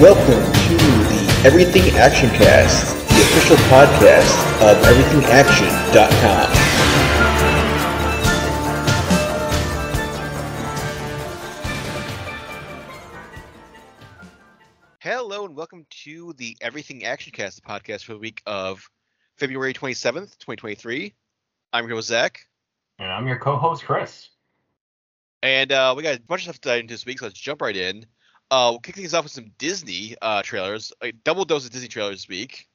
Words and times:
Welcome 0.00 0.52
to 0.52 0.76
the 0.76 1.42
Everything 1.46 1.96
Action 1.96 2.28
Cast, 2.30 2.94
the 3.08 3.22
official 3.22 3.56
podcast 3.68 4.34
of 4.60 4.76
EverythingAction.com. 4.84 7.56
Hello 15.00 15.44
and 15.44 15.56
welcome 15.56 15.86
to 16.04 16.32
the 16.36 16.56
Everything 16.60 17.04
Action 17.04 17.32
Cast 17.32 17.56
the 17.56 17.62
podcast 17.68 18.04
for 18.04 18.12
the 18.12 18.18
week 18.18 18.42
of 18.46 18.88
February 19.36 19.72
27th, 19.72 20.38
2023. 20.38 21.14
I'm 21.72 21.86
your 21.86 21.96
host, 21.96 22.08
Zach, 22.08 22.40
And 22.98 23.10
I'm 23.10 23.26
your 23.26 23.38
co-host 23.38 23.84
Chris. 23.84 24.28
and 25.42 25.70
uh, 25.70 25.94
we 25.96 26.02
got 26.02 26.16
a 26.16 26.20
bunch 26.20 26.42
of 26.42 26.44
stuff 26.44 26.60
to 26.62 26.68
dive 26.70 26.80
into 26.80 26.94
this 26.94 27.06
week, 27.06 27.20
so 27.20 27.26
let's 27.26 27.38
jump 27.38 27.62
right 27.62 27.76
in. 27.76 28.06
Uh, 28.50 28.68
we'll 28.70 28.80
kick 28.80 28.94
things 28.94 29.14
off 29.14 29.24
with 29.24 29.32
some 29.32 29.50
Disney 29.58 30.14
uh, 30.22 30.42
trailers, 30.42 30.92
a 31.02 31.12
double 31.12 31.44
dose 31.44 31.64
of 31.66 31.72
Disney 31.72 31.88
trailers 31.88 32.16
this 32.22 32.28
week. 32.28 32.68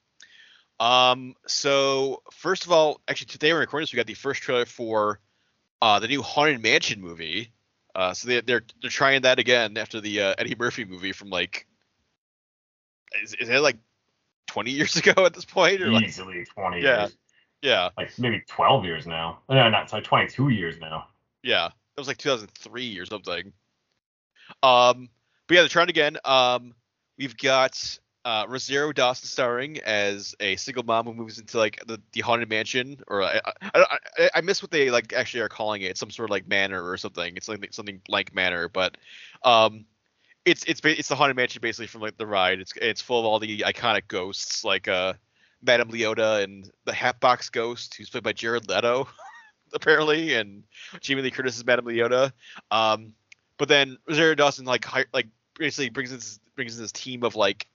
Um, 0.79 1.35
so 1.47 2.23
first 2.31 2.65
of 2.65 2.71
all, 2.71 2.99
actually 3.07 3.27
today 3.27 3.53
we're 3.53 3.59
recording 3.59 3.83
this, 3.83 3.93
we 3.93 3.97
got 3.97 4.07
the 4.07 4.13
first 4.15 4.41
trailer 4.41 4.65
for 4.65 5.19
uh, 5.81 5.99
the 5.99 6.07
new 6.07 6.21
Haunted 6.21 6.61
Mansion 6.61 6.99
movie. 6.99 7.51
Uh, 7.93 8.13
so 8.13 8.27
they, 8.27 8.41
they're 8.41 8.63
they're 8.81 8.89
trying 8.89 9.21
that 9.23 9.37
again 9.37 9.77
after 9.77 9.99
the 10.01 10.21
uh, 10.21 10.35
Eddie 10.37 10.55
Murphy 10.57 10.85
movie 10.85 11.11
from 11.11 11.29
like 11.29 11.67
is, 13.21 13.33
is 13.33 13.49
it 13.49 13.59
like 13.59 13.77
20 14.47 14.71
years 14.71 14.95
ago 15.05 15.25
at 15.25 15.33
this 15.33 15.45
point 15.45 15.81
or 15.81 15.91
like 15.91 16.05
Easily 16.05 16.45
20 16.45 16.81
Yeah. 16.81 17.01
years. 17.01 17.17
yeah 17.61 17.89
Like 17.97 18.17
maybe 18.17 18.41
12 18.47 18.85
years 18.85 19.05
now. 19.07 19.39
No, 19.49 19.69
not 19.69 19.89
sorry, 19.89 20.01
22 20.03 20.49
years 20.49 20.79
now. 20.79 21.07
Yeah, 21.43 21.67
that 21.67 22.01
was 22.01 22.07
like 22.07 22.17
2003 22.17 22.97
or 22.97 23.05
something. 23.05 23.51
Um, 24.63 25.09
but 25.51 25.55
yeah, 25.55 25.61
they're 25.63 25.67
trying 25.67 25.89
again. 25.89 26.17
Um, 26.23 26.73
we've 27.17 27.35
got 27.35 27.99
uh, 28.23 28.45
Rosario 28.47 28.93
Dawson 28.93 29.27
starring 29.27 29.79
as 29.79 30.33
a 30.39 30.55
single 30.55 30.83
mom 30.83 31.05
who 31.05 31.13
moves 31.13 31.39
into 31.39 31.57
like 31.57 31.85
the, 31.87 31.99
the 32.13 32.21
haunted 32.21 32.47
mansion, 32.47 33.03
or 33.09 33.21
I, 33.21 33.41
I, 33.61 33.97
I, 34.17 34.29
I 34.35 34.39
miss 34.39 34.61
what 34.61 34.71
they 34.71 34.89
like 34.89 35.11
actually 35.11 35.41
are 35.41 35.49
calling 35.49 35.81
it, 35.81 35.97
some 35.97 36.09
sort 36.09 36.29
of 36.29 36.31
like 36.31 36.47
manor 36.47 36.89
or 36.89 36.95
something. 36.95 37.35
It's 37.35 37.49
like 37.49 37.73
something 37.73 37.99
blank 38.07 38.33
manor, 38.33 38.69
but 38.69 38.95
um, 39.43 39.83
it's 40.45 40.63
it's 40.67 40.79
it's 40.85 41.09
the 41.09 41.17
haunted 41.17 41.35
mansion 41.35 41.59
basically 41.59 41.87
from 41.87 41.99
like 41.99 42.15
the 42.15 42.27
ride. 42.27 42.61
It's 42.61 42.71
it's 42.77 43.01
full 43.01 43.19
of 43.19 43.25
all 43.25 43.37
the 43.37 43.59
iconic 43.59 44.03
ghosts 44.07 44.63
like 44.63 44.87
uh, 44.87 45.15
Madame 45.61 45.91
Leota 45.91 46.45
and 46.45 46.71
the 46.85 46.93
Hatbox 46.93 47.49
Ghost, 47.49 47.95
who's 47.95 48.09
played 48.09 48.23
by 48.23 48.31
Jared 48.31 48.69
Leto, 48.69 49.05
apparently, 49.73 50.33
and 50.35 50.63
Jamie 51.01 51.23
Lee 51.23 51.31
Curtis 51.31 51.57
is 51.57 51.65
Madame 51.65 51.87
Leota. 51.87 52.31
Um, 52.71 53.15
but 53.61 53.67
then 53.67 53.99
Rosario 54.07 54.33
Dawson 54.33 54.65
like 54.65 54.83
hi- 54.83 55.05
like 55.13 55.27
basically 55.61 55.89
brings 55.89 56.11
in 56.11 56.17
this, 56.17 56.39
brings 56.55 56.75
in 56.75 56.83
this 56.83 56.91
team 56.91 57.23
of 57.23 57.35
like 57.35 57.67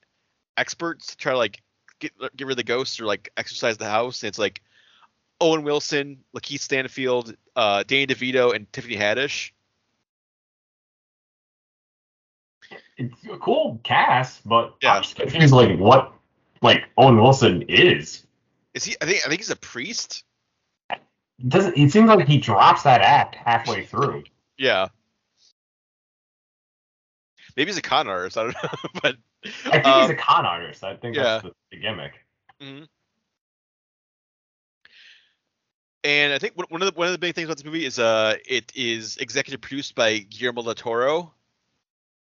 experts 0.57 1.09
to 1.09 1.17
try 1.17 1.33
to 1.33 1.39
like 1.39 1.63
get 2.01 2.13
get 2.37 2.47
rid 2.47 2.53
of 2.53 2.57
the 2.59 2.65
ghosts 2.65 3.01
or 3.01 3.07
like 3.07 3.31
exercise 3.37 3.79
the 3.79 3.89
house. 3.89 4.23
And 4.23 4.29
it's 4.29 4.39
like 4.39 4.61
Owen 5.41 5.63
Wilson, 5.63 6.19
Lakeith 6.37 6.61
Stanfield, 6.61 7.35
uh, 7.55 7.85
Danny 7.87 8.07
DeVito, 8.07 8.55
and 8.55 8.71
Tiffany 8.73 8.97
Haddish. 8.97 9.53
It's 12.97 13.15
a 13.31 13.37
cool 13.37 13.81
cast, 13.85 14.47
but 14.47 14.75
Yeah. 14.83 14.95
I'm 14.95 15.03
just 15.03 15.17
confused 15.17 15.53
like 15.53 15.79
what 15.79 16.13
like 16.63 16.85
Owen 16.97 17.17
Wilson 17.17 17.63
is. 17.69 18.27
Is 18.75 18.85
he? 18.85 18.97
I 19.01 19.07
think 19.07 19.25
I 19.25 19.29
think 19.29 19.41
he's 19.41 19.51
a 19.51 19.57
priest. 19.57 20.25
Doesn't 21.47 21.77
it 21.77 21.93
seems 21.93 22.09
like 22.09 22.27
he 22.27 22.39
drops 22.39 22.83
that 22.83 23.03
act 23.03 23.37
halfway 23.37 23.85
through. 23.85 24.25
Yeah. 24.57 24.89
Maybe 27.57 27.71
he's 27.71 27.79
a 27.79 27.83
con 27.83 28.09
artist. 28.09 28.37
I 28.37 28.45
don't 28.45 28.57
know, 28.63 28.91
but 29.03 29.17
I 29.65 29.71
think 29.71 29.87
um, 29.87 30.01
he's 30.03 30.11
a 30.11 30.15
con 30.15 30.45
artist. 30.47 30.85
I 30.85 30.97
think 30.97 31.17
that's 31.17 31.45
yeah. 31.45 31.51
the, 31.51 31.55
the 31.71 31.81
gimmick. 31.81 32.13
Mhm. 32.61 32.87
And 36.05 36.33
I 36.33 36.39
think 36.39 36.55
one 36.57 36.83
of 36.83 36.93
the 36.93 36.97
one 36.97 37.09
of 37.09 37.13
the 37.13 37.19
big 37.19 37.35
things 37.35 37.47
about 37.47 37.57
this 37.57 37.65
movie 37.65 37.85
is 37.85 37.99
uh 37.99 38.37
it 38.47 38.71
is 38.77 39.17
executive 39.17 39.61
produced 39.61 39.97
by 39.97 40.19
Guillermo 40.19 40.63
del 40.63 40.75
Toro. 40.75 41.35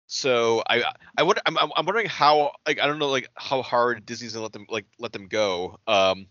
So 0.07 0.63
I 0.67 0.83
I 1.17 1.23
would 1.23 1.37
I'm 1.45 1.57
I'm 1.57 1.71
I'm 1.75 1.85
wondering 1.85 2.07
how 2.07 2.53
like 2.65 2.79
I 2.79 2.87
don't 2.87 2.97
know 2.97 3.09
like 3.09 3.29
how 3.35 3.61
hard 3.61 4.05
Disney's 4.05 4.33
gonna 4.33 4.43
let 4.43 4.53
them 4.53 4.65
like 4.69 4.85
let 4.97 5.11
them 5.11 5.27
go. 5.27 5.79
Um, 5.85 6.27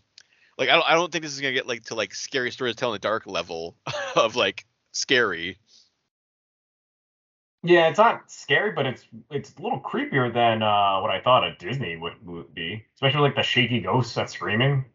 like 0.57 0.67
I 0.67 0.73
don't 0.73 0.85
I 0.89 0.95
don't 0.95 1.11
think 1.11 1.23
this 1.23 1.33
is 1.33 1.39
gonna 1.39 1.53
get 1.53 1.67
like 1.67 1.85
to 1.85 1.95
like 1.95 2.13
scary 2.13 2.51
stories 2.51 2.75
to 2.75 2.79
tell 2.79 2.89
in 2.89 2.95
the 2.95 2.99
dark 2.99 3.27
level 3.27 3.77
of 4.17 4.35
like 4.35 4.65
scary. 4.91 5.57
Yeah, 7.67 7.89
it's 7.89 7.97
not 7.97 8.31
scary, 8.31 8.71
but 8.71 8.85
it's 8.85 9.05
it's 9.29 9.53
a 9.57 9.61
little 9.61 9.81
creepier 9.81 10.33
than 10.33 10.63
uh, 10.63 11.01
what 11.01 11.11
I 11.11 11.19
thought 11.19 11.43
a 11.43 11.53
Disney 11.59 11.97
would, 11.97 12.13
would 12.25 12.53
be. 12.53 12.85
Especially 12.93 13.19
like 13.19 13.35
the 13.35 13.43
shaky 13.43 13.81
ghosts 13.81 14.15
that's 14.15 14.33
screaming. 14.33 14.85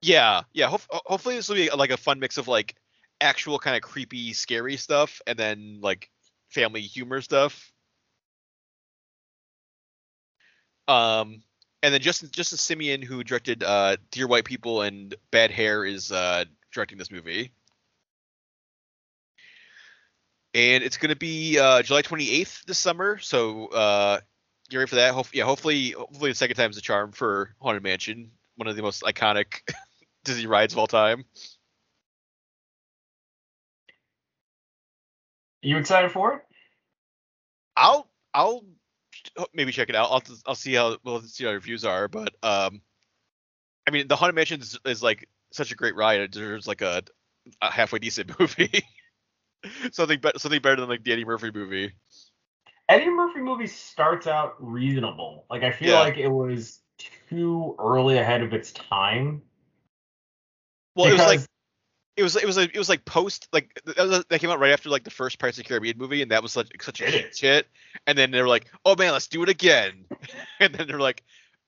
Yeah, 0.00 0.42
yeah. 0.52 0.68
Ho- 0.68 1.00
hopefully 1.06 1.34
this 1.34 1.48
will 1.48 1.56
be 1.56 1.70
like 1.70 1.90
a 1.90 1.96
fun 1.96 2.20
mix 2.20 2.38
of 2.38 2.46
like 2.46 2.76
actual 3.20 3.58
kind 3.58 3.74
of 3.74 3.82
creepy, 3.82 4.32
scary 4.32 4.76
stuff, 4.76 5.20
and 5.26 5.36
then 5.36 5.80
like 5.80 6.08
family 6.50 6.82
humor 6.82 7.20
stuff. 7.20 7.72
Um, 10.86 11.42
and 11.82 11.92
then 11.92 12.00
Justin 12.00 12.28
Justin 12.30 12.58
Simien, 12.58 13.02
who 13.02 13.24
directed 13.24 13.64
uh, 13.64 13.96
Dear 14.12 14.28
White 14.28 14.44
People 14.44 14.82
and 14.82 15.16
Bad 15.32 15.50
Hair, 15.50 15.84
is 15.84 16.12
uh, 16.12 16.44
directing 16.72 16.96
this 16.96 17.10
movie. 17.10 17.50
And 20.54 20.84
it's 20.84 20.96
gonna 20.96 21.16
be 21.16 21.58
uh, 21.58 21.82
July 21.82 22.02
28th 22.02 22.64
this 22.64 22.78
summer, 22.78 23.18
so 23.18 23.66
uh, 23.66 24.20
get 24.70 24.76
ready 24.76 24.88
for 24.88 24.94
that. 24.96 25.12
Hope- 25.12 25.34
yeah, 25.34 25.44
hopefully, 25.44 25.90
hopefully 25.90 26.30
the 26.30 26.36
second 26.36 26.56
time's 26.56 26.78
a 26.78 26.80
charm 26.80 27.10
for 27.10 27.54
Haunted 27.60 27.82
Mansion, 27.82 28.30
one 28.56 28.68
of 28.68 28.76
the 28.76 28.82
most 28.82 29.02
iconic 29.02 29.62
Disney 30.24 30.46
rides 30.46 30.72
of 30.72 30.78
all 30.78 30.86
time. 30.86 31.24
you 35.62 35.78
excited 35.78 36.12
for 36.12 36.34
it? 36.34 36.42
I'll 37.76 38.08
I'll 38.32 38.64
maybe 39.54 39.72
check 39.72 39.88
it 39.88 39.96
out. 39.96 40.10
I'll 40.10 40.22
I'll 40.46 40.54
see 40.54 40.74
how 40.74 40.98
we'll 41.04 41.22
see 41.22 41.44
how 41.44 41.50
the 41.50 41.54
reviews 41.54 41.84
are, 41.84 42.06
but 42.06 42.34
um, 42.42 42.80
I 43.86 43.90
mean 43.90 44.06
the 44.06 44.16
Haunted 44.16 44.36
Mansion 44.36 44.60
is, 44.60 44.78
is 44.84 45.02
like 45.02 45.28
such 45.52 45.72
a 45.72 45.74
great 45.74 45.96
ride. 45.96 46.20
It 46.20 46.30
deserves 46.30 46.66
like 46.68 46.82
a, 46.82 47.02
a 47.60 47.70
halfway 47.70 47.98
decent 47.98 48.38
movie. 48.38 48.84
something 49.92 50.20
better 50.20 50.38
something 50.38 50.60
better 50.60 50.80
than 50.80 50.88
like 50.88 51.04
the 51.04 51.12
Eddie 51.12 51.24
Murphy 51.24 51.50
movie. 51.52 51.92
Eddie 52.88 53.10
Murphy 53.10 53.40
movie 53.40 53.66
starts 53.66 54.26
out 54.26 54.56
reasonable. 54.58 55.46
Like 55.50 55.62
I 55.62 55.72
feel 55.72 55.92
Yeah. 55.92 56.00
like 56.00 56.18
it 56.18 56.28
was 56.28 56.80
too 57.28 57.74
early 57.78 58.18
ahead 58.18 58.42
of 58.42 58.52
its 58.52 58.72
time. 58.72 59.42
Well, 60.94 61.10
it 61.10 61.14
was 61.14 61.26
like 61.26 61.40
it 62.16 62.22
was 62.22 62.36
it 62.36 62.44
was 62.44 62.56
like 62.56 62.74
it 62.74 62.78
was 62.78 62.88
like 62.88 63.04
post 63.04 63.48
like 63.52 63.80
that, 63.84 63.96
was, 63.98 64.24
that 64.28 64.38
came 64.38 64.50
out 64.50 64.60
right 64.60 64.72
after 64.72 64.88
like 64.88 65.02
the 65.02 65.10
first 65.10 65.38
Pirates 65.38 65.58
of 65.58 65.64
the 65.64 65.68
Caribbean 65.68 65.98
movie, 65.98 66.22
and 66.22 66.30
that 66.30 66.42
was 66.42 66.52
such 66.52 66.68
such 66.80 67.00
a 67.00 67.04
hit 67.04 67.36
shit. 67.36 67.66
And 68.06 68.16
then 68.16 68.30
they 68.30 68.40
were 68.40 68.48
like, 68.48 68.70
oh 68.84 68.94
man, 68.96 69.12
let's 69.12 69.26
do 69.26 69.42
it 69.42 69.48
again. 69.48 70.04
and 70.60 70.74
then 70.74 70.86
they're 70.86 71.00
like, 71.00 71.24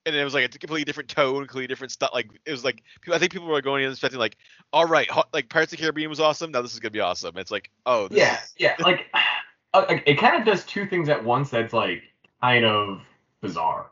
and 0.07 0.15
it 0.15 0.25
was 0.25 0.33
like 0.35 0.45
a 0.45 0.49
completely 0.59 0.85
different 0.85 1.11
tone, 1.11 1.39
completely 1.47 1.67
different 1.67 1.91
stuff. 1.93 2.11
Like 2.15 2.31
it 2.47 2.53
was 2.53 2.65
like 2.65 2.83
people, 3.01 3.15
I 3.15 3.19
think 3.19 3.33
people 3.33 3.49
were 3.49 3.61
going 3.61 3.85
in 3.85 3.91
expecting 3.91 4.21
like, 4.21 4.37
all 4.73 4.87
right, 4.87 5.09
like 5.35 5.49
Pirates 5.51 5.73
of 5.73 5.79
the 5.79 5.83
Caribbean 5.83 6.09
was 6.09 6.21
awesome. 6.21 6.53
Now 6.53 6.63
this 6.63 6.73
is 6.73 6.81
gonna 6.81 6.93
be 6.93 7.01
awesome. 7.01 7.37
It's 7.37 7.51
like, 7.51 7.71
oh 7.85 8.09
this 8.09 8.19
yeah, 8.19 8.35
is- 8.43 8.55
yeah, 8.57 8.77
like 8.81 9.07
uh, 9.75 9.85
it 10.07 10.19
kind 10.19 10.37
of 10.37 10.47
does 10.47 10.65
two 10.65 10.87
things 10.87 11.09
at 11.09 11.23
once. 11.23 11.51
That's 11.51 11.73
like 11.75 12.03
kind 12.41 12.65
of 12.65 13.03
bizarre. 13.43 13.91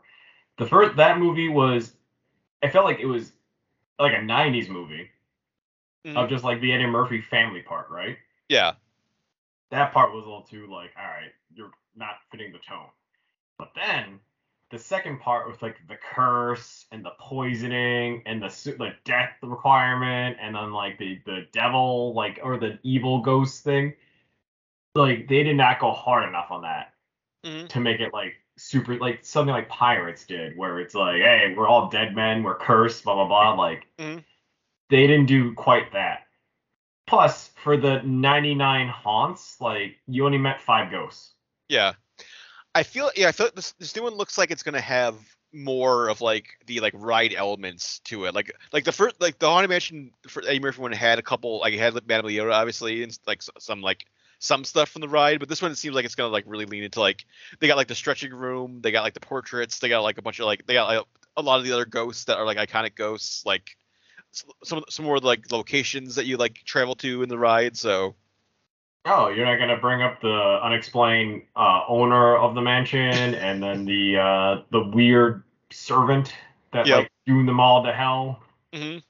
The 0.57 0.65
first 0.65 0.95
that 0.95 1.19
movie 1.19 1.49
was, 1.49 1.93
I 2.63 2.69
felt 2.69 2.85
like 2.85 2.99
it 2.99 3.05
was 3.07 3.33
like 3.99 4.13
a 4.13 4.21
'90s 4.21 4.69
movie 4.69 5.09
Mhm. 6.07 6.15
of 6.17 6.29
just 6.29 6.43
like 6.43 6.61
the 6.61 6.71
Eddie 6.71 6.85
Murphy 6.85 7.19
family 7.19 7.61
part, 7.61 7.89
right? 7.89 8.17
yeah, 8.47 8.73
that 9.71 9.91
part 9.91 10.13
was 10.13 10.23
a 10.23 10.27
little 10.27 10.43
too 10.43 10.67
like, 10.71 10.91
all 10.97 11.03
right, 11.03 11.31
you're 11.53 11.71
not 11.95 12.17
fitting 12.31 12.51
the 12.53 12.59
tone. 12.59 12.87
But 13.57 13.71
then 13.75 14.19
the 14.71 14.79
second 14.79 15.19
part 15.19 15.47
with 15.47 15.61
like 15.61 15.77
the 15.87 15.95
curse 15.95 16.85
and 16.91 17.05
the 17.05 17.11
poisoning 17.19 18.23
and 18.25 18.41
the 18.41 18.47
the 18.77 18.93
death 19.03 19.31
requirement 19.43 20.37
and 20.41 20.55
then 20.55 20.73
like 20.73 20.97
the 20.97 21.19
the 21.25 21.47
devil 21.53 22.13
like 22.13 22.39
or 22.43 22.57
the 22.57 22.79
evil 22.83 23.21
ghost 23.21 23.63
thing, 23.63 23.93
like 24.95 25.27
they 25.27 25.43
did 25.43 25.55
not 25.55 25.79
go 25.79 25.91
hard 25.91 26.27
enough 26.27 26.51
on 26.51 26.61
that 26.63 26.93
Mhm. 27.45 27.67
to 27.69 27.79
make 27.79 27.99
it 27.99 28.11
like 28.13 28.33
super 28.57 28.97
like 28.97 29.23
something 29.23 29.53
like 29.53 29.69
pirates 29.69 30.25
did 30.25 30.57
where 30.57 30.79
it's 30.79 30.95
like 30.95 31.21
hey 31.21 31.53
we're 31.55 31.67
all 31.67 31.89
dead 31.89 32.15
men 32.15 32.41
we're 32.41 32.55
cursed 32.57 33.03
blah 33.03 33.13
blah 33.13 33.27
blah 33.27 33.53
like 33.53 33.85
Mhm. 33.99 34.23
they 34.89 35.05
didn't 35.05 35.25
do 35.25 35.53
quite 35.53 35.91
that 35.91 36.27
plus 37.05 37.49
for 37.63 37.75
the 37.77 38.01
99 38.03 38.87
haunts 38.87 39.59
like 39.59 39.97
you 40.07 40.25
only 40.25 40.37
met 40.37 40.61
five 40.61 40.89
ghosts 40.89 41.33
yeah. 41.67 41.93
I 42.75 42.83
feel 42.83 43.09
yeah, 43.15 43.29
I 43.29 43.31
feel 43.31 43.49
this 43.55 43.71
this 43.79 43.95
new 43.95 44.03
one 44.03 44.15
looks 44.15 44.37
like 44.37 44.51
it's 44.51 44.61
gonna 44.61 44.81
have 44.81 45.15
more 45.53 46.09
of 46.09 46.19
like 46.19 46.47
the 46.67 46.81
like 46.81 46.93
ride 46.95 47.33
elements 47.33 47.99
to 47.99 48.25
it. 48.25 48.35
Like 48.35 48.53
like 48.73 48.83
the 48.83 48.91
first 48.91 49.19
like 49.21 49.39
the 49.39 49.47
Haunted 49.47 49.69
Mansion 49.69 50.11
for 50.27 50.43
Eddie 50.45 50.59
Murphy 50.59 50.81
one 50.81 50.91
had 50.91 51.17
a 51.17 51.21
couple 51.21 51.59
like 51.59 51.73
it 51.73 51.79
had 51.79 51.95
like 51.95 52.05
Madame 52.05 52.29
Leota 52.29 52.51
obviously 52.53 53.01
and 53.01 53.17
like 53.25 53.41
some 53.59 53.81
like 53.81 54.05
some 54.39 54.65
stuff 54.65 54.89
from 54.89 54.99
the 54.99 55.07
ride, 55.07 55.39
but 55.39 55.47
this 55.47 55.61
one 55.61 55.71
it 55.71 55.77
seems 55.77 55.95
like 55.95 56.03
it's 56.03 56.15
gonna 56.15 56.29
like 56.29 56.43
really 56.45 56.65
lean 56.65 56.83
into 56.83 56.99
like 56.99 57.25
they 57.59 57.67
got 57.67 57.77
like 57.77 57.87
the 57.87 57.95
stretching 57.95 58.33
room, 58.33 58.81
they 58.81 58.91
got 58.91 59.03
like 59.03 59.13
the 59.13 59.21
portraits, 59.21 59.79
they 59.79 59.87
got 59.87 60.01
like 60.01 60.17
a 60.17 60.21
bunch 60.21 60.39
of 60.39 60.45
like 60.45 60.65
they 60.67 60.73
got 60.73 60.87
like 60.87 61.05
a 61.37 61.41
lot 61.41 61.59
of 61.59 61.65
the 61.65 61.71
other 61.71 61.85
ghosts 61.85 62.25
that 62.25 62.37
are 62.37 62.45
like 62.45 62.57
iconic 62.57 62.95
ghosts, 62.95 63.45
like 63.45 63.77
some 64.63 64.83
some 64.89 65.05
more 65.05 65.19
like 65.19 65.49
locations 65.49 66.15
that 66.15 66.25
you 66.25 66.35
like 66.35 66.55
travel 66.65 66.95
to 66.95 67.23
in 67.23 67.29
the 67.29 67.39
ride. 67.39 67.77
So 67.77 68.15
Oh, 69.07 69.27
you're 69.29 69.45
not 69.45 69.57
gonna 69.59 69.77
bring 69.77 70.01
up 70.01 70.19
the 70.21 70.59
unexplained 70.63 71.43
uh, 71.55 71.81
owner 71.87 72.37
of 72.37 72.55
the 72.55 72.61
mansion, 72.61 72.99
and 73.35 73.61
then 73.61 73.85
the 73.85 74.17
uh, 74.17 74.63
the 74.71 74.83
weird 74.89 75.43
servant 75.71 76.33
that 76.73 76.87
Yep. 76.87 76.97
like 76.97 77.11
doomed 77.25 77.47
them 77.47 77.59
all 77.59 77.83
to 77.83 77.93
hell. 77.93 78.41
mhm. 78.73 79.03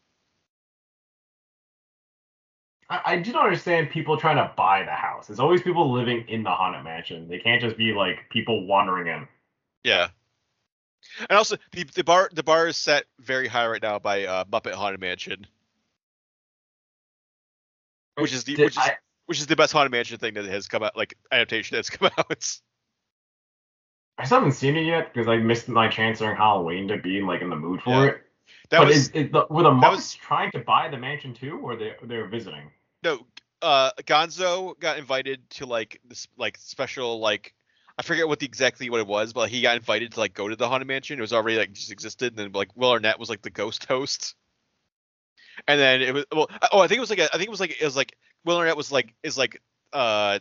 I, 2.90 3.02
I 3.06 3.18
don't 3.20 3.36
understand 3.44 3.90
people 3.90 4.16
trying 4.18 4.36
to 4.38 4.52
buy 4.56 4.84
the 4.84 4.92
house. 4.92 5.30
It's 5.30 5.40
always 5.40 5.62
people 5.62 5.92
living 5.92 6.26
in 6.28 6.44
the 6.44 6.52
haunted 6.52 6.84
mansion. 6.84 7.28
They 7.28 7.40
can't 7.40 7.62
just 7.62 7.78
be 7.78 7.94
like 7.94 8.30
people 8.30 8.68
wandering 8.68 9.08
in. 9.08 9.28
yeah. 9.84 10.10
And 11.30 11.38
also 11.38 11.56
the 11.72 11.84
the 11.84 12.04
bar 12.04 12.30
the 12.34 12.44
bar 12.44 12.68
is 12.68 12.78
set 12.78 13.06
very 13.20 13.48
high 13.48 13.68
right 13.68 13.82
now 13.82 14.00
by 14.00 14.26
uh, 14.26 14.44
Muppet 14.46 14.74
Haunted 14.74 15.00
Mansion, 15.00 15.46
which 18.16 18.34
is 18.34 18.44
the 18.44 18.56
which 18.56 18.74
is 18.74 18.78
I- 18.80 18.98
which 19.25 19.39
is 19.39 19.48
the 19.48 19.56
best 19.56 19.74
Haunted 19.74 19.92
Mansion 19.92 20.18
thing 20.18 20.33
that 20.36 20.45
has 20.45 20.68
come 20.68 20.83
out 20.83 20.95
like 20.95 21.18
adaptation 21.31 21.75
that's 21.75 21.89
come 21.98 22.10
out. 22.18 22.45
I 24.18 24.24
still 24.25 24.39
haven't 24.39 24.54
seen 24.54 24.77
it 24.77 24.83
yet 24.86 25.13
because 25.13 25.27
I 25.27 25.38
missed 25.38 25.68
my 25.68 25.88
chance 25.89 26.19
during 26.19 26.38
Halloween 26.38 26.88
to 26.88 26.98
be 26.98 27.22
like 27.22 27.42
in 27.42 27.50
the 27.50 27.56
mood 27.56 27.81
for 27.81 27.89
Yeah. 27.89 28.04
it. 28.12 28.22
That 28.69 28.80
but 28.80 28.88
was 28.88 28.95
is, 28.98 29.10
is 29.10 29.31
the, 29.31 29.45
were 29.50 29.63
the 29.63 29.72
Muppets 29.72 29.92
was- 29.92 30.13
trying 30.16 30.51
to 30.51 30.60
buy 30.60 30.88
the 30.89 30.98
mansion 30.98 31.33
too, 31.33 31.60
or 31.63 31.75
they 31.75 31.94
they 32.04 32.18
were 32.18 32.27
visiting? 32.27 32.72
no 33.04 33.19
uh 33.62 33.92
gonzo 34.04 34.77
got 34.80 34.98
invited 34.98 35.48
to 35.50 35.66
like 35.66 36.00
this 36.07 36.27
like 36.38 36.57
special 36.57 37.19
like 37.19 37.54
i 37.98 38.01
forget 38.01 38.27
what 38.27 38.39
the 38.39 38.45
exactly 38.45 38.89
what 38.89 39.00
it 39.00 39.06
was 39.07 39.31
but 39.31 39.48
he 39.50 39.62
got 39.62 39.75
invited 39.77 40.12
to 40.12 40.19
like 40.19 40.33
go 40.33 40.48
to 40.48 40.56
the 40.56 40.68
haunted 40.68 40.88
mansion 40.88 41.18
it 41.18 41.22
was 41.22 41.31
already 41.31 41.56
like 41.57 41.72
just 41.72 41.92
existed 41.92 42.33
and 42.33 42.38
then 42.38 42.51
like 42.51 42.69
will 42.75 42.89
arnett 42.92 43.19
was 43.19 43.30
like 43.30 43.42
the 43.44 43.50
ghost 43.50 43.86
host 43.89 44.36
and 45.68 45.80
then 45.80 46.01
it 46.01 46.13
was 46.13 46.25
well 46.33 46.48
oh 46.72 46.80
i 46.80 46.88
think 46.88 46.98
it 46.98 47.01
was 47.01 47.10
like 47.10 47.19
a, 47.19 47.25
i 47.33 47.38
think 47.38 47.44
it 47.48 47.51
was 47.51 47.60
like 47.60 47.80
it 47.80 47.86
was 47.86 47.95
like 47.95 48.16
will 48.46 48.58
arnett 48.58 48.78
was 48.78 48.92
like 48.92 49.14
is 49.24 49.38
like 49.38 49.62
uh 49.94 50.40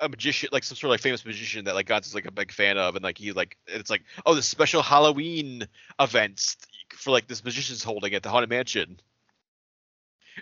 a 0.00 0.08
magician 0.08 0.48
like 0.52 0.64
some 0.64 0.76
sort 0.76 0.88
of 0.88 0.90
like 0.90 1.00
famous 1.00 1.24
magician 1.24 1.64
that 1.64 1.74
like 1.74 1.86
gonzo's 1.86 2.14
like 2.14 2.26
a 2.26 2.32
big 2.32 2.52
fan 2.52 2.76
of 2.76 2.96
and 2.96 3.04
like 3.04 3.18
he 3.18 3.32
like 3.32 3.56
it's 3.66 3.90
like 3.90 4.02
oh 4.26 4.34
this 4.34 4.48
special 4.48 4.82
halloween 4.82 5.66
events 6.00 6.56
for 6.90 7.10
like 7.10 7.28
this 7.28 7.44
magician's 7.44 7.84
holding 7.84 8.12
at 8.14 8.22
the 8.22 8.28
haunted 8.28 8.50
mansion 8.50 9.00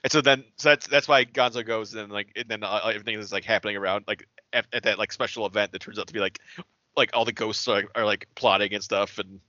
and 0.04 0.12
so 0.12 0.20
then, 0.20 0.44
so 0.56 0.68
that's 0.68 0.86
that's 0.86 1.08
why 1.08 1.24
Gonzo 1.24 1.66
goes, 1.66 1.92
and 1.92 2.02
then 2.02 2.10
like, 2.10 2.30
and 2.36 2.48
then 2.48 2.62
uh, 2.62 2.80
everything 2.94 3.18
is 3.18 3.32
like 3.32 3.42
happening 3.42 3.76
around 3.76 4.04
like 4.06 4.24
at, 4.52 4.64
at 4.72 4.84
that 4.84 5.00
like 5.00 5.10
special 5.10 5.46
event 5.46 5.72
that 5.72 5.80
turns 5.80 5.98
out 5.98 6.06
to 6.06 6.12
be 6.12 6.20
like, 6.20 6.38
like 6.96 7.10
all 7.12 7.24
the 7.24 7.32
ghosts 7.32 7.66
are, 7.66 7.82
are 7.96 8.04
like 8.04 8.28
plotting 8.36 8.72
and 8.72 8.84
stuff, 8.84 9.18
and 9.18 9.40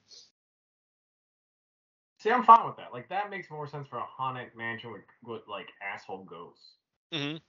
See, 2.21 2.29
I'm 2.29 2.43
fine 2.43 2.67
with 2.67 2.77
that. 2.77 2.93
Like 2.93 3.09
that 3.09 3.31
makes 3.31 3.49
more 3.49 3.67
sense 3.67 3.87
for 3.87 3.97
a 3.97 4.05
haunted 4.05 4.55
mansion 4.55 4.91
with, 4.91 5.01
with 5.23 5.41
like 5.47 5.69
asshole 5.81 6.23
ghosts. 6.23 6.75
Mhm. 7.11 7.41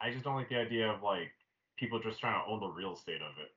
I 0.00 0.10
just 0.10 0.24
don't 0.24 0.34
like 0.36 0.48
the 0.48 0.56
idea 0.56 0.90
of 0.90 1.02
like 1.02 1.32
people 1.78 2.00
just 2.00 2.20
trying 2.20 2.40
to 2.42 2.50
own 2.50 2.60
the 2.60 2.68
real 2.68 2.94
estate 2.94 3.22
of 3.22 3.32
it. 3.38 3.52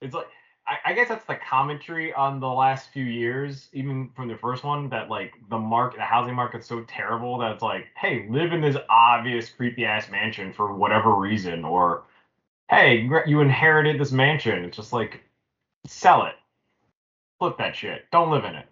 It's 0.00 0.14
like 0.14 0.28
I, 0.66 0.90
I 0.90 0.92
guess 0.94 1.08
that's 1.08 1.24
the 1.26 1.36
commentary 1.36 2.12
on 2.14 2.40
the 2.40 2.48
last 2.48 2.90
few 2.92 3.04
years, 3.04 3.68
even 3.72 4.10
from 4.14 4.28
the 4.28 4.36
first 4.36 4.64
one, 4.64 4.88
that 4.90 5.08
like 5.10 5.32
the 5.50 5.58
market, 5.58 5.98
the 5.98 6.04
housing 6.04 6.34
market's 6.34 6.66
so 6.68 6.82
terrible 6.84 7.38
that 7.38 7.52
it's 7.52 7.62
like, 7.62 7.86
hey, 7.96 8.26
live 8.30 8.52
in 8.52 8.60
this 8.60 8.76
obvious 8.88 9.48
creepy 9.50 9.84
ass 9.84 10.10
mansion 10.10 10.52
for 10.52 10.74
whatever 10.74 11.14
reason, 11.14 11.64
or 11.64 12.04
hey, 12.70 13.08
you 13.26 13.40
inherited 13.40 14.00
this 14.00 14.12
mansion. 14.12 14.64
It's 14.64 14.76
just 14.76 14.92
like 14.92 15.22
sell 15.86 16.26
it, 16.26 16.34
flip 17.38 17.58
that 17.58 17.76
shit, 17.76 18.10
don't 18.12 18.30
live 18.30 18.44
in 18.44 18.54
it. 18.54 18.66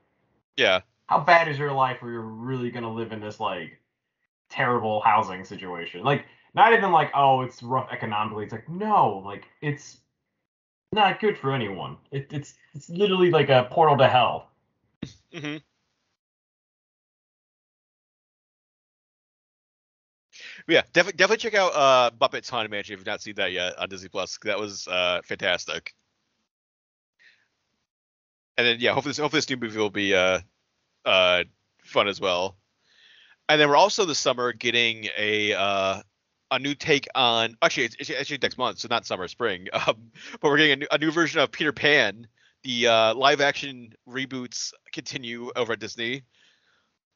yeah, 0.57 0.81
How 1.09 1.21
bad 1.21 1.49
is 1.49 1.59
your 1.59 1.73
life 1.73 2.01
where 2.03 2.13
you're 2.13 2.21
really 2.23 2.71
gonna 2.71 2.93
live 2.93 3.13
in 3.13 3.21
this 3.21 3.41
like 3.41 3.81
terrible 4.57 5.01
housing 5.03 5.45
situation? 5.45 6.03
Like 6.05 6.25
not 6.55 6.73
even 6.73 6.93
like 6.93 7.11
oh 7.15 7.43
it's 7.43 7.63
rough 7.63 7.89
economically. 7.93 8.45
It's 8.45 8.53
like 8.53 8.69
no, 8.69 9.23
like 9.25 9.45
it's 9.63 9.99
not 10.93 11.21
good 11.21 11.39
for 11.39 11.53
anyone. 11.55 11.97
It, 12.11 12.29
it's 12.33 12.55
it's 12.75 12.89
literally 12.91 13.31
like 13.31 13.49
a 13.51 13.69
portal 13.71 13.97
to 13.99 14.09
hell. 14.09 14.51
hmm 15.33 15.57
Yeah, 20.69 20.83
definitely 20.93 21.17
definitely 21.17 21.43
check 21.51 21.55
out 21.55 21.73
uh 21.75 22.11
Muppets 22.21 22.51
Haunted 22.51 22.71
Mansion 22.71 22.95
if 22.95 23.01
you've 23.01 23.07
not 23.07 23.23
seen 23.23 23.35
that 23.37 23.53
yet 23.53 23.79
on 23.79 23.89
Disney 23.89 24.09
Plus. 24.09 24.39
That 24.45 24.59
was 24.59 24.87
uh 24.89 25.21
fantastic. 25.25 25.95
And 28.57 28.67
then 28.67 28.81
yeah, 28.81 28.93
hopefully 28.93 29.11
this 29.11 29.19
hopefully 29.19 29.39
this 29.39 29.51
new 29.51 29.57
movie 29.57 29.79
will 29.79 29.91
be 29.91 30.15
uh 30.15 30.41
uh 31.05 31.45
fun 31.85 32.09
as 32.09 32.21
well. 32.21 32.57
And 33.49 33.61
then 33.61 33.69
we're 33.69 33.77
also 33.77 34.05
this 34.05 34.19
summer 34.19 34.53
getting 34.53 35.09
a 35.17 35.55
uh 35.55 36.03
a 36.53 36.59
new 36.59 36.75
take 36.75 37.09
on 37.15 37.57
actually 37.63 37.85
it's, 37.85 37.97
it's 37.99 38.11
actually 38.11 38.39
next 38.41 38.59
month, 38.59 38.79
so 38.79 38.89
not 38.91 39.07
summer, 39.07 39.29
spring. 39.29 39.69
Um, 39.87 40.11
but 40.41 40.51
we're 40.51 40.59
getting 40.59 40.73
a 40.73 40.77
new, 40.77 40.87
a 40.93 40.99
new 40.99 41.11
version 41.11 41.41
of 41.41 41.51
Peter 41.53 41.73
Pan. 41.73 42.27
The 42.63 42.89
uh, 42.89 43.15
live 43.15 43.41
action 43.41 43.93
reboots 44.09 44.73
continue 44.93 45.53
over 45.55 45.75
at 45.75 45.79
Disney. 45.79 46.23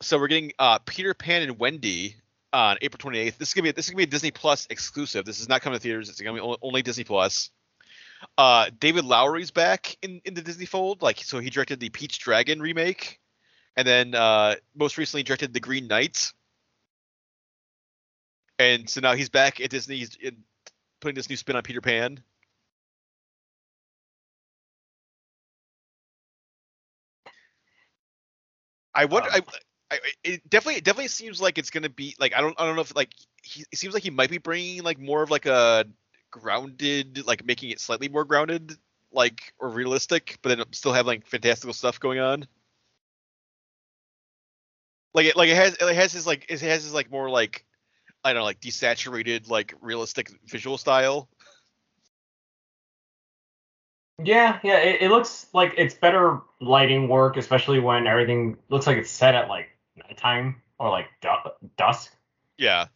So 0.03 0.19
we're 0.19 0.29
getting 0.29 0.53
uh, 0.59 0.79
Peter 0.79 1.15
Pan 1.15 1.43
and 1.43 1.59
Wendy 1.59 2.17
on 2.53 2.77
April 2.83 2.99
28th. 2.99 3.37
This 3.39 3.49
is 3.49 3.55
gonna 3.55 3.65
be 3.65 3.73
this 3.73 3.87
is 3.87 3.91
gonna 3.91 3.99
be 3.99 4.05
a 4.05 4.07
Disney 4.07 4.31
Plus 4.31 4.67
exclusive. 4.71 5.25
This 5.25 5.41
is 5.41 5.49
not 5.49 5.63
coming 5.63 5.79
to 5.79 5.83
theaters. 5.83 6.09
It's 6.09 6.21
gonna 6.21 6.41
be 6.41 6.57
only, 6.63 6.83
Disney 6.83 7.05
Plus. 7.05 7.51
Uh, 8.37 8.71
David 8.79 9.05
Lowery's 9.05 9.51
back 9.51 9.97
in, 10.03 10.21
in 10.25 10.35
the 10.35 10.43
Disney 10.43 10.67
fold. 10.67 11.03
Like 11.03 11.19
so, 11.19 11.39
he 11.39 11.51
directed 11.51 11.81
the 11.81 11.91
Pete's 11.91 12.19
Dragon 12.19 12.61
remake, 12.61 13.20
and 13.77 13.87
then 13.87 14.15
uh, 14.15 14.57
most 14.75 14.99
recently 14.99 15.23
directed 15.23 15.53
the 15.53 15.61
Green 15.61 15.87
Knight. 15.87 16.33
And 18.59 18.89
so 18.89 19.01
now 19.01 19.15
he's 19.15 19.31
back 19.31 19.61
at 19.61 19.71
Disney. 19.71 19.97
He's 19.97 20.17
in, 20.17 20.37
putting 21.01 21.15
this 21.15 21.31
new 21.31 21.37
spin 21.37 21.57
on 21.57 21.63
Peter 21.63 21.81
Pan. 21.81 22.21
I 28.95 29.05
wonder. 29.07 29.29
Um, 29.33 29.43
I, 29.91 29.95
I, 29.95 29.99
it 30.23 30.49
definitely 30.49 30.79
it 30.79 30.85
definitely 30.85 31.09
seems 31.09 31.41
like 31.41 31.59
it's 31.59 31.71
gonna 31.71 31.89
be 31.89 32.15
like 32.21 32.35
I 32.35 32.41
don't 32.41 32.55
I 32.61 32.67
don't 32.67 32.77
know 32.77 32.83
if 32.83 32.95
like 32.95 33.13
he 33.43 33.65
it 33.73 33.79
seems 33.79 33.95
like 33.95 34.03
he 34.03 34.11
might 34.11 34.31
be 34.31 34.39
bringing 34.39 34.83
like 34.83 34.99
more 34.99 35.23
of 35.23 35.31
like 35.31 35.47
a 35.47 35.87
grounded 36.31 37.27
like 37.27 37.45
making 37.45 37.71
it 37.71 37.81
slightly 37.81 38.09
more 38.09 38.25
grounded 38.25 38.77
like 39.13 39.53
or 39.59 39.69
realistic, 39.69 40.39
but 40.43 40.51
then 40.51 40.65
still 40.73 40.93
have 40.93 41.07
like 41.07 41.27
fantastical 41.27 41.73
stuff 41.73 41.99
going 41.99 42.19
on. 42.21 42.47
Like 45.15 45.27
it 45.27 45.37
like 45.37 45.49
it 45.49 45.57
has 45.57 45.77
it 45.81 45.95
has 45.95 46.13
his 46.13 46.27
like 46.27 46.47
it 46.49 46.61
has 46.61 46.85
his 46.85 46.95
like 46.95 47.11
more 47.11 47.29
like 47.29 47.65
I 48.23 48.33
don't 48.33 48.41
know 48.41 48.45
like 48.45 48.61
desaturated 48.61 49.49
like 49.49 49.75
realistic 49.81 50.31
visual 50.47 50.79
style. 50.79 51.29
Yeah, 54.23 54.59
yeah. 54.63 54.79
It, 54.79 55.03
it 55.03 55.11
looks 55.11 55.47
like 55.53 55.75
it's 55.79 55.95
better 55.95 56.41
lighting 56.61 57.09
work, 57.09 57.37
especially 57.37 57.81
when 57.81 58.07
everything 58.07 58.59
looks 58.69 58.87
like 58.87 58.99
it's 58.99 59.11
set 59.11 59.35
at 59.35 59.49
like 59.49 59.69
nighttime 59.97 60.63
or 60.79 60.91
like 60.91 61.07
du- 61.21 61.69
dusk. 61.77 62.15
Yeah. 62.59 62.87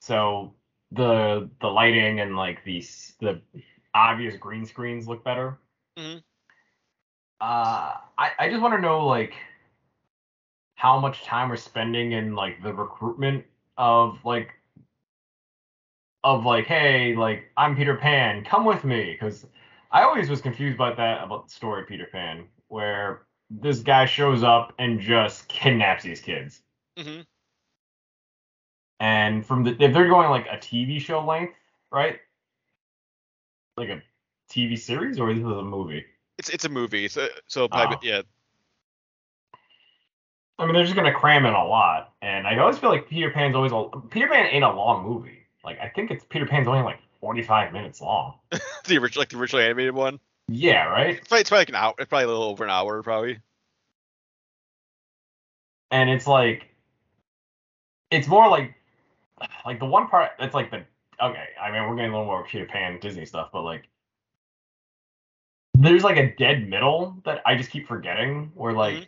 So 0.00 0.54
the 0.92 1.48
the 1.60 1.68
lighting 1.68 2.20
and 2.20 2.36
like 2.36 2.64
the 2.64 2.84
the 3.20 3.40
obvious 3.94 4.36
green 4.36 4.66
screens 4.66 5.06
look 5.06 5.24
better. 5.24 5.58
Mhm. 5.96 6.22
Uh, 7.40 7.94
I 8.18 8.30
I 8.38 8.48
just 8.50 8.60
want 8.60 8.74
to 8.74 8.80
know 8.80 9.06
like 9.06 9.34
how 10.78 10.96
much 11.00 11.24
time 11.24 11.48
we're 11.48 11.56
spending 11.56 12.12
in 12.12 12.36
like 12.36 12.62
the 12.62 12.72
recruitment 12.72 13.44
of 13.76 14.24
like 14.24 14.50
of 16.22 16.44
like 16.44 16.66
hey 16.66 17.16
like 17.16 17.50
I'm 17.56 17.74
Peter 17.74 17.96
Pan 17.96 18.44
come 18.44 18.64
with 18.64 18.84
me 18.84 19.12
because 19.12 19.44
I 19.90 20.02
always 20.02 20.30
was 20.30 20.40
confused 20.40 20.76
about 20.76 20.96
that 20.98 21.24
about 21.24 21.48
the 21.48 21.50
story 21.52 21.82
of 21.82 21.88
Peter 21.88 22.06
Pan 22.10 22.46
where 22.68 23.22
this 23.50 23.80
guy 23.80 24.04
shows 24.04 24.44
up 24.44 24.72
and 24.78 25.00
just 25.00 25.48
kidnaps 25.48 26.04
these 26.04 26.20
kids 26.20 26.62
hmm 26.96 27.22
and 29.00 29.44
from 29.44 29.64
the 29.64 29.70
if 29.82 29.92
they're 29.92 30.08
going 30.08 30.30
like 30.30 30.46
a 30.46 30.58
TV 30.58 31.00
show 31.00 31.24
length, 31.24 31.54
right? 31.90 32.18
Like 33.76 33.88
a 33.88 34.02
TV 34.50 34.78
series 34.78 35.18
or 35.18 35.30
is 35.30 35.38
this 35.38 35.46
a 35.46 35.62
movie? 35.62 36.04
It's 36.38 36.48
it's 36.48 36.64
a 36.64 36.68
movie, 36.68 37.08
so 37.08 37.28
so 37.46 37.68
probably 37.68 37.96
Oh. 37.96 38.00
yeah 38.02 38.22
I 40.58 40.66
mean, 40.66 40.74
they're 40.74 40.84
just 40.84 40.96
gonna 40.96 41.14
cram 41.14 41.46
in 41.46 41.54
a 41.54 41.64
lot, 41.64 42.14
and 42.20 42.46
I 42.46 42.58
always 42.58 42.78
feel 42.78 42.90
like 42.90 43.08
Peter 43.08 43.30
Pan's 43.30 43.54
always 43.54 43.72
a 43.72 43.88
Peter 44.10 44.28
Pan 44.28 44.46
ain't 44.46 44.64
a 44.64 44.72
long 44.72 45.06
movie. 45.06 45.46
Like 45.64 45.78
I 45.80 45.88
think 45.88 46.10
it's 46.10 46.24
Peter 46.28 46.46
Pan's 46.46 46.66
only 46.66 46.82
like 46.82 46.98
45 47.20 47.72
minutes 47.72 48.00
long. 48.00 48.34
the 48.86 48.98
original 48.98 49.20
like 49.20 49.28
the 49.28 49.38
original 49.38 49.62
animated 49.62 49.94
one. 49.94 50.18
Yeah, 50.48 50.84
right. 50.86 51.16
It's 51.16 51.28
probably, 51.28 51.40
it's 51.40 51.50
probably 51.50 51.60
like 51.60 51.68
an 51.68 51.74
hour. 51.76 51.94
It's 51.98 52.08
probably 52.08 52.24
a 52.24 52.28
little 52.28 52.42
over 52.44 52.64
an 52.64 52.70
hour 52.70 53.02
probably. 53.02 53.38
And 55.90 56.10
it's 56.10 56.26
like, 56.26 56.68
it's 58.10 58.28
more 58.28 58.48
like, 58.48 58.74
like 59.64 59.78
the 59.78 59.86
one 59.86 60.08
part 60.08 60.32
that's 60.38 60.54
like 60.54 60.70
the 60.70 60.84
okay, 61.22 61.44
I 61.60 61.70
mean 61.70 61.88
we're 61.88 61.96
getting 61.96 62.10
a 62.10 62.14
little 62.14 62.26
more 62.26 62.44
Peter 62.44 62.66
Pan 62.66 62.98
Disney 63.00 63.24
stuff, 63.26 63.50
but 63.52 63.62
like 63.62 63.88
there's 65.74 66.02
like 66.02 66.16
a 66.16 66.34
dead 66.36 66.68
middle 66.68 67.16
that 67.24 67.42
I 67.46 67.54
just 67.56 67.70
keep 67.70 67.86
forgetting 67.86 68.50
where 68.54 68.72
like, 68.72 68.94
Mhm. 68.96 69.06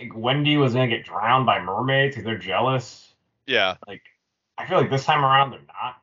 Like 0.00 0.16
Wendy 0.16 0.56
was 0.56 0.72
gonna 0.74 0.88
get 0.88 1.04
drowned 1.04 1.46
by 1.46 1.60
mermaids 1.60 2.14
because 2.14 2.24
they're 2.24 2.38
jealous. 2.38 3.12
Yeah. 3.46 3.76
Like 3.86 4.02
I 4.58 4.66
feel 4.66 4.78
like 4.78 4.90
this 4.90 5.04
time 5.04 5.24
around 5.24 5.50
they're 5.50 5.60
not. 5.60 5.96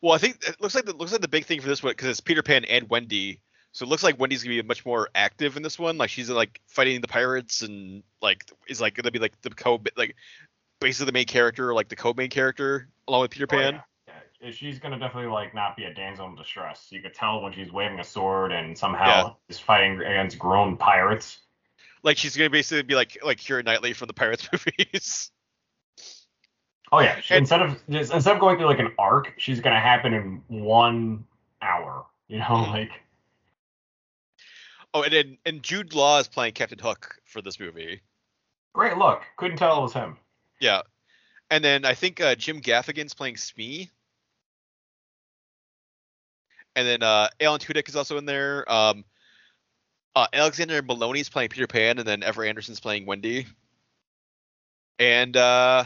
Well, 0.00 0.12
I 0.12 0.18
think 0.18 0.42
it 0.46 0.60
looks 0.60 0.74
like 0.74 0.84
the 0.84 0.94
looks 0.94 1.12
like 1.12 1.20
the 1.20 1.28
big 1.28 1.44
thing 1.44 1.60
for 1.60 1.68
this 1.68 1.82
one 1.82 1.92
because 1.92 2.08
it's 2.08 2.20
Peter 2.20 2.42
Pan 2.42 2.64
and 2.64 2.88
Wendy. 2.90 3.40
So 3.72 3.84
it 3.84 3.88
looks 3.88 4.02
like 4.02 4.18
Wendy's 4.18 4.42
gonna 4.42 4.60
be 4.60 4.66
much 4.66 4.84
more 4.84 5.08
active 5.14 5.56
in 5.56 5.62
this 5.62 5.78
one. 5.78 5.96
Like 5.96 6.10
she's 6.10 6.28
like 6.28 6.60
fighting 6.66 7.00
the 7.00 7.08
pirates 7.08 7.62
and 7.62 8.02
like 8.20 8.44
is 8.68 8.80
like 8.80 8.94
gonna 8.94 9.10
be 9.10 9.18
like 9.18 9.40
the 9.42 9.50
co 9.50 9.80
like 9.96 10.16
basically 10.80 11.06
the 11.06 11.12
main 11.12 11.26
character, 11.26 11.72
like 11.72 11.88
the 11.88 11.96
co-main 11.96 12.28
character 12.28 12.88
along 13.06 13.22
with 13.22 13.30
Peter 13.30 13.46
Oh, 13.50 13.56
Pan. 13.56 13.74
yeah. 13.74 13.80
Yeah, 14.40 14.50
she's 14.50 14.80
gonna 14.80 14.98
definitely 14.98 15.30
like 15.30 15.54
not 15.54 15.76
be 15.76 15.84
a 15.84 15.94
damsel 15.94 16.26
in 16.26 16.34
distress. 16.34 16.88
You 16.90 17.00
could 17.00 17.14
tell 17.14 17.40
when 17.40 17.52
she's 17.52 17.72
waving 17.72 18.00
a 18.00 18.04
sword 18.04 18.50
and 18.50 18.76
somehow 18.76 19.06
Yeah. 19.06 19.30
is 19.48 19.60
fighting 19.60 20.00
against 20.00 20.36
grown 20.38 20.76
pirates. 20.76 21.38
Like 22.02 22.16
she's 22.16 22.36
gonna 22.36 22.50
basically 22.50 22.82
be 22.82 22.94
like 22.94 23.18
like 23.24 23.38
Keira 23.38 23.64
Knightley 23.64 23.92
from 23.92 24.08
the 24.08 24.14
Pirates 24.14 24.48
movies. 24.52 25.30
Oh 26.90 27.00
yeah, 27.00 27.20
she, 27.20 27.34
And- 27.34 27.42
instead 27.42 27.62
of 27.62 27.80
instead 27.88 28.26
of 28.34 28.40
going 28.40 28.58
through 28.58 28.66
like 28.66 28.80
an 28.80 28.92
arc, 28.98 29.32
she's 29.38 29.60
gonna 29.60 29.80
happen 29.80 30.12
in 30.12 30.42
one 30.48 31.24
hour. 31.62 32.06
You 32.28 32.38
know, 32.38 32.44
Mhm. 32.44 32.68
like 32.72 32.90
oh, 34.94 35.02
and 35.02 35.12
then 35.12 35.38
and 35.46 35.62
Jude 35.62 35.94
Law 35.94 36.18
is 36.18 36.28
playing 36.28 36.54
Captain 36.54 36.78
Hook 36.78 37.16
for 37.24 37.40
this 37.42 37.58
movie. 37.60 38.00
great 38.74 38.96
look. 38.96 39.22
Couldn't 39.36 39.58
tell 39.58 39.78
it 39.78 39.82
was 39.82 39.92
him. 39.92 40.16
Yeah. 40.60 40.82
And 41.50 41.62
then 41.62 41.84
I 41.84 41.92
think 41.94 42.20
uh, 42.22 42.34
Jim 42.34 42.60
Gaffigan's 42.62 43.12
playing 43.12 43.36
Smee. 43.36 43.90
And 46.74 46.86
then 46.88 47.02
uh, 47.02 47.28
Alan 47.40 47.60
Tudyk 47.60 47.86
is 47.88 47.96
also 47.96 48.16
in 48.16 48.24
there. 48.24 48.70
Um, 48.72 49.04
uh, 50.14 50.26
Alexander 50.32 50.82
Molony's 50.82 51.28
playing 51.28 51.48
Peter 51.48 51.66
Pan, 51.66 51.98
and 51.98 52.06
then 52.06 52.22
Ever 52.22 52.44
Anderson's 52.44 52.80
playing 52.80 53.06
Wendy. 53.06 53.46
And 54.98 55.36
uh, 55.36 55.84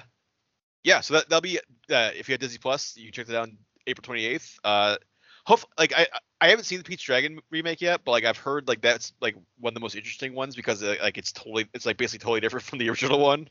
yeah, 0.83 1.00
so 1.00 1.14
that 1.14 1.28
that'll 1.28 1.40
be 1.40 1.59
uh, 1.90 2.11
if 2.16 2.28
you 2.28 2.33
have 2.33 2.40
Disney 2.40 2.59
Plus, 2.59 2.97
you 2.97 3.11
check 3.11 3.26
that 3.26 3.37
out 3.37 3.42
on 3.42 3.59
April 3.87 4.02
twenty 4.02 4.26
eighth. 4.26 4.59
Uh, 4.64 4.97
hope 5.45 5.61
like 5.78 5.92
I 5.97 6.06
I 6.40 6.49
haven't 6.49 6.64
seen 6.64 6.78
the 6.78 6.85
Pete's 6.85 7.02
Dragon 7.02 7.40
remake 7.50 7.80
yet, 7.80 8.02
but 8.04 8.11
like 8.11 8.25
I've 8.25 8.37
heard 8.37 8.68
like 8.68 8.83
that's 8.83 9.12
like 9.21 9.37
one 9.59 9.71
of 9.71 9.75
the 9.75 9.80
most 9.80 9.97
interesting 9.97 10.35
ones 10.35 10.56
because 10.56 10.83
uh, 10.83 10.97
like 11.00 11.18
it's 11.18 11.33
totally 11.33 11.68
it's 11.73 11.87
like 11.87 11.97
basically 11.97 12.25
totally 12.25 12.40
different 12.40 12.64
from 12.64 12.78
the 12.78 12.88
original 12.90 13.21
one. 13.21 13.49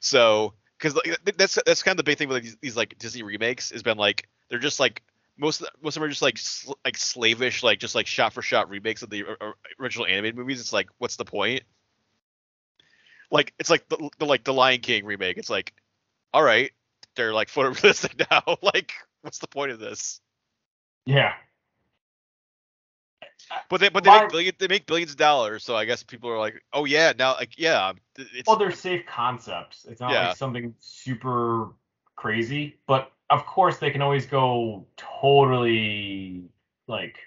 So 0.00 0.54
because 0.78 0.94
like 0.94 1.36
that's 1.36 1.58
that's 1.64 1.82
kind 1.82 1.92
of 1.92 2.04
the 2.04 2.10
big 2.10 2.18
thing 2.18 2.28
with 2.28 2.42
these, 2.42 2.56
these 2.60 2.76
like 2.76 2.98
Disney 2.98 3.22
remakes 3.22 3.70
has 3.70 3.82
been 3.82 3.98
like 3.98 4.28
they're 4.50 4.58
just 4.58 4.80
like 4.80 5.02
most 5.38 5.60
of 5.60 5.66
the, 5.66 5.72
most 5.82 5.96
of 5.96 6.00
them 6.00 6.06
are 6.06 6.10
just 6.10 6.22
like 6.22 6.36
sl- 6.36 6.72
like 6.84 6.96
slavish 6.96 7.62
like 7.62 7.78
just 7.78 7.94
like 7.94 8.06
shot 8.06 8.32
for 8.32 8.42
shot 8.42 8.68
remakes 8.68 9.02
of 9.02 9.10
the 9.10 9.22
or- 9.22 9.36
or- 9.40 9.54
original 9.80 10.06
animated 10.06 10.36
movies. 10.36 10.60
It's 10.60 10.72
like 10.72 10.88
what's 10.98 11.16
the 11.16 11.24
point? 11.24 11.62
Like 13.30 13.54
it's 13.58 13.70
like 13.70 13.88
the, 13.88 14.10
the 14.18 14.26
like 14.26 14.44
the 14.44 14.52
Lion 14.54 14.80
King 14.80 15.04
remake. 15.04 15.38
It's 15.38 15.50
like 15.50 15.72
all 16.34 16.42
right, 16.42 16.72
they're 17.14 17.32
like 17.32 17.48
photorealistic 17.52 18.28
now. 18.30 18.56
like 18.62 18.92
what's 19.22 19.38
the 19.38 19.48
point 19.48 19.70
of 19.72 19.78
this? 19.78 20.20
Yeah. 21.06 21.32
But 23.70 23.80
they 23.80 23.88
but 23.88 24.04
they 24.04 24.10
make 24.10 24.30
billion, 24.30 24.54
they 24.58 24.68
make 24.68 24.86
billions 24.86 25.12
of 25.12 25.16
dollars. 25.16 25.64
So 25.64 25.74
I 25.74 25.84
guess 25.86 26.02
people 26.02 26.28
are 26.30 26.38
like, 26.38 26.62
oh 26.72 26.84
yeah, 26.84 27.12
now 27.18 27.34
like 27.34 27.58
yeah, 27.58 27.88
um, 27.88 27.98
it's 28.16 28.46
Well, 28.46 28.56
they're 28.56 28.72
safe 28.72 29.06
concepts. 29.06 29.86
It's 29.88 30.00
not 30.00 30.10
Yeah. 30.12 30.28
like 30.28 30.36
something 30.36 30.74
super 30.80 31.70
crazy, 32.16 32.76
but 32.86 33.10
of 33.30 33.44
course 33.46 33.78
they 33.78 33.90
can 33.90 34.02
always 34.02 34.26
go 34.26 34.86
totally 34.96 36.44
like 36.86 37.18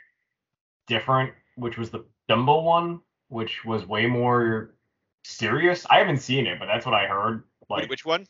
different, 0.88 1.34
which 1.56 1.78
was 1.78 1.90
the 1.92 2.06
Dumbo 2.30 2.64
one, 2.64 3.02
which 3.30 3.64
was 3.66 3.86
way 3.86 4.06
more 4.06 4.76
serious. 5.24 5.86
I 5.90 5.98
haven't 6.00 6.20
seen 6.20 6.48
it, 6.48 6.60
but 6.60 6.66
that's 6.66 6.86
what 6.86 6.96
I 6.96 7.06
heard. 7.08 7.44
Wait, 7.70 7.82
Like 7.82 7.90
which 7.90 8.06
one? 8.06 8.26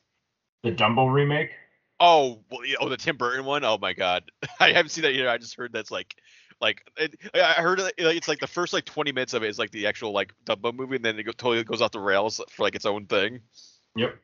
the 0.63 0.72
Dumbo 0.72 1.12
remake. 1.12 1.51
Oh, 2.00 2.44
well, 2.50 2.62
oh, 2.80 2.90
the 2.90 2.98
Tim 2.98 3.16
Burton 3.18 3.46
one. 3.46 3.63
Oh 3.63 3.78
my 3.80 3.94
God, 3.94 4.24
I 4.60 4.72
haven't 4.74 4.90
seen 4.90 5.04
that 5.04 5.13
either. 5.13 5.30
I 5.30 5.38
just 5.38 5.56
heard 5.56 5.72
that's 5.72 5.92
like, 5.92 6.16
like 6.60 6.84
it, 6.98 7.16
I 7.36 7.54
heard 7.54 7.80
it, 7.80 7.94
it's 7.98 8.28
like 8.28 8.40
the 8.40 8.48
first 8.48 8.74
like 8.74 8.86
20 8.86 9.12
minutes 9.12 9.34
of 9.34 9.44
it 9.44 9.50
is 9.50 9.60
like 9.60 9.72
the 9.72 9.88
actual 9.88 10.12
like 10.12 10.34
Dumbo 10.46 10.74
movie, 10.74 10.96
and 10.98 11.06
then 11.06 11.18
it 11.20 11.24
go, 11.24 11.32
totally 11.32 11.63
goes 11.63 11.82
off 11.82 11.92
the 11.92 12.00
rails 12.00 12.42
for 12.50 12.63
like 12.63 12.75
its 12.75 12.86
own 12.86 13.06
thing. 13.06 13.40
Yep. 13.96 14.18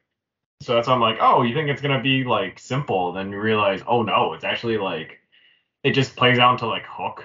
So 0.62 0.74
that's 0.74 0.88
why 0.88 0.94
I'm 0.94 1.02
like, 1.02 1.18
oh, 1.22 1.44
you 1.44 1.54
think 1.54 1.70
it's 1.70 1.82
gonna 1.82 2.02
be 2.02 2.24
like 2.24 2.60
simple? 2.60 3.14
Then 3.14 3.32
you 3.32 3.40
realize, 3.40 3.82
oh 3.88 4.02
no, 4.02 4.34
it's 4.34 4.44
actually 4.44 4.78
like 4.78 5.20
it 5.84 5.92
just 5.92 6.16
plays 6.16 6.40
out 6.40 6.54
into 6.54 6.68
like 6.68 6.84
Hook, 6.86 7.24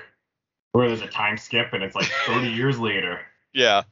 where 0.72 0.88
there's 0.88 1.02
a 1.02 1.08
time 1.08 1.36
skip 1.38 1.72
and 1.72 1.82
it's 1.82 1.94
like 1.94 2.10
30 2.26 2.48
years 2.52 2.78
later. 2.78 3.20
Yeah. 3.52 3.82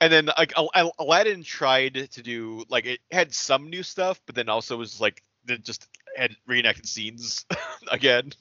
And 0.00 0.12
then 0.12 0.30
like 0.38 0.52
Al- 0.56 0.70
Al- 0.74 0.94
Aladdin 0.98 1.42
tried 1.42 2.08
to 2.12 2.22
do 2.22 2.64
like 2.68 2.86
it 2.86 3.00
had 3.10 3.34
some 3.34 3.68
new 3.68 3.82
stuff, 3.82 4.20
but 4.26 4.34
then 4.34 4.48
also 4.48 4.76
was 4.76 5.00
like 5.00 5.22
it 5.46 5.64
just 5.64 5.88
had 6.16 6.36
reenacted 6.46 6.86
scenes 6.86 7.44
again. 7.90 8.32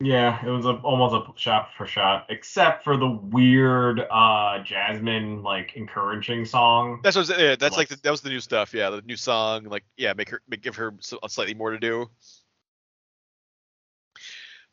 Yeah, 0.00 0.44
it 0.44 0.50
was 0.50 0.66
a, 0.66 0.72
almost 0.82 1.14
a 1.14 1.40
shot 1.40 1.70
for 1.74 1.86
shot, 1.86 2.26
except 2.28 2.84
for 2.84 2.98
the 2.98 3.08
weird 3.08 4.00
uh 4.10 4.62
Jasmine 4.62 5.42
like 5.42 5.74
encouraging 5.74 6.44
song. 6.44 7.00
That's 7.02 7.16
what 7.16 7.28
was, 7.28 7.38
yeah, 7.38 7.56
that's 7.56 7.78
like 7.78 7.88
the, 7.88 7.96
that 8.02 8.10
was 8.10 8.20
the 8.20 8.28
new 8.28 8.40
stuff. 8.40 8.74
Yeah, 8.74 8.90
the 8.90 9.00
new 9.02 9.16
song. 9.16 9.64
Like 9.64 9.84
yeah, 9.96 10.12
make 10.12 10.28
her 10.28 10.42
make, 10.48 10.60
give 10.60 10.76
her 10.76 10.94
slightly 11.00 11.54
more 11.54 11.70
to 11.70 11.78
do. 11.78 12.10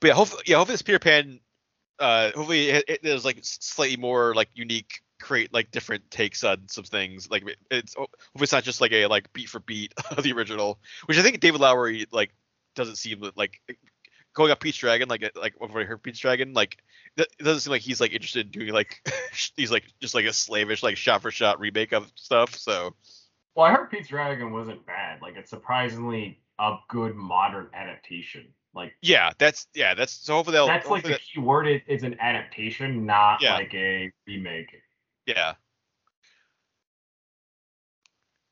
But 0.02 0.08
yeah, 0.10 0.14
hopefully 0.14 0.44
yeah, 0.46 0.58
hopefully 0.58 0.74
this 0.74 0.82
Peter 0.82 1.00
Pan. 1.00 1.40
Uh, 2.00 2.32
hopefully 2.36 2.70
it, 2.72 2.84
it, 2.90 3.00
there's 3.04 3.24
like 3.24 3.38
slightly 3.44 3.96
more 3.96 4.36
like 4.36 4.50
unique, 4.56 5.04
create 5.22 5.54
like 5.54 5.72
different 5.72 6.12
takes 6.12 6.44
on 6.44 6.68
some 6.68 6.84
things. 6.84 7.32
Like 7.32 7.46
it's 7.72 7.94
hopefully 7.94 8.44
it's 8.44 8.52
not 8.52 8.66
just 8.66 8.82
like 8.82 8.92
a 8.92 9.08
like 9.08 9.32
beat 9.32 9.48
for 9.48 9.62
beat 9.62 9.94
of 10.12 10.22
the 10.22 10.34
original, 10.34 10.80
which 11.06 11.18
I 11.18 11.22
think 11.22 11.40
David 11.40 11.62
Lowery 11.62 12.08
like 12.12 12.34
doesn't 12.76 12.98
seem 12.98 13.24
like 13.38 13.62
going 14.34 14.52
up 14.52 14.60
Pete's 14.60 14.78
Dragon 14.78 15.08
like 15.10 15.30
like 15.36 15.54
I 15.62 15.84
heard 15.84 16.04
Pete's 16.04 16.20
Dragon 16.20 16.54
like 16.54 16.78
it 17.18 17.28
doesn't 17.40 17.62
seem 17.62 17.72
like 17.72 17.82
he's 17.82 18.02
like 18.02 18.12
interested 18.14 18.48
in 18.48 18.52
doing 18.52 18.74
like 18.74 19.08
he's 19.56 19.72
like 19.72 19.84
just 20.02 20.16
like 20.16 20.26
a 20.26 20.34
slavish 20.34 20.84
like 20.84 20.98
shot 20.98 21.22
for 21.22 21.32
shot 21.32 21.60
remake 21.60 21.94
of 21.94 22.12
stuff. 22.16 22.56
So 22.56 22.96
Well, 23.56 23.66
I 23.66 23.72
heard 23.72 23.90
Pete's 23.92 24.08
Dragon 24.10 24.52
wasn't 24.52 24.86
bad. 24.86 25.22
Like 25.22 25.36
it's 25.36 25.50
surprisingly 25.50 26.40
a 26.60 26.76
good 26.90 27.16
modern 27.16 27.70
adaptation. 27.74 28.48
Like 28.74 28.94
yeah, 29.02 29.32
that's 29.38 29.68
yeah, 29.76 29.94
that's 29.94 30.14
so 30.14 30.34
hopefully 30.34 30.54
they'll 30.56 30.68
that's 30.68 30.86
like 30.88 31.04
hopefully 31.04 31.14
the 31.14 31.20
key 31.20 31.40
word. 31.40 31.68
It, 31.68 31.84
it's 31.88 32.04
an 32.04 32.18
adaptation, 32.20 33.06
not 33.06 33.42
Yeah. 33.42 33.54
like 33.54 33.74
a 33.76 34.12
remake. 34.28 34.74
yeah. 35.28 35.54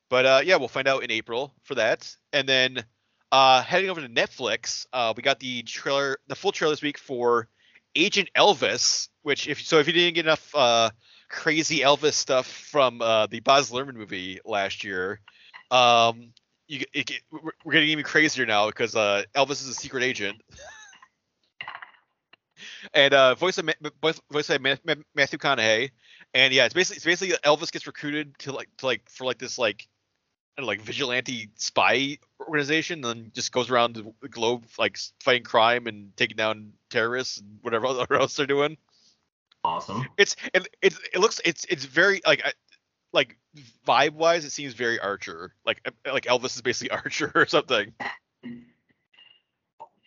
But 0.09 0.25
uh, 0.25 0.41
yeah, 0.43 0.57
we'll 0.57 0.67
find 0.67 0.87
out 0.87 1.03
in 1.03 1.09
April 1.11 1.53
for 1.63 1.75
that, 1.75 2.13
and 2.33 2.47
then 2.47 2.83
uh, 3.31 3.63
heading 3.63 3.89
over 3.89 4.01
to 4.01 4.09
Netflix, 4.09 4.85
uh, 4.93 5.13
we 5.15 5.23
got 5.23 5.39
the 5.39 5.63
trailer, 5.63 6.17
the 6.27 6.35
full 6.35 6.51
trailer 6.51 6.73
this 6.73 6.81
week 6.81 6.97
for 6.97 7.47
Agent 7.95 8.29
Elvis. 8.35 9.09
Which, 9.23 9.47
if 9.47 9.61
so, 9.61 9.79
if 9.79 9.87
you 9.87 9.93
didn't 9.93 10.15
get 10.15 10.25
enough 10.25 10.55
uh, 10.55 10.89
crazy 11.29 11.79
Elvis 11.79 12.13
stuff 12.13 12.47
from 12.47 13.01
uh, 13.01 13.27
the 13.27 13.39
Baz 13.39 13.71
Luhrmann 13.71 13.95
movie 13.95 14.39
last 14.43 14.83
year, 14.83 15.19
um, 15.69 16.33
you, 16.67 16.83
it, 16.93 17.11
we're 17.31 17.73
getting 17.73 17.89
even 17.89 18.03
crazier 18.03 18.45
now 18.45 18.67
because 18.67 18.95
uh, 18.95 19.23
Elvis 19.35 19.61
is 19.61 19.67
a 19.67 19.73
secret 19.73 20.03
agent. 20.03 20.41
and 22.93 23.13
uh, 23.13 23.35
voice 23.35 23.57
of 23.57 23.69
voice 24.31 24.49
Ma- 24.49 24.75
Matthew 25.15 25.37
McConaughey, 25.37 25.91
and 26.33 26.53
yeah, 26.53 26.65
it's 26.65 26.73
basically 26.73 26.97
it's 26.97 27.05
basically 27.05 27.35
Elvis 27.45 27.71
gets 27.71 27.87
recruited 27.87 28.37
to 28.39 28.51
like 28.51 28.69
to 28.77 28.85
like 28.85 29.09
for 29.09 29.25
like 29.25 29.37
this 29.37 29.57
like 29.57 29.87
know, 30.57 30.65
like 30.65 30.81
vigilante 30.81 31.49
spy 31.55 32.17
organization, 32.39 33.03
and 33.03 33.03
then 33.03 33.31
just 33.33 33.51
goes 33.51 33.69
around 33.69 33.95
the 33.95 34.27
globe 34.29 34.65
like 34.77 34.97
fighting 35.21 35.43
crime 35.43 35.87
and 35.87 36.15
taking 36.17 36.37
down 36.37 36.73
terrorists 36.89 37.39
and 37.39 37.59
whatever 37.61 37.87
else 38.19 38.35
they're 38.35 38.45
doing. 38.45 38.77
Awesome. 39.63 40.05
It's 40.17 40.35
it 40.53 40.67
it, 40.81 40.93
it 41.13 41.19
looks 41.19 41.39
it's 41.45 41.65
it's 41.65 41.85
very 41.85 42.21
like 42.25 42.41
I, 42.43 42.53
like 43.13 43.37
vibe 43.87 44.13
wise, 44.13 44.45
it 44.45 44.51
seems 44.51 44.73
very 44.73 44.99
Archer, 44.99 45.53
like 45.65 45.81
like 46.05 46.25
Elvis 46.25 46.55
is 46.55 46.61
basically 46.61 46.91
Archer 46.97 47.31
or 47.35 47.45
something. 47.45 47.93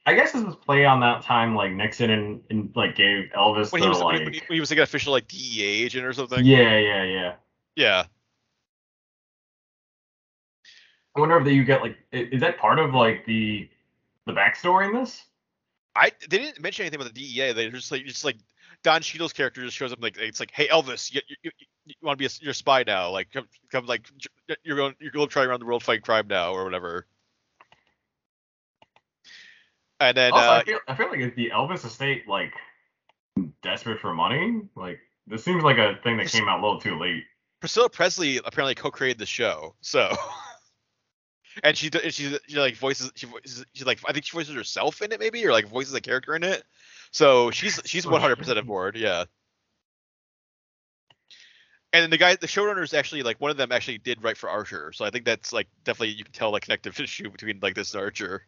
I 0.06 0.14
guess 0.14 0.32
this 0.32 0.44
was 0.44 0.56
play 0.56 0.84
on 0.84 1.00
that 1.00 1.22
time 1.22 1.54
like 1.54 1.72
Nixon 1.72 2.10
and, 2.10 2.42
and 2.50 2.70
like 2.74 2.94
gave 2.94 3.30
Elvis 3.36 3.72
When 3.72 3.80
the 3.80 3.86
he 3.86 3.88
was 3.88 4.00
like 4.00 4.18
when 4.20 4.32
he, 4.34 4.42
when 4.46 4.56
he 4.56 4.60
was 4.60 4.70
like 4.70 4.78
an 4.78 4.82
official 4.82 5.12
like 5.12 5.28
DEA 5.28 5.84
agent 5.84 6.04
or 6.04 6.12
something. 6.12 6.44
yeah 6.44 6.78
yeah 6.78 7.04
yeah. 7.04 7.34
Yeah. 7.76 8.04
I 11.16 11.20
wonder 11.20 11.36
if 11.36 11.44
that 11.44 11.52
you 11.52 11.64
get 11.64 11.82
like 11.82 11.96
is 12.12 12.40
that 12.40 12.58
part 12.58 12.78
of 12.78 12.94
like 12.94 13.24
the 13.24 13.68
the 14.26 14.32
backstory 14.32 14.88
in 14.88 14.94
this? 14.94 15.24
I 15.94 16.10
they 16.28 16.38
didn't 16.38 16.60
mention 16.60 16.84
anything 16.84 17.00
about 17.00 17.14
the 17.14 17.20
DEA. 17.20 17.52
They 17.52 17.70
just 17.70 17.92
like 17.92 18.04
just 18.04 18.24
like 18.24 18.36
Don 18.82 19.00
Cheadle's 19.00 19.32
character 19.32 19.62
just 19.62 19.76
shows 19.76 19.92
up 19.92 20.02
like 20.02 20.16
it's 20.18 20.40
like, 20.40 20.50
hey 20.52 20.66
Elvis, 20.68 21.12
you, 21.14 21.20
you, 21.28 21.36
you, 21.44 21.50
you 21.86 21.94
want 22.02 22.18
to 22.18 22.22
be 22.22 22.26
a, 22.26 22.30
you're 22.40 22.50
a 22.50 22.54
spy 22.54 22.82
now? 22.84 23.10
Like 23.10 23.30
come, 23.32 23.46
come 23.70 23.86
like 23.86 24.06
you're 24.64 24.76
going 24.76 24.94
you're 24.98 25.12
going 25.12 25.28
to 25.28 25.32
try 25.32 25.44
around 25.44 25.60
the 25.60 25.66
world 25.66 25.82
fighting 25.82 26.02
crime 26.02 26.26
now 26.26 26.52
or 26.52 26.64
whatever. 26.64 27.06
And 30.00 30.16
then 30.16 30.32
also, 30.32 30.44
uh, 30.44 30.50
I, 30.50 30.64
feel, 30.64 30.78
I 30.88 30.94
feel 30.96 31.08
like 31.08 31.20
is 31.20 31.32
the 31.36 31.50
Elvis 31.50 31.84
estate 31.84 32.28
like 32.28 32.52
desperate 33.62 34.00
for 34.00 34.12
money? 34.12 34.62
Like 34.74 34.98
this 35.28 35.44
seems 35.44 35.62
like 35.62 35.78
a 35.78 35.98
thing 36.02 36.16
that 36.16 36.26
came 36.26 36.48
out 36.48 36.58
a 36.58 36.62
little 36.62 36.80
too 36.80 36.98
late. 36.98 37.22
Priscilla 37.60 37.88
Presley 37.88 38.38
apparently 38.44 38.74
co-created 38.74 39.18
the 39.18 39.26
show, 39.26 39.76
so. 39.80 40.14
And 41.62 41.76
she, 41.76 41.90
she, 42.10 42.38
she 42.48 42.56
like 42.58 42.76
voices, 42.76 43.12
she 43.14 43.26
voices, 43.26 43.64
she 43.74 43.84
like, 43.84 44.00
I 44.06 44.12
think 44.12 44.24
she 44.24 44.36
voices 44.36 44.54
herself 44.54 45.02
in 45.02 45.12
it, 45.12 45.20
maybe, 45.20 45.46
or 45.46 45.52
like 45.52 45.68
voices 45.68 45.94
a 45.94 46.00
character 46.00 46.34
in 46.34 46.42
it. 46.42 46.64
So 47.12 47.50
she's 47.52 47.80
she's 47.84 48.06
Oh, 48.06 48.10
100 48.10 48.36
percent 48.36 48.56
shit. 48.56 48.62
on 48.62 48.66
board, 48.66 48.96
yeah. 48.96 49.24
And 51.92 52.02
then 52.02 52.10
the 52.10 52.18
guy, 52.18 52.34
the 52.34 52.48
showrunners 52.48 52.92
actually 52.92 53.22
like 53.22 53.40
one 53.40 53.52
of 53.52 53.56
them 53.56 53.70
actually 53.70 53.98
did 53.98 54.24
write 54.24 54.36
for 54.36 54.50
Archer, 54.50 54.90
so 54.92 55.04
I 55.04 55.10
think 55.10 55.24
that's 55.24 55.52
like 55.52 55.68
definitely 55.84 56.14
you 56.14 56.24
can 56.24 56.32
tell 56.32 56.50
like 56.50 56.62
connective 56.62 56.96
tissue 56.96 57.30
between 57.30 57.60
like 57.62 57.74
this 57.76 57.94
and 57.94 58.02
Archer. 58.02 58.42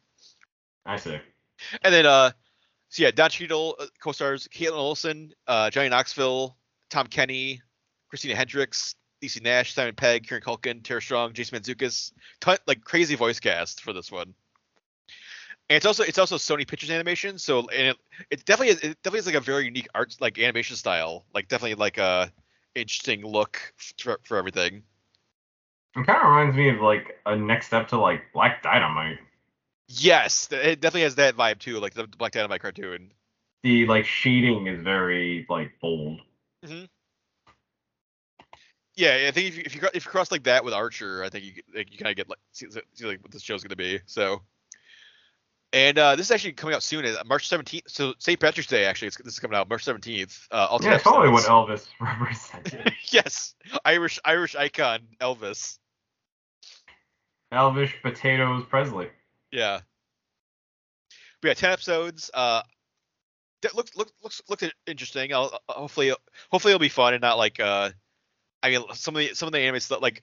I 0.84 0.96
see. 0.96 1.18
And 1.82 1.94
then 1.94 2.06
uh, 2.06 2.32
so 2.88 3.04
yeah, 3.04 3.12
Don 3.12 3.30
Cheadle 3.30 3.76
uh, 3.78 3.86
co-stars 4.02 4.48
Kaitlin 4.48 4.72
Olson, 4.76 5.32
uh, 5.46 5.70
Johnny 5.70 5.88
Knoxville, 5.88 6.56
Tom 6.90 7.06
Kenny, 7.06 7.62
Christina 8.08 8.34
Hendricks, 8.34 8.96
Niecy 9.22 9.42
Nash, 9.42 9.74
Simon 9.74 9.94
Pegg, 9.94 10.26
Kieran 10.26 10.42
Culkin, 10.42 10.82
Tara 10.82 11.00
Strong, 11.00 11.32
Jason 11.32 11.58
Mantzoukas, 11.58 12.12
ton, 12.40 12.58
like 12.66 12.82
crazy 12.84 13.14
voice 13.14 13.40
cast 13.40 13.80
for 13.80 13.92
this 13.92 14.12
one. 14.12 14.34
And 15.68 15.76
it's 15.76 15.86
also 15.86 16.04
it's 16.04 16.18
also 16.18 16.36
Sony 16.36 16.66
Pictures 16.66 16.90
Animation, 16.90 17.38
so 17.38 17.68
and 17.68 17.88
it, 17.88 17.96
it 18.30 18.44
definitely 18.44 18.74
is, 18.74 18.80
it 18.80 19.02
definitely 19.02 19.20
is 19.20 19.26
like 19.26 19.34
a 19.34 19.40
very 19.40 19.64
unique 19.64 19.88
art 19.94 20.16
like 20.20 20.38
animation 20.38 20.76
style, 20.76 21.24
like 21.34 21.48
definitely 21.48 21.74
like 21.74 21.98
a 21.98 22.30
interesting 22.74 23.26
look 23.26 23.72
for, 23.98 24.20
for 24.22 24.36
everything. 24.36 24.82
It 25.96 26.06
kind 26.06 26.20
of 26.20 26.28
reminds 26.28 26.56
me 26.56 26.68
of 26.68 26.80
like 26.80 27.18
a 27.24 27.34
next 27.34 27.66
step 27.66 27.88
to 27.88 27.98
like 27.98 28.32
Black 28.32 28.62
Dynamite. 28.62 29.18
Yes, 29.88 30.48
it 30.52 30.80
definitely 30.80 31.02
has 31.02 31.14
that 31.16 31.36
vibe 31.36 31.58
too, 31.58 31.78
like 31.78 31.94
the 31.94 32.06
Black 32.06 32.32
Dynamite 32.32 32.60
cartoon. 32.60 33.12
The 33.62 33.86
like 33.86 34.04
shading 34.04 34.66
is 34.66 34.82
very 34.82 35.46
like 35.48 35.72
bold. 35.80 36.20
Yeah, 38.96 39.26
I 39.28 39.30
think 39.30 39.48
if 39.48 39.56
you 39.56 39.62
if 39.66 39.74
you, 39.74 39.82
if 39.92 40.04
you 40.06 40.10
cross 40.10 40.32
like 40.32 40.44
that 40.44 40.64
with 40.64 40.72
Archer, 40.72 41.22
I 41.22 41.28
think 41.28 41.44
you 41.44 41.52
like, 41.74 41.92
you 41.92 41.98
kind 41.98 42.10
of 42.10 42.16
get 42.16 42.30
like 42.30 42.38
see, 42.52 42.66
see 42.94 43.04
like 43.04 43.22
what 43.22 43.30
this 43.30 43.42
show's 43.42 43.62
gonna 43.62 43.76
be. 43.76 44.00
So, 44.06 44.40
and 45.74 45.98
uh, 45.98 46.16
this 46.16 46.26
is 46.26 46.30
actually 46.30 46.54
coming 46.54 46.74
out 46.74 46.82
soon, 46.82 47.04
uh, 47.04 47.22
March 47.26 47.46
seventeenth. 47.46 47.84
So 47.88 48.14
St. 48.18 48.40
Patrick's 48.40 48.68
Day 48.68 48.86
actually, 48.86 49.08
it's, 49.08 49.18
this 49.18 49.34
is 49.34 49.38
coming 49.38 49.56
out 49.56 49.68
March 49.68 49.84
seventeenth. 49.84 50.48
Uh, 50.50 50.68
all 50.70 50.78
10 50.78 50.92
Yeah, 50.92 50.98
totally 50.98 51.28
what 51.28 51.44
episodes. 51.44 51.88
Elvis 52.00 52.00
represented. 52.00 52.94
yes, 53.10 53.54
Irish 53.84 54.18
Irish 54.24 54.56
icon 54.56 55.00
Elvis. 55.20 55.78
Elvis 57.52 57.90
Potatoes 58.02 58.64
Presley. 58.68 59.08
Yeah. 59.52 59.80
We 61.42 61.50
got 61.50 61.58
ten 61.58 61.72
episodes. 61.72 62.30
Uh, 62.32 62.62
that 63.60 63.74
looks 63.74 63.94
looks 63.94 64.12
looks 64.22 64.40
looks 64.48 64.64
interesting. 64.86 65.34
I'll 65.34 65.58
hopefully 65.68 66.14
hopefully 66.50 66.72
it'll 66.72 66.80
be 66.80 66.88
fun 66.88 67.12
and 67.12 67.20
not 67.20 67.36
like 67.36 67.60
uh, 67.60 67.90
I 68.66 68.70
mean 68.70 68.84
some 68.94 69.14
of 69.16 69.20
the 69.20 69.34
some 69.34 69.46
of 69.46 69.52
the 69.52 69.60
animated 69.60 69.82
stuff 69.82 70.02
like 70.02 70.22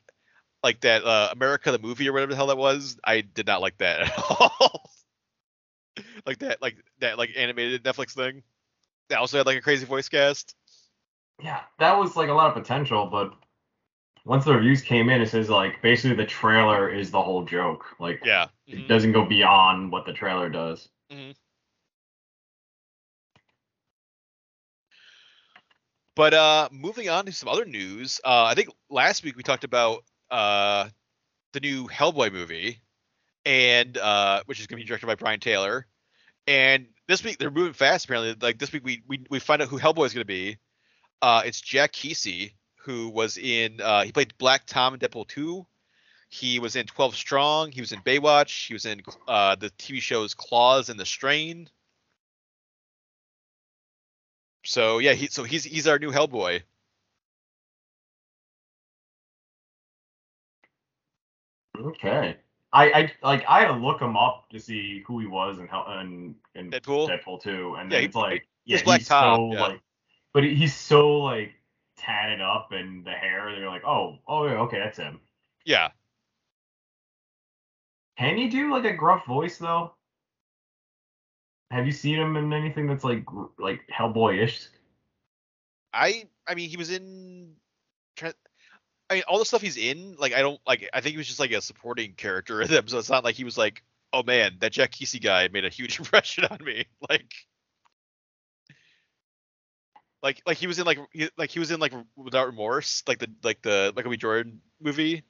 like 0.63 0.81
that 0.81 1.03
uh 1.03 1.29
America 1.31 1.71
the 1.71 1.79
movie 1.79 2.07
or 2.07 2.13
whatever 2.13 2.31
the 2.31 2.35
hell 2.35 2.47
that 2.47 2.57
was. 2.57 2.97
I 3.03 3.21
did 3.21 3.47
not 3.47 3.61
like 3.61 3.77
that 3.79 4.01
at 4.07 4.13
all. 4.17 4.89
like 6.25 6.39
that 6.39 6.61
like 6.61 6.77
that 6.99 7.17
like 7.17 7.31
animated 7.35 7.83
Netflix 7.83 8.11
thing. 8.11 8.43
That 9.09 9.19
also 9.19 9.37
had 9.37 9.45
like 9.45 9.57
a 9.57 9.61
crazy 9.61 9.85
voice 9.85 10.09
cast. 10.09 10.55
Yeah, 11.41 11.61
that 11.79 11.97
was 11.97 12.15
like 12.15 12.29
a 12.29 12.33
lot 12.33 12.47
of 12.47 12.53
potential, 12.53 13.05
but 13.07 13.33
once 14.25 14.45
the 14.45 14.53
reviews 14.53 14.81
came 14.81 15.09
in, 15.09 15.21
it 15.21 15.29
says 15.29 15.49
like 15.49 15.81
basically 15.81 16.15
the 16.15 16.25
trailer 16.25 16.89
is 16.89 17.11
the 17.11 17.21
whole 17.21 17.43
joke. 17.43 17.85
Like 17.99 18.21
Yeah. 18.23 18.47
it 18.67 18.77
Mhm. 18.79 18.87
doesn't 18.87 19.11
go 19.11 19.25
beyond 19.25 19.91
what 19.91 20.05
the 20.05 20.13
trailer 20.13 20.49
does. 20.49 20.89
But 26.15 26.33
uh, 26.33 26.69
moving 26.71 27.09
on 27.09 27.25
to 27.25 27.31
some 27.31 27.49
other 27.49 27.65
news. 27.65 28.21
Uh, 28.23 28.45
I 28.45 28.53
think 28.53 28.69
last 28.89 29.23
week 29.23 29.35
we 29.35 29.43
talked 29.43 29.63
about 29.63 30.03
uh, 30.29 30.89
the 31.53 31.59
new 31.59 31.87
Hellboy 31.87 32.31
movie, 32.31 32.81
and 33.45 33.97
uh, 33.97 34.43
which 34.45 34.59
is 34.59 34.67
going 34.67 34.79
to 34.79 34.83
be 34.83 34.87
directed 34.87 35.07
by 35.07 35.15
Brian 35.15 35.39
Taylor. 35.39 35.87
And 36.45 36.87
this 37.07 37.23
week 37.23 37.39
they're 37.39 37.51
moving 37.51 37.73
fast. 37.73 38.05
Apparently, 38.05 38.35
like 38.39 38.59
this 38.59 38.71
week 38.71 38.83
we 38.85 39.01
we, 39.07 39.25
we 39.29 39.39
find 39.39 39.61
out 39.61 39.69
who 39.69 39.79
Hellboy 39.79 40.05
is 40.05 40.13
going 40.13 40.21
to 40.21 40.25
be. 40.25 40.57
Uh, 41.21 41.41
it's 41.45 41.61
Jack 41.61 41.93
Kesy, 41.93 42.53
who 42.83 43.09
was 43.09 43.37
in 43.37 43.81
uh, 43.81 44.03
he 44.03 44.11
played 44.11 44.37
Black 44.37 44.65
Tom 44.67 44.93
in 44.93 44.99
Deadpool 44.99 45.27
2. 45.27 45.65
He 46.29 46.59
was 46.59 46.75
in 46.75 46.85
12 46.85 47.15
Strong. 47.15 47.71
He 47.71 47.81
was 47.81 47.91
in 47.91 48.01
Baywatch. 48.01 48.67
He 48.67 48.73
was 48.73 48.85
in 48.85 49.01
the 49.27 49.71
TV 49.77 50.01
shows 50.01 50.33
Claws 50.33 50.89
and 50.89 50.99
The 50.99 51.05
Strain. 51.05 51.69
So 54.63 54.99
yeah, 54.99 55.13
he 55.13 55.27
so 55.27 55.43
he's 55.43 55.63
he's 55.63 55.87
our 55.87 55.99
new 55.99 56.11
Hellboy. 56.11 56.61
Okay. 61.79 62.37
I, 62.71 62.85
I 62.91 63.11
like 63.21 63.45
I 63.47 63.59
had 63.59 63.67
to 63.67 63.73
look 63.73 64.01
him 64.01 64.17
up 64.17 64.49
to 64.51 64.59
see 64.59 65.03
who 65.05 65.19
he 65.19 65.27
was 65.27 65.59
and 65.59 65.69
how 65.69 65.85
and 65.87 66.35
in 66.55 66.71
Deadpool. 66.71 67.09
Deadpool 67.09 67.41
too, 67.41 67.75
and 67.77 67.91
Yeah, 67.91 67.99
it's 67.99 68.15
like 68.15 68.47
he's 68.65 68.79
yeah, 68.79 68.83
Black 68.83 68.99
he's 68.99 69.07
Tom, 69.07 69.51
so 69.51 69.53
yeah. 69.53 69.61
like, 69.61 69.81
but 70.33 70.43
he's 70.43 70.73
so 70.73 71.19
like 71.19 71.51
tatted 71.97 72.41
up 72.41 72.71
and 72.71 73.05
the 73.05 73.11
hair. 73.11 73.51
They're 73.55 73.69
like, 73.69 73.85
oh, 73.85 74.17
oh 74.27 74.47
yeah, 74.47 74.53
okay, 74.61 74.79
that's 74.79 74.97
him. 74.97 75.19
Yeah. 75.65 75.89
Can 78.17 78.37
he 78.37 78.47
do 78.49 78.71
like 78.71 78.85
a 78.85 78.93
gruff 78.93 79.25
voice 79.25 79.57
though? 79.57 79.93
Have 81.71 81.85
you 81.85 81.91
seen 81.91 82.19
him 82.19 82.35
in 82.37 82.53
anything 82.53 82.87
that's 82.87 83.03
like 83.03 83.25
like 83.57 83.81
Hellboy-ish? 83.87 84.67
I 85.93 86.25
I 86.47 86.55
mean 86.55 86.69
he 86.69 86.77
was 86.77 86.91
in 86.91 87.55
I 88.21 88.33
mean 89.11 89.23
all 89.27 89.39
the 89.39 89.45
stuff 89.45 89.61
he's 89.61 89.77
in 89.77 90.15
like 90.17 90.33
I 90.33 90.41
don't 90.41 90.59
like 90.67 90.89
I 90.93 91.01
think 91.01 91.13
he 91.13 91.17
was 91.17 91.27
just 91.27 91.39
like 91.39 91.51
a 91.51 91.61
supporting 91.61 92.13
character 92.13 92.61
in 92.61 92.69
them. 92.69 92.87
So 92.87 92.99
it's 92.99 93.09
not 93.09 93.23
like 93.23 93.35
he 93.35 93.43
was 93.43 93.57
like 93.57 93.83
oh 94.11 94.23
man 94.23 94.57
that 94.59 94.71
Jack 94.71 94.91
Kesy 94.91 95.21
guy 95.21 95.47
made 95.47 95.65
a 95.65 95.69
huge 95.69 95.99
impression 95.99 96.45
on 96.45 96.59
me. 96.63 96.85
Like 97.09 97.33
like 100.23 100.41
like 100.45 100.57
he 100.57 100.67
was 100.67 100.79
in 100.79 100.85
like 100.85 100.99
he, 101.11 101.29
like 101.37 101.51
he 101.51 101.59
was 101.59 101.69
in 101.69 101.79
like 101.79 101.93
Without 102.15 102.47
Remorse 102.47 103.03
like 103.07 103.19
the 103.19 103.27
like 103.43 103.61
the 103.61 103.91
Michael 103.95 104.11
B. 104.11 104.17
Jordan 104.17 104.61
movie. 104.81 105.23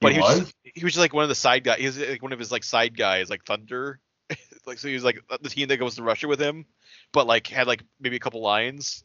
But 0.00 0.12
he, 0.12 0.18
was, 0.18 0.40
just, 0.40 0.54
he 0.62 0.84
was 0.84 0.92
just 0.92 1.00
like 1.00 1.14
one 1.14 1.22
of 1.22 1.28
the 1.30 1.34
side 1.34 1.64
guys 1.64 1.78
he 1.78 1.86
was 1.86 1.98
like 1.98 2.22
one 2.22 2.32
of 2.32 2.38
his 2.38 2.52
like 2.52 2.64
side 2.64 2.96
guys 2.96 3.30
like 3.30 3.44
Thunder 3.44 4.00
like 4.66 4.78
so 4.78 4.88
he 4.88 4.94
was 4.94 5.04
like 5.04 5.20
the 5.42 5.48
team 5.48 5.68
that 5.68 5.76
goes 5.76 5.96
to 5.96 6.02
Russia 6.02 6.28
with 6.28 6.40
him 6.40 6.64
but 7.12 7.26
like 7.26 7.46
had 7.46 7.66
like 7.66 7.82
maybe 8.00 8.16
a 8.16 8.20
couple 8.20 8.40
lines 8.40 9.04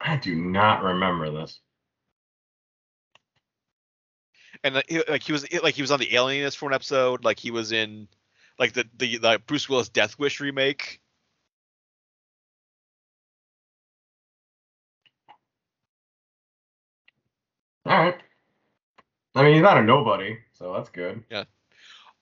I 0.00 0.16
do 0.16 0.34
not 0.36 0.82
remember 0.82 1.30
this. 1.30 1.60
and 4.64 4.74
like 4.74 4.86
he, 4.88 5.02
like 5.08 5.22
he 5.22 5.32
was 5.32 5.46
like 5.62 5.74
he 5.74 5.82
was 5.82 5.90
on 5.90 6.00
the 6.00 6.14
Alienist 6.14 6.58
for 6.58 6.68
an 6.68 6.74
episode. 6.74 7.24
Like 7.24 7.38
he 7.38 7.50
was 7.50 7.72
in 7.72 8.08
like 8.58 8.72
the 8.72 8.84
the, 8.96 9.18
the 9.18 9.40
Bruce 9.46 9.68
Willis 9.68 9.88
Death 9.88 10.18
Wish 10.18 10.40
remake. 10.40 11.00
All 17.84 17.96
right. 17.96 18.16
I 19.34 19.42
mean, 19.44 19.54
he's 19.54 19.62
not 19.62 19.78
a 19.78 19.82
nobody, 19.82 20.38
so 20.54 20.72
that's 20.72 20.88
good. 20.88 21.22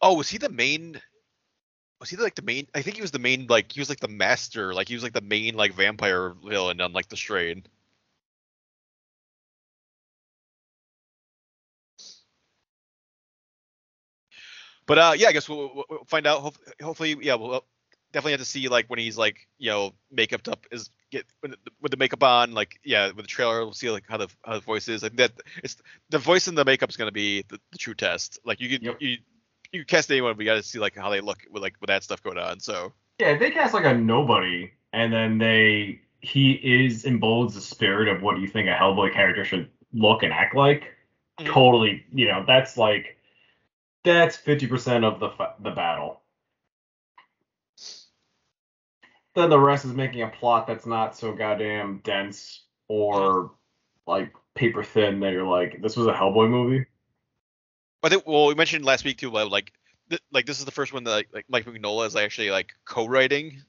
Oh, 0.00 0.14
was 0.14 0.28
he 0.28 0.38
the 0.38 0.48
main? 0.48 1.00
Was 2.00 2.11
he 2.11 2.16
like 2.16 2.35
the 2.35 2.42
main? 2.42 2.66
I 2.74 2.83
think 2.83 2.96
he 2.96 3.02
was 3.02 3.11
the 3.12 3.18
main. 3.18 3.46
Like 3.48 3.72
he 3.72 3.80
was 3.80 3.88
like 3.88 4.00
the 4.00 4.09
master. 4.09 4.74
Like 4.74 4.88
he 4.88 4.94
was 4.94 5.02
like 5.02 5.12
the 5.14 5.20
main 5.20 5.54
like 5.57 5.74
vampire 5.74 6.30
villain 6.44 6.80
on 6.80 6.92
like 6.92 7.09
the 7.09 7.16
Strain. 7.16 7.64
But 14.87 14.98
uh, 14.98 15.12
yeah, 15.16 15.28
I 15.28 15.33
guess 15.33 15.48
we'll, 15.48 15.70
we'll- 15.88 16.04
find 16.07 16.26
out. 16.26 16.40
Hope, 16.40 16.57
hopefully, 16.83 17.16
yeah, 17.22 17.35
we'll 17.35 17.64
definitely 18.12 18.33
have 18.33 18.40
to 18.40 18.46
see 18.46 18.68
like 18.68 18.87
when 18.88 18.98
he's 18.98 19.16
like 19.18 19.48
you 19.59 19.70
know 19.70 19.92
makeuped 20.14 20.48
up 20.50 20.66
is 20.70 20.90
get 21.11 21.24
with 21.80 21.90
the- 21.90 21.96
makeup 21.96 22.22
on. 22.22 22.52
Like 22.52 22.78
yeah, 22.85 23.07
with 23.09 23.24
the 23.24 23.28
trailer, 23.28 23.64
we'll 23.64 23.72
see 23.72 23.90
like 23.90 24.04
how 24.09 24.18
the 24.18 24.28
how 24.44 24.54
the 24.54 24.61
voice 24.61 24.88
is. 24.88 25.02
Like 25.02 25.16
that, 25.16 25.33
it's 25.62 25.76
the 26.11 26.18
voice 26.18 26.48
and 26.48 26.57
the 26.59 26.64
makeup 26.64 26.90
is 26.90 26.96
gonna 26.96 27.12
be 27.12 27.42
the, 27.48 27.59
the 27.72 27.78
true 27.78 27.94
test. 27.94 28.38
Like 28.44 28.61
you 28.61 28.68
can 28.68 28.85
Yep. 28.87 28.96
you 29.00 29.16
you 29.74 29.80
can 29.80 29.96
cast 29.96 30.10
anyone, 30.10 30.34
but 30.37 30.40
you 30.40 30.50
got 30.50 30.54
to 30.54 30.62
see 30.62 30.78
like 30.78 30.96
how 30.96 31.10
they 31.10 31.20
look 31.20 31.46
with 31.50 31.62
like 31.62 31.74
with 31.80 31.88
that 31.88 32.02
stuff 32.02 32.22
going 32.22 32.38
on. 32.38 32.60
So 32.60 32.92
Yeah, 33.18 33.30
if 33.30 33.40
they 33.40 33.50
cast 33.50 33.74
like 33.74 33.84
a 33.84 33.94
nobody, 33.94 34.70
and 34.92 35.12
then 35.12 35.38
they 35.38 36.00
he 36.20 36.52
is 36.52 37.04
embodies 37.04 37.54
the 37.54 37.60
spirit 37.60 38.08
of 38.08 38.22
what 38.22 38.38
you 38.38 38.46
think 38.46 38.68
a 38.68 38.72
Hellboy 38.72 39.12
character 39.12 39.44
should 39.44 39.68
look 39.92 40.22
and 40.22 40.32
act 40.32 40.54
like. 40.54 40.84
Mhm. 41.40 41.46
Totally, 41.46 42.04
you 42.12 42.28
know, 42.28 42.44
that's 42.46 42.76
like 42.76 43.18
that's 44.04 44.37
fifty 44.37 44.66
percent 44.66 45.04
of 45.04 45.20
the 45.20 45.30
the 45.60 45.70
battle. 45.70 46.20
then 49.34 49.50
the 49.50 49.58
rest 49.58 49.84
is 49.84 49.92
making 49.92 50.22
a 50.22 50.28
plot 50.28 50.64
that's 50.64 50.87
not 50.87 51.16
so 51.16 51.32
goddamn 51.32 52.00
dense 52.04 52.62
or 52.87 53.50
like 54.06 54.32
paper 54.54 54.84
thin 54.84 55.18
that 55.20 55.32
you're 55.32 55.42
like, 55.46 55.82
this 55.82 55.96
was 55.96 56.06
a 56.06 56.12
Hellboy 56.12 56.48
movie. 56.48 56.87
I 58.04 58.10
think 58.10 58.26
well 58.26 58.46
we 58.46 58.54
mentioned 58.54 58.84
last 58.84 59.04
week 59.04 59.18
too 59.18 59.28
about 59.28 59.50
like 59.50 59.72
th- 60.10 60.22
like 60.32 60.46
this 60.46 60.58
is 60.58 60.64
the 60.64 60.70
first 60.70 60.92
one 60.92 61.04
that 61.04 61.10
like, 61.10 61.28
like 61.32 61.46
Mike 61.48 61.64
Mignola 61.64 62.06
is 62.06 62.16
actually 62.16 62.50
like 62.50 62.74
co-writing. 62.84 63.62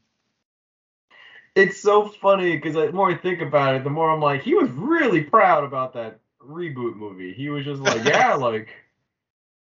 It's 1.55 1.79
so 1.79 2.09
funny 2.09 2.57
because 2.57 2.73
the 2.73 2.91
more 2.91 3.09
I 3.09 3.15
think 3.15 3.41
about 3.41 3.75
it, 3.75 3.85
the 3.85 3.89
more 3.89 4.11
I'm 4.11 4.19
like, 4.19 4.43
he 4.43 4.53
was 4.53 4.69
really 4.71 5.21
proud 5.21 5.63
about 5.63 5.93
that 5.93 6.19
reboot 6.45 6.97
movie. 6.97 7.33
He 7.33 7.49
was 7.49 7.63
just 7.63 7.81
like, 7.81 8.03
yeah, 8.03 8.33
like 8.35 8.67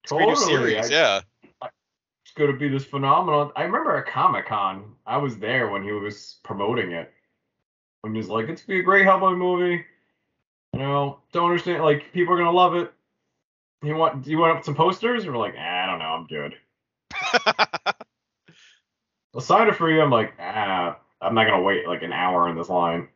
totally. 0.08 0.36
series, 0.36 0.90
I- 0.90 0.94
yeah. 0.94 1.22
it's 1.62 2.34
going 2.34 2.52
to 2.52 2.58
be 2.58 2.68
this 2.68 2.84
phenomenal. 2.84 3.52
I 3.56 3.64
remember 3.64 3.96
at 3.96 4.08
Comic 4.08 4.48
Con, 4.48 4.96
I 5.06 5.18
was 5.18 5.38
there 5.38 5.70
when 5.70 5.84
he 5.84 5.92
was 5.92 6.38
promoting 6.44 6.94
it. 6.94 7.14
When 8.02 8.14
he 8.14 8.18
was 8.18 8.28
like, 8.28 8.50
it's 8.50 8.64
going 8.64 8.78
to 8.78 8.78
be 8.78 8.80
a 8.80 8.84
great 8.84 9.06
Hellboy 9.06 9.38
movie. 9.38 9.86
You 10.74 10.80
know, 10.80 11.20
don't 11.32 11.52
understand. 11.52 11.84
Like, 11.84 12.12
people 12.12 12.34
are 12.34 12.38
going 12.38 12.50
to 12.50 12.58
love 12.58 12.74
it. 12.74 12.92
You 13.84 13.96
want, 13.96 14.24
do 14.24 14.32
you 14.32 14.38
want 14.38 14.64
some 14.66 14.76
posters? 14.76 15.24
And 15.26 15.34
we're 15.34 15.40
like, 15.40 15.56
ah, 15.58 15.84
I 15.84 15.86
don't 15.88 16.00
know, 16.00 16.06
I'm 16.06 16.28
good. 16.28 16.56
Sign 19.40 19.68
it 19.68 19.76
for 19.76 19.92
you. 19.92 20.02
I'm 20.02 20.10
like, 20.12 20.34
ah, 20.40 20.98
I'm 21.22 21.36
not 21.36 21.46
going 21.48 21.58
to 21.60 21.64
wait 21.64 21.88
like 21.88 22.02
an 22.04 22.14
hour 22.14 22.48
in 22.50 22.56
this 22.56 22.70
line. 22.70 23.10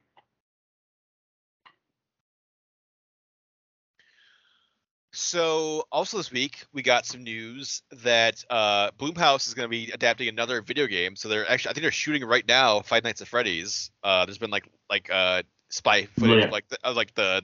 So 5.14 5.86
also 5.92 6.18
this 6.18 6.32
week 6.32 6.66
we 6.74 6.82
got 6.84 7.06
some 7.06 7.24
news 7.24 7.82
that 8.04 8.44
uh, 8.50 8.92
Blumhouse 8.92 9.48
is 9.48 9.54
going 9.54 9.66
to 9.66 9.70
be 9.70 9.92
adapting 9.92 10.28
another 10.28 10.62
video 10.62 10.86
game. 10.86 11.16
So 11.16 11.28
they're 11.28 11.50
actually 11.50 11.72
I 11.72 11.74
think 11.74 11.84
they're 11.84 11.92
shooting 11.92 12.24
right 12.24 12.48
now 12.48 12.82
Five 12.82 13.04
Nights 13.04 13.22
at 13.22 13.28
Freddy's. 13.28 13.90
Uh, 14.04 14.26
there's 14.26 14.38
been 14.38 14.52
like 14.52 14.68
like 14.90 15.10
uh, 15.12 15.44
spy 15.70 16.06
footage 16.06 16.40
Yeah. 16.40 16.46
of 16.46 16.52
like 16.52 16.68
the, 16.68 16.78
of 16.84 16.96
like 16.96 17.16
the 17.16 17.42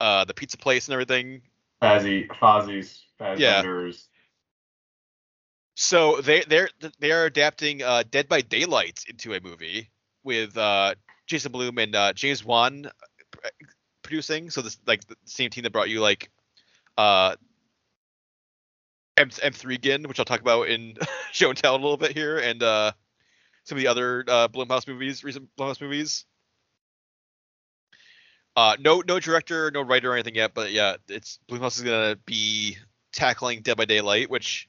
uh, 0.00 0.24
the 0.24 0.34
pizza 0.34 0.56
place 0.56 0.88
and 0.88 0.92
everything. 0.94 1.42
Fazzy, 1.82 2.28
Fozzie's, 2.28 3.04
Faz 3.20 3.38
Yeah. 3.38 3.62
So 5.74 6.20
they 6.22 6.40
they're 6.40 6.70
they 7.00 7.12
are 7.12 7.26
adapting 7.26 7.82
uh, 7.82 8.02
Dead 8.10 8.28
by 8.28 8.40
Daylight 8.40 9.04
into 9.08 9.34
a 9.34 9.40
movie 9.40 9.90
with 10.24 10.56
uh, 10.56 10.94
Jason 11.26 11.52
Blum 11.52 11.78
and 11.78 11.94
uh, 11.94 12.12
James 12.14 12.44
Wan 12.44 12.90
producing. 14.02 14.48
So 14.50 14.62
this 14.62 14.78
like 14.86 15.06
the 15.06 15.16
same 15.26 15.50
team 15.50 15.64
that 15.64 15.72
brought 15.72 15.90
you 15.90 16.00
like 16.00 16.30
uh, 16.96 17.36
M 19.18 19.28
M3GAN, 19.28 20.06
which 20.06 20.18
I'll 20.18 20.24
talk 20.24 20.40
about 20.40 20.68
in 20.68 20.96
show 21.32 21.50
and 21.50 21.58
tell 21.58 21.74
a 21.74 21.76
little 21.76 21.96
bit 21.98 22.12
here, 22.12 22.38
and 22.38 22.62
uh, 22.62 22.92
some 23.64 23.76
of 23.76 23.82
the 23.82 23.88
other 23.88 24.24
uh, 24.28 24.48
Blumhouse 24.48 24.88
movies, 24.88 25.24
recent 25.24 25.48
Blumhouse 25.58 25.80
movies. 25.80 26.24
Uh, 28.56 28.74
no 28.80 29.02
no 29.06 29.20
director, 29.20 29.70
no 29.70 29.82
writer 29.82 30.10
or 30.10 30.14
anything 30.14 30.34
yet, 30.34 30.54
but 30.54 30.72
yeah, 30.72 30.96
it's 31.08 31.38
Blumhouse 31.46 31.76
is 31.76 31.82
gonna 31.82 32.16
be 32.24 32.78
tackling 33.12 33.60
Dead 33.60 33.76
by 33.76 33.84
Daylight, 33.84 34.30
which 34.30 34.66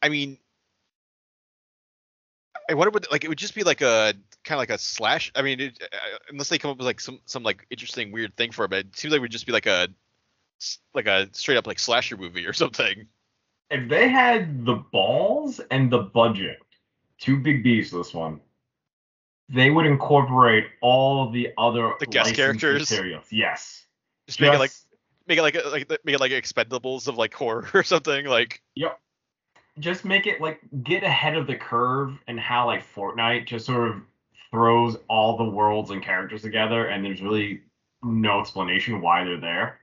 I 0.00 0.08
mean, 0.08 0.38
I 2.70 2.74
wonder 2.74 2.90
what 2.90 3.10
like 3.10 3.24
it 3.24 3.28
would 3.28 3.38
just 3.38 3.56
be 3.56 3.64
like 3.64 3.80
a 3.80 4.14
kind 4.44 4.56
of 4.56 4.58
like 4.58 4.70
a 4.70 4.78
slash. 4.78 5.32
I 5.34 5.42
mean, 5.42 5.60
it, 5.60 5.82
uh, 5.82 5.96
unless 6.28 6.48
they 6.48 6.58
come 6.58 6.70
up 6.70 6.78
with 6.78 6.86
like 6.86 7.00
some 7.00 7.20
some 7.24 7.42
like 7.42 7.66
interesting 7.70 8.12
weird 8.12 8.36
thing 8.36 8.52
for 8.52 8.64
it, 8.66 8.68
but 8.68 8.78
it 8.80 8.96
seems 8.96 9.10
like 9.10 9.18
it 9.18 9.22
would 9.22 9.32
just 9.32 9.46
be 9.46 9.52
like 9.52 9.66
a 9.66 9.88
like 10.94 11.06
a 11.06 11.28
straight 11.32 11.56
up 11.56 11.66
like 11.66 11.80
slasher 11.80 12.16
movie 12.16 12.46
or 12.46 12.52
something. 12.52 13.06
If 13.70 13.88
they 13.88 14.08
had 14.08 14.64
the 14.64 14.76
balls 14.92 15.60
and 15.70 15.90
the 15.90 16.02
budget, 16.02 16.58
two 17.18 17.38
big 17.38 17.64
B's 17.64 17.90
this 17.90 18.12
one, 18.14 18.40
they 19.52 19.70
would 19.70 19.86
incorporate 19.86 20.66
all 20.80 21.30
the 21.30 21.50
other 21.58 21.92
The 22.00 22.06
guest 22.06 22.34
characters? 22.34 22.90
Materials. 22.90 23.26
Yes. 23.30 23.84
Just 24.26 24.40
make 24.40 24.52
it 24.52 24.58
like 24.58 24.72
make 25.26 25.38
it 25.38 25.42
like 25.42 25.54
like 25.54 25.90
make 26.04 26.14
it 26.14 26.20
like 26.20 26.32
Expendables 26.32 27.06
of 27.06 27.16
like 27.16 27.34
horror 27.34 27.68
or 27.74 27.82
something. 27.82 28.26
Like 28.26 28.62
Yep. 28.74 28.98
Just 29.78 30.04
make 30.04 30.26
it 30.26 30.40
like 30.40 30.60
get 30.82 31.02
ahead 31.02 31.36
of 31.36 31.46
the 31.46 31.56
curve 31.56 32.18
and 32.26 32.40
how 32.40 32.66
like 32.66 32.82
Fortnite 32.94 33.46
just 33.46 33.66
sort 33.66 33.88
of 33.88 34.02
throws 34.50 34.96
all 35.08 35.36
the 35.36 35.44
worlds 35.44 35.90
and 35.90 36.02
characters 36.02 36.42
together 36.42 36.86
and 36.86 37.04
there's 37.04 37.22
really 37.22 37.60
no 38.02 38.40
explanation 38.40 39.00
why 39.00 39.24
they're 39.24 39.40
there. 39.40 39.80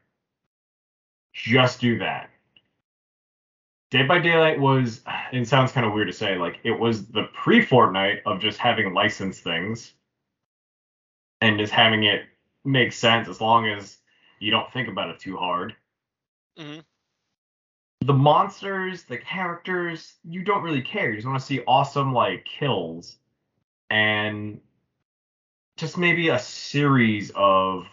Just 1.33 1.79
do 1.79 1.99
that. 1.99 2.28
Dead 3.91 4.07
by 4.07 4.19
Daylight 4.19 4.59
was 4.59 5.01
it 5.31 5.47
sounds 5.47 5.71
kind 5.71 5.85
of 5.85 5.93
weird 5.93 6.07
to 6.07 6.13
say, 6.13 6.37
like 6.37 6.59
it 6.63 6.71
was 6.71 7.07
the 7.07 7.23
pre 7.33 7.65
Fortnite 7.65 8.21
of 8.25 8.39
just 8.39 8.59
having 8.59 8.93
licensed 8.93 9.43
things 9.43 9.93
and 11.41 11.57
just 11.59 11.73
having 11.73 12.03
it 12.03 12.25
make 12.65 12.91
sense 12.93 13.27
as 13.27 13.41
long 13.41 13.67
as 13.67 13.97
you 14.39 14.51
don't 14.51 14.71
think 14.71 14.87
about 14.87 15.09
it 15.09 15.19
too 15.19 15.37
hard 15.37 15.75
Mhm. 16.57 16.83
the 18.01 18.13
monsters, 18.13 19.03
the 19.03 19.17
characters, 19.17 20.15
you 20.23 20.43
don't 20.43 20.61
really 20.63 20.81
care. 20.81 21.09
You 21.09 21.15
just 21.15 21.27
want 21.27 21.39
to 21.39 21.45
see 21.45 21.61
awesome 21.67 22.13
like 22.13 22.45
kills 22.45 23.17
and 23.89 24.61
just 25.77 25.97
maybe 25.97 26.29
a 26.29 26.39
series 26.39 27.31
of 27.35 27.87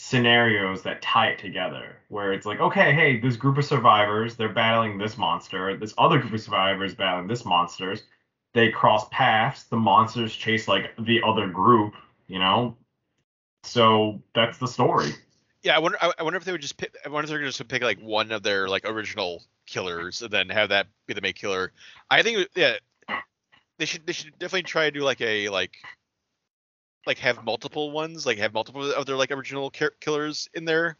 scenarios 0.00 0.82
that 0.82 1.02
tie 1.02 1.30
it 1.30 1.40
together 1.40 1.96
where 2.08 2.32
it's 2.32 2.46
like, 2.46 2.60
okay, 2.60 2.92
hey, 2.94 3.18
this 3.18 3.34
group 3.34 3.58
of 3.58 3.64
survivors, 3.64 4.36
they're 4.36 4.48
battling 4.48 4.96
this 4.96 5.18
monster, 5.18 5.76
this 5.76 5.92
other 5.98 6.18
group 6.18 6.32
of 6.34 6.40
survivors 6.40 6.94
battling 6.94 7.26
this 7.26 7.44
monsters. 7.44 8.04
They 8.54 8.70
cross 8.70 9.08
paths, 9.10 9.64
the 9.64 9.76
monsters 9.76 10.32
chase 10.32 10.68
like 10.68 10.94
the 11.00 11.20
other 11.26 11.48
group, 11.48 11.94
you 12.28 12.38
know? 12.38 12.76
So 13.64 14.22
that's 14.36 14.58
the 14.58 14.68
story. 14.68 15.10
yeah, 15.64 15.74
I 15.74 15.80
wonder 15.80 15.98
I, 16.00 16.22
wonder 16.22 16.36
if 16.36 16.44
they 16.44 16.52
would 16.52 16.62
just 16.62 16.76
pick. 16.76 16.94
I 17.04 17.08
wonder 17.08 17.24
if 17.24 17.30
they're 17.30 17.44
just 17.44 17.66
pick 17.66 17.82
like 17.82 17.98
one 17.98 18.30
of 18.30 18.44
their 18.44 18.68
like 18.68 18.88
original 18.88 19.42
killers 19.66 20.22
and 20.22 20.30
then 20.30 20.48
have 20.48 20.68
that 20.68 20.86
be 21.08 21.14
the 21.14 21.20
main 21.20 21.32
killer. 21.32 21.72
I 22.08 22.22
think 22.22 22.46
yeah, 22.54 22.76
they 23.78 23.84
should 23.84 24.06
they 24.06 24.12
should 24.12 24.38
definitely 24.38 24.62
try 24.62 24.84
to 24.84 24.92
do 24.92 25.00
like 25.00 25.20
a 25.20 25.48
like 25.48 25.76
like 27.08 27.18
have 27.18 27.42
multiple 27.42 27.90
ones, 27.90 28.26
like 28.26 28.38
have 28.38 28.54
multiple 28.54 28.92
of 28.92 29.06
their 29.06 29.16
like 29.16 29.32
original 29.32 29.70
ki- 29.70 29.88
killers 30.00 30.48
in 30.54 30.64
there. 30.64 30.98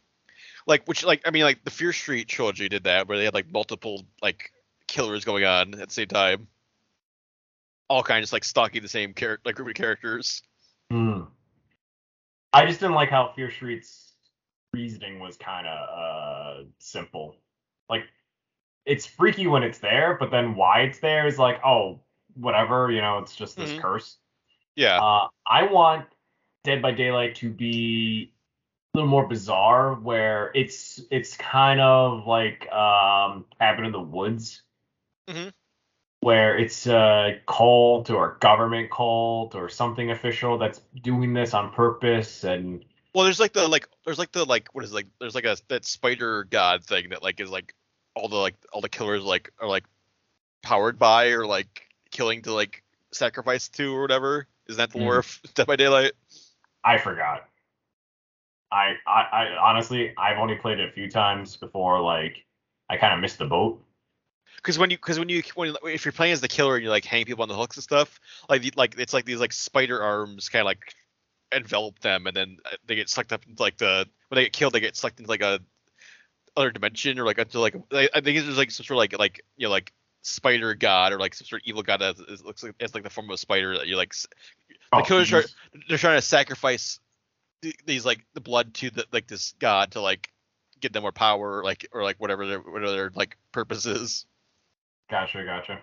Like 0.67 0.87
which 0.87 1.05
like 1.05 1.23
I 1.25 1.31
mean 1.31 1.45
like 1.45 1.63
the 1.65 1.71
Fear 1.71 1.93
Street 1.93 2.27
trilogy 2.27 2.69
did 2.69 2.85
that 2.85 3.07
where 3.07 3.19
they 3.19 3.25
had 3.25 3.35
like 3.35 3.53
multiple 3.53 4.05
like 4.21 4.51
killers 4.89 5.25
going 5.25 5.45
on 5.45 5.75
at 5.75 5.89
the 5.89 5.95
same 5.95 6.09
time. 6.09 6.49
All 7.89 8.03
kinds 8.03 8.31
of 8.31 8.33
like 8.33 8.45
stalking 8.45 8.83
the 8.83 8.89
same 8.89 9.13
character 9.13 9.43
like 9.45 9.55
group 9.55 9.69
of 9.69 9.75
characters. 9.75 10.43
Hmm. 10.91 11.21
I 12.53 12.65
just 12.65 12.81
didn't 12.81 12.95
like 12.95 13.11
how 13.11 13.33
Fear 13.37 13.51
Street's 13.51 14.15
reasoning 14.73 15.21
was 15.21 15.37
kind 15.37 15.67
of 15.67 15.89
uh, 15.89 16.65
simple. 16.79 17.37
Like, 17.91 18.05
it's 18.87 19.05
freaky 19.05 19.47
when 19.47 19.63
it's 19.63 19.79
there, 19.79 20.17
but 20.19 20.31
then 20.31 20.55
why 20.55 20.81
it's 20.81 20.99
there 20.99 21.27
is 21.27 21.39
like, 21.39 21.61
oh, 21.63 22.01
whatever, 22.35 22.91
you 22.91 23.03
know, 23.03 23.19
it's 23.19 23.37
just 23.37 23.57
this 23.57 23.73
Mhm. 23.73 23.81
curse. 23.81 24.17
Yeah. 24.79 25.01
Uh, 25.01 25.27
I 25.45 25.65
want 25.65 26.07
Dead 26.63 26.81
by 26.81 26.93
Daylight 26.93 27.35
to 27.37 27.51
be 27.51 28.33
a 28.95 28.99
little 28.99 29.11
more 29.11 29.27
bizarre, 29.27 29.97
where 29.97 30.53
it's 30.55 31.01
it's 31.11 31.37
kind 31.37 31.81
of 31.81 32.29
like 32.29 32.71
um, 32.71 33.45
Cabin 33.59 33.87
in 33.87 33.93
the 33.93 34.01
Woods, 34.01 34.63
Mhm. 35.29 35.53
where 36.21 36.57
it's 36.57 36.87
a 36.87 37.41
cult 37.49 38.09
or 38.11 38.37
a 38.37 38.39
government 38.39 38.89
cult 38.93 39.57
or 39.57 39.69
something 39.69 40.13
official 40.13 40.59
that's 40.59 40.81
doing 41.03 41.35
this 41.35 41.55
on 41.55 41.73
purpose, 41.73 42.45
and 42.45 42.85
Well, 43.17 43.25
there's 43.25 43.41
like 43.41 43.55
the 43.55 43.67
like 43.67 43.89
there's 44.05 44.19
like 44.21 44.31
the 44.31 44.45
like 44.45 44.69
what 44.75 44.85
is 44.85 44.93
it, 44.93 44.95
like 44.95 45.07
there's 45.19 45.35
like 45.35 45.45
a 45.45 45.57
that 45.67 45.85
spider 45.87 46.45
god 46.45 46.85
thing 46.85 47.09
that 47.09 47.21
like 47.25 47.41
is 47.41 47.51
like 47.51 47.75
all 48.15 48.29
the 48.29 48.37
like 48.37 48.55
all 48.73 48.81
the 48.81 48.89
killers 48.89 49.25
like 49.25 49.53
are 49.59 49.67
like 49.67 49.85
powered 50.63 51.01
by 51.01 51.31
or 51.31 51.47
like 51.47 51.89
killing 52.13 52.43
to 52.43 52.53
like 52.53 52.85
sacrifice 53.13 53.69
to 53.71 53.93
or 53.97 54.03
whatever. 54.03 54.47
Is 54.69 54.77
that 54.77 54.93
the 54.93 54.99
lore 54.99 55.19
of 55.19 55.41
Dead 55.55 55.67
by 55.67 55.77
Daylight? 55.77 56.13
I 56.85 56.99
forgot. 56.99 57.49
I, 58.71 58.95
I 59.07 59.21
I 59.33 59.57
honestly 59.61 60.13
I've 60.19 60.39
only 60.39 60.57
played 60.57 60.79
it 60.79 60.89
a 60.89 60.93
few 60.93 61.11
times 61.11 61.57
before, 61.57 62.01
like 62.01 62.45
I 62.91 62.97
kind 62.97 63.15
of 63.15 63.21
missed 63.21 63.39
the 63.39 63.47
boat. 63.47 63.83
Because 64.57 64.79
when 64.79 64.91
you 64.91 64.99
because 64.99 65.19
when 65.19 65.29
you 65.29 65.43
when 65.55 65.75
if 65.85 66.05
you're 66.05 66.13
playing 66.13 66.33
as 66.33 66.41
the 66.41 66.49
killer 66.49 66.75
and 66.75 66.85
you 66.85 66.91
like 66.91 67.05
hang 67.05 67.25
people 67.25 67.43
on 67.43 67.49
the 67.49 67.57
hooks 67.57 67.77
and 67.77 67.83
stuff, 67.83 68.21
like 68.49 68.77
like 68.77 68.99
it's 68.99 69.15
like 69.15 69.25
these 69.25 69.41
like 69.41 69.53
spider 69.53 70.03
arms 70.03 70.49
kind 70.49 70.61
of 70.61 70.67
like 70.67 70.93
envelop 71.53 71.99
them 72.01 72.27
and 72.27 72.37
then 72.37 72.59
uh, 72.67 72.77
they 72.87 72.95
get 72.95 73.09
sucked 73.09 73.33
up 73.33 73.43
into 73.47 73.63
like 73.63 73.79
the 73.79 74.07
when 74.29 74.37
they 74.37 74.45
get 74.45 74.53
killed 74.53 74.75
they 74.75 74.81
get 74.81 74.95
sucked 74.95 75.19
into 75.19 75.31
like 75.31 75.41
a 75.41 75.59
other 76.59 76.71
dimension 76.71 77.19
or 77.19 77.25
like 77.25 77.39
into 77.39 77.59
like 77.59 77.75
I 77.93 78.21
think 78.21 78.45
there's 78.45 78.59
like 78.59 78.71
some 78.71 78.85
sort 78.85 78.97
of 78.97 78.99
like 78.99 79.19
like 79.19 79.45
you 79.57 79.67
know 79.67 79.71
like 79.71 79.93
spider 80.23 80.75
god 80.75 81.13
or 81.13 81.19
like 81.19 81.35
some 81.35 81.47
sort 81.47 81.63
of 81.63 81.67
evil 81.67 81.83
god 81.83 82.01
that 82.01 82.17
is, 82.29 82.45
looks 82.45 82.63
like 82.63 82.75
it's 82.81 82.95
like 82.95 83.05
the 83.05 83.11
form 83.11 83.29
of 83.31 83.35
a 83.35 83.39
spider 83.39 83.79
that 83.79 83.87
you're 83.87 83.97
like 83.97 84.13
oh, 84.93 85.03
killers 85.03 85.33
are 85.33 85.45
they're 85.89 85.99
trying 85.99 86.19
to 86.19 86.23
sacrifice 86.23 87.01
these 87.87 88.05
like 88.05 88.25
the 88.35 88.41
blood 88.41 88.75
to 88.75 88.91
the, 88.91 89.05
like 89.13 89.27
this 89.27 89.55
god 89.59 89.93
to 89.93 90.01
like 90.01 90.31
get 90.81 90.93
them 90.93 91.03
more 91.03 91.13
power 91.13 91.59
or 91.59 91.65
like 91.65 91.89
or 91.93 92.03
like 92.03 92.17
whatever 92.19 92.47
their 92.47 92.61
whatever 92.61 92.93
their 92.93 93.11
like 93.15 93.37
purpose 93.53 93.87
is. 93.87 94.27
Gotcha, 95.11 95.45
gotcha. 95.45 95.81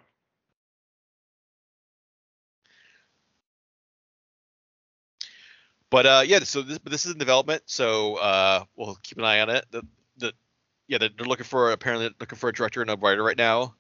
But 5.90 6.06
uh, 6.06 6.24
yeah, 6.26 6.40
so 6.40 6.62
this 6.62 6.80
this 6.84 7.06
is 7.06 7.14
in 7.14 7.18
development, 7.18 7.64
so 7.66 8.16
uh, 8.16 8.64
we'll 8.76 8.98
keep 9.04 9.18
an 9.18 9.24
eye 9.24 9.42
on 9.42 9.50
it. 9.50 9.66
The, 9.72 9.84
the 10.18 10.34
yeah, 10.88 10.98
they're, 10.98 11.10
they're 11.18 11.28
looking 11.28 11.46
for 11.46 11.72
apparently 11.72 12.14
looking 12.20 12.38
for 12.38 12.50
a 12.50 12.54
director 12.54 12.82
and 12.82 12.90
a 12.90 12.96
writer 12.96 13.24
right 13.24 13.38
now 13.38 13.76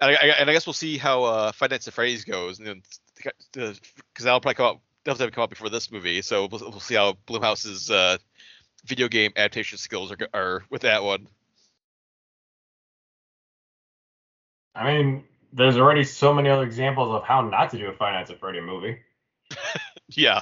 and 0.00 0.10
I, 0.10 0.14
I 0.14 0.26
and 0.38 0.50
I 0.50 0.52
guess 0.52 0.66
we'll 0.66 0.72
see 0.72 0.98
how 0.98 1.24
uh, 1.24 1.52
Five 1.52 1.70
Nights 1.70 1.88
at 1.88 1.94
Freddy's 1.94 2.24
goes, 2.24 2.58
because 2.58 3.80
that'll 4.20 4.40
probably 4.40 4.54
come 4.54 4.66
out 4.66 4.80
that'll 5.04 5.24
have 5.24 5.32
come 5.32 5.42
out 5.42 5.50
before 5.50 5.70
this 5.70 5.90
movie, 5.90 6.22
so 6.22 6.48
we'll, 6.50 6.60
we'll 6.60 6.80
see 6.80 6.94
how 6.94 7.16
Blumhouse's 7.26 7.90
uh, 7.90 8.18
video 8.84 9.08
game 9.08 9.32
adaptation 9.36 9.78
skills 9.78 10.12
are 10.12 10.18
are 10.34 10.64
with 10.70 10.82
that 10.82 11.02
one. 11.02 11.28
I 14.74 14.92
mean, 14.94 15.24
there's 15.52 15.76
already 15.76 16.04
so 16.04 16.32
many 16.32 16.48
other 16.48 16.62
examples 16.62 17.10
of 17.10 17.24
how 17.24 17.40
not 17.40 17.70
to 17.70 17.78
do 17.78 17.86
a 17.86 17.92
Five 17.92 18.14
Nights 18.14 18.30
at 18.30 18.40
Freddy 18.40 18.60
movie. 18.60 18.98
Yeah. 20.10 20.40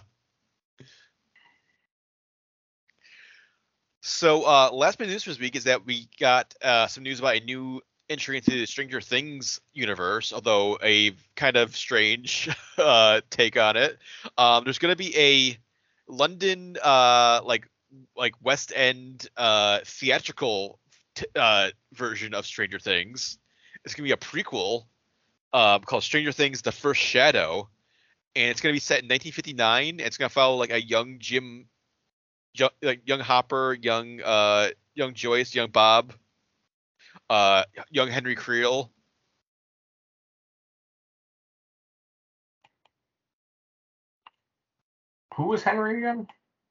So 4.00 4.44
uh, 4.44 4.70
last 4.72 4.98
bit 4.98 5.06
of 5.06 5.10
news 5.10 5.24
for 5.24 5.30
this 5.30 5.40
week 5.40 5.56
is 5.56 5.64
that 5.64 5.84
we 5.84 6.08
got 6.20 6.54
uh, 6.62 6.86
some 6.86 7.02
news 7.02 7.18
about 7.18 7.36
a 7.36 7.40
new 7.40 7.82
entry 8.08 8.36
into 8.36 8.52
the 8.52 8.66
Stranger 8.66 9.00
Things 9.00 9.60
universe, 9.72 10.32
although 10.32 10.78
a 10.82 11.12
kind 11.34 11.56
of 11.56 11.76
strange 11.76 12.48
uh, 12.78 13.20
take 13.30 13.56
on 13.56 13.76
it. 13.76 13.98
Um, 14.38 14.64
there's 14.64 14.78
going 14.78 14.92
to 14.92 14.96
be 14.96 15.16
a 15.16 15.58
London 16.08 16.76
uh, 16.82 17.40
like 17.44 17.68
like 18.16 18.34
West 18.42 18.72
End 18.74 19.28
uh, 19.36 19.80
theatrical 19.84 20.78
t- 21.14 21.26
uh, 21.34 21.70
version 21.92 22.34
of 22.34 22.46
Stranger 22.46 22.78
Things. 22.78 23.38
It's 23.84 23.94
going 23.94 24.08
to 24.08 24.08
be 24.08 24.12
a 24.12 24.42
prequel 24.42 24.86
um, 25.52 25.80
called 25.82 26.02
Stranger 26.02 26.32
Things: 26.32 26.62
The 26.62 26.72
First 26.72 27.00
Shadow, 27.00 27.68
and 28.34 28.50
it's 28.50 28.60
going 28.60 28.72
to 28.72 28.76
be 28.76 28.80
set 28.80 29.00
in 29.00 29.06
1959. 29.06 30.00
It's 30.00 30.16
going 30.16 30.28
to 30.28 30.32
follow 30.32 30.56
like 30.56 30.70
a 30.70 30.82
young 30.82 31.18
Jim, 31.18 31.66
young, 32.54 32.70
like 32.82 33.02
young 33.06 33.20
Hopper, 33.20 33.76
young 33.80 34.20
uh, 34.22 34.68
young 34.94 35.14
Joyce, 35.14 35.54
young 35.54 35.70
Bob, 35.70 36.12
uh, 37.30 37.64
young 37.90 38.08
Henry 38.08 38.34
Creel. 38.34 38.92
Who 45.34 45.44
was 45.44 45.62
Henry 45.62 45.98
again? 45.98 46.26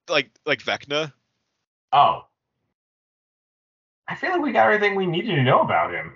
Like 0.10 0.32
like 0.46 0.64
Vecna. 0.64 1.14
Oh. 1.92 2.26
I 4.08 4.16
feel 4.16 4.32
like 4.32 4.42
we 4.42 4.52
got 4.52 4.66
everything 4.66 4.96
we 4.96 5.06
needed 5.08 5.36
to 5.36 5.44
know 5.44 5.62
about 5.62 5.94
him. 5.94 6.14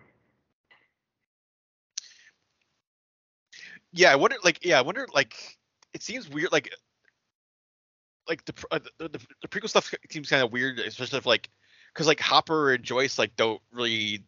Yeah, 3.91 4.12
I 4.12 4.15
wonder. 4.15 4.38
Like, 4.43 4.63
yeah, 4.63 4.78
I 4.78 4.82
wonder. 4.82 5.08
Like, 5.13 5.58
it 5.93 6.04
seems 6.04 6.30
weird. 6.30 6.52
Like, 6.52 6.71
like 8.28 8.45
the 8.45 8.54
uh, 8.69 8.80
the, 8.99 9.10
the, 9.10 9.19
the 9.41 9.47
prequel 9.47 9.69
stuff 9.69 9.91
seems 10.12 10.30
kind 10.30 10.43
of 10.43 10.52
weird, 10.52 10.80
especially 10.80 11.17
if 11.17 11.25
like, 11.25 11.49
because 11.93 12.06
like 12.06 12.19
Hopper 12.19 12.73
and 12.73 12.84
Joyce 12.84 13.17
like 13.17 13.36
don't 13.36 13.62
really. 13.71 14.23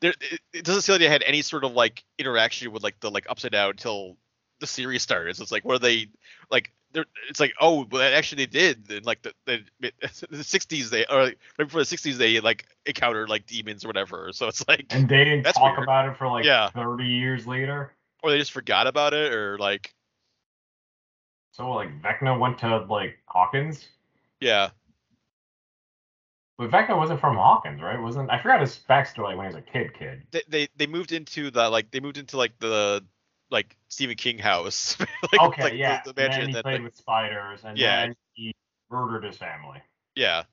There, 0.00 0.12
it, 0.20 0.40
it 0.52 0.64
doesn't 0.64 0.82
seem 0.82 0.94
like 0.94 1.00
they 1.00 1.08
had 1.08 1.22
any 1.26 1.42
sort 1.42 1.64
of 1.64 1.72
like 1.72 2.04
interaction 2.18 2.72
with 2.72 2.82
like 2.82 3.00
the 3.00 3.10
like 3.10 3.26
upside 3.28 3.52
down 3.52 3.70
until 3.70 4.16
the 4.60 4.66
series 4.66 5.02
started. 5.02 5.36
So 5.36 5.42
it's 5.42 5.52
like, 5.52 5.64
what 5.64 5.76
are 5.76 5.78
they 5.78 6.08
like? 6.50 6.72
They're, 6.92 7.04
it's 7.28 7.40
like, 7.40 7.52
oh, 7.60 7.86
well, 7.90 8.02
actually 8.14 8.44
they 8.46 8.50
did. 8.50 8.90
In 8.90 9.02
like 9.04 9.22
the 9.22 9.32
the, 9.46 9.60
the 9.80 9.92
60s, 10.02 10.90
they 10.90 11.04
or 11.06 11.18
right 11.18 11.36
before 11.58 11.80
the 11.80 11.86
60s, 11.86 12.16
they 12.16 12.40
like 12.40 12.66
encountered 12.86 13.28
like 13.28 13.46
demons 13.46 13.84
or 13.84 13.88
whatever. 13.88 14.30
So 14.32 14.46
it's 14.48 14.66
like, 14.68 14.86
And 14.90 15.08
they 15.08 15.24
didn't 15.24 15.44
talk 15.44 15.76
weird. 15.76 15.82
about 15.84 16.08
it 16.08 16.16
for 16.16 16.28
like 16.28 16.44
Yeah. 16.44 16.68
30 16.70 17.04
years 17.04 17.46
later. 17.46 17.92
or 18.22 18.30
they 18.30 18.38
just 18.38 18.52
forgot 18.52 18.86
about 18.86 19.14
it, 19.14 19.32
or 19.32 19.58
like, 19.58 19.94
So 21.52 21.70
like 21.72 22.00
Vecna 22.02 22.38
went 22.38 22.58
to 22.58 22.78
like 22.88 23.18
Hawkins. 23.26 23.88
yeah, 24.40 24.70
But 26.58 26.70
Vecna 26.70 26.96
wasn't 26.96 27.20
from 27.20 27.36
Hawkins, 27.36 27.82
right? 27.82 28.00
Wasn't 28.00 28.30
I 28.30 28.38
forgot 28.40 28.60
his 28.60 28.78
backstory 28.88 29.24
like, 29.24 29.36
when 29.36 29.50
he 29.50 29.54
was 29.54 29.56
a 29.56 29.70
kid 29.70 29.92
kid. 29.98 30.22
they 30.30 30.42
they, 30.48 30.68
they 30.76 30.86
moved 30.86 31.12
into 31.12 31.50
the 31.50 31.68
like 31.68 31.90
they 31.90 32.00
moved 32.00 32.16
into 32.16 32.38
like 32.38 32.58
the 32.58 33.04
like 33.50 33.76
Stephen 33.88 34.16
King 34.16 34.38
house. 34.38 34.96
like, 35.32 35.40
okay, 35.40 35.62
like, 35.62 35.72
the- 35.72 35.78
yeah. 35.78 36.00
The, 36.04 36.10
and 36.16 36.32
then 36.32 36.46
he 36.48 36.52
that, 36.54 36.64
played 36.64 36.74
like, 36.74 36.82
with 36.82 36.96
spiders 36.96 37.60
and 37.64 37.76
Yeah. 37.76 38.06
then 38.06 38.16
he 38.32 38.54
murdered 38.90 39.24
his 39.24 39.36
family. 39.36 39.82
yeah. 40.14 40.44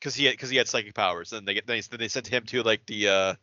Because 0.00 0.14
he 0.14 0.30
because 0.30 0.50
he 0.50 0.56
had 0.56 0.68
psychic 0.68 0.94
powers, 0.94 1.32
and 1.32 1.46
they 1.48 1.54
get 1.54 1.66
they 1.66 1.80
then 1.80 1.98
they 1.98 2.08
sent 2.08 2.26
him 2.26 2.44
to 2.46 2.62
like 2.62 2.84
the 2.86 3.08
uh, 3.08 3.34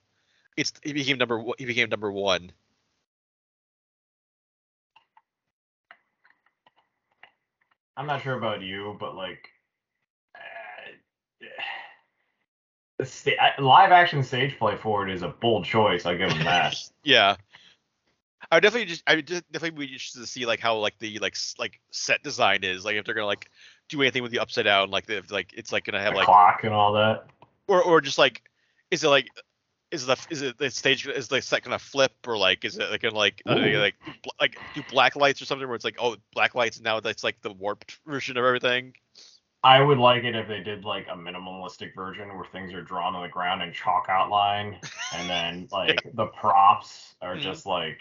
it's 0.56 0.72
he 0.84 0.94
became 0.94 1.18
number 1.18 1.38
one- 1.40 1.56
he 1.58 1.66
became 1.66 1.90
number 1.90 2.12
one. 2.12 2.52
I'm 7.98 8.08
not 8.08 8.22
sure 8.22 8.38
about 8.38 8.62
you, 8.62 8.96
but 9.00 9.16
like 9.16 9.50
the 13.00 13.06
sta- 13.06 13.38
I- 13.40 13.62
live 13.62 13.92
action 13.92 14.24
stage 14.24 14.58
play 14.58 14.76
for 14.76 15.08
it 15.08 15.14
is 15.14 15.22
a 15.22 15.30
bold 15.30 15.66
choice. 15.66 16.06
I 16.06 16.16
give 16.16 16.32
him 16.32 16.44
that. 16.46 16.76
Yeah. 17.04 17.36
I 18.52 18.58
would 18.58 18.62
definitely 18.62 18.86
just 18.86 19.04
I 19.08 19.16
would 19.16 19.28
just 19.28 19.52
definitely 19.52 19.88
be 19.88 19.92
interested 19.94 20.20
to 20.20 20.28
see 20.28 20.46
like 20.46 20.60
how 20.60 20.78
like 20.78 20.98
the 21.00 21.18
like 21.20 21.36
like 21.58 21.80
set 21.92 22.24
design 22.24 22.64
is 22.64 22.86
like 22.86 22.96
if 22.96 23.06
they're 23.06 23.16
gonna 23.16 23.26
like 23.28 23.50
do 23.90 24.02
anything 24.02 24.22
with 24.22 24.32
the 24.32 24.40
upside 24.40 24.66
down 24.66 24.92
like 24.92 25.10
if 25.10 25.32
like 25.32 25.54
it's 25.54 25.72
like 25.72 25.86
gonna 25.86 26.00
have 26.02 26.14
the 26.14 26.20
like 26.20 26.26
clock 26.26 26.64
and 26.64 26.74
all 26.74 26.94
that. 26.94 27.26
or 27.68 27.82
or 27.82 28.00
just 28.00 28.18
like 28.18 28.42
is 28.92 29.04
it 29.04 29.08
like 29.10 29.28
is 29.92 30.06
the 30.06 30.18
is 30.30 30.42
it 30.42 30.58
the 30.58 30.70
stage 30.70 31.08
is 31.08 31.28
the 31.30 31.42
set 31.42 31.64
gonna 31.64 31.80
flip 31.80 32.14
or 32.28 32.38
like 32.38 32.64
is 32.64 32.78
it 32.78 32.90
like 32.92 33.02
gonna 33.02 33.16
like 33.16 33.42
uh, 33.46 33.56
like 33.56 33.96
like 34.40 34.58
do 34.76 34.84
black 34.90 35.16
lights 35.16 35.42
or 35.42 35.46
something 35.46 35.68
where 35.68 35.76
it's 35.76 35.86
like 35.86 35.98
oh 36.00 36.16
black 36.34 36.54
lights 36.54 36.80
now 36.80 37.00
that's 37.00 37.24
like 37.24 37.42
the 37.42 37.52
warped 37.52 37.98
version 38.06 38.38
of 38.38 38.46
everything 38.46 38.94
I 39.64 39.82
would 39.82 39.98
like 39.98 40.24
it 40.26 40.36
if 40.36 40.48
they 40.48 40.62
did 40.62 40.86
like 40.86 41.08
a 41.08 41.16
minimalistic 41.16 41.96
version 41.96 42.36
where 42.36 42.46
things 42.46 42.74
are 42.74 42.82
drawn 42.82 43.16
on 43.16 43.24
the 43.24 43.30
ground 43.30 43.62
in 43.62 43.74
chalk 43.74 44.08
outline, 44.10 44.82
and 45.12 45.30
then 45.30 45.68
like 45.72 46.04
the 46.14 46.28
props 46.28 47.16
are 47.22 47.36
Mhm. 47.36 47.42
just 47.42 47.66
like 47.66 48.00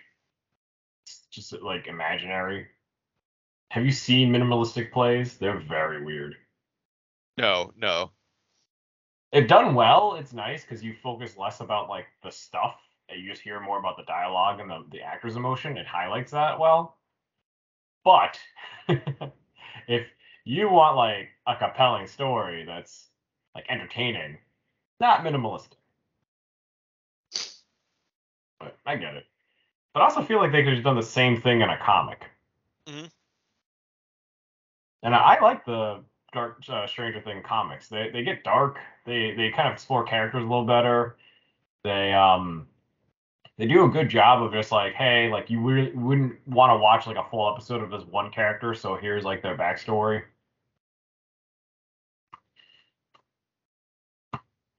just 1.31 1.53
like 1.63 1.87
imaginary. 1.87 2.69
Have 3.71 3.85
you 3.85 3.91
seen 3.91 4.33
minimalistic 4.33 4.93
plays? 4.93 5.37
They're 5.37 5.59
very 5.59 6.05
weird. 6.05 6.37
no 7.37 7.73
no 7.77 8.13
If 9.33 9.49
done 9.49 9.75
well, 9.75 10.15
it's 10.15 10.33
nice 10.33 10.63
because 10.63 10.85
you 10.85 10.95
focus 10.95 11.37
less 11.37 11.61
about 11.61 11.89
like 11.89 12.07
the 12.23 12.31
stuff 12.31 12.77
and 13.09 13.21
you 13.21 13.29
just 13.31 13.43
hear 13.43 13.59
more 13.61 13.79
about 13.79 13.97
the 13.97 14.05
dialogue 14.05 14.61
and 14.61 14.71
the, 14.71 14.85
the 14.91 15.03
actor's 15.03 15.37
emotion. 15.37 15.77
It 15.77 15.87
highlights 15.87 16.31
that 16.33 16.59
well. 16.61 16.99
But 18.05 18.39
if 19.89 20.07
you 20.45 20.69
want 20.69 20.97
like 20.97 21.29
a 21.47 21.57
compelling 21.57 22.07
story 22.07 22.65
that's 22.65 23.09
like 23.55 23.65
entertaining, 23.69 24.39
not 25.01 25.21
minimalistic. 25.25 25.73
But 28.59 28.77
I 28.87 28.97
get 28.97 29.15
it. 29.15 29.27
But 29.95 30.01
I 30.01 30.05
also 30.05 30.23
feel 30.23 30.39
like 30.39 30.53
they 30.53 30.63
could 30.63 30.75
have 30.75 30.85
done 30.85 30.97
the 30.97 31.03
same 31.03 31.41
thing 31.41 31.61
in 31.61 31.69
a 31.69 31.79
comic. 31.79 32.25
Mhm. 32.89 33.11
And 35.03 35.15
I, 35.15 35.35
I 35.35 35.41
like 35.41 35.65
the 35.65 36.03
dark 36.33 36.63
uh, 36.69 36.87
Stranger 36.87 37.21
Thing 37.21 37.43
comics. 37.43 37.89
They 37.89 38.11
they 38.11 38.25
get 38.25 38.45
dark. 38.45 38.79
They 39.05 39.33
they 39.33 39.51
kind 39.51 39.69
of 39.69 39.75
explore 39.75 40.05
characters 40.05 40.45
a 40.45 40.47
little 40.47 40.65
better. 40.65 41.17
They 41.85 42.13
um 42.13 42.69
they 43.59 43.67
do 43.67 43.85
a 43.85 43.89
good 43.89 44.09
job 44.09 44.43
of 44.43 44.53
just 44.53 44.73
like, 44.73 44.95
hey, 44.95 45.29
like 45.31 45.51
you 45.51 45.61
really 45.61 45.93
wouldn't 45.93 46.47
want 46.49 46.71
to 46.71 46.77
watch 46.79 47.07
like 47.07 47.17
a 47.17 47.29
full 47.31 47.53
episode 47.53 47.83
of 47.83 47.91
this 47.91 48.05
one 48.05 48.31
character, 48.31 48.75
so 48.75 48.97
here's 48.97 49.25
like 49.25 49.43
their 49.43 49.57
backstory. 49.57 50.23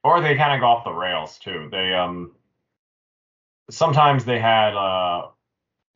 Or 0.04 0.22
they 0.22 0.36
kind 0.36 0.54
of 0.54 0.60
go 0.60 0.68
off 0.68 0.84
the 0.84 0.92
rails 0.92 1.40
too. 1.40 1.70
They 1.72 1.94
um 1.94 2.36
sometimes 3.70 4.26
they 4.26 4.40
had 4.40 4.76
uh 4.76 5.30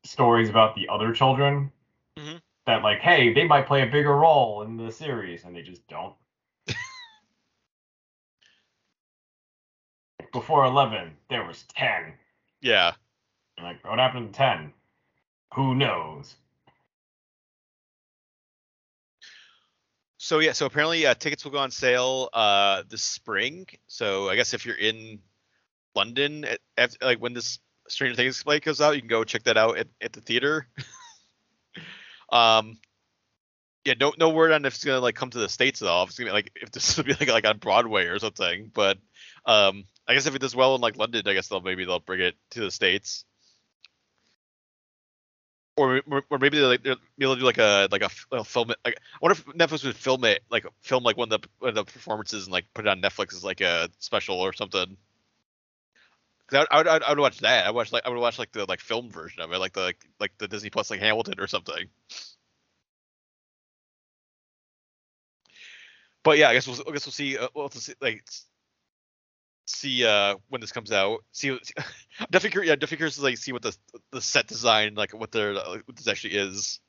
stories 0.03 0.49
about 0.49 0.75
the 0.75 0.87
other 0.89 1.11
children 1.13 1.71
Mhm. 2.17 2.41
that 2.65 2.83
like, 2.83 2.99
hey, 2.99 3.33
they 3.33 3.43
might 3.45 3.67
play 3.67 3.83
a 3.83 3.91
bigger 3.91 4.15
role 4.15 4.61
in 4.63 4.77
the 4.77 4.91
series, 4.91 5.43
and 5.43 5.55
they 5.55 5.61
just 5.61 5.85
don't. 5.87 6.15
Before 10.33 10.65
eleven, 10.65 11.17
there 11.29 11.45
was 11.45 11.63
ten. 11.63 12.13
yeah 12.61 12.93
like, 13.61 13.83
what 13.83 13.99
happened 13.99 14.33
to 14.33 14.37
ten? 14.37 14.73
Who 15.55 15.75
knows? 15.75 16.35
So 20.27 20.39
yeah 20.39 20.51
so 20.51 20.65
apparently 20.65 21.05
uh, 21.05 21.13
tickets 21.13 21.45
will 21.45 21.53
go 21.53 21.57
on 21.57 21.71
sale 21.71 22.29
uh 22.33 22.83
this 22.89 23.01
spring 23.01 23.65
so 23.87 24.29
I 24.29 24.35
guess 24.35 24.53
if 24.53 24.65
you're 24.65 24.75
in 24.75 25.19
London 25.95 26.43
at, 26.43 26.59
at, 26.77 26.97
like 27.01 27.19
when 27.19 27.33
this 27.33 27.59
Stranger 27.87 28.15
Things 28.17 28.43
play 28.43 28.59
comes 28.59 28.81
out 28.81 28.95
you 28.95 29.01
can 29.01 29.07
go 29.07 29.23
check 29.23 29.43
that 29.43 29.55
out 29.55 29.77
at, 29.77 29.87
at 30.01 30.11
the 30.11 30.19
theater 30.19 30.67
um 32.31 32.77
yeah, 33.85 33.93
no 33.97 34.13
no 34.19 34.29
word 34.31 34.51
on 34.51 34.65
if 34.65 34.75
it's 34.75 34.83
gonna 34.83 34.99
like 34.99 35.15
come 35.15 35.29
to 35.29 35.39
the 35.39 35.47
states 35.47 35.81
at 35.81 35.87
all. 35.87 36.03
If 36.03 36.09
it's 36.09 36.19
gonna 36.19 36.31
be 36.31 36.33
like 36.33 36.51
if 36.55 36.71
this 36.71 36.97
will 36.97 37.05
be 37.05 37.13
like 37.13 37.29
like 37.29 37.47
on 37.47 37.57
Broadway 37.57 38.07
or 38.07 38.19
something. 38.19 38.69
But 38.73 38.97
um, 39.45 39.85
I 40.05 40.13
guess 40.13 40.25
if 40.25 40.35
it 40.35 40.41
does 40.41 40.53
well 40.53 40.75
in 40.75 40.81
like 40.81 40.97
London, 40.97 41.23
I 41.25 41.33
guess 41.33 41.47
they'll 41.47 41.61
maybe 41.61 41.85
they'll 41.85 41.99
bring 41.99 42.19
it 42.19 42.35
to 42.51 42.59
the 42.59 42.69
states. 42.69 43.23
Or 45.77 46.01
or 46.29 46.39
maybe 46.39 46.57
they 46.59 46.65
like 46.65 46.83
maybe 46.83 46.99
they'll 47.19 47.35
do 47.35 47.43
like 47.43 47.59
a 47.59 47.87
like 47.91 48.01
a, 48.01 48.43
film. 48.43 48.69
Like, 48.69 48.77
I 48.85 49.17
wonder 49.21 49.33
if 49.33 49.45
Netflix 49.55 49.85
would 49.85 49.95
film 49.95 50.25
it 50.25 50.43
like 50.49 50.65
film 50.81 51.03
like 51.03 51.17
one 51.17 51.31
of 51.31 51.41
the 51.41 51.47
one 51.59 51.69
of 51.69 51.75
the 51.75 51.85
performances 51.85 52.45
and 52.45 52.51
like 52.51 52.65
put 52.73 52.85
it 52.85 52.89
on 52.89 53.01
Netflix 53.01 53.33
as 53.33 53.43
like 53.43 53.61
a 53.61 53.89
special 53.99 54.39
or 54.39 54.53
something. 54.53 54.97
I 56.51 56.65
I 56.71 56.77
would 56.77 56.87
I 56.87 57.09
would 57.09 57.19
watch 57.19 57.39
that. 57.39 57.67
I 57.67 57.71
watch 57.71 57.91
like 57.91 58.05
I 58.05 58.09
would 58.09 58.19
watch 58.19 58.39
like 58.39 58.51
the 58.51 58.65
like 58.65 58.79
film 58.81 59.09
version 59.11 59.41
of 59.41 59.51
it, 59.51 59.59
like 59.59 59.73
the 59.73 59.81
like, 59.81 60.05
like 60.19 60.31
the 60.39 60.47
Disney 60.47 60.69
Plus 60.69 60.89
like 60.89 60.99
Hamilton 60.99 61.35
or 61.39 61.47
something. 61.47 61.87
But 66.23 66.37
yeah, 66.37 66.49
I 66.49 66.53
guess 66.53 66.67
we'll 66.67 66.77
I 66.87 66.91
guess 66.91 67.05
we'll 67.05 67.13
see. 67.13 67.37
Uh, 67.37 67.47
we'll 67.55 67.69
see 67.69 67.93
like 68.01 68.25
see 69.67 70.05
uh 70.05 70.35
when 70.49 70.61
this 70.61 70.71
comes 70.71 70.91
out. 70.91 71.23
See, 71.31 71.49
I'm 71.51 71.57
definitely 72.31 72.51
curious. 72.51 72.69
Yeah, 72.69 72.75
definitely 72.75 72.97
curious 72.97 73.15
to 73.17 73.23
like 73.23 73.37
see 73.37 73.51
what 73.51 73.61
the 73.61 73.75
the 74.11 74.21
set 74.21 74.47
design 74.47 74.95
like 74.95 75.13
what 75.13 75.31
their 75.31 75.53
uh, 75.53 75.77
what 75.85 75.95
this 75.95 76.07
actually 76.07 76.35
is. 76.35 76.79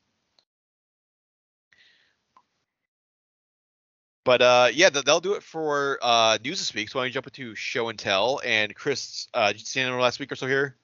But 4.25 4.43
uh 4.43 4.69
yeah, 4.73 4.91
that, 4.91 5.05
that'll 5.05 5.21
do 5.21 5.35
it 5.35 5.43
for 5.43 5.99
uh 6.03 6.39
news 6.45 6.59
this 6.59 6.75
week. 6.75 6.89
So 6.89 6.99
why 6.99 7.05
don't 7.05 7.09
you 7.09 7.15
jump 7.15 7.27
into 7.27 7.55
show 7.55 7.89
and 7.89 7.99
tell? 7.99 8.41
And 8.45 8.75
Chris, 8.75 9.29
uh, 9.35 9.49
did 9.53 9.61
you 9.61 9.67
see 9.67 9.81
anything 9.81 9.99
last 10.01 10.21
week 10.21 10.33
or 10.33 10.37
so 10.37 10.47
here? 10.47 10.77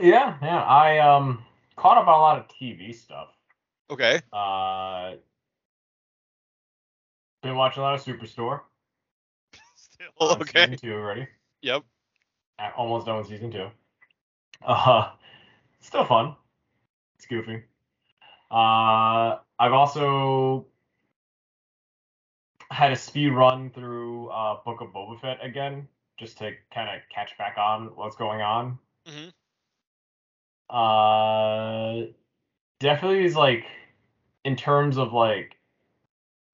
Yeah, 0.00 0.36
yeah. 0.42 0.62
I 0.62 0.98
um 0.98 1.44
caught 1.76 1.98
up 1.98 2.08
on 2.08 2.14
a 2.14 2.20
lot 2.22 2.38
of 2.38 2.48
TV 2.48 2.94
stuff. 2.94 3.28
Okay. 3.90 4.20
Uh, 4.32 5.16
been 7.42 7.56
watching 7.56 7.82
a 7.82 7.84
lot 7.84 7.94
of 7.94 8.04
Superstore. 8.04 8.60
Okay. 10.20 10.64
Season 10.64 10.76
two 10.76 10.94
already. 10.94 11.26
Yep. 11.62 11.82
Uh, 12.58 12.70
Almost 12.76 13.06
done 13.06 13.18
with 13.18 13.28
season 13.28 13.50
two. 13.50 13.68
Uh, 14.64 15.10
still 15.80 16.04
fun. 16.04 16.36
It's 17.16 17.26
goofy. 17.26 17.62
Uh, 18.50 19.38
I've 19.58 19.72
also 19.72 20.66
had 22.70 22.92
a 22.92 22.96
speed 22.96 23.30
run 23.30 23.70
through 23.70 24.28
uh, 24.28 24.56
Book 24.64 24.80
of 24.80 24.88
Boba 24.88 25.20
Fett 25.20 25.38
again, 25.42 25.88
just 26.18 26.38
to 26.38 26.52
kind 26.74 26.88
of 26.88 27.02
catch 27.14 27.36
back 27.38 27.56
on 27.58 27.86
what's 27.96 28.16
going 28.16 28.40
on. 28.42 28.78
Mhm. 29.08 29.32
Uh, 30.70 32.06
definitely 32.80 33.24
is 33.24 33.36
like, 33.36 33.64
in 34.44 34.56
terms 34.56 34.98
of 34.98 35.12
like 35.12 35.56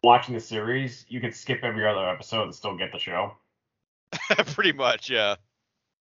watching 0.03 0.35
the 0.35 0.41
series, 0.41 1.05
you 1.09 1.21
could 1.21 1.35
skip 1.35 1.61
every 1.63 1.87
other 1.87 2.09
episode 2.09 2.45
and 2.45 2.55
still 2.55 2.77
get 2.77 2.93
the 2.93 2.99
show. 2.99 3.33
Pretty 4.55 4.73
much, 4.73 5.11
yeah. 5.11 5.37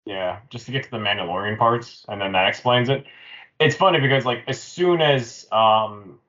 Yeah, 0.04 0.40
just 0.50 0.66
to 0.66 0.72
get 0.72 0.84
to 0.84 0.90
the 0.90 0.98
Mandalorian 0.98 1.58
parts, 1.58 2.04
and 2.08 2.20
then 2.20 2.32
that 2.32 2.48
explains 2.48 2.88
it. 2.88 3.04
It's 3.58 3.74
funny 3.74 4.00
because 4.00 4.24
like 4.24 4.44
as 4.46 4.62
soon 4.62 5.00
as 5.00 5.46
um 5.50 6.20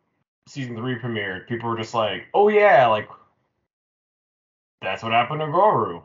season 0.48 0.76
three 0.76 0.96
premiered, 0.96 1.48
people 1.48 1.70
were 1.70 1.78
just 1.78 1.94
like, 1.94 2.28
"Oh 2.34 2.48
yeah, 2.48 2.88
like 2.88 3.08
that's 4.82 5.04
what 5.04 5.12
happened 5.12 5.42
to 5.42 5.48
Grogu, 5.48 6.02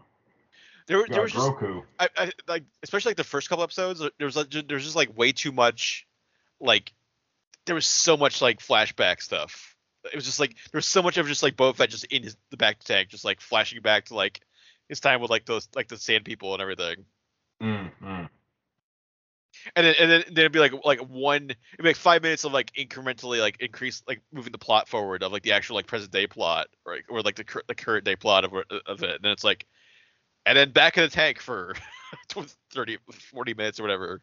There, 0.86 1.06
there 1.08 1.22
was 1.22 1.32
just 1.32 1.46
Grogu." 1.46 1.84
I, 1.98 2.08
I 2.16 2.32
like 2.48 2.64
especially 2.82 3.10
like 3.10 3.16
the 3.16 3.24
first 3.24 3.48
couple 3.48 3.62
episodes 3.62 4.00
there 4.00 4.26
was 4.26 4.36
like 4.36 4.50
there 4.50 4.76
was 4.76 4.84
just 4.84 4.96
like 4.96 5.16
way 5.16 5.32
too 5.32 5.52
much 5.52 6.06
like 6.60 6.92
there 7.66 7.74
was 7.74 7.86
so 7.86 8.16
much 8.16 8.42
like 8.42 8.60
flashback 8.60 9.22
stuff 9.22 9.71
it 10.04 10.14
was 10.14 10.24
just 10.24 10.40
like 10.40 10.54
there 10.70 10.78
was 10.78 10.86
so 10.86 11.02
much 11.02 11.16
of 11.16 11.26
just 11.26 11.42
like 11.42 11.56
Boba 11.56 11.76
Fett 11.76 11.90
just 11.90 12.04
in 12.04 12.22
his 12.22 12.36
the 12.50 12.56
bacta 12.56 12.84
tank 12.84 13.08
just 13.08 13.24
like 13.24 13.40
flashing 13.40 13.80
back 13.82 14.06
to 14.06 14.14
like 14.14 14.40
his 14.88 15.00
time 15.00 15.20
with 15.20 15.30
like 15.30 15.46
those 15.46 15.68
like 15.74 15.88
the 15.88 15.96
sand 15.96 16.24
people 16.24 16.52
and 16.52 16.62
everything. 16.62 17.04
Mm, 17.62 17.90
mm. 18.02 18.28
and 19.76 19.86
then 19.86 19.94
and 20.00 20.10
then 20.10 20.24
then 20.26 20.38
it'd 20.38 20.52
be 20.52 20.58
like 20.58 20.72
like 20.84 21.00
one 21.00 21.44
it'd 21.44 21.56
be 21.78 21.84
like 21.84 21.96
five 21.96 22.22
minutes 22.22 22.44
of 22.44 22.52
like 22.52 22.72
incrementally 22.72 23.40
like 23.40 23.60
increase 23.60 24.02
like 24.08 24.20
moving 24.32 24.52
the 24.52 24.58
plot 24.58 24.88
forward 24.88 25.22
of 25.22 25.32
like 25.32 25.42
the 25.42 25.52
actual 25.52 25.76
like 25.76 25.86
present 25.86 26.10
day 26.10 26.26
plot 26.26 26.66
or 26.84 26.96
like, 26.96 27.04
or 27.08 27.22
like 27.22 27.36
the 27.36 27.44
cur- 27.44 27.62
the 27.68 27.74
current 27.74 28.04
day 28.04 28.16
plot 28.16 28.44
of 28.44 28.52
of 28.86 29.02
it. 29.02 29.16
And 29.16 29.24
then 29.24 29.32
it's 29.32 29.44
like 29.44 29.66
and 30.44 30.58
then 30.58 30.72
back 30.72 30.96
in 30.96 31.04
the 31.04 31.10
tank 31.10 31.40
for 31.40 31.74
30 32.72 32.98
40 33.30 33.54
minutes 33.54 33.78
or 33.78 33.84
whatever 33.84 34.20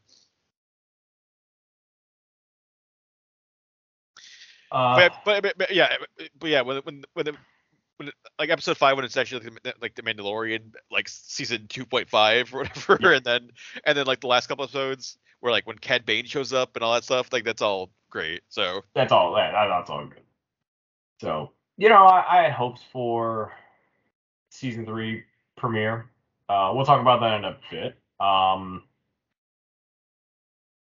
Uh, 4.72 5.10
but, 5.26 5.42
but, 5.44 5.58
but, 5.58 5.72
yeah, 5.74 5.96
but 6.40 6.50
yeah, 6.50 6.62
when 6.62 6.78
when 6.84 7.04
when, 7.14 7.26
the, 7.26 7.36
when 7.98 8.12
like 8.38 8.50
episode 8.50 8.78
five 8.78 8.96
when 8.96 9.06
it's 9.06 9.18
actually 9.18 9.44
like 9.50 9.64
the, 9.64 9.74
like 9.82 9.96
the 9.96 10.02
Mandalorian 10.04 10.74
like 10.92 11.08
season 11.10 11.66
two 11.68 11.86
point 11.86 12.10
five 12.10 12.54
or 12.54 12.60
whatever, 12.60 12.98
Yeah. 13.02 13.16
and 13.18 13.26
then 13.26 13.50
and 13.86 13.98
then 13.98 14.06
like 14.06 14.22
the 14.22 14.28
last 14.28 14.48
couple 14.48 14.64
episodes 14.64 15.18
where 15.40 15.52
like 15.52 15.66
when 15.66 15.78
Cad 15.78 16.06
Bane 16.06 16.26
shows 16.26 16.54
up 16.54 16.76
and 16.76 16.84
all 16.84 16.94
that 16.94 17.04
stuff, 17.04 17.30
like 17.34 17.44
that's 17.46 17.62
all 17.62 17.90
great. 18.10 18.42
So 18.50 18.82
that's 18.94 19.12
all. 19.12 19.34
That, 19.36 19.52
that- 19.54 19.68
that's 19.70 19.90
all 19.90 20.06
good. 20.06 20.22
So 21.22 21.52
you 21.78 21.90
know, 21.90 22.04
I, 22.06 22.40
I 22.40 22.44
had 22.44 22.52
hopes 22.52 22.82
for 22.92 23.54
season 24.52 24.86
three 24.86 25.24
premiere. 25.58 26.10
Uh, 26.48 26.72
we'll 26.76 26.86
talk 26.86 27.02
about 27.02 27.20
that 27.22 27.36
in 27.38 27.46
a 27.46 27.58
bit. 27.70 27.98
Um, 28.20 28.84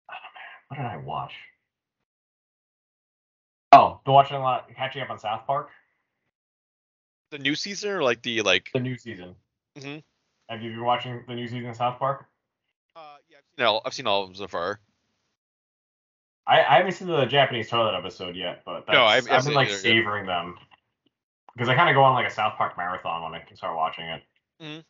oh 0.09 0.13
man, 0.13 0.69
what 0.69 0.77
did 0.77 0.87
I 0.87 0.97
watch? 0.99 1.33
Oh, 3.73 4.01
been 4.05 4.15
watching 4.15 4.37
a 4.37 4.41
lot, 4.41 4.69
catching 4.75 5.03
up 5.03 5.11
on 5.11 5.19
South 5.19 5.47
Park, 5.47 5.71
the 7.31 7.39
new 7.39 7.55
season 7.55 7.91
or 7.91 8.03
like 8.03 8.21
the 8.23 8.43
like 8.43 8.71
the 8.73 8.81
new 8.81 8.97
season. 8.97 9.35
Mm-hmm. 9.79 9.99
Have 10.49 10.63
you 10.63 10.71
been 10.71 10.85
watching 10.85 11.23
the 11.29 11.35
new 11.35 11.47
season 11.47 11.67
of 11.71 11.77
South 11.77 11.99
Park? 11.99 12.27
uh, 12.97 13.17
yeah, 13.29 13.37
I've 13.39 13.45
seen 13.57 13.67
all 13.67 13.83
I've 13.85 13.95
seen 13.95 14.07
all 14.07 14.23
of 14.25 14.29
them 14.29 14.35
so 14.37 14.49
far. 14.49 14.81
I, 16.47 16.63
I 16.65 16.77
haven't 16.79 16.93
seen 16.93 17.07
the 17.07 17.27
Japanese 17.27 17.69
toilet 17.69 17.97
episode 17.97 18.35
yet, 18.35 18.63
but 18.65 18.87
that's, 18.87 18.97
No, 18.97 19.05
I 19.05 19.17
haven't 19.17 19.31
I've 19.31 19.45
been 19.45 19.55
like 19.55 19.69
either. 19.69 19.77
savoring 19.79 20.27
them 20.27 20.57
because 21.55 21.69
I 21.69 21.77
kind 21.77 21.89
of 21.89 21.95
go 21.95 22.03
on 22.03 22.15
like 22.15 22.27
a 22.27 22.35
South 22.35 22.55
Park 22.57 22.77
marathon 22.77 23.23
when 23.23 23.41
I 23.41 23.45
can 23.45 23.57
start 23.57 23.77
watching 23.77 24.05
it. 24.07 24.23
Mhm. 24.61 24.85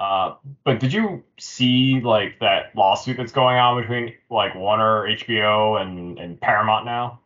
Uh, 0.00 0.34
but 0.64 0.80
did 0.80 0.94
you 0.94 1.22
see 1.38 2.00
like 2.00 2.38
that 2.40 2.74
lawsuit 2.74 3.18
that's 3.18 3.32
going 3.32 3.58
on 3.58 3.78
between 3.82 4.14
like 4.30 4.54
Warner, 4.54 5.06
HBO, 5.06 5.78
and 5.78 6.18
and 6.18 6.40
Paramount 6.40 6.86
now? 6.86 7.20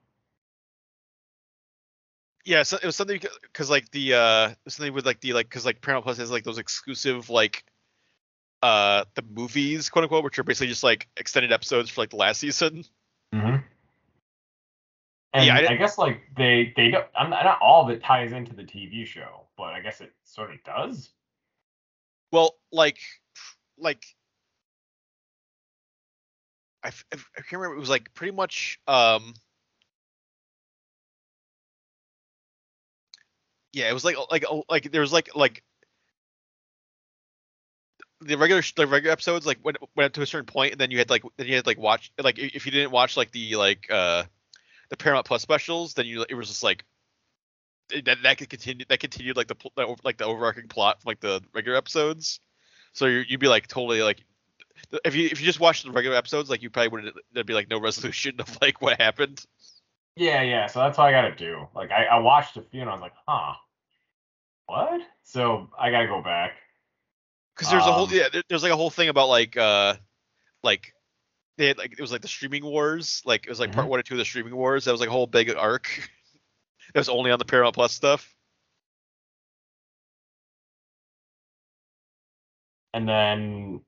Yeah, 2.44 2.64
so 2.64 2.76
it 2.76 2.84
was 2.84 2.96
something 2.96 3.20
because 3.42 3.70
like 3.70 3.88
the 3.92 4.14
uh 4.14 4.54
something 4.66 4.92
with 4.92 5.06
like 5.06 5.20
the 5.20 5.34
like 5.34 5.48
because 5.48 5.64
like 5.64 5.82
Paramount 5.82 6.04
Plus 6.04 6.18
has 6.18 6.32
like 6.32 6.42
those 6.42 6.58
exclusive 6.58 7.30
like 7.30 7.64
uh 8.60 9.04
the 9.14 9.22
movies 9.22 9.88
quote 9.88 10.02
unquote 10.02 10.24
which 10.24 10.38
are 10.40 10.42
basically 10.42 10.66
just 10.66 10.82
like 10.82 11.06
extended 11.16 11.52
episodes 11.52 11.90
for 11.90 12.00
like 12.00 12.10
the 12.10 12.16
last 12.16 12.40
season. 12.40 12.84
Mm-hmm. 13.32 13.56
And 15.32 15.46
Yeah, 15.46 15.54
I 15.54 15.72
I, 15.72 15.76
guess 15.76 15.96
like 15.96 16.22
they 16.36 16.72
they 16.76 16.90
don't. 16.90 17.06
I'm 17.16 17.30
not, 17.30 17.44
not 17.44 17.60
all 17.62 17.84
of 17.84 17.90
it 17.90 18.02
ties 18.02 18.32
into 18.32 18.52
the 18.52 18.64
TV 18.64 19.06
show, 19.06 19.46
but 19.56 19.74
I 19.74 19.80
guess 19.80 20.00
it 20.00 20.12
sort 20.24 20.50
of 20.52 20.62
does. 20.64 21.10
Well, 22.30 22.56
like, 22.72 22.98
like, 23.78 24.04
I, 26.82 26.88
I 27.12 27.16
can't 27.36 27.52
remember. 27.52 27.76
It 27.76 27.80
was 27.80 27.88
like 27.88 28.12
pretty 28.14 28.32
much, 28.32 28.78
um, 28.86 29.34
yeah, 33.72 33.88
it 33.90 33.92
was 33.92 34.04
like 34.04 34.16
like 34.30 34.44
oh, 34.48 34.64
like 34.68 34.90
there 34.92 35.00
was 35.00 35.12
like 35.12 35.34
like 35.34 35.62
the 38.20 38.36
regular 38.36 38.62
the 38.76 38.86
regular 38.86 39.12
episodes 39.12 39.46
like 39.46 39.58
went 39.64 39.76
went 39.96 40.06
up 40.06 40.12
to 40.12 40.22
a 40.22 40.26
certain 40.26 40.46
point, 40.46 40.72
and 40.72 40.80
then 40.80 40.90
you 40.90 40.98
had 40.98 41.10
like 41.10 41.22
then 41.36 41.46
you 41.46 41.56
had 41.56 41.66
like 41.66 41.78
watch 41.78 42.10
like 42.22 42.38
if 42.38 42.64
you 42.66 42.72
didn't 42.72 42.90
watch 42.90 43.16
like 43.16 43.30
the 43.32 43.56
like 43.56 43.86
uh 43.90 44.24
the 44.90 44.96
Paramount 44.98 45.26
Plus 45.26 45.42
specials, 45.42 45.94
then 45.94 46.06
you 46.06 46.24
it 46.28 46.34
was 46.34 46.48
just 46.48 46.62
like 46.62 46.84
that 48.04 48.18
that 48.22 48.38
could 48.38 48.48
continue 48.48 48.84
that 48.88 49.00
continued 49.00 49.36
like 49.36 49.46
the 49.48 49.54
pl- 49.54 49.72
the 49.76 49.86
over- 49.86 50.00
like 50.04 50.16
the 50.18 50.24
overarching 50.24 50.68
plot 50.68 51.02
from 51.02 51.10
like 51.10 51.20
the 51.20 51.42
regular 51.54 51.76
episodes. 51.78 52.40
So 52.92 53.06
you 53.06 53.24
you'd 53.28 53.40
be 53.40 53.48
like 53.48 53.66
totally 53.66 54.02
like 54.02 54.24
if 55.04 55.14
you 55.14 55.26
if 55.30 55.40
you 55.40 55.46
just 55.46 55.60
watched 55.60 55.84
the 55.84 55.90
regular 55.92 56.16
episodes, 56.16 56.50
like 56.50 56.62
you 56.62 56.70
probably 56.70 56.88
would 57.04 57.14
there'd 57.32 57.46
be 57.46 57.54
like 57.54 57.70
no 57.70 57.80
resolution 57.80 58.36
of 58.40 58.58
like 58.60 58.80
what 58.80 59.00
happened. 59.00 59.44
Yeah, 60.16 60.42
yeah. 60.42 60.66
So 60.66 60.80
that's 60.80 60.96
what 60.98 61.08
I 61.08 61.10
got 61.12 61.28
to 61.28 61.34
do. 61.34 61.66
Like 61.74 61.90
I, 61.90 62.04
I 62.04 62.18
watched 62.18 62.56
a 62.56 62.62
few 62.62 62.80
and 62.80 62.88
I 62.90 62.92
was 62.92 63.02
like, 63.02 63.14
huh, 63.26 63.54
what? 64.66 65.00
So 65.24 65.70
I 65.78 65.90
got 65.90 66.02
to 66.02 66.06
go 66.06 66.22
back. 66.22 66.52
Because 67.56 67.70
there's 67.70 67.86
a 67.86 67.92
whole 67.92 68.06
Um, 68.06 68.10
yeah 68.12 68.28
there's 68.48 68.62
like 68.62 68.72
a 68.72 68.76
whole 68.76 68.90
thing 68.90 69.08
about 69.08 69.28
like 69.28 69.56
uh 69.56 69.94
like 70.62 70.92
they 71.56 71.68
had 71.68 71.78
like 71.78 71.92
it 71.92 72.00
was 72.00 72.10
like 72.10 72.22
the 72.22 72.28
streaming 72.28 72.64
wars 72.64 73.22
like 73.24 73.44
it 73.46 73.48
was 73.48 73.60
like 73.60 73.70
part 73.72 73.86
Mhm. 73.86 73.90
one 73.90 74.00
or 74.00 74.02
two 74.02 74.14
of 74.14 74.18
the 74.18 74.24
streaming 74.24 74.56
wars 74.56 74.84
that 74.84 74.92
was 74.92 75.00
like 75.00 75.08
a 75.08 75.12
whole 75.12 75.26
big 75.28 75.54
arc 75.54 76.10
that 76.92 77.00
was 77.00 77.08
only 77.08 77.30
on 77.30 77.38
the 77.38 77.44
Paramount 77.44 77.74
Plus 77.74 77.92
stuff. 77.92 78.34
And 82.92 83.08
then, 83.08 83.80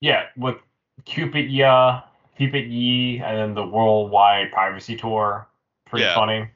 yeah, 0.00 0.24
with 0.36 0.56
Cupid 1.04 1.50
Ya, 1.50 2.02
Cupid 2.36 2.66
Ye, 2.66 3.20
and 3.20 3.36
then 3.36 3.54
the 3.54 3.66
worldwide 3.66 4.50
Privacy 4.52 4.96
tour, 4.96 5.48
pretty 5.86 6.04
Yeah. 6.04 6.14
funny. 6.14 6.50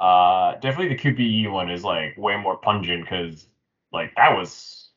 Uh, 0.00 0.54
definitely 0.54 0.88
the 0.88 0.96
Cupid 0.96 1.22
Ye 1.22 1.46
one 1.46 1.70
is 1.70 1.84
like 1.84 2.16
way 2.18 2.36
more 2.36 2.56
pungent 2.56 3.04
because 3.04 3.46
like 3.92 4.12
that 4.16 4.36
was 4.36 4.88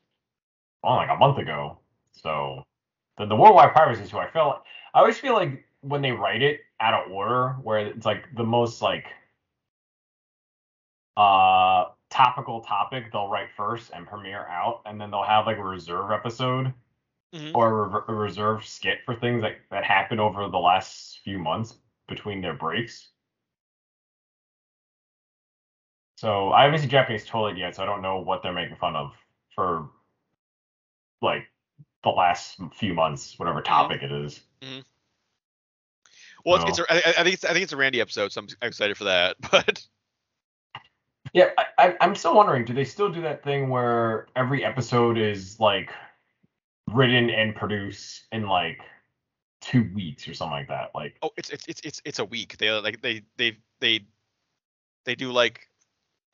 well 0.81 0.95
like 0.95 1.09
a 1.09 1.15
month 1.15 1.37
ago. 1.37 1.77
So 2.13 2.63
the, 3.17 3.25
the 3.25 3.35
worldwide 3.35 3.73
privacy 3.73 4.09
tour, 4.09 4.21
I 4.21 4.31
feel 4.31 4.47
like, 4.47 4.61
I 4.93 4.99
always 4.99 5.19
feel 5.19 5.33
like 5.33 5.63
when 5.87 6.01
they 6.01 6.11
write 6.11 6.41
it 6.41 6.61
out 6.79 6.93
of 7.05 7.11
order, 7.11 7.55
where 7.63 7.79
it's 7.79 8.05
like 8.05 8.25
the 8.35 8.43
most 8.43 8.81
like 8.81 9.05
uh 11.17 11.85
topical 12.09 12.61
topic 12.61 13.11
they'll 13.11 13.29
write 13.29 13.49
first 13.55 13.91
and 13.93 14.07
premiere 14.07 14.47
out, 14.47 14.81
and 14.85 14.99
then 14.99 15.11
they'll 15.11 15.23
have 15.23 15.45
like 15.45 15.57
a 15.57 15.63
reserve 15.63 16.11
episode 16.11 16.73
Mhm. 17.33 17.51
or 17.55 18.03
a, 18.07 18.13
reserve 18.13 18.65
skit 18.65 18.99
for 19.05 19.15
things 19.15 19.41
that 19.41 19.57
that 19.69 19.83
happened 19.83 20.21
over 20.21 20.47
the 20.47 20.57
last 20.59 21.19
few 21.23 21.37
months 21.39 21.77
between 22.07 22.41
their 22.41 22.53
breaks. 22.53 23.11
So 26.17 26.51
I 26.53 26.63
haven't 26.63 26.79
seen 26.79 26.89
Japanese 26.89 27.25
Toilet 27.25 27.57
yet, 27.57 27.75
so 27.75 27.83
I 27.83 27.85
don't 27.85 28.01
know 28.01 28.19
what 28.19 28.41
they're 28.41 28.53
making 28.53 28.77
fun 28.77 28.95
of 28.95 29.13
for 29.53 29.89
like 31.21 31.47
the 32.03 32.09
last 32.09 32.59
few 32.73 32.93
months, 32.93 33.37
whatever 33.37 33.61
topic 33.61 34.01
it 34.01 34.11
is. 34.11 34.41
Well, 36.45 36.59
No. 36.59 36.65
it's, 36.67 36.79
it's 36.79 36.89
a, 36.89 36.93
I, 36.93 36.97
I 37.19 37.23
think 37.23 37.33
it's 37.33 37.45
I 37.45 37.53
think 37.53 37.63
it's 37.63 37.73
a 37.73 37.77
Randy 37.77 38.01
episode, 38.01 38.31
so 38.31 38.41
I'm 38.41 38.47
excited 38.61 38.97
for 38.97 39.05
that. 39.05 39.35
But 39.51 39.85
Yeah, 41.33 41.49
I, 41.57 41.65
I, 41.77 41.95
I'm 42.01 42.15
still 42.15 42.35
wondering, 42.35 42.65
do 42.65 42.73
they 42.73 42.85
still 42.85 43.09
do 43.09 43.21
that 43.23 43.43
thing 43.43 43.69
where 43.69 44.27
every 44.35 44.63
episode 44.63 45.17
is 45.17 45.59
like 45.59 45.91
written 46.91 47.29
and 47.29 47.55
produced 47.55 48.25
in 48.31 48.47
like 48.47 48.79
two 49.59 49.89
weeks 49.93 50.27
or 50.27 50.33
something 50.33 50.53
like 50.53 50.67
that? 50.67 50.91
Like, 50.93 51.17
oh, 51.23 51.31
it's 51.35 51.49
it's 51.49 51.65
it's 51.67 51.81
it's 51.83 52.01
it's 52.05 52.19
a 52.19 52.25
week. 52.25 52.57
They 52.57 52.71
like 52.71 53.01
they 53.01 53.23
they 53.37 53.57
they 53.79 54.05
they 55.05 55.15
do 55.15 55.31
like 55.31 55.67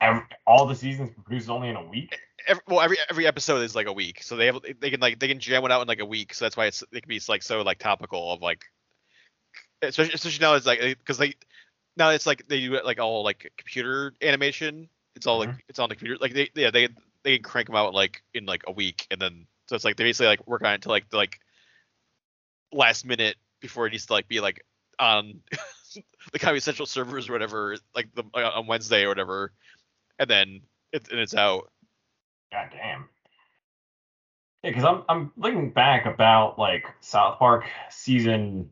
every, 0.02 0.24
all 0.46 0.66
the 0.66 0.76
seasons 0.76 1.12
produced 1.24 1.50
only 1.50 1.70
in 1.70 1.78
a 1.78 1.86
week? 1.86 2.20
every, 2.48 2.64
well 2.68 2.82
every 2.82 2.98
every 3.10 3.26
episode 3.26 3.62
is 3.62 3.76
like 3.76 3.88
a 3.88 3.94
week, 3.94 4.22
so 4.22 4.36
they 4.36 4.48
have 4.48 4.60
they 4.80 4.90
can 4.90 5.00
like 5.00 5.20
they 5.20 5.30
can 5.30 5.40
jam 5.40 5.64
it 5.64 5.72
out 5.72 5.82
in 5.82 5.88
like 5.88 6.02
a 6.02 6.06
week. 6.06 6.34
So 6.34 6.46
that's 6.46 6.58
why 6.58 6.66
it's 6.66 6.84
it 6.92 7.02
can 7.02 7.10
be 7.10 7.22
like 7.30 7.44
so 7.44 7.62
like 7.62 7.80
topical 7.80 8.34
of 8.34 8.42
like 8.42 8.66
especially 9.82 10.14
especially 10.14 10.46
now 10.46 10.54
it's 10.56 10.66
like 10.66 10.80
because 10.80 11.18
they 11.18 11.34
now 11.98 12.10
it's 12.10 12.26
like 12.26 12.48
they 12.48 12.60
do 12.60 12.76
it 12.76 12.86
like 12.86 13.00
all 13.00 13.24
like 13.24 13.52
computer 13.58 14.14
animation. 14.22 14.90
It's 15.16 15.28
all 15.28 15.40
like 15.40 15.50
it's 15.68 15.80
on 15.80 15.90
the 15.90 15.96
computer. 15.96 16.18
Like 16.20 16.34
they 16.34 16.50
yeah 16.56 16.72
they 16.72 16.90
they 17.24 17.38
can 17.38 17.44
crank 17.44 17.68
them 17.68 17.76
out 17.76 17.94
like 17.94 18.24
in 18.34 18.46
like 18.46 18.64
a 18.68 18.72
week, 18.72 19.08
and 19.12 19.22
then 19.22 19.46
so 19.68 19.76
it's 19.76 19.86
like 19.86 19.98
they 19.98 20.04
basically 20.04 20.28
like 20.28 20.48
work 20.48 20.64
on 20.64 20.74
it 20.74 20.82
to 20.84 20.90
like 20.90 21.10
the 21.10 21.18
like 21.18 21.40
last 22.72 23.06
minute 23.06 23.36
before 23.60 23.88
it 23.88 23.92
needs 23.92 24.06
to 24.06 24.14
like 24.14 24.28
be 24.28 24.40
like 24.40 24.66
on 25.00 25.42
the 26.34 26.40
Comedy 26.40 26.60
Central 26.62 26.86
servers 26.86 27.30
or 27.30 27.34
whatever, 27.34 27.78
like 27.96 28.08
the 28.16 28.24
uh, 28.34 28.52
on 28.56 28.68
Wednesday 28.68 29.04
or 29.04 29.10
whatever, 29.10 29.52
and 30.20 30.30
then 30.30 30.62
it, 30.94 31.10
and 31.12 31.20
it's 31.20 31.36
out. 31.36 31.70
God 32.52 32.70
damn. 32.72 33.10
Yeah, 34.64 34.70
because 34.70 34.84
I'm 34.84 35.04
I'm 35.10 35.32
looking 35.38 35.72
back 35.72 36.06
about 36.06 36.58
like 36.58 36.86
South 37.02 37.40
Park 37.40 37.66
season 37.90 38.70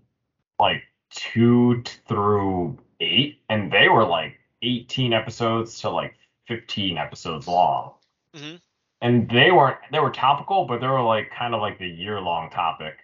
like 0.60 0.84
two 1.10 1.84
through 2.08 2.78
eight, 3.00 3.42
and 3.50 3.72
they 3.72 3.90
were 3.90 4.06
like 4.06 4.40
18 4.62 5.14
episodes 5.14 5.80
to 5.82 5.90
like 5.90 6.16
15 6.48 6.98
episodes 6.98 7.48
long. 7.48 7.94
Mhm. 8.36 8.60
And 9.02 9.30
they 9.30 9.52
weren't 9.52 9.78
they 9.92 10.00
were 10.00 10.12
topical, 10.12 10.66
but 10.66 10.82
they 10.82 10.88
were 10.88 11.02
like 11.02 11.30
kind 11.32 11.54
of 11.54 11.62
like 11.62 11.80
the 11.80 11.88
year 11.88 12.20
long 12.20 12.50
topic. 12.50 12.98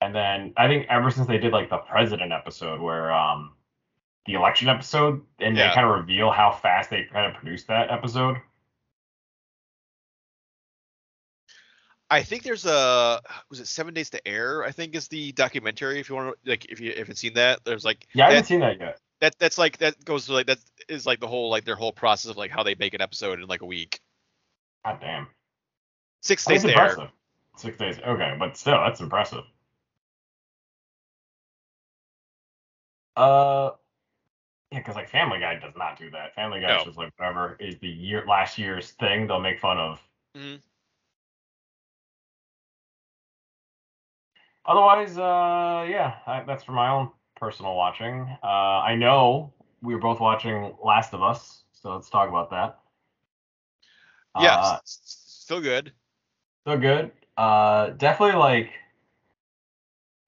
And 0.00 0.14
then 0.14 0.52
I 0.56 0.68
think 0.68 0.86
ever 0.88 1.10
since 1.10 1.26
they 1.26 1.38
did 1.38 1.52
like 1.52 1.70
the 1.70 1.78
president 1.78 2.32
episode 2.32 2.80
where 2.80 3.10
um 3.12 3.54
the 4.26 4.34
election 4.34 4.68
episode 4.68 5.22
and 5.38 5.56
Yeah. 5.56 5.68
they 5.68 5.74
kind 5.74 5.86
of 5.86 5.96
reveal 5.96 6.30
how 6.30 6.52
fast 6.52 6.90
they 6.90 7.04
kind 7.04 7.26
of 7.26 7.34
produced 7.34 7.66
that 7.68 7.90
episode. 7.90 8.36
I 12.10 12.22
think 12.22 12.42
there's 12.42 12.64
a 12.64 13.20
was 13.50 13.60
it 13.60 13.66
Seven 13.66 13.92
Days 13.94 14.10
to 14.10 14.26
Air? 14.28 14.64
I 14.64 14.70
think 14.70 14.94
is 14.94 15.08
the 15.08 15.32
documentary. 15.32 16.00
If 16.00 16.08
you 16.08 16.14
want 16.14 16.34
to 16.44 16.50
like 16.50 16.64
if 16.66 16.80
you 16.80 16.92
haven't 16.96 17.16
seen 17.16 17.34
that, 17.34 17.60
there's 17.64 17.84
like 17.84 18.06
Yeah, 18.14 18.26
I 18.26 18.28
that, 18.30 18.34
haven't 18.36 18.46
seen 18.48 18.60
that 18.60 18.80
yet. 18.80 18.98
that 19.20 19.38
that's 19.38 19.58
like 19.58 19.78
that 19.78 20.02
goes 20.04 20.26
to 20.26 20.32
like 20.32 20.46
that 20.46 20.58
is 20.88 21.04
like 21.04 21.20
the 21.20 21.26
whole 21.28 21.50
like 21.50 21.64
their 21.64 21.76
whole 21.76 21.92
process 21.92 22.30
of 22.30 22.36
like 22.38 22.50
how 22.50 22.62
they 22.62 22.74
make 22.76 22.94
an 22.94 23.02
episode 23.02 23.40
in 23.40 23.46
like 23.46 23.60
a 23.62 23.66
week. 23.66 24.00
God 24.84 24.98
damn. 25.00 25.26
Six 26.22 26.44
days 26.46 26.62
to 26.62 26.68
air. 26.68 26.88
impressive. 26.88 27.10
Six 27.56 27.76
days. 27.76 27.98
Okay, 27.98 28.34
but 28.38 28.56
still, 28.56 28.78
that's 28.84 29.00
impressive. 29.00 29.44
Uh, 33.16 33.70
yeah, 34.70 34.78
because 34.78 34.94
like 34.94 35.08
Family 35.08 35.40
Guy 35.40 35.58
does 35.58 35.74
not 35.76 35.98
do 35.98 36.10
that. 36.10 36.34
Family 36.34 36.60
Guy 36.60 36.78
is 36.78 36.84
just 36.84 36.96
like 36.98 37.12
whatever 37.16 37.56
is 37.58 37.76
the 37.80 37.88
year 37.88 38.24
last 38.28 38.58
year's 38.58 38.92
thing. 38.92 39.26
They'll 39.26 39.40
make 39.40 39.58
fun 39.60 39.78
of. 39.78 40.00
Mhm. 40.36 40.60
Otherwise, 44.68 45.16
uh, 45.16 45.86
yeah, 45.88 46.16
I, 46.26 46.44
that's 46.46 46.62
for 46.62 46.72
my 46.72 46.90
own 46.90 47.10
personal 47.36 47.74
watching. 47.74 48.28
Uh, 48.42 48.46
I 48.46 48.96
know 48.96 49.54
we 49.80 49.94
were 49.94 50.00
both 50.00 50.20
watching 50.20 50.74
Last 50.84 51.14
of 51.14 51.22
Us, 51.22 51.62
so 51.72 51.94
let's 51.94 52.10
talk 52.10 52.28
about 52.28 52.50
that. 52.50 52.78
Yeah, 54.38 54.58
Uh, 54.58 54.78
still 54.84 55.62
good. 55.62 55.92
So 56.66 56.76
good. 56.76 57.12
Uh, 57.38 57.90
definitely 57.90 58.38
like 58.38 58.70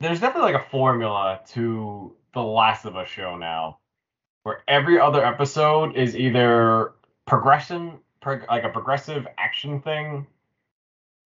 there's 0.00 0.20
definitely 0.20 0.52
like 0.52 0.62
a 0.62 0.70
formula 0.70 1.40
to 1.48 2.16
the 2.32 2.42
Last 2.42 2.86
of 2.86 2.96
Us 2.96 3.08
show 3.08 3.36
now, 3.36 3.80
where 4.44 4.62
every 4.66 4.98
other 4.98 5.22
episode 5.22 5.96
is 5.96 6.16
either 6.16 6.94
progression, 7.26 7.98
prog- 8.22 8.46
like 8.48 8.64
a 8.64 8.70
progressive 8.70 9.26
action 9.36 9.82
thing, 9.82 10.26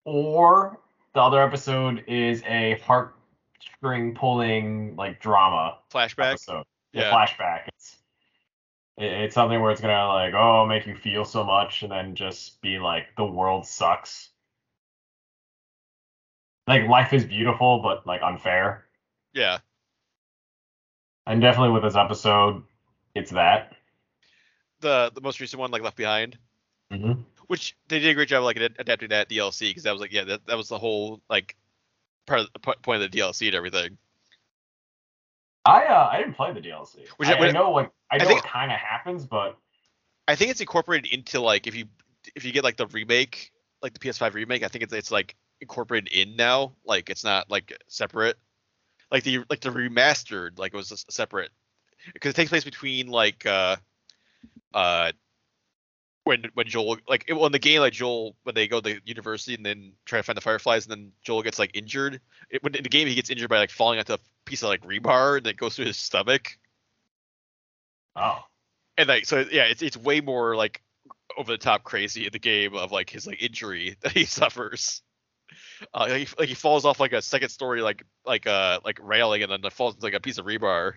or 0.04 0.80
the 1.14 1.20
other 1.20 1.42
episode 1.42 2.04
is 2.08 2.42
a 2.42 2.80
heartstring 2.84 4.16
pulling 4.16 4.96
like 4.96 5.20
drama 5.20 5.78
Flashback. 5.92 6.32
episode. 6.32 6.64
Yeah. 6.92 7.10
Flashback. 7.12 7.68
It's 7.68 7.96
it's 8.96 9.34
something 9.34 9.60
where 9.60 9.72
it's 9.72 9.80
gonna 9.80 10.06
like 10.08 10.34
oh 10.34 10.66
make 10.66 10.86
you 10.86 10.94
feel 10.96 11.24
so 11.24 11.44
much 11.44 11.82
and 11.82 11.90
then 11.90 12.14
just 12.14 12.60
be 12.62 12.78
like 12.78 13.06
the 13.16 13.24
world 13.24 13.66
sucks. 13.66 14.30
Like 16.66 16.88
life 16.88 17.12
is 17.12 17.24
beautiful 17.24 17.80
but 17.80 18.06
like 18.06 18.22
unfair. 18.22 18.86
Yeah. 19.32 19.58
And 21.26 21.40
definitely 21.40 21.70
with 21.70 21.82
this 21.82 21.96
episode, 21.96 22.62
it's 23.14 23.30
that. 23.30 23.72
The 24.80 25.10
the 25.14 25.20
most 25.20 25.40
recent 25.40 25.60
one 25.60 25.70
like 25.70 25.82
Left 25.82 25.96
Behind, 25.96 26.36
Mm-hmm. 26.92 27.22
Which 27.48 27.76
they 27.88 27.98
did 27.98 28.08
a 28.10 28.14
great 28.14 28.28
job 28.28 28.42
like 28.44 28.56
ad- 28.56 28.76
adapting 28.78 29.08
that 29.10 29.28
DLC 29.28 29.70
because 29.70 29.82
that 29.84 29.92
was 29.92 30.00
like 30.00 30.12
yeah 30.12 30.24
that, 30.24 30.46
that 30.46 30.56
was 30.56 30.68
the 30.68 30.78
whole 30.78 31.20
like 31.28 31.56
part 32.26 32.40
of 32.40 32.48
the 32.52 32.58
po- 32.58 32.74
point 32.82 33.02
of 33.02 33.10
the 33.10 33.18
DLC 33.18 33.46
and 33.46 33.54
everything. 33.54 33.96
I 35.66 35.84
uh 35.86 36.08
I 36.12 36.18
didn't 36.18 36.34
play 36.34 36.52
the 36.52 36.60
DLC. 36.60 37.06
Which 37.16 37.28
I, 37.28 37.34
I- 37.34 37.48
I 37.48 37.50
know 37.50 37.70
like 37.72 37.90
I 38.10 38.18
know 38.18 38.26
think- 38.26 38.42
what 38.44 38.50
kind 38.50 38.70
of 38.72 38.78
happens, 38.78 39.24
but 39.26 39.56
I 40.28 40.34
think 40.36 40.50
it's 40.50 40.60
incorporated 40.60 41.12
into 41.12 41.40
like 41.40 41.66
if 41.66 41.74
you 41.74 41.86
if 42.34 42.44
you 42.44 42.52
get 42.52 42.64
like 42.64 42.76
the 42.76 42.86
remake, 42.88 43.50
like 43.82 43.92
the 43.92 43.98
PS5 43.98 44.34
remake, 44.34 44.62
I 44.62 44.68
think 44.68 44.84
it's 44.84 44.92
it's 44.92 45.10
like 45.10 45.36
incorporated 45.60 46.12
in 46.12 46.36
now. 46.36 46.72
Like 46.84 47.10
it's 47.10 47.24
not 47.24 47.50
like 47.50 47.76
separate. 47.88 48.36
Like 49.10 49.22
the 49.24 49.44
like 49.50 49.60
the 49.60 49.70
remastered, 49.70 50.58
like 50.58 50.72
it 50.74 50.76
was 50.76 50.90
a 50.92 50.96
separate 51.12 51.50
because 52.12 52.30
it 52.30 52.36
takes 52.36 52.50
place 52.50 52.64
between 52.64 53.06
like 53.08 53.44
uh 53.46 53.76
uh 54.72 55.12
when 56.24 56.44
when 56.54 56.66
Joel 56.66 56.98
like 57.08 57.26
well 57.28 57.46
in 57.46 57.52
the 57.52 57.58
game 57.58 57.80
like 57.80 57.92
Joel 57.92 58.34
when 58.42 58.54
they 58.54 58.66
go 58.66 58.80
to 58.80 58.94
the 58.94 59.00
university 59.04 59.54
and 59.54 59.64
then 59.64 59.92
try 60.04 60.18
to 60.18 60.22
find 60.22 60.36
the 60.36 60.42
fireflies 60.42 60.86
and 60.86 60.92
then 60.92 61.12
Joel 61.22 61.42
gets 61.42 61.58
like 61.58 61.70
injured. 61.74 62.20
It, 62.50 62.62
when 62.62 62.74
in 62.74 62.82
the 62.82 62.88
game 62.88 63.06
he 63.06 63.14
gets 63.14 63.30
injured 63.30 63.50
by 63.50 63.58
like 63.58 63.70
falling 63.70 63.98
onto 63.98 64.14
a 64.14 64.18
piece 64.44 64.62
of 64.62 64.68
like 64.68 64.82
rebar 64.82 65.38
and 65.38 65.46
it 65.46 65.56
goes 65.56 65.76
through 65.76 65.86
his 65.86 65.98
stomach. 65.98 66.58
oh 68.16 68.40
and 68.96 69.08
like 69.08 69.26
so 69.26 69.44
yeah 69.50 69.64
it's 69.64 69.82
it's 69.82 69.96
way 69.96 70.20
more 70.20 70.56
like 70.56 70.82
over 71.36 71.52
the 71.52 71.58
top 71.58 71.84
crazy 71.84 72.26
in 72.26 72.32
the 72.32 72.38
game 72.38 72.74
of 72.74 72.92
like 72.92 73.10
his 73.10 73.26
like 73.26 73.42
injury 73.42 73.96
that 74.00 74.12
he 74.12 74.24
suffers 74.24 75.02
uh 75.92 76.06
like 76.08 76.28
he, 76.28 76.34
like 76.38 76.48
he 76.48 76.54
falls 76.54 76.84
off 76.84 77.00
like 77.00 77.12
a 77.12 77.22
second 77.22 77.48
story 77.48 77.82
like 77.82 78.04
like 78.24 78.46
uh 78.46 78.80
like 78.84 78.98
railing 79.02 79.42
and 79.42 79.52
then 79.52 79.60
it 79.62 79.72
falls 79.72 79.94
into 79.94 80.06
like 80.06 80.14
a 80.14 80.20
piece 80.20 80.38
of 80.38 80.46
rebar 80.46 80.94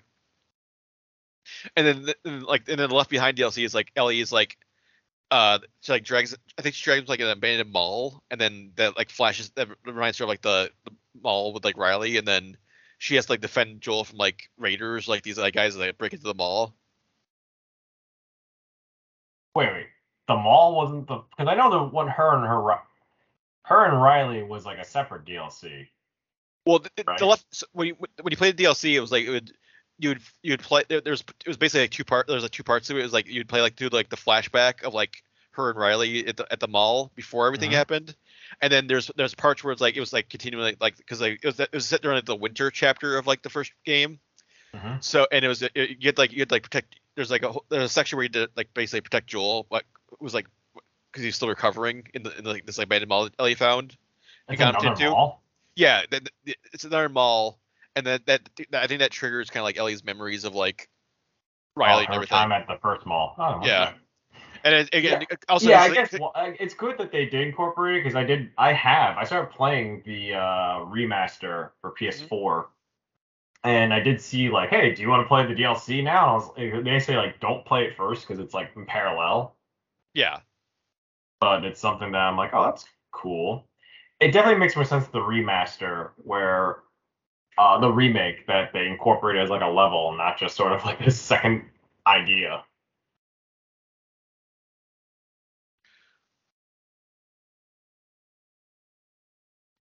and 1.75 1.87
then 1.87 2.13
and, 2.25 2.43
like 2.43 2.67
and 2.67 2.79
then 2.79 2.89
the 2.89 2.95
left 2.95 3.09
behind 3.09 3.37
dlc 3.37 3.63
is 3.63 3.73
like 3.73 3.91
ellie 3.95 4.19
is 4.19 4.31
like 4.31 4.57
uh 5.31 5.59
she 5.81 5.91
like 5.91 6.03
drags 6.03 6.35
i 6.57 6.61
think 6.61 6.73
she 6.75 6.83
drags 6.83 6.99
him 6.99 7.05
to, 7.05 7.11
like 7.11 7.19
an 7.19 7.27
abandoned 7.27 7.71
mall 7.71 8.23
and 8.31 8.39
then 8.39 8.71
that 8.75 8.95
like 8.97 9.09
flashes 9.09 9.49
that 9.51 9.67
reminds 9.85 10.17
her 10.17 10.23
of 10.23 10.29
like 10.29 10.41
the, 10.41 10.69
the 10.85 10.91
mall 11.21 11.53
with 11.53 11.65
like 11.65 11.77
riley 11.77 12.17
and 12.17 12.27
then 12.27 12.55
she 12.97 13.15
has 13.15 13.25
to 13.25 13.33
like 13.33 13.41
defend 13.41 13.81
joel 13.81 14.03
from 14.03 14.17
like 14.17 14.49
raiders 14.57 15.07
like 15.07 15.23
these 15.23 15.37
like 15.37 15.53
guys 15.53 15.75
that 15.75 15.97
break 15.97 16.13
into 16.13 16.23
the 16.23 16.33
mall 16.33 16.73
wait 19.53 19.71
wait 19.73 19.87
the 20.27 20.35
mall 20.35 20.75
wasn't 20.75 21.07
the 21.07 21.23
because 21.35 21.49
I 21.49 21.55
know 21.55 21.69
the 21.71 21.83
one 21.83 22.07
her 22.07 22.35
and 22.35 22.45
her 22.45 22.79
her 23.63 23.85
and 23.85 24.01
Riley 24.01 24.43
was 24.43 24.65
like 24.65 24.77
a 24.77 24.85
separate 24.85 25.25
DLC. 25.25 25.87
Well, 26.65 26.79
the, 26.79 26.89
the- 26.95 27.03
Right. 27.07 27.17
the 27.19 27.25
left 27.25 27.45
so 27.51 27.65
when 27.71 27.87
you 27.87 27.95
when 27.95 28.31
you 28.31 28.37
played 28.37 28.57
the 28.57 28.63
DLC, 28.65 28.93
it 28.93 28.99
was 28.99 29.11
like 29.11 29.25
it 29.25 29.29
would 29.29 29.53
you 29.99 30.09
would 30.09 30.21
you 30.43 30.53
would 30.53 30.61
play 30.61 30.83
there, 30.87 31.01
there's 31.01 31.21
it 31.21 31.47
was 31.47 31.57
basically 31.57 31.81
like 31.81 31.91
two 31.91 32.03
part 32.05 32.27
there's 32.27 32.43
like 32.43 32.51
two 32.51 32.63
parts 32.63 32.87
to 32.87 32.95
it. 32.95 32.99
It 32.99 33.03
was 33.03 33.13
like 33.13 33.27
you'd 33.27 33.47
play 33.49 33.61
like 33.61 33.75
through 33.75 33.89
like 33.89 34.09
the 34.09 34.15
flashback 34.17 34.83
of 34.83 34.93
like 34.93 35.23
her 35.51 35.71
and 35.71 35.79
Riley 35.79 36.27
at 36.27 36.37
the 36.37 36.45
at 36.51 36.59
the 36.59 36.67
mall 36.67 37.11
before 37.15 37.47
everything 37.47 37.71
Mhm. 37.71 37.75
happened, 37.75 38.15
and 38.61 38.71
then 38.71 38.85
there's 38.87 39.09
there's 39.15 39.33
parts 39.33 39.63
where 39.63 39.71
it's 39.71 39.81
like 39.81 39.95
it 39.97 39.99
was 39.99 40.13
like 40.13 40.29
continuing 40.29 40.75
like 40.79 40.97
because 40.97 41.19
like 41.21 41.39
it 41.41 41.45
was 41.45 41.59
it 41.59 41.71
was 41.73 41.87
set 41.87 42.01
during 42.01 42.15
like 42.17 42.25
the 42.25 42.35
winter 42.35 42.69
chapter 42.69 43.17
of 43.17 43.25
like 43.25 43.41
the 43.41 43.49
first 43.49 43.71
game. 43.85 44.19
Mhm. 44.75 45.03
So 45.03 45.25
and 45.31 45.43
it 45.43 45.47
was 45.47 45.63
it, 45.63 45.71
you 45.75 46.07
had 46.07 46.17
like 46.17 46.31
you 46.31 46.39
had 46.39 46.51
like 46.51 46.63
protect. 46.63 46.99
There's 47.15 47.31
like 47.31 47.41
a 47.41 47.51
whole- 47.51 47.65
there's 47.69 47.85
a 47.89 47.89
section 47.89 48.17
where 48.17 48.23
you 48.23 48.29
did 48.29 48.49
like 48.55 48.71
basically 48.75 49.01
protect 49.01 49.27
Joel, 49.27 49.65
but 49.69 49.83
it 50.11 50.21
was 50.21 50.35
like 50.35 50.45
because 51.11 51.23
he's 51.23 51.35
still 51.35 51.47
recovering 51.49 52.07
in 52.13 52.21
the 52.21 52.37
in 52.37 52.43
the, 52.43 52.51
like 52.51 52.65
this 52.67 52.77
like 52.77 52.85
abandoned 52.85 53.09
mall 53.09 53.23
that 53.23 53.33
Ellie 53.39 53.55
found. 53.55 53.97
It's 54.49 54.59
got 54.59 54.75
him 54.75 54.91
another 54.91 55.09
mall. 55.09 55.41
Yeah, 55.75 56.03
it's 56.71 56.83
another 56.83 57.09
mall, 57.09 57.57
and 57.97 58.07
that, 58.07 58.25
that 58.25 58.41
I 58.73 58.87
think 58.87 58.99
that 58.99 59.11
triggers 59.11 59.49
kind 59.49 59.61
of 59.61 59.65
like 59.65 59.77
Ellie's 59.77 60.03
memories 60.03 60.43
of 60.45 60.55
like 60.55 60.89
Riley 61.75 62.03
Oh, 62.03 62.05
and 62.05 62.07
her 62.07 62.13
everything. 62.15 62.37
time 62.37 62.51
at 62.51 62.67
the 62.67 62.77
first 62.81 63.05
mall. 63.05 63.35
Oh, 63.37 63.55
okay. 63.57 63.67
Yeah. 63.67 63.93
And 64.63 64.73
it, 64.75 64.89
again, 64.93 65.23
also 65.47 65.69
yeah, 65.69 65.81
I 65.81 65.85
it's 65.87 65.95
like- 65.95 66.11
guess 66.11 66.19
well, 66.19 66.31
it's 66.35 66.73
good 66.73 66.97
that 66.97 67.11
they 67.11 67.25
did 67.25 67.47
incorporate 67.47 67.97
it 67.97 68.03
because 68.03 68.15
I 68.15 68.23
did. 68.23 68.49
I 68.57 68.73
have. 68.73 69.17
I 69.17 69.23
started 69.23 69.51
playing 69.51 70.01
the 70.05 70.33
uh, 70.33 70.79
remaster 70.85 71.69
for 71.81 71.93
PS4, 71.93 72.65
and 73.63 73.93
I 73.93 73.99
did 73.99 74.19
see 74.19 74.49
like, 74.49 74.69
hey, 74.69 74.93
do 74.93 75.01
you 75.01 75.09
want 75.09 75.23
to 75.23 75.27
play 75.27 75.45
the 75.45 75.53
DLC 75.53 76.03
now? 76.03 76.51
And 76.57 76.73
I 76.73 76.75
was, 76.75 76.83
they 76.83 76.99
say 76.99 77.15
like, 77.17 77.39
don't 77.39 77.65
play 77.65 77.83
it 77.85 77.95
first 77.95 78.27
because 78.27 78.43
it's 78.43 78.53
like 78.53 78.71
in 78.75 78.85
parallel, 78.85 79.55
yeah, 80.13 80.39
but 81.39 81.63
it's 81.63 81.79
something 81.79 82.11
that 82.11 82.17
I'm 82.17 82.35
like, 82.35 82.49
oh, 82.53 82.63
that's 82.65 82.85
cool. 83.11 83.67
It 84.19 84.31
definitely 84.31 84.59
makes 84.59 84.75
more 84.75 84.85
sense 84.85 85.07
the 85.07 85.19
remaster 85.19 86.09
where 86.17 86.79
uh, 87.57 87.79
the 87.79 87.91
remake 87.91 88.47
that 88.47 88.71
they 88.73 88.87
incorporated 88.87 89.43
as 89.43 89.49
like 89.49 89.61
a 89.61 89.67
level, 89.67 90.15
not 90.17 90.37
just 90.37 90.55
sort 90.55 90.73
of 90.73 90.83
like 90.85 90.99
this 91.05 91.19
second 91.19 91.63
idea. 92.05 92.63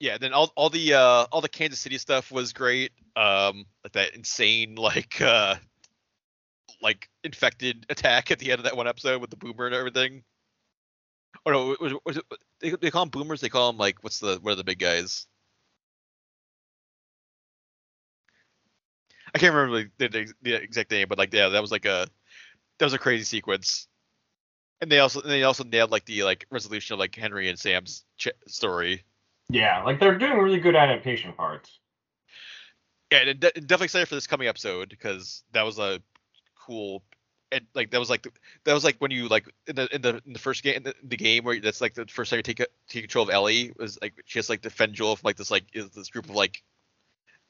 yeah. 0.06 0.18
Then 0.18 0.34
all 0.34 0.52
all 0.56 0.70
the 0.70 0.94
uh 0.94 1.26
all 1.32 1.42
the 1.42 1.50
Kansas 1.50 1.80
City 1.80 1.98
stuff 1.98 2.32
was 2.32 2.54
great. 2.54 2.92
Um, 3.16 3.66
that 3.94 4.16
insane 4.16 4.76
like 4.76 5.20
uh 5.22 5.56
like 6.82 7.10
infected 7.24 7.86
attack 7.90 8.32
at 8.32 8.40
the 8.40 8.52
end 8.52 8.60
of 8.60 8.66
that 8.66 8.78
one 8.78 8.88
episode 8.88 9.22
with 9.22 9.30
the 9.30 9.38
boomer 9.38 9.66
and 9.66 9.76
everything. 9.76 10.24
Or 11.46 11.54
no, 11.54 11.76
was, 11.80 11.94
was 12.06 12.18
it, 12.18 12.24
they, 12.60 12.72
they 12.72 12.92
call 12.92 13.06
them 13.06 13.10
boomers. 13.10 13.42
They 13.42 13.50
call 13.50 13.72
them 13.72 13.80
like 13.80 14.04
what's 14.04 14.20
the 14.20 14.38
what 14.42 14.54
are 14.54 14.56
the 14.56 14.64
big 14.64 14.80
guys? 14.80 15.28
I 19.36 19.38
can't 19.38 19.54
remember 19.54 19.92
the, 19.98 20.08
the, 20.08 20.34
the 20.44 20.54
exact 20.56 20.92
name, 20.92 21.08
but 21.10 21.18
like 21.18 21.34
yeah, 21.34 21.50
that 21.50 21.62
was 21.62 21.72
like 21.72 21.84
a 21.84 22.08
that 22.80 22.86
was 22.86 22.94
a 22.94 22.98
crazy 22.98 23.26
sequence. 23.26 23.88
And 24.80 24.90
they 24.90 25.00
also 25.00 25.22
and 25.22 25.30
they 25.30 25.44
also 25.44 25.66
nailed 25.66 25.92
like 25.92 26.06
the 26.06 26.24
like 26.24 26.46
resolution 26.50 26.94
of 26.94 27.00
like 27.00 27.14
Henry 27.14 27.50
and 27.50 27.60
Sam's 27.60 28.06
ch- 28.18 28.30
story. 28.48 29.04
Yeah, 29.50 29.84
like 29.84 30.00
they're 30.00 30.18
doing 30.18 30.38
really 30.38 30.60
good 30.60 30.78
adaptation 30.78 31.34
parts. 31.34 31.80
Yeah, 33.12 33.20
and 33.20 33.40
de- 33.40 33.52
definitely 33.52 33.86
excited 33.86 34.08
for 34.08 34.16
this 34.16 34.26
coming 34.26 34.48
episode 34.48 34.90
because 34.90 35.44
that 35.52 35.64
was 35.64 35.80
a 35.80 36.02
cool 36.58 37.04
and 37.52 37.66
like 37.76 37.92
that 37.92 38.00
was 38.00 38.10
like 38.10 38.24
the, 38.24 38.32
that 38.64 38.74
was 38.74 38.86
like 38.86 38.96
when 39.00 39.12
you 39.12 39.28
like 39.28 39.48
in 39.68 39.76
the 39.76 39.94
in 39.94 40.02
the 40.02 40.22
in 40.26 40.32
the 40.32 40.40
first 40.40 40.64
game 40.64 40.78
in 40.78 40.84
the, 40.84 40.96
the 41.04 41.18
game 41.18 41.44
where 41.44 41.60
that's 41.60 41.82
like 41.82 41.94
the 41.94 42.06
first 42.06 42.30
time 42.30 42.38
you 42.38 42.44
take 42.44 42.62
a- 42.62 42.68
take 42.88 43.04
control 43.04 43.24
of 43.24 43.30
Ellie 43.30 43.74
was 43.78 44.00
like 44.02 44.14
she 44.26 44.40
has 44.40 44.48
to, 44.48 44.54
like 44.54 44.62
defend 44.62 44.94
Joel 44.94 45.18
from 45.18 45.28
like 45.28 45.36
this 45.36 45.52
like 45.52 45.66
is 45.74 45.90
this 45.90 46.10
group 46.10 46.30
of 46.30 46.36
like 46.36 46.64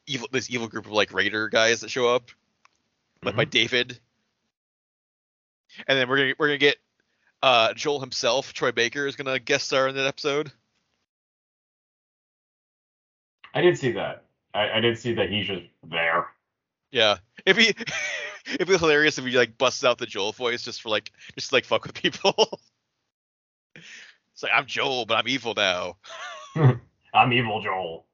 evil 0.07 0.27
this 0.31 0.49
evil 0.49 0.67
group 0.67 0.85
of 0.85 0.91
like 0.91 1.13
raider 1.13 1.49
guys 1.49 1.81
that 1.81 1.89
show 1.89 2.07
up 2.07 2.31
led 3.23 3.35
by 3.35 3.45
David. 3.45 3.99
And 5.87 5.97
then 5.97 6.07
we're 6.07 6.17
gonna 6.17 6.33
we're 6.39 6.47
gonna 6.47 6.57
get 6.57 6.77
uh 7.43 7.73
Joel 7.73 7.99
himself, 7.99 8.53
Troy 8.53 8.71
Baker 8.71 9.07
is 9.07 9.15
gonna 9.15 9.39
guest 9.39 9.67
star 9.67 9.87
in 9.87 9.95
that 9.95 10.07
episode. 10.07 10.51
I 13.53 13.61
did 13.61 13.77
see 13.77 13.91
that. 13.93 14.23
I, 14.53 14.77
I 14.77 14.79
did 14.79 14.97
see 14.97 15.13
that 15.13 15.29
he's 15.29 15.47
just 15.47 15.63
there. 15.89 16.27
Yeah, 16.91 17.17
it'd 17.45 17.57
be 17.57 17.83
it'd 18.53 18.67
be 18.67 18.77
hilarious 18.77 19.17
if 19.17 19.25
he 19.25 19.31
like 19.31 19.57
busts 19.57 19.83
out 19.83 19.97
the 19.97 20.05
Joel 20.05 20.31
voice 20.31 20.63
just 20.63 20.81
for 20.81 20.89
like 20.89 21.11
just 21.35 21.51
like 21.51 21.65
fuck 21.65 21.83
with 21.83 21.93
people. 21.93 22.33
it's 23.75 24.43
like 24.43 24.51
I'm 24.55 24.65
Joel, 24.65 25.05
but 25.05 25.17
I'm 25.17 25.27
evil 25.27 25.53
now, 25.55 25.97
I'm 26.55 27.33
evil 27.33 27.61
Joel. 27.61 28.05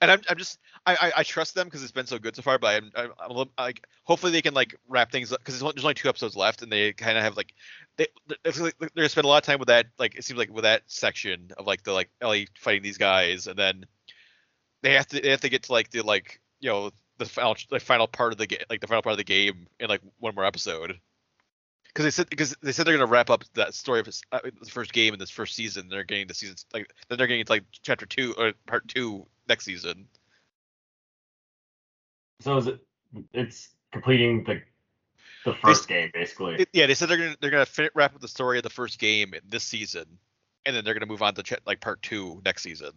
And 0.00 0.10
I'm 0.10 0.20
I'm 0.28 0.38
just 0.38 0.58
I 0.86 0.94
I, 0.94 1.12
I 1.18 1.22
trust 1.22 1.54
them 1.54 1.66
because 1.66 1.82
it's 1.82 1.92
been 1.92 2.06
so 2.06 2.18
good 2.18 2.36
so 2.36 2.42
far. 2.42 2.58
But 2.58 2.82
I'm 2.82 2.90
I'm, 2.94 3.10
I'm 3.18 3.30
a 3.30 3.34
little, 3.34 3.52
like 3.58 3.86
hopefully 4.04 4.32
they 4.32 4.42
can 4.42 4.54
like 4.54 4.74
wrap 4.88 5.10
things 5.10 5.32
up 5.32 5.40
because 5.40 5.58
there's 5.60 5.84
only, 5.84 5.94
two 5.94 6.08
episodes 6.08 6.36
left, 6.36 6.62
and 6.62 6.70
they 6.70 6.92
kind 6.92 7.16
of 7.16 7.24
have 7.24 7.36
like 7.36 7.54
they 7.96 8.06
they're 8.44 8.72
gonna 8.94 9.08
spend 9.08 9.24
a 9.24 9.28
lot 9.28 9.42
of 9.42 9.46
time 9.46 9.58
with 9.58 9.68
that 9.68 9.86
like 9.98 10.16
it 10.16 10.24
seems 10.24 10.38
like 10.38 10.52
with 10.52 10.64
that 10.64 10.82
section 10.86 11.50
of 11.56 11.66
like 11.66 11.82
the 11.82 11.92
like 11.92 12.10
Ellie 12.20 12.48
fighting 12.56 12.82
these 12.82 12.98
guys, 12.98 13.46
and 13.46 13.58
then 13.58 13.84
they 14.82 14.94
have 14.94 15.06
to 15.08 15.20
they 15.20 15.30
have 15.30 15.40
to 15.40 15.48
get 15.48 15.64
to 15.64 15.72
like 15.72 15.90
the 15.90 16.02
like 16.02 16.40
you 16.60 16.70
know 16.70 16.90
the 17.18 17.24
final 17.24 17.56
the 17.70 17.80
final 17.80 18.06
part 18.06 18.32
of 18.32 18.38
the 18.38 18.46
game 18.46 18.60
like 18.70 18.80
the 18.80 18.86
final 18.86 19.02
part 19.02 19.12
of 19.12 19.18
the 19.18 19.24
game 19.24 19.66
in 19.80 19.88
like 19.88 20.00
one 20.18 20.34
more 20.34 20.44
episode 20.44 20.98
because 21.88 22.04
they 22.04 22.10
said 22.10 22.30
because 22.30 22.56
they 22.62 22.72
said 22.72 22.86
they're 22.86 22.96
gonna 22.96 23.10
wrap 23.10 23.30
up 23.30 23.44
that 23.54 23.74
story 23.74 24.00
of 24.00 24.08
uh, 24.32 24.38
the 24.42 24.70
first 24.70 24.92
game 24.92 25.12
in 25.12 25.18
this 25.18 25.30
first 25.30 25.54
season 25.54 25.88
they're 25.88 26.04
getting 26.04 26.26
the 26.26 26.34
season 26.34 26.56
like 26.72 26.88
then 27.08 27.18
they're 27.18 27.26
getting 27.26 27.44
to 27.44 27.52
like 27.52 27.64
chapter 27.82 28.06
two 28.06 28.34
or 28.38 28.52
part 28.66 28.86
two 28.88 29.26
next 29.48 29.64
season 29.64 30.06
So 32.40 32.56
is 32.58 32.66
it? 32.66 32.80
It's 33.32 33.70
completing 33.92 34.44
the 34.44 34.62
the 35.44 35.54
first 35.54 35.88
game 35.88 36.10
basically. 36.12 36.56
It- 36.56 36.68
yeah 36.72 36.86
they 36.86 36.94
said 36.94 37.08
they're 37.08 37.16
gonna 37.16 37.36
they're 37.40 37.50
gonna 37.50 37.66
fin- 37.66 37.90
wrap 37.94 38.14
up 38.14 38.20
the 38.20 38.28
story 38.28 38.58
of 38.58 38.62
the 38.62 38.70
first 38.70 38.98
game 38.98 39.34
in 39.34 39.40
this 39.48 39.64
season 39.64 40.06
and 40.66 40.76
then 40.76 40.84
they're 40.84 40.94
gonna 40.94 41.06
move 41.06 41.22
on 41.22 41.34
to 41.34 41.42
ch- 41.42 41.54
like 41.66 41.80
part 41.80 42.02
two 42.02 42.40
next 42.44 42.62
season 42.62 42.92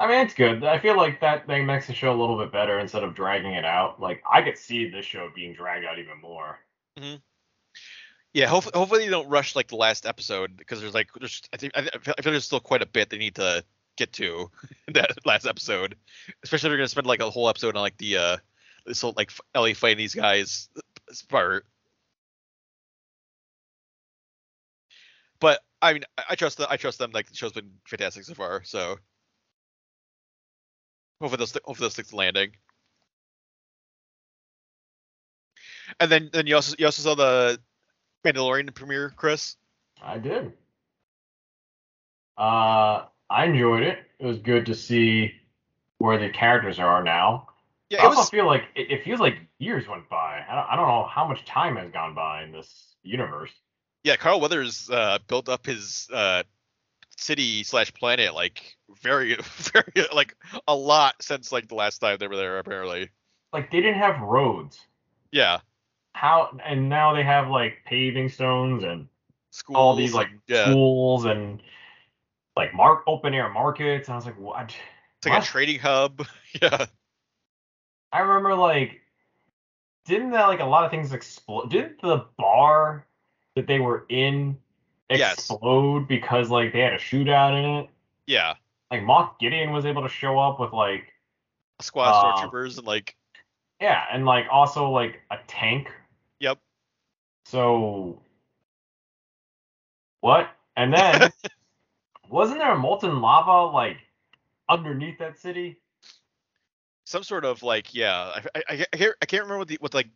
I 0.00 0.06
mean, 0.08 0.24
it's 0.24 0.32
good. 0.32 0.64
I 0.64 0.78
feel 0.78 0.96
like 0.96 1.20
that 1.20 1.46
thing 1.46 1.66
makes 1.66 1.86
the 1.86 1.92
show 1.92 2.10
a 2.10 2.18
little 2.18 2.38
bit 2.38 2.50
better 2.50 2.78
instead 2.78 3.04
of 3.04 3.14
dragging 3.14 3.52
it 3.52 3.66
out. 3.66 4.00
Like 4.00 4.22
I 4.28 4.40
could 4.40 4.56
see 4.56 4.88
this 4.88 5.04
show 5.04 5.30
being 5.34 5.52
dragged 5.52 5.84
out 5.84 5.98
even 5.98 6.18
more. 6.22 6.58
Mm-hmm. 6.98 7.16
Yeah, 8.32 8.46
hopefully, 8.46 8.72
hopefully 8.78 9.04
they 9.04 9.10
don't 9.10 9.28
rush 9.28 9.56
like 9.56 9.68
the 9.68 9.76
last 9.76 10.06
episode 10.06 10.56
because 10.56 10.80
there's 10.80 10.94
like 10.94 11.10
there's 11.18 11.42
I 11.52 11.56
think 11.56 11.72
I, 11.76 11.80
I 11.80 12.22
feel 12.22 12.32
there's 12.32 12.44
still 12.44 12.60
quite 12.60 12.82
a 12.82 12.86
bit 12.86 13.10
they 13.10 13.18
need 13.18 13.34
to 13.36 13.64
get 13.96 14.12
to 14.14 14.50
that 14.88 15.10
last 15.26 15.46
episode, 15.46 15.96
especially 16.44 16.68
if 16.68 16.70
they're 16.70 16.78
gonna 16.78 16.88
spend 16.88 17.06
like 17.08 17.20
a 17.20 17.30
whole 17.30 17.48
episode 17.48 17.74
on 17.76 17.82
like 17.82 17.96
the 17.98 18.16
uh 18.16 18.36
this 18.86 19.00
whole 19.00 19.14
like 19.16 19.32
Ellie 19.54 19.74
fighting 19.74 19.98
these 19.98 20.14
guys 20.14 20.68
part. 21.28 21.66
But 25.40 25.60
I 25.82 25.92
mean, 25.92 26.04
I, 26.18 26.24
I 26.30 26.34
trust 26.36 26.58
them. 26.58 26.66
I 26.70 26.76
trust 26.76 26.98
them. 26.98 27.10
Like 27.12 27.28
the 27.28 27.34
show's 27.36 27.52
been 27.52 27.72
fantastic 27.86 28.24
so 28.24 28.34
far, 28.34 28.62
so 28.64 28.98
hopefully 31.20 31.38
they'll 31.38 31.46
stick. 31.46 31.62
Hopefully 31.64 31.84
they'll 31.86 31.90
stick 31.90 32.06
to 32.08 32.16
landing. 32.16 32.52
And 35.98 36.10
then, 36.10 36.30
then 36.32 36.46
you 36.46 36.54
also 36.56 36.74
you 36.78 36.86
also 36.86 37.02
saw 37.02 37.14
the 37.14 37.60
Mandalorian 38.24 38.72
premiere, 38.74 39.10
Chris. 39.16 39.56
I 40.02 40.18
did. 40.18 40.52
Uh, 42.36 43.04
I 43.28 43.44
enjoyed 43.44 43.82
it. 43.82 43.98
It 44.18 44.26
was 44.26 44.38
good 44.38 44.66
to 44.66 44.74
see 44.74 45.32
where 45.98 46.18
the 46.18 46.30
characters 46.30 46.78
are 46.78 47.02
now. 47.02 47.48
Yeah, 47.90 48.02
I 48.02 48.06
also 48.06 48.20
was. 48.20 48.30
feel 48.30 48.46
like 48.46 48.64
it, 48.74 48.90
it 48.90 49.04
feels 49.04 49.20
like 49.20 49.36
years 49.58 49.86
went 49.88 50.08
by. 50.08 50.44
I 50.48 50.54
don't, 50.54 50.66
I 50.70 50.76
don't 50.76 50.86
know 50.88 51.06
how 51.06 51.26
much 51.26 51.44
time 51.44 51.76
has 51.76 51.90
gone 51.90 52.14
by 52.14 52.42
in 52.44 52.52
this 52.52 52.94
universe. 53.02 53.50
Yeah, 54.04 54.16
Carl 54.16 54.40
Weathers 54.40 54.88
uh, 54.90 55.18
built 55.26 55.48
up 55.48 55.66
his 55.66 56.08
uh, 56.12 56.44
city 57.16 57.62
slash 57.64 57.92
planet 57.92 58.34
like 58.34 58.76
very, 59.02 59.36
very 59.72 60.06
like 60.14 60.34
a 60.66 60.74
lot 60.74 61.16
since 61.20 61.52
like 61.52 61.68
the 61.68 61.74
last 61.74 61.98
time 61.98 62.16
they 62.18 62.28
were 62.28 62.36
there. 62.36 62.58
Apparently, 62.58 63.10
Like 63.52 63.70
they 63.70 63.80
didn't 63.80 63.98
have 64.00 64.20
roads. 64.20 64.80
yeah, 65.32 65.58
How 66.20 66.54
and 66.64 66.88
now 66.90 67.14
they 67.14 67.22
have 67.22 67.48
like 67.48 67.78
paving 67.86 68.28
stones 68.28 68.84
and 68.84 69.08
schools. 69.50 69.76
all 69.76 69.96
these 69.96 70.12
like 70.14 70.28
yeah, 70.48 70.64
schools 70.64 71.24
and 71.24 71.62
like 72.56 72.74
mark 72.74 73.04
open 73.06 73.32
air 73.34 73.48
markets. 73.48 74.08
And 74.08 74.12
I 74.14 74.16
was 74.16 74.26
like, 74.26 74.38
what? 74.38 74.74
it's 75.18 75.26
like 75.26 75.32
what? 75.34 75.42
a 75.42 75.46
trading 75.46 75.78
hub. 75.78 76.26
yeah, 76.62 76.86
I 78.12 78.20
remember 78.20 78.54
like, 78.54 79.00
didn't 80.04 80.30
that 80.32 80.46
like 80.48 80.60
a 80.60 80.64
lot 80.64 80.84
of 80.84 80.90
things 80.90 81.12
explode? 81.12 81.70
Didn't 81.70 82.00
the 82.02 82.26
bar 82.38 83.06
that 83.56 83.66
they 83.66 83.78
were 83.78 84.06
in 84.08 84.58
Yes. 85.12 85.36
explode 85.38 86.06
because 86.08 86.50
like 86.50 86.72
they 86.72 86.80
had 86.80 86.92
a 86.94 86.98
shootout 86.98 87.58
in 87.58 87.84
it? 87.84 87.90
yeah. 88.26 88.54
Like 88.90 89.02
Moff 89.02 89.38
Gideon 89.38 89.72
was 89.72 89.86
able 89.86 90.02
to 90.02 90.08
show 90.08 90.38
up 90.38 90.60
with 90.60 90.72
like 90.72 91.12
A 91.80 91.82
squad 91.82 92.08
of 92.10 92.14
Uh, 92.14 92.32
stormtroopers 92.34 92.78
and 92.78 92.86
like 92.86 93.16
yeah, 93.80 94.04
and 94.12 94.24
like 94.26 94.46
also 94.50 94.90
like 94.90 95.20
a 95.30 95.38
tank. 95.46 95.90
So 97.50 98.22
what? 100.20 100.48
And 100.76 100.94
then 100.94 101.30
wasn't 102.30 102.60
there 102.60 102.72
a 102.72 102.78
molten 102.78 103.20
lava 103.20 103.74
like 103.74 103.98
underneath 104.68 105.18
that 105.18 105.38
city? 105.38 105.80
some 107.10 107.24
sort 107.24 107.44
of 107.44 107.62
like 107.64 107.92
yeah. 107.92 108.40
I 108.54 108.62
I, 108.68 108.86
I, 108.92 108.96
can't 108.96 109.14
I 109.20 109.26
can't 109.26 109.42
remember 109.42 109.58
what 109.58 109.68
the 109.68 109.78
what 109.80 109.94
like 109.94 110.08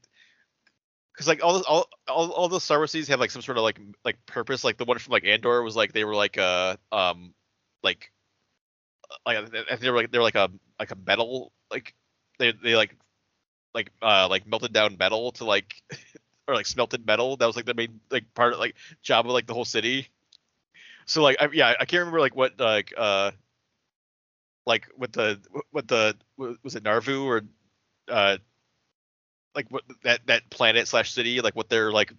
because 1.12 1.26
like 1.26 1.43
all, 1.43 1.61
all 1.64 1.89
all 2.07 2.30
all 2.30 2.49
the 2.49 2.61
Star 2.61 2.78
Wars 2.78 2.93
series 2.93 3.09
have 3.09 3.18
like 3.18 3.32
some 3.32 3.43
sort 3.43 3.59
of 3.59 3.64
like 3.64 3.80
like 4.05 4.24
purpose. 4.26 4.62
Like 4.62 4.78
the 4.78 4.85
one 4.85 4.99
from 4.99 5.11
like 5.11 5.24
Andor 5.24 5.62
was 5.62 5.74
like 5.74 5.93
they 5.93 6.05
were 6.05 6.14
like 6.14 6.39
uh 6.39 6.76
um 6.93 7.35
like 7.82 8.12
like 9.26 9.51
they 9.80 9.91
were 9.91 9.97
like 9.97 10.12
they 10.12 10.18
were 10.18 10.24
like 10.24 10.37
a 10.37 10.51
like 10.78 10.93
a 10.93 10.97
metal 11.05 11.53
like 11.70 11.95
they 12.39 12.53
they 12.53 12.76
like 12.76 12.97
like 13.74 13.91
uh 14.01 14.28
like 14.30 14.47
melted 14.47 14.72
down 14.72 14.97
metal 14.97 15.32
to 15.32 15.45
like 15.45 15.82
or 16.47 16.55
like 16.55 16.66
smelted 16.66 17.07
metal. 17.07 17.36
That 17.36 17.47
was 17.47 17.57
like 17.57 17.66
the 17.66 17.74
main 17.74 18.01
like 18.11 18.32
part 18.34 18.53
of 18.53 18.59
like 18.59 18.76
job 19.03 19.26
of 19.26 19.32
like 19.32 19.47
the 19.47 19.55
whole 19.55 19.64
city. 19.64 20.09
So 21.07 21.22
like 21.22 21.36
I, 21.40 21.49
yeah 21.53 21.74
I 21.78 21.84
can't 21.84 22.01
remember 22.01 22.20
like 22.20 22.36
what 22.36 22.59
like 22.59 22.92
uh 22.97 23.32
like 24.66 24.88
what 24.97 25.12
the 25.12 25.40
what 25.70 25.88
the 25.88 26.16
was 26.62 26.74
it 26.74 26.84
Nevarro 26.84 27.24
or 27.24 27.42
uh 28.09 28.38
like 29.55 29.66
what 29.70 29.84
that 30.03 30.26
that 30.26 30.49
planet 30.51 30.88
slash 30.88 31.12
city 31.12 31.40
like 31.40 31.55
what 31.55 31.68
their 31.68 31.92
like 31.92 32.12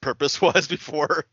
purpose 0.00 0.40
was 0.42 0.68
before 0.68 1.24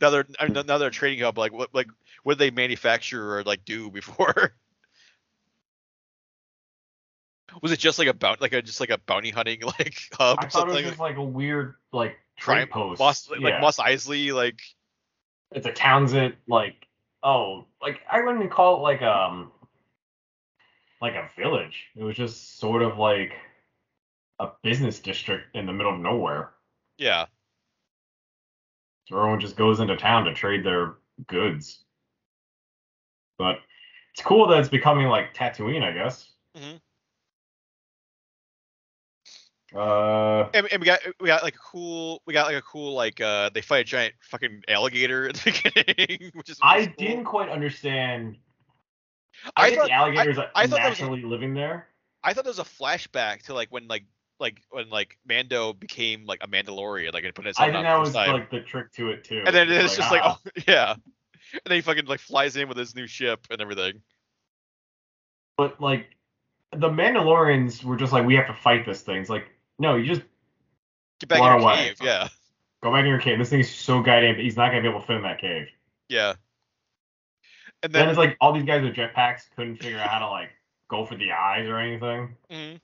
now 0.00 0.10
they're 0.10 0.26
I 0.38 0.48
mean, 0.48 0.66
now 0.66 0.78
they're 0.78 0.88
a 0.88 0.92
trading 0.92 1.24
hub 1.24 1.38
like 1.38 1.52
what 1.52 1.74
like 1.74 1.88
what 2.22 2.38
did 2.38 2.38
they 2.38 2.54
manufacture 2.54 3.36
or 3.38 3.44
like 3.44 3.64
do 3.64 3.90
before 3.90 4.54
was 7.62 7.72
it 7.72 7.78
just 7.78 7.98
like 7.98 8.08
a 8.08 8.14
bounty 8.14 8.38
like 8.40 8.52
a 8.52 8.62
just 8.62 8.80
like 8.80 8.90
a 8.90 8.98
bounty 8.98 9.30
hunting 9.30 9.60
like 9.78 9.96
hub 10.12 10.38
I 10.40 10.46
or 10.46 10.50
thought 10.50 10.68
it 10.68 10.74
was 10.74 10.82
just 10.82 10.98
like 10.98 11.16
a 11.16 11.22
weird 11.22 11.74
like 11.92 12.16
Crime- 12.38 12.68
post. 12.68 12.98
Moss, 12.98 13.30
like 13.30 13.40
yeah. 13.40 13.60
Mos 13.60 13.78
Eisley 13.78 14.32
like 14.34 14.60
it's 15.52 15.66
a 15.66 15.72
Townsend 15.72 16.34
like 16.48 16.86
oh 17.22 17.66
like 17.80 18.00
I 18.10 18.20
wouldn't 18.20 18.38
even 18.38 18.50
call 18.50 18.76
it 18.76 18.80
like 18.80 19.02
um 19.02 19.50
like 21.00 21.14
a 21.14 21.28
village. 21.36 21.84
It 21.94 22.02
was 22.02 22.16
just 22.16 22.58
sort 22.58 22.82
of 22.82 22.98
like 22.98 23.32
a 24.38 24.48
business 24.62 24.98
district 24.98 25.54
in 25.56 25.66
the 25.66 25.72
middle 25.72 25.94
of 25.94 26.00
nowhere. 26.00 26.50
yeah 26.98 27.26
So 29.08 29.16
everyone 29.16 29.40
just 29.40 29.56
goes 29.56 29.80
into 29.80 29.96
town 29.96 30.24
to 30.24 30.34
trade 30.34 30.64
their 30.64 30.94
goods. 31.26 31.82
But 33.38 33.56
it's 34.12 34.22
cool 34.22 34.46
that 34.48 34.60
it's 34.60 34.68
becoming 34.68 35.06
like 35.08 35.34
Tatooine, 35.34 35.82
I 35.82 35.92
guess. 35.92 36.30
Mhm. 36.56 36.80
Uh, 39.76 40.48
and, 40.54 40.66
and 40.72 40.80
we 40.80 40.86
got 40.86 41.00
we 41.20 41.26
got 41.26 41.42
like 41.42 41.54
a 41.54 41.58
cool 41.58 42.22
we 42.26 42.32
got 42.32 42.46
like 42.46 42.56
a 42.56 42.62
cool 42.62 42.94
like 42.94 43.20
uh 43.20 43.50
they 43.52 43.60
fight 43.60 43.78
a 43.80 43.84
giant 43.84 44.14
fucking 44.22 44.62
alligator 44.68 45.28
at 45.28 45.36
the 45.36 45.50
beginning 46.06 46.30
which 46.34 46.50
is 46.50 46.58
I 46.62 46.86
cool. 46.86 46.94
didn't 46.98 47.24
quite 47.24 47.48
understand. 47.48 48.36
I 49.56 49.66
I, 49.66 49.68
think 49.68 49.80
thought- 49.80 49.86
the 49.88 49.92
alligators 49.92 50.38
are 50.38 50.48
I 50.54 50.66
thought 50.66 50.80
was 50.80 50.98
naturally 50.98 51.22
living 51.22 51.54
there. 51.54 51.88
I 52.24 52.32
thought 52.32 52.44
there 52.44 52.50
was 52.50 52.58
a 52.58 52.64
flashback 52.64 53.42
to 53.42 53.54
like 53.54 53.68
when 53.70 53.86
like 53.86 54.04
like 54.40 54.62
when 54.70 54.88
like 54.90 55.18
Mando 55.28 55.72
became 55.72 56.26
like 56.26 56.40
a 56.42 56.48
Mandalorian, 56.48 57.12
like 57.14 57.24
and 57.24 57.34
put 57.34 57.46
his 57.46 57.56
I 57.58 57.70
think 57.70 57.84
that 57.84 57.94
the 57.94 58.00
was 58.00 58.08
first 58.10 58.16
time. 58.26 58.32
like 58.32 58.50
the 58.50 58.60
trick 58.60 58.92
to 58.94 59.10
it 59.10 59.24
too. 59.24 59.42
and 59.46 59.54
then 59.54 59.70
it's 59.70 59.96
just 59.96 60.10
like 60.10 60.22
ah. 60.24 60.38
oh 60.44 60.50
yeah, 60.66 60.92
and 60.92 61.60
then 61.66 61.74
he 61.76 61.80
fucking 61.80 62.06
like 62.06 62.20
flies 62.20 62.56
in 62.56 62.68
with 62.68 62.76
his 62.76 62.94
new 62.94 63.06
ship 63.06 63.46
and 63.50 63.60
everything. 63.60 64.02
but 65.56 65.80
like 65.80 66.08
the 66.72 66.88
Mandalorians 66.90 67.84
were 67.84 67.96
just 67.96 68.12
like, 68.12 68.26
we 68.26 68.34
have 68.34 68.46
to 68.48 68.52
fight 68.54 68.84
this 68.84 69.00
thing. 69.00 69.18
It's 69.20 69.30
like, 69.30 69.48
no, 69.78 69.96
you 69.96 70.06
just 70.06 70.22
Get 71.20 71.28
back 71.28 71.38
in 71.38 71.44
your 71.44 71.58
away. 71.60 71.76
cave, 71.76 71.96
yeah, 72.02 72.28
go 72.82 72.92
back 72.92 73.00
in 73.00 73.06
your 73.06 73.20
cave. 73.20 73.38
This 73.38 73.50
thing's 73.50 73.70
so 73.70 74.00
goddamn. 74.02 74.36
He's 74.36 74.56
not 74.56 74.68
gonna 74.70 74.82
be 74.82 74.88
able 74.88 75.00
to 75.00 75.06
fit 75.06 75.16
in 75.16 75.22
that 75.22 75.40
cave. 75.40 75.68
yeah. 76.08 76.34
And 77.82 77.92
Then 77.92 78.02
then, 78.02 78.08
it's 78.08 78.18
like 78.18 78.36
all 78.40 78.52
these 78.52 78.64
guys 78.64 78.82
with 78.82 78.94
jetpacks 78.94 79.42
couldn't 79.54 79.76
figure 79.76 79.98
out 79.98 80.08
how 80.08 80.18
to 80.20 80.28
like 80.28 80.48
go 80.88 81.04
for 81.04 81.14
the 81.14 81.32
eyes 81.32 81.68
or 81.68 81.78
anything. 81.78 82.34
Mhm. 82.50 82.80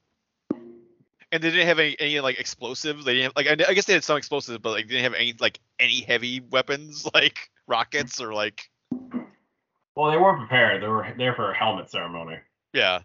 and 1.32 1.42
they 1.42 1.50
didn't 1.50 1.66
have 1.66 1.78
any, 1.78 1.96
any 1.98 2.20
like 2.20 2.38
explosives. 2.38 3.04
They 3.06 3.14
didn't 3.14 3.24
have, 3.24 3.32
like 3.36 3.46
I, 3.46 3.70
I 3.70 3.74
guess 3.74 3.86
they 3.86 3.94
had 3.94 4.04
some 4.04 4.18
explosives, 4.18 4.58
but 4.58 4.70
like 4.70 4.86
they 4.86 4.94
didn't 4.94 5.04
have 5.04 5.14
any 5.14 5.34
like 5.40 5.60
any 5.78 6.00
heavy 6.02 6.40
weapons 6.40 7.08
like 7.14 7.50
rockets 7.66 8.20
or 8.20 8.34
like 8.34 8.70
Well, 9.94 10.10
they 10.10 10.18
weren't 10.18 10.38
prepared. 10.40 10.82
They 10.82 10.88
were 10.88 11.06
there 11.16 11.34
for 11.34 11.50
a 11.50 11.56
helmet 11.56 11.90
ceremony. 11.90 12.36
Yeah. 12.74 13.00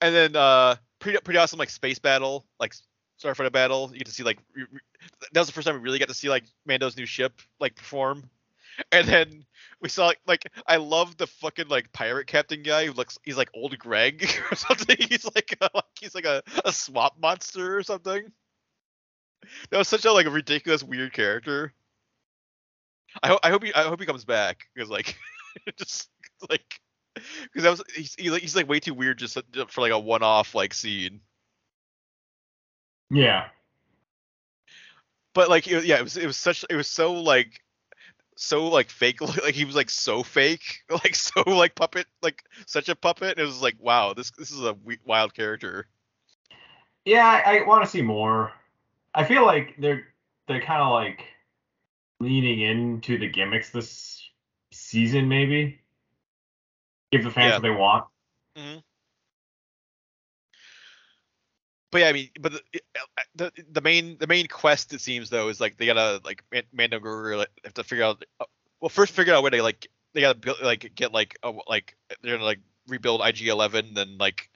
And 0.00 0.14
then 0.14 0.36
uh 0.36 0.76
pretty 1.04 1.18
pretty 1.20 1.38
awesome 1.38 1.58
like 1.58 1.70
space 1.70 1.98
battle, 1.98 2.46
like 2.58 2.74
starfighter 3.22 3.52
battle. 3.52 3.90
You 3.92 3.98
get 3.98 4.06
to 4.06 4.12
see 4.12 4.22
like 4.24 4.38
re- 4.56 4.66
re- 4.72 4.80
that 5.32 5.40
was 5.40 5.46
the 5.46 5.52
first 5.52 5.66
time 5.66 5.76
we 5.76 5.82
really 5.82 5.98
got 5.98 6.08
to 6.08 6.14
see 6.14 6.28
like 6.28 6.44
Mando's 6.66 6.96
new 6.96 7.06
ship 7.06 7.40
like 7.60 7.76
perform. 7.76 8.28
And 8.90 9.06
then 9.06 9.44
we 9.80 9.88
saw 9.88 10.06
like, 10.06 10.18
like 10.26 10.50
I 10.66 10.78
love 10.78 11.16
the 11.16 11.28
fucking 11.28 11.68
like 11.68 11.92
pirate 11.92 12.26
captain 12.26 12.64
guy 12.64 12.86
who 12.86 12.92
looks 12.92 13.16
he's 13.22 13.36
like 13.36 13.48
old 13.54 13.78
Greg 13.78 14.28
or 14.50 14.56
something. 14.56 14.96
He's 15.08 15.24
like 15.32 15.56
a, 15.60 15.70
like 15.72 15.84
he's 16.00 16.12
like 16.16 16.24
a, 16.24 16.42
a 16.64 16.72
swamp 16.72 17.14
monster 17.22 17.78
or 17.78 17.84
something. 17.84 18.32
That 19.70 19.78
was 19.78 19.86
such 19.86 20.04
a 20.06 20.12
like 20.12 20.26
ridiculous 20.26 20.82
weird 20.82 21.12
character. 21.12 21.72
I 23.22 23.28
hope 23.28 23.40
I 23.44 23.50
hope 23.50 23.62
he 23.62 23.72
I 23.72 23.84
hope 23.84 24.00
he 24.00 24.06
comes 24.06 24.24
back 24.24 24.64
because 24.74 24.90
like 24.90 25.16
just 25.78 26.08
like 26.50 26.80
because 27.52 27.62
that 27.62 27.70
was 27.70 27.82
he's, 27.94 28.30
like, 28.30 28.42
he's 28.42 28.56
like 28.56 28.68
way 28.68 28.80
too 28.80 28.94
weird 28.94 29.18
just 29.18 29.36
uh, 29.36 29.42
for 29.68 29.80
like 29.80 29.92
a 29.92 29.98
one-off 29.98 30.54
like 30.54 30.74
scene. 30.74 31.20
Yeah. 33.10 33.46
But 35.34 35.48
like 35.48 35.66
it, 35.66 35.84
yeah, 35.84 35.98
it 35.98 36.02
was 36.02 36.16
it 36.16 36.26
was 36.26 36.36
such 36.36 36.64
it 36.68 36.76
was 36.76 36.88
so 36.88 37.12
like 37.12 37.60
so 38.36 38.66
like 38.68 38.90
fake 38.90 39.20
like 39.44 39.54
he 39.54 39.64
was 39.64 39.76
like 39.76 39.90
so 39.90 40.22
fake 40.22 40.82
like 40.90 41.14
so 41.14 41.42
like 41.46 41.74
puppet 41.74 42.06
like 42.22 42.42
such 42.66 42.88
a 42.88 42.96
puppet. 42.96 43.38
It 43.38 43.44
was 43.44 43.62
like 43.62 43.76
wow 43.78 44.14
this 44.14 44.30
this 44.32 44.50
is 44.50 44.62
a 44.62 44.76
wild 45.04 45.34
character. 45.34 45.88
Yeah, 47.04 47.42
I, 47.44 47.58
I 47.58 47.66
want 47.66 47.84
to 47.84 47.90
see 47.90 48.02
more. 48.02 48.52
I 49.14 49.24
feel 49.24 49.44
like 49.44 49.74
they're 49.78 50.06
they're 50.48 50.62
kind 50.62 50.82
of 50.82 50.90
like 50.90 51.24
leaning 52.20 52.60
into 52.60 53.18
the 53.18 53.28
gimmicks 53.28 53.70
this 53.70 54.22
season, 54.72 55.28
maybe. 55.28 55.80
Give 57.14 57.22
the 57.22 57.30
fans 57.30 57.50
Yeah. 57.50 57.54
what 57.58 57.62
they 57.62 57.70
want. 57.70 58.04
But 61.92 62.00
yeah, 62.00 62.08
I 62.08 62.12
mean, 62.12 62.28
but 62.40 62.52
the, 62.52 62.60
the 63.36 63.52
the 63.70 63.80
main 63.80 64.18
the 64.18 64.26
main 64.26 64.48
quest 64.48 64.92
it 64.92 65.00
seems 65.00 65.30
though 65.30 65.48
is 65.48 65.60
like 65.60 65.76
they 65.76 65.86
gotta 65.86 66.20
like 66.24 66.42
Man- 66.50 66.64
Mando 66.72 66.96
and 66.96 67.06
Grogu 67.06 67.38
like, 67.38 67.50
have 67.62 67.74
to 67.74 67.84
figure 67.84 68.04
out 68.04 68.24
uh, 68.40 68.46
well 68.80 68.88
first 68.88 69.12
figure 69.12 69.32
out 69.32 69.42
where 69.42 69.52
they 69.52 69.60
like 69.60 69.86
they 70.12 70.20
gotta 70.20 70.36
build 70.36 70.56
like 70.60 70.90
get 70.96 71.12
like 71.12 71.38
a, 71.44 71.52
like 71.68 71.96
they're 72.20 72.34
gonna 72.34 72.44
like 72.44 72.58
rebuild 72.88 73.20
IG 73.24 73.46
Eleven 73.46 73.94
then 73.94 74.18
like 74.18 74.50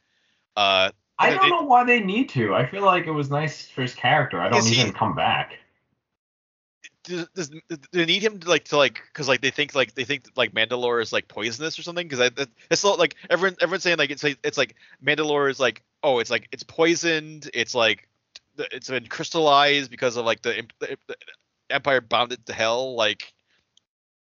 uh 0.57 0.91
I 1.21 1.31
don't 1.31 1.49
know 1.49 1.63
why 1.63 1.85
they 1.85 2.01
need 2.01 2.29
to. 2.31 2.57
I 2.57 2.67
feel 2.67 2.85
like 2.85 3.07
it 3.07 3.13
was 3.13 3.31
nice 3.31 3.69
for 3.69 3.83
his 3.83 3.95
character. 3.95 4.41
I 4.41 4.49
don't 4.49 4.65
need 4.65 4.75
he- 4.75 4.81
him 4.83 4.89
to 4.89 4.99
come 4.99 5.15
back. 5.15 5.59
Does, 7.09 7.29
does 7.35 7.49
do 7.49 7.79
they 7.93 8.05
need 8.05 8.23
him 8.23 8.39
to 8.41 8.49
like 8.49 8.65
to 8.67 8.77
like 8.77 9.03
because 9.13 9.29
like 9.29 9.41
they 9.41 9.51
think 9.51 9.75
like 9.75 9.95
they 9.95 10.05
think 10.05 10.25
like 10.37 10.53
Mandalore 10.53 11.03
is 11.03 11.13
like 11.13 11.29
poisonous 11.29 11.79
or 11.79 11.83
something? 11.83 12.07
Because 12.07 12.31
it's 12.71 12.85
not 12.85 12.99
like 12.99 13.17
everyone 13.31 13.57
everyone's 13.61 13.83
saying 13.83 13.99
like 13.99 14.11
it's 14.11 14.23
like 14.23 14.39
it's 14.45 14.59
like 14.59 14.77
Mandalore 15.05 15.51
is 15.51 15.59
like 15.59 15.83
oh 16.03 16.19
it's 16.19 16.31
like 16.31 16.49
it's 16.53 16.63
poisoned 16.63 17.51
it's 17.55 17.75
like 17.75 18.09
it's 18.59 18.89
been 18.89 19.07
crystallized 19.07 19.91
because 19.91 20.17
of 20.17 20.25
like 20.25 20.43
the, 20.43 20.67
the, 20.81 20.97
the 21.07 21.17
Empire 21.71 22.01
bound 22.01 22.33
it 22.33 22.45
to 22.47 22.53
hell 22.53 22.95
like 22.95 23.33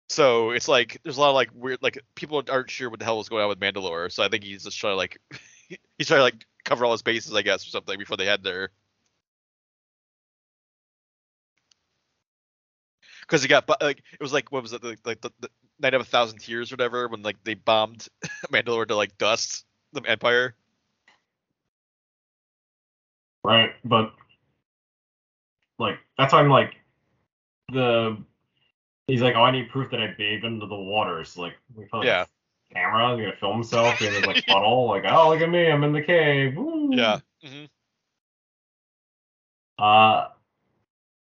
so 0.09 0.51
it's 0.51 0.67
like 0.67 0.99
there's 1.03 1.17
a 1.17 1.21
lot 1.21 1.29
of 1.29 1.35
like 1.35 1.49
weird 1.53 1.79
like 1.81 1.99
people 2.15 2.41
aren't 2.49 2.69
sure 2.69 2.89
what 2.89 2.99
the 2.99 3.05
hell 3.05 3.17
was 3.17 3.29
going 3.29 3.43
on 3.43 3.49
with 3.49 3.59
Mandalore 3.59 4.11
so 4.11 4.23
I 4.23 4.29
think 4.29 4.43
he's 4.43 4.63
just 4.63 4.77
trying 4.77 4.93
to 4.93 4.97
like 4.97 5.19
he's 5.97 6.07
trying 6.07 6.19
to 6.19 6.23
like 6.23 6.45
cover 6.63 6.85
all 6.85 6.91
his 6.91 7.01
bases 7.01 7.33
I 7.33 7.41
guess 7.41 7.65
or 7.65 7.69
something 7.69 7.97
before 7.97 8.17
they 8.17 8.25
had 8.25 8.43
their 8.43 8.69
because 13.27 13.41
he 13.41 13.47
got 13.47 13.69
like 13.81 14.03
it 14.13 14.21
was 14.21 14.33
like 14.33 14.51
what 14.51 14.63
was 14.63 14.73
it 14.73 14.83
like, 14.83 14.99
like 15.05 15.21
the, 15.21 15.31
the 15.39 15.49
night 15.79 15.93
of 15.93 16.01
a 16.01 16.05
thousand 16.05 16.39
tears 16.39 16.71
or 16.71 16.75
whatever 16.75 17.07
when 17.07 17.21
like 17.21 17.43
they 17.43 17.53
bombed 17.53 18.07
Mandalore 18.51 18.87
to 18.87 18.95
like 18.95 19.17
dust 19.17 19.65
the 19.93 20.01
Empire. 20.01 20.55
Right? 23.43 23.71
But 23.83 24.13
like 25.77 25.99
that's 26.17 26.33
why 26.33 26.39
I'm 26.39 26.49
like 26.49 26.75
the 27.71 28.17
he's 29.07 29.21
like, 29.21 29.35
Oh, 29.35 29.43
I 29.43 29.51
need 29.51 29.69
proof 29.69 29.91
that 29.91 30.01
I 30.01 30.13
bathed 30.17 30.45
under 30.45 30.65
the 30.65 30.75
waters. 30.75 31.37
Like 31.37 31.53
we 31.75 31.85
put 31.85 31.99
like, 31.99 32.07
Yeah. 32.07 32.25
camera, 32.73 33.15
he's 33.15 33.25
gonna 33.25 33.37
film 33.37 33.53
himself 33.57 34.01
in 34.01 34.13
his 34.13 34.23
like 34.23 34.45
puddle, 34.47 34.87
like, 34.87 35.03
oh 35.05 35.29
look 35.29 35.41
at 35.41 35.49
me, 35.49 35.69
I'm 35.69 35.83
in 35.83 35.93
the 35.93 36.01
cave. 36.01 36.55
Woo. 36.55 36.89
Yeah. 36.93 37.19
hmm 37.43 37.65
Uh, 39.77 40.29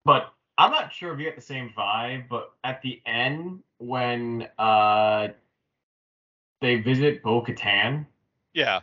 but 0.05 0.33
I'm 0.61 0.71
not 0.71 0.93
sure 0.93 1.13
if 1.13 1.19
you 1.19 1.25
get 1.25 1.37
the 1.37 1.43
same 1.43 1.71
vibe. 1.77 2.29
But 2.29 2.53
at 2.65 2.83
the 2.83 3.01
end, 3.07 3.63
when 3.79 4.49
uh 4.59 5.29
they 6.61 6.77
visit 6.77 7.23
Bo 7.23 7.43
Katan 7.43 8.07
Yeah. 8.53 8.81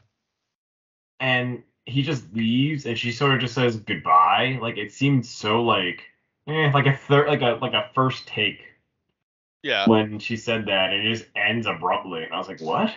and 1.19 1.61
he 1.85 2.01
just 2.01 2.33
leaves, 2.33 2.85
and 2.85 2.97
she 2.97 3.11
sort 3.11 3.35
of 3.35 3.39
just 3.39 3.53
says 3.53 3.77
goodbye. 3.77 4.57
Like 4.61 4.77
it 4.77 4.91
seemed 4.91 5.25
so 5.25 5.63
like, 5.63 6.01
eh, 6.47 6.71
like 6.73 6.87
a 6.87 6.97
third, 6.97 7.27
like 7.27 7.41
a 7.41 7.59
like 7.61 7.73
a 7.73 7.89
first 7.93 8.27
take 8.27 8.65
Yeah. 9.63 9.87
when 9.87 10.19
she 10.19 10.35
said 10.35 10.65
that, 10.65 10.91
and 10.93 11.07
it 11.07 11.13
just 11.13 11.29
ends 11.35 11.67
abruptly. 11.67 12.23
And 12.23 12.33
I 12.33 12.37
was 12.39 12.47
like, 12.47 12.61
what? 12.61 12.93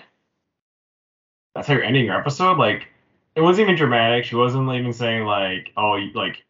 That's 1.55 1.69
how 1.69 1.75
you're 1.75 1.83
ending 1.85 2.07
your 2.07 2.19
episode? 2.19 2.59
Like, 2.59 2.89
it 3.35 3.41
wasn't 3.43 3.65
even 3.67 3.77
dramatic. 3.77 4.25
She 4.25 4.37
wasn't 4.37 4.71
even 4.73 4.93
saying 4.93 5.25
like, 5.25 5.73
"Oh, 5.77 5.99
like, 6.15 6.45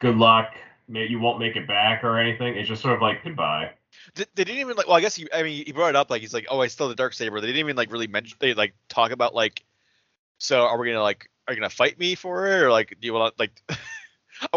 good 0.00 0.16
luck, 0.16 0.54
you 0.92 1.18
won't 1.18 1.38
make 1.38 1.56
it 1.56 1.66
back" 1.66 2.04
or 2.04 2.18
anything. 2.18 2.56
It's 2.56 2.68
just 2.68 2.82
sort 2.82 2.94
of 2.94 3.02
like 3.02 3.22
goodbye. 3.24 3.70
They, 4.14 4.24
they 4.34 4.44
didn't 4.44 4.60
even 4.60 4.76
like. 4.76 4.86
Well, 4.86 4.96
I 4.96 5.00
guess 5.00 5.14
he. 5.14 5.28
I 5.32 5.42
mean, 5.42 5.64
he 5.64 5.72
brought 5.72 5.90
it 5.90 5.96
up 5.96 6.10
like 6.10 6.20
he's 6.20 6.34
like, 6.34 6.46
oh, 6.50 6.60
I 6.60 6.68
still 6.68 6.88
have 6.88 6.96
the 6.96 7.00
dark 7.00 7.14
saber. 7.14 7.40
They 7.40 7.48
didn't 7.48 7.60
even 7.60 7.76
like 7.76 7.92
really 7.92 8.06
mention. 8.06 8.36
They 8.40 8.54
like 8.54 8.74
talk 8.88 9.12
about 9.12 9.34
like, 9.34 9.64
so 10.38 10.62
are 10.62 10.78
we 10.78 10.88
gonna 10.88 11.02
like, 11.02 11.30
are 11.46 11.54
you 11.54 11.60
gonna 11.60 11.70
fight 11.70 11.98
me 11.98 12.14
for 12.14 12.46
it 12.46 12.62
or 12.62 12.70
like, 12.70 12.96
do 13.00 13.06
you 13.06 13.14
want 13.14 13.38
like? 13.38 13.62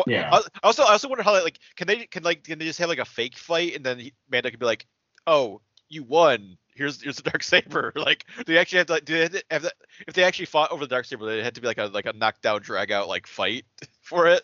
Yeah. 0.07 0.29
I, 0.31 0.37
I 0.37 0.41
also, 0.63 0.83
I 0.83 0.93
also 0.93 1.09
wonder 1.09 1.23
how 1.23 1.33
like, 1.43 1.59
can 1.75 1.87
they 1.87 2.05
can 2.05 2.23
like 2.23 2.43
can 2.43 2.59
they 2.59 2.65
just 2.65 2.79
have 2.79 2.89
like 2.89 2.99
a 2.99 3.05
fake 3.05 3.37
fight 3.37 3.75
and 3.75 3.85
then 3.85 3.99
he, 3.99 4.13
Mando 4.31 4.49
could 4.49 4.59
be 4.59 4.65
like, 4.65 4.85
oh, 5.27 5.61
you 5.89 6.03
won. 6.03 6.57
Here's 6.75 7.01
here's 7.01 7.17
the 7.17 7.29
dark 7.29 7.43
saber. 7.43 7.91
Like, 7.97 8.25
do 8.37 8.53
they 8.53 8.57
actually 8.57 8.79
have 8.79 8.87
to 8.87 8.93
like, 8.93 9.05
do 9.05 9.13
they 9.13 9.21
have 9.21 9.31
to, 9.31 9.43
have 9.51 9.61
to, 9.63 9.71
if 10.07 10.13
they 10.13 10.23
actually 10.23 10.45
fought 10.45 10.71
over 10.71 10.85
the 10.85 10.89
dark 10.89 11.05
saber, 11.05 11.25
they 11.25 11.43
had 11.43 11.55
to 11.55 11.61
be 11.61 11.67
like 11.67 11.77
a 11.77 11.85
like 11.85 12.05
a 12.05 12.13
knockdown 12.13 12.61
drag 12.61 12.91
out 12.91 13.07
like 13.07 13.27
fight 13.27 13.65
for 14.01 14.27
it. 14.27 14.43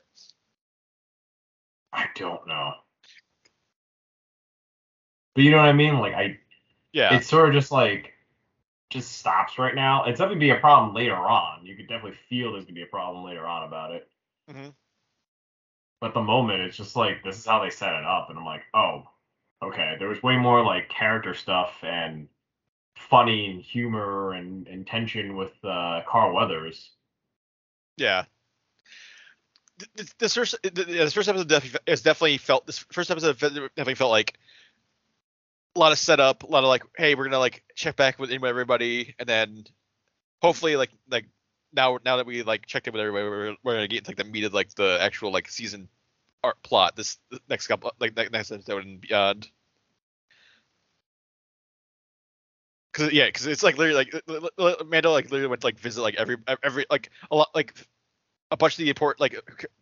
I 1.94 2.08
don't 2.16 2.48
know. 2.48 2.74
But 5.36 5.44
you 5.44 5.52
know 5.52 5.58
what 5.58 5.70
I 5.70 5.74
mean? 5.74 6.00
Like 6.00 6.14
I 6.14 6.40
Yeah. 6.94 7.16
it's 7.16 7.28
sort 7.28 7.50
of 7.50 7.54
just 7.54 7.72
like 7.72 8.14
just 8.90 9.18
stops 9.18 9.60
right 9.60 9.76
now. 9.76 10.06
It's 10.06 10.20
definitely 10.20 10.40
be 10.40 10.50
a 10.50 10.60
problem 10.60 10.96
later 10.96 11.16
on. 11.16 11.66
You 11.66 11.76
could 11.76 11.88
definitely 11.88 12.18
feel 12.28 12.52
there's 12.52 12.66
gonna 12.66 12.74
be 12.74 12.84
a 12.84 12.88
problem 12.88 13.24
later 13.24 13.46
on 13.46 13.64
about 13.64 13.92
it. 13.92 14.10
Mhm. 14.50 14.74
But 16.02 16.14
the 16.14 16.22
moment, 16.22 16.62
it's 16.62 16.78
just 16.78 16.96
like 16.96 17.24
this 17.24 17.38
is 17.38 17.46
how 17.46 17.60
they 17.60 17.70
set 17.70 17.94
it 17.94 18.06
up, 18.06 18.30
and 18.30 18.40
I'm 18.40 18.46
like, 18.46 18.64
oh, 18.74 19.10
okay. 19.62 19.96
There 20.00 20.08
was 20.08 20.24
way 20.24 20.38
more 20.38 20.64
like 20.64 20.90
character 20.90 21.34
stuff 21.34 21.84
and 21.84 22.28
funny 22.96 23.50
and 23.52 23.62
humor 23.62 24.34
and, 24.34 24.68
and 24.68 24.86
tension 24.86 25.36
with 25.36 25.54
uh, 25.64 26.02
Carl 26.08 26.34
Weathers. 26.34 26.92
Yeah. 27.98 28.26
Th- 29.80 29.92
th- 29.96 30.18
This 30.18 30.36
first, 30.36 30.56
this 30.64 31.14
first 31.14 31.30
episode 31.30 31.48
definitely, 31.48 31.80
definitely 31.86 32.38
felt. 32.38 32.66
This 32.66 32.80
first 32.92 33.12
episode 33.12 33.38
definitely 33.40 33.96
felt 33.96 34.12
like 34.12 34.38
a 35.76 35.80
lot 35.80 35.92
of 35.92 35.98
setup, 36.00 36.44
a 36.44 36.48
lot 36.48 36.64
of 36.64 36.70
like, 36.70 36.84
hey, 36.98 37.16
we're 37.16 37.26
gonna 37.26 37.40
like 37.40 37.64
check 37.76 37.96
back 37.96 38.20
with 38.20 38.32
everybody, 38.32 39.16
and 39.20 39.28
then 39.30 39.64
hopefully, 40.42 40.76
like, 40.76 40.92
like 41.10 41.26
now, 41.74 42.00
now 42.04 42.18
that 42.18 42.26
we 42.26 42.44
like 42.44 42.66
checked 42.66 42.88
in 42.88 42.94
with 42.94 43.02
everybody, 43.02 43.30
we're, 43.30 43.56
we're 43.64 43.76
gonna 43.76 43.88
get 43.88 44.08
like 44.08 44.18
the 44.18 44.24
meat 44.24 44.44
of 44.44 44.54
like 44.54 44.74
the 44.76 44.98
actual 45.02 45.32
like 45.32 45.48
season 45.50 45.88
art 46.44 46.62
plot. 46.64 46.96
This 46.96 47.18
this 47.32 47.40
next 47.50 47.68
couple, 47.68 47.92
like 48.00 48.16
next 48.16 48.52
episode 48.52 48.84
and 48.84 49.00
beyond. 49.00 49.50
Cause 52.92 53.14
yeah, 53.14 53.30
cause 53.30 53.46
it's 53.46 53.62
like 53.64 53.78
literally 53.78 54.06
like 54.12 54.86
Mando 54.88 55.12
like 55.12 55.26
literally 55.26 55.48
went 55.48 55.62
to 55.62 55.68
like 55.68 55.80
visit 55.80 56.02
like 56.02 56.16
every 56.16 56.38
every 56.64 56.86
like 56.90 57.12
a 57.30 57.36
lot 57.36 57.50
like 57.54 57.76
a 58.52 58.58
bunch 58.58 58.74
of 58.74 58.78
the 58.78 58.90
important 58.90 59.20
like 59.20 59.34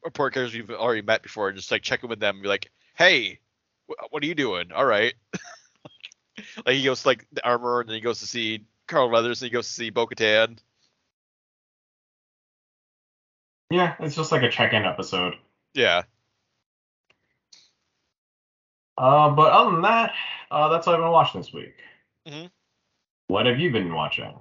important 0.06 0.34
characters 0.34 0.56
you've 0.56 0.72
already 0.72 1.02
met 1.02 1.24
before, 1.24 1.50
and 1.50 1.58
just 1.58 1.72
like 1.72 1.82
checking 1.82 2.10
with 2.10 2.20
them, 2.20 2.36
and 2.36 2.44
be 2.44 2.50
like, 2.50 2.72
hey, 2.96 3.40
wh- 3.88 4.12
what 4.12 4.24
are 4.24 4.26
you 4.26 4.36
doing? 4.36 4.72
All 4.72 4.86
right. 4.86 5.14
like 6.66 6.76
he 6.76 6.84
goes 6.84 7.02
to 7.04 7.08
like 7.08 7.26
the 7.32 7.46
armor, 7.46 7.82
and 7.82 7.90
then 7.90 7.96
he 7.96 8.02
goes 8.02 8.20
to 8.20 8.28
see 8.28 8.66
Carl 8.88 9.10
Weathers, 9.10 9.42
and 9.42 9.50
he 9.50 9.54
goes 9.54 9.68
to 9.68 9.74
see 9.74 9.90
Bo-Katan. 9.90 10.58
Yeah, 13.70 13.96
it's 14.00 14.16
just 14.16 14.32
like 14.32 14.44
a 14.44 14.50
check-in 14.52 14.86
episode. 14.86 15.36
Yeah. 15.74 16.04
Uh, 18.98 19.30
but 19.30 19.52
other 19.52 19.72
than 19.72 19.82
that, 19.82 20.14
uh, 20.50 20.70
that's 20.70 20.88
all 20.88 20.94
I've 20.94 21.02
been 21.02 21.12
watching 21.12 21.42
this 21.42 21.54
week. 21.54 21.76
Mhm. 22.28 22.50
What 23.28 23.46
have 23.46 23.60
you 23.60 23.72
been 23.72 23.94
watching? 23.94 24.34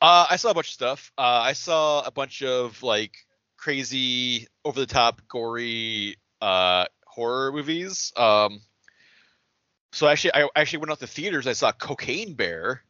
Uh, 0.00 0.26
I 0.30 0.36
saw 0.36 0.50
a 0.50 0.54
bunch 0.54 0.68
of 0.68 0.74
stuff. 0.74 1.12
Uh, 1.18 1.22
I 1.42 1.52
saw 1.52 2.02
a 2.02 2.10
bunch 2.10 2.42
of 2.42 2.82
like 2.82 3.16
crazy, 3.56 4.46
over 4.64 4.78
the 4.78 4.86
top, 4.86 5.22
gory 5.28 6.16
uh, 6.40 6.86
horror 7.04 7.52
movies. 7.52 8.12
Um, 8.16 8.60
so 9.92 10.06
actually, 10.06 10.34
I 10.34 10.48
actually 10.54 10.78
went 10.80 10.92
out 10.92 11.00
to 11.00 11.06
theaters. 11.06 11.46
I 11.46 11.52
saw 11.52 11.72
Cocaine 11.72 12.34
Bear, 12.34 12.82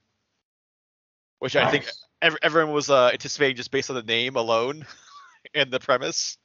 which 1.39 1.57
I 1.57 1.71
think 1.71 1.85
Nice. 1.85 2.05
ev- 2.23 2.37
everyone 2.43 2.75
was 2.75 2.91
uh, 2.91 3.11
anticipating 3.13 3.57
just 3.57 3.71
based 3.71 3.89
on 3.89 3.97
the 3.97 4.03
name 4.03 4.37
alone 4.37 4.85
and 5.55 5.71
the 5.71 5.81
premise. 5.81 6.37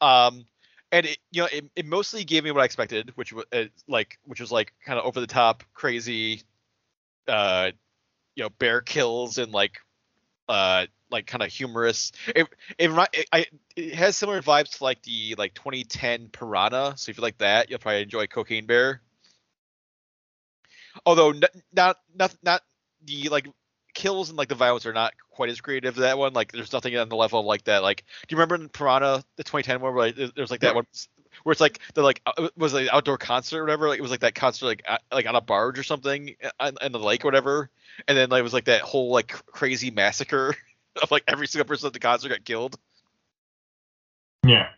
Um, 0.00 0.46
and 0.90 1.06
it, 1.06 1.18
you 1.30 1.42
know, 1.42 1.48
it, 1.52 1.70
it 1.76 1.86
mostly 1.86 2.24
gave 2.24 2.44
me 2.44 2.50
what 2.50 2.62
I 2.62 2.64
expected, 2.64 3.12
which 3.16 3.32
was 3.32 3.44
uh, 3.52 3.64
like, 3.88 4.18
which 4.24 4.40
was 4.40 4.52
like 4.52 4.72
kind 4.84 4.98
of 4.98 5.04
over 5.04 5.20
the 5.20 5.26
top, 5.26 5.64
crazy, 5.74 6.42
uh, 7.28 7.72
you 8.34 8.42
know, 8.44 8.50
bear 8.50 8.80
kills 8.80 9.38
and 9.38 9.52
like, 9.52 9.78
uh, 10.48 10.86
like 11.10 11.26
kind 11.26 11.42
of 11.42 11.52
humorous. 11.52 12.12
It 12.34 12.48
it, 12.78 12.90
it 13.12 13.26
I 13.32 13.46
it 13.76 13.94
has 13.94 14.16
similar 14.16 14.40
vibes 14.42 14.78
to 14.78 14.84
like 14.84 15.02
the 15.02 15.34
like 15.36 15.54
2010 15.54 16.28
Piranha. 16.30 16.94
So 16.96 17.10
if 17.10 17.16
you 17.18 17.22
like 17.22 17.38
that, 17.38 17.70
you'll 17.70 17.78
probably 17.78 18.02
enjoy 18.02 18.26
Cocaine 18.26 18.66
Bear. 18.66 19.02
Although 21.06 21.30
n- 21.30 21.42
not 21.72 21.98
not 22.14 22.34
not 22.42 22.62
the 23.04 23.28
like 23.28 23.48
kills 23.94 24.30
and 24.30 24.38
like 24.38 24.48
the 24.48 24.54
violence 24.54 24.86
are 24.86 24.92
not 24.92 25.12
quite 25.30 25.50
as 25.50 25.60
creative 25.60 25.96
as 25.96 26.00
that 26.00 26.18
one. 26.18 26.32
Like 26.32 26.52
there's 26.52 26.72
nothing 26.72 26.96
on 26.96 27.08
the 27.08 27.16
level 27.16 27.40
of 27.40 27.46
like 27.46 27.64
that. 27.64 27.82
Like 27.82 28.04
do 28.26 28.34
you 28.34 28.36
remember 28.38 28.54
in 28.56 28.68
Piranha 28.68 29.24
the 29.36 29.44
2010 29.44 29.80
one 29.80 29.94
where 29.94 30.06
like, 30.06 30.16
there- 30.16 30.30
there's 30.34 30.50
like 30.50 30.60
that 30.60 30.68
Yeah. 30.68 30.74
one 30.76 30.86
where 31.42 31.52
it's 31.52 31.60
like 31.60 31.80
the 31.94 32.02
like 32.02 32.22
uh, 32.26 32.48
was 32.56 32.74
it 32.74 32.92
outdoor 32.92 33.18
concert 33.18 33.60
or 33.60 33.64
whatever? 33.64 33.88
Like 33.88 33.98
it 33.98 34.02
was 34.02 34.10
like 34.10 34.20
that 34.20 34.34
concert 34.34 34.66
like 34.66 34.82
uh, 34.88 34.98
like 35.12 35.26
on 35.26 35.34
a 35.34 35.40
barge 35.40 35.78
or 35.78 35.82
something 35.82 36.34
on, 36.58 36.76
on 36.80 36.92
the 36.92 36.98
lake 36.98 37.24
or 37.24 37.28
whatever. 37.28 37.70
And 38.08 38.16
then 38.16 38.30
like 38.30 38.40
it 38.40 38.44
was 38.44 38.54
like 38.54 38.66
that 38.66 38.82
whole 38.82 39.10
like 39.10 39.28
crazy 39.46 39.90
massacre 39.90 40.56
of 41.02 41.10
like 41.10 41.24
every 41.28 41.46
single 41.46 41.66
person 41.66 41.86
at 41.86 41.92
the 41.92 42.00
concert 42.00 42.28
got 42.28 42.44
killed. 42.44 42.78
Yeah. 44.46 44.68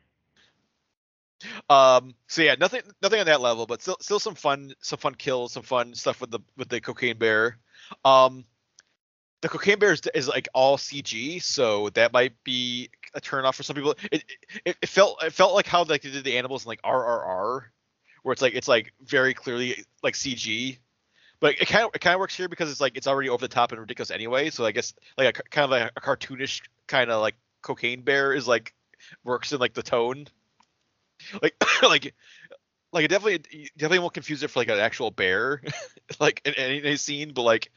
Um. 1.69 2.15
So 2.27 2.43
yeah, 2.43 2.55
nothing, 2.59 2.83
nothing 3.03 3.21
on 3.21 3.27
that 3.27 3.41
level, 3.41 3.67
but 3.67 3.83
still, 3.83 3.97
still 4.01 4.19
some 4.19 4.35
fun, 4.35 4.73
some 4.81 4.99
fun 4.99 5.15
kills, 5.15 5.53
some 5.53 5.63
fun 5.63 5.95
stuff 5.95 6.21
with 6.21 6.31
the 6.31 6.41
with 6.57 6.69
the 6.69 6.81
cocaine 6.81 7.19
bear. 7.19 7.59
Um, 8.05 8.45
the 9.45 9.51
cocaine 9.51 9.79
bear 9.79 9.93
is, 9.93 10.01
is 10.15 10.27
like 10.27 10.49
all 10.55 10.79
CG, 10.79 11.43
so 11.43 11.91
that 11.91 12.15
might 12.15 12.33
be 12.45 12.89
a 13.13 13.21
turn 13.21 13.45
off 13.45 13.57
for 13.57 13.63
some 13.63 13.77
people. 13.77 13.95
It, 14.11 14.25
it 14.65 14.75
it 14.81 14.89
felt 14.89 15.23
it 15.23 15.35
felt 15.35 15.53
like 15.53 15.67
how 15.67 15.85
like 15.85 16.01
they 16.01 16.11
did 16.11 16.25
the 16.25 16.39
animals 16.39 16.65
in 16.65 16.71
like 16.71 16.81
RRR, 16.81 17.65
where 18.23 18.33
it's 18.33 18.41
like 18.41 18.55
it's 18.55 18.69
like 18.69 18.95
very 19.03 19.35
clearly 19.35 19.85
like 20.03 20.15
CG. 20.15 20.79
But 21.41 21.61
it 21.61 21.69
kind 21.69 21.85
of 21.85 21.91
it 21.95 22.01
kind 22.01 22.15
of 22.15 22.21
works 22.21 22.35
here 22.35 22.49
because 22.49 22.71
it's 22.71 22.81
like 22.81 22.97
it's 22.97 23.07
already 23.07 23.29
over 23.29 23.43
the 23.43 23.53
top 23.53 23.71
and 23.73 23.81
ridiculous 23.83 24.11
anyway. 24.11 24.49
So 24.49 24.65
I 24.65 24.73
guess 24.73 24.95
like 25.19 25.39
a 25.39 25.43
kind 25.43 25.65
of 25.65 25.71
like 25.73 25.93
a 25.95 26.01
cartoonish 26.01 26.63
kind 26.87 27.11
of 27.11 27.21
like 27.21 27.35
cocaine 27.61 28.01
bear 28.01 28.33
is 28.33 28.49
like 28.49 28.73
works 29.25 29.53
in 29.53 29.59
like 29.59 29.75
the 29.75 29.83
tone 29.83 30.27
like 31.43 31.55
like 31.83 32.15
like 32.93 33.05
it 33.05 33.09
definitely 33.09 33.69
definitely 33.77 33.99
won't 33.99 34.15
confuse 34.15 34.43
it 34.43 34.49
for 34.49 34.61
like 34.61 34.69
an 34.69 34.79
actual 34.79 35.11
bear 35.11 35.63
like 36.21 36.41
in 36.47 36.55
any, 36.55 36.83
any 36.83 36.97
scene 36.97 37.33
but 37.35 37.43
like 37.43 37.71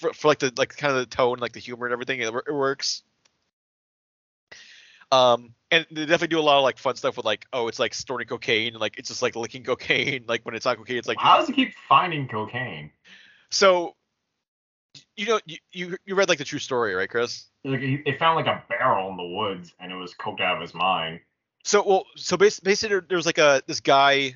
for, 0.00 0.12
for 0.12 0.28
like 0.28 0.38
the 0.38 0.52
like 0.56 0.76
kind 0.76 0.92
of 0.92 0.98
the 0.98 1.06
tone 1.06 1.38
like 1.38 1.52
the 1.52 1.60
humor 1.60 1.86
and 1.86 1.92
everything 1.92 2.20
it, 2.20 2.26
it 2.28 2.52
works 2.54 3.02
um 5.12 5.54
and 5.70 5.86
they 5.90 6.02
definitely 6.02 6.28
do 6.28 6.38
a 6.38 6.42
lot 6.42 6.56
of 6.56 6.62
like 6.62 6.78
fun 6.78 6.96
stuff 6.96 7.16
with 7.16 7.26
like 7.26 7.46
oh 7.52 7.68
it's 7.68 7.78
like 7.78 7.94
snorting 7.94 8.26
cocaine 8.28 8.72
and 8.72 8.80
like 8.80 8.98
it's 8.98 9.08
just 9.08 9.22
like 9.22 9.36
licking 9.36 9.62
cocaine 9.64 10.24
like 10.28 10.44
when 10.44 10.54
it's 10.54 10.64
not 10.64 10.76
cocaine 10.76 10.96
it's 10.98 11.08
like 11.08 11.18
How 11.18 11.38
does 11.38 11.48
he 11.48 11.52
keep 11.52 11.74
finding 11.88 12.28
cocaine? 12.28 12.90
so 13.50 13.94
you 15.16 15.26
know 15.26 15.40
you, 15.46 15.58
you 15.72 15.96
you 16.04 16.14
read 16.14 16.28
like 16.28 16.38
the 16.38 16.44
true 16.44 16.58
story 16.58 16.94
right 16.94 17.08
chris 17.10 17.46
Like 17.64 17.80
he, 17.80 18.02
they 18.04 18.16
found 18.16 18.36
like 18.36 18.46
a 18.46 18.64
barrel 18.68 19.10
in 19.10 19.16
the 19.16 19.22
woods, 19.36 19.72
and 19.78 19.92
it 19.92 19.94
was 19.94 20.14
coked 20.14 20.40
out 20.40 20.56
of 20.56 20.62
his 20.62 20.72
mind. 20.74 21.20
So 21.62 21.84
well, 21.86 22.06
so 22.16 22.36
bas- 22.38 22.58
basically, 22.60 22.94
there, 22.94 23.04
there 23.06 23.16
was 23.16 23.26
like 23.26 23.38
a 23.38 23.62
this 23.66 23.80
guy, 23.80 24.34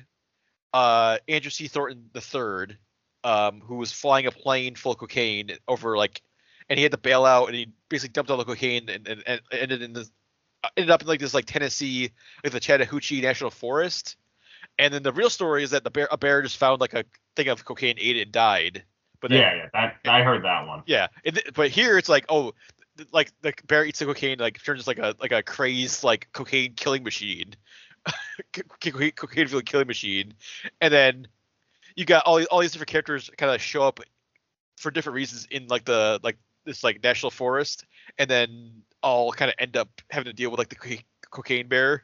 uh, 0.73 1.17
Andrew 1.27 1.49
C. 1.49 1.67
Thornton 1.67 2.09
the 2.13 2.21
third, 2.21 2.77
um, 3.25 3.59
who 3.61 3.75
was 3.75 3.91
flying 3.91 4.27
a 4.27 4.31
plane 4.31 4.75
full 4.75 4.91
of 4.91 4.99
cocaine 4.99 5.51
over 5.67 5.97
like, 5.97 6.21
and 6.69 6.77
he 6.77 6.83
had 6.83 6.91
to 6.91 6.97
bail 6.97 7.25
out, 7.25 7.47
and 7.47 7.55
he 7.55 7.71
basically 7.89 8.13
dumped 8.13 8.29
all 8.29 8.37
the 8.37 8.45
cocaine 8.45 8.87
and, 8.87 9.07
and, 9.07 9.23
and 9.25 9.41
ended 9.51 9.81
in 9.81 9.93
this, 9.93 10.11
uh, 10.63 10.69
ended 10.77 10.91
up 10.91 11.01
in 11.01 11.07
like 11.07 11.19
this 11.19 11.33
like 11.33 11.45
Tennessee, 11.45 12.11
like 12.43 12.53
the 12.53 12.59
Chattahoochee 12.59 13.21
National 13.21 13.49
Forest, 13.49 14.15
and 14.77 14.93
then 14.93 15.03
the 15.03 15.11
real 15.11 15.29
story 15.29 15.63
is 15.63 15.71
that 15.71 15.83
the 15.83 15.89
bear 15.91 16.07
a 16.11 16.17
bear 16.17 16.41
just 16.43 16.57
found 16.57 16.79
like 16.79 16.93
a 16.93 17.03
thing 17.35 17.47
of 17.47 17.65
cocaine, 17.65 17.95
ate 17.97 18.17
it, 18.17 18.21
and 18.21 18.31
died. 18.31 18.83
But 19.21 19.31
then, 19.31 19.41
yeah, 19.41 19.55
yeah, 19.55 19.69
that 19.73 20.11
I 20.11 20.21
heard 20.21 20.43
that 20.43 20.67
one. 20.67 20.83
yeah, 20.85 21.07
and 21.25 21.35
th- 21.35 21.53
but 21.55 21.69
here 21.69 21.97
it's 21.97 22.09
like, 22.09 22.25
oh, 22.29 22.53
th- 22.97 23.09
like 23.11 23.31
the 23.41 23.53
bear 23.65 23.85
eats 23.85 23.99
the 23.99 24.05
cocaine, 24.05 24.37
like 24.37 24.61
turns 24.63 24.87
into 24.87 24.89
like 24.89 24.99
a 24.99 25.15
like 25.19 25.31
a 25.31 25.41
crazed 25.41 26.03
like 26.03 26.27
cocaine 26.31 26.73
killing 26.75 27.03
machine, 27.03 27.55
cocaine 28.53 29.11
cocaine 29.11 29.61
killing 29.63 29.87
machine, 29.87 30.33
and 30.79 30.93
then 30.93 31.27
you 31.95 32.05
got 32.05 32.25
all 32.25 32.37
these, 32.37 32.47
all 32.47 32.59
these 32.59 32.71
different 32.71 32.89
characters 32.89 33.29
kind 33.37 33.53
of 33.53 33.61
show 33.61 33.83
up 33.83 33.99
for 34.77 34.91
different 34.91 35.15
reasons 35.15 35.47
in 35.49 35.67
like 35.67 35.85
the 35.85 36.19
like 36.23 36.37
this 36.65 36.83
like 36.83 37.01
national 37.03 37.31
forest, 37.31 37.85
and 38.17 38.29
then 38.29 38.83
all 39.01 39.31
kind 39.31 39.49
of 39.49 39.55
end 39.59 39.77
up 39.77 39.89
having 40.09 40.25
to 40.25 40.33
deal 40.33 40.49
with 40.49 40.57
like 40.57 40.69
the 40.69 40.75
co- 40.75 41.03
cocaine 41.29 41.67
bear. 41.67 42.03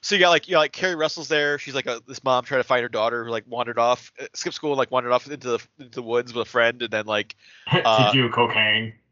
So 0.00 0.14
you 0.14 0.20
got 0.20 0.30
like 0.30 0.48
you 0.48 0.52
got 0.52 0.60
like 0.60 0.72
Keri 0.72 0.94
Russell's 0.94 1.28
there. 1.28 1.58
She's 1.58 1.74
like 1.74 1.86
a, 1.86 2.00
this 2.06 2.22
mom 2.22 2.44
trying 2.44 2.60
to 2.60 2.64
find 2.64 2.82
her 2.82 2.88
daughter 2.88 3.24
who 3.24 3.30
like 3.30 3.44
wandered 3.46 3.78
off, 3.78 4.12
uh, 4.20 4.26
skipped 4.34 4.54
school 4.54 4.72
and 4.72 4.78
like 4.78 4.90
wandered 4.90 5.12
off 5.12 5.28
into 5.28 5.48
the 5.48 5.58
into 5.78 5.96
the 5.96 6.02
woods 6.02 6.32
with 6.32 6.46
a 6.46 6.50
friend, 6.50 6.82
and 6.82 6.90
then 6.90 7.06
like 7.06 7.36
Uh, 7.66 8.12
to 8.12 8.22
do 8.22 8.30
cocaine. 8.30 8.94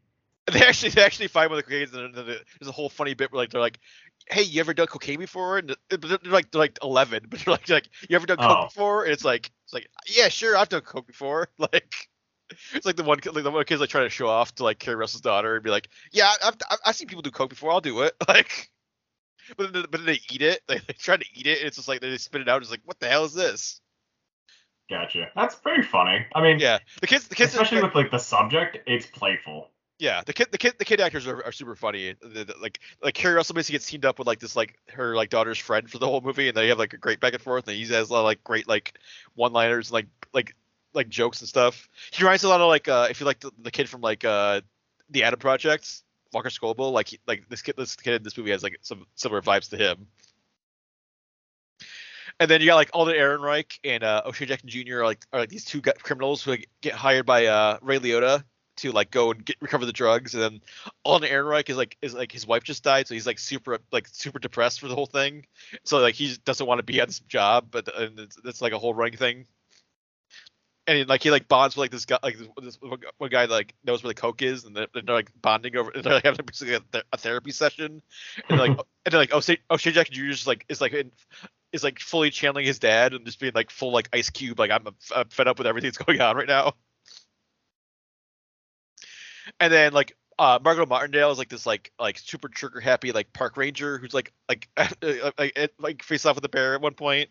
They 0.51 0.61
actually 0.61 0.89
they 0.89 1.03
actually 1.03 1.27
find 1.27 1.49
one 1.49 1.57
of 1.57 1.65
the 1.65 1.71
cocaine, 1.71 1.99
and 1.99 2.13
then 2.13 2.25
there's 2.25 2.67
a 2.67 2.71
whole 2.71 2.89
funny 2.89 3.15
bit 3.15 3.31
where 3.31 3.41
like 3.41 3.49
they're 3.49 3.61
like, 3.61 3.79
"Hey, 4.29 4.43
you 4.43 4.59
ever 4.59 4.73
done 4.73 4.87
cocaine 4.87 5.19
before?" 5.19 5.57
And 5.57 5.75
they're, 5.89 5.99
like 6.25 6.51
they're 6.51 6.59
like 6.59 6.77
11, 6.83 7.25
but 7.29 7.39
they're 7.39 7.53
like 7.53 7.69
like 7.69 7.89
you 8.09 8.15
ever 8.15 8.25
done 8.25 8.37
coke 8.37 8.57
Oh. 8.59 8.65
before? 8.65 9.03
And 9.03 9.13
it's 9.13 9.25
like 9.25 9.51
it's 9.65 9.73
like 9.73 9.87
yeah, 10.07 10.29
sure, 10.29 10.55
I've 10.57 10.69
done 10.69 10.81
coke 10.81 11.07
before. 11.07 11.47
Like 11.57 12.09
it's 12.73 12.85
like 12.85 12.95
the 12.95 13.03
one 13.03 13.19
like 13.25 13.43
the 13.43 13.51
one 13.51 13.65
kid's 13.65 13.81
like 13.81 13.89
trying 13.89 14.05
to 14.05 14.09
show 14.09 14.27
off 14.27 14.53
to 14.55 14.63
like 14.63 14.77
Keri 14.79 14.95
Russell's 14.95 15.21
daughter 15.21 15.55
and 15.55 15.63
be 15.63 15.71
like, 15.71 15.89
"Yeah, 16.11 16.31
I've 16.43 16.55
I've, 16.69 16.77
I've 16.85 16.95
seen 16.95 17.07
people 17.07 17.23
do 17.23 17.31
coke 17.31 17.49
before. 17.49 17.71
I'll 17.71 17.81
do 17.81 18.01
it." 18.01 18.13
Like. 18.27 18.69
But 19.57 19.73
then, 19.73 19.83
but 19.91 19.99
then 19.99 20.05
they 20.07 20.19
eat 20.31 20.41
it. 20.41 20.61
They, 20.67 20.79
they 20.79 20.93
try 20.93 21.17
to 21.17 21.25
eat 21.35 21.45
it, 21.45 21.59
and 21.59 21.67
it's 21.67 21.75
just 21.75 21.87
like 21.87 22.01
they 22.01 22.17
spit 22.17 22.41
it 22.41 22.49
out. 22.49 22.63
It's 22.63 22.71
like, 22.71 22.81
what 22.83 22.99
the 22.99 23.07
hell 23.07 23.25
is 23.25 23.33
this? 23.35 23.79
Gotcha. 24.89 25.29
That's 25.35 25.53
pretty 25.53 25.83
funny. 25.83 26.25
I 26.33 26.41
mean, 26.41 26.57
Yeah, 26.57 26.79
the 26.99 27.05
kids, 27.05 27.27
the 27.27 27.35
kids, 27.35 27.53
especially 27.53 27.81
like, 27.81 27.93
with 27.93 28.03
like 28.05 28.11
the 28.11 28.17
subject, 28.17 28.79
it's 28.87 29.05
playful. 29.05 29.69
Yeah, 29.97 30.21
the 30.25 30.33
kid, 30.33 30.49
the 30.51 30.57
kid, 30.57 30.75
the 30.77 30.83
kid 30.83 30.99
actors 30.99 31.25
are, 31.25 31.41
are 31.45 31.51
super 31.53 31.75
funny. 31.75 32.15
The- 32.21 32.43
the- 32.45 32.55
like, 32.61 32.79
like 33.01 33.13
Keri 33.13 33.33
Russell 33.35 33.55
basically 33.55 33.73
gets 33.75 33.87
teamed 33.87 34.03
up 34.05 34.19
with 34.19 34.27
like 34.27 34.39
this 34.39 34.55
like 34.55 34.77
her 34.89 35.15
like 35.15 35.29
daughter's 35.29 35.57
friend 35.57 35.89
for 35.89 35.99
the 35.99 36.05
whole 36.07 36.19
movie, 36.21 36.49
and 36.49 36.57
they 36.57 36.67
have 36.67 36.79
like 36.79 36.93
a 36.93 36.97
great 36.97 37.19
back 37.21 37.33
and 37.33 37.41
forth. 37.41 37.67
And 37.67 37.77
he 37.77 37.85
has 37.93 38.09
a 38.09 38.13
lot 38.13 38.19
of 38.19 38.25
like 38.25 38.43
great 38.43 38.67
like 38.67 38.99
one-liners, 39.35 39.91
like 39.91 40.07
like 40.33 40.53
like 40.93 41.07
jokes 41.09 41.39
and 41.41 41.47
stuff. 41.47 41.87
He 42.11 42.23
reminds 42.23 42.43
a 42.43 42.49
lot 42.49 42.59
of 42.61 42.67
like 42.67 42.87
uh 42.89 43.07
if 43.09 43.19
you 43.21 43.25
like 43.25 43.39
the, 43.39 43.51
the 43.59 43.71
kid 43.71 43.87
from 43.87 44.01
like 44.01 44.25
uh 44.25 44.61
the 45.09 45.23
Adam 45.23 45.39
Project, 45.39 46.03
Walker 46.33 46.49
Scobell. 46.49 46.91
Like 46.91 47.17
like 47.25 47.47
this 47.47 47.61
kid, 47.61 47.75
this 47.77 47.95
kid 47.95 48.15
in 48.15 48.23
this 48.23 48.37
movie 48.37 48.51
has 48.51 48.63
like 48.63 48.77
some 48.81 49.05
similar 49.15 49.41
vibes 49.41 49.69
to 49.69 49.77
him. 49.77 50.07
And 52.39 52.49
then 52.51 52.59
you 52.59 52.67
got 52.67 52.75
like 52.75 52.89
Alden 52.93 53.15
Ehrenreich 53.15 53.79
and 53.85 54.03
uh, 54.03 54.23
O'Shea 54.25 54.45
Jackson 54.45 54.67
Jr. 54.67 54.99
are 54.99 55.05
like 55.05 55.25
are 55.31 55.39
like 55.41 55.49
these 55.49 55.63
two 55.63 55.81
criminals 55.81 56.43
who 56.43 56.51
like, 56.51 56.69
get 56.81 56.93
hired 56.93 57.25
by 57.25 57.45
uh, 57.45 57.77
Ray 57.81 57.99
Liotta 57.99 58.43
to 58.77 58.91
like 58.91 59.11
go 59.11 59.31
and 59.31 59.45
get 59.45 59.57
recover 59.61 59.85
the 59.85 59.93
drugs. 59.93 60.33
And 60.33 60.43
then 60.43 60.61
Alden 61.03 61.29
Ehrenreich 61.29 61.69
is 61.69 61.77
like 61.77 61.97
is 62.01 62.13
like 62.13 62.31
his 62.31 62.47
wife 62.47 62.63
just 62.63 62.83
died, 62.83 63.07
so 63.07 63.13
he's 63.13 63.27
like 63.27 63.39
super 63.39 63.79
like 63.91 64.07
super 64.07 64.39
depressed 64.39 64.79
for 64.79 64.87
the 64.87 64.95
whole 64.95 65.05
thing. 65.05 65.45
So 65.83 65.99
like 65.99 66.15
he 66.15 66.35
doesn't 66.45 66.65
want 66.65 66.79
to 66.79 66.83
be 66.83 66.99
at 66.99 67.07
this 67.07 67.19
job, 67.19 67.67
but 67.71 67.87
uh, 67.87 68.03
and 68.03 68.19
it's, 68.19 68.37
it's 68.43 68.61
like 68.61 68.73
a 68.73 68.79
whole 68.79 68.93
running 68.93 69.17
thing. 69.17 69.45
And 70.87 70.99
he, 70.99 71.03
like 71.03 71.23
he 71.23 71.31
like 71.31 71.47
bonds 71.47 71.75
with 71.75 71.81
like 71.81 71.91
this 71.91 72.05
guy 72.05 72.19
like 72.21 72.37
this, 72.37 72.79
one 72.79 73.29
guy- 73.29 73.47
that, 73.47 73.53
like 73.53 73.73
knows 73.83 74.03
where 74.03 74.09
the 74.09 74.21
coke 74.21 74.43
is, 74.43 74.65
and 74.65 74.75
they're, 74.75 74.87
they're 74.93 75.15
like 75.15 75.31
bonding 75.41 75.75
over. 75.75 75.89
And 75.89 76.03
they're 76.03 76.13
like 76.13 76.25
having 76.25 76.45
basically 76.45 76.75
a, 76.75 76.79
th- 76.79 77.05
a 77.11 77.17
therapy 77.17 77.51
session, 77.51 78.01
and 78.49 78.59
like 78.59 78.69
and 79.05 79.11
they're 79.11 79.19
like 79.19 79.33
oh, 79.33 79.37
O'Shea, 79.37 79.57
O'Shea 79.71 79.89
oh, 79.89 79.93
Jackson 79.93 80.15
Jr. 80.15 80.25
is 80.25 80.45
like 80.45 80.65
is 80.69 80.81
like 80.81 80.93
in, 80.93 81.11
is 81.75 81.83
like 81.83 81.99
fully 81.99 82.31
channeling 82.31 82.65
his 82.65 82.79
dad 82.79 83.13
and 83.13 83.25
just 83.25 83.39
being 83.39 83.51
like 83.53 83.69
full 83.69 83.91
like 83.91 84.09
Ice 84.13 84.29
Cube, 84.29 84.59
like 84.59 84.71
I'm, 84.71 84.87
I'm 85.15 85.27
fed 85.29 85.47
up 85.47 85.57
with 85.57 85.67
everything 85.67 85.89
that's 85.89 85.97
going 86.05 86.21
on 86.21 86.35
right 86.35 86.47
now. 86.47 86.73
And 89.59 89.71
then 89.71 89.93
like 89.93 90.15
uh 90.37 90.59
Margo 90.63 90.85
Martindale 90.85 91.31
is 91.31 91.37
like 91.37 91.49
this 91.49 91.65
like 91.65 91.91
like 91.99 92.17
super 92.17 92.49
trigger 92.49 92.79
happy 92.79 93.11
like 93.11 93.31
park 93.33 93.57
ranger 93.57 93.97
who's 93.97 94.13
like 94.13 94.33
like 94.49 94.67
like, 95.37 95.71
like 95.79 96.03
face 96.03 96.25
off 96.25 96.35
with 96.35 96.43
the 96.43 96.49
bear 96.49 96.75
at 96.75 96.81
one 96.81 96.93
point. 96.93 97.29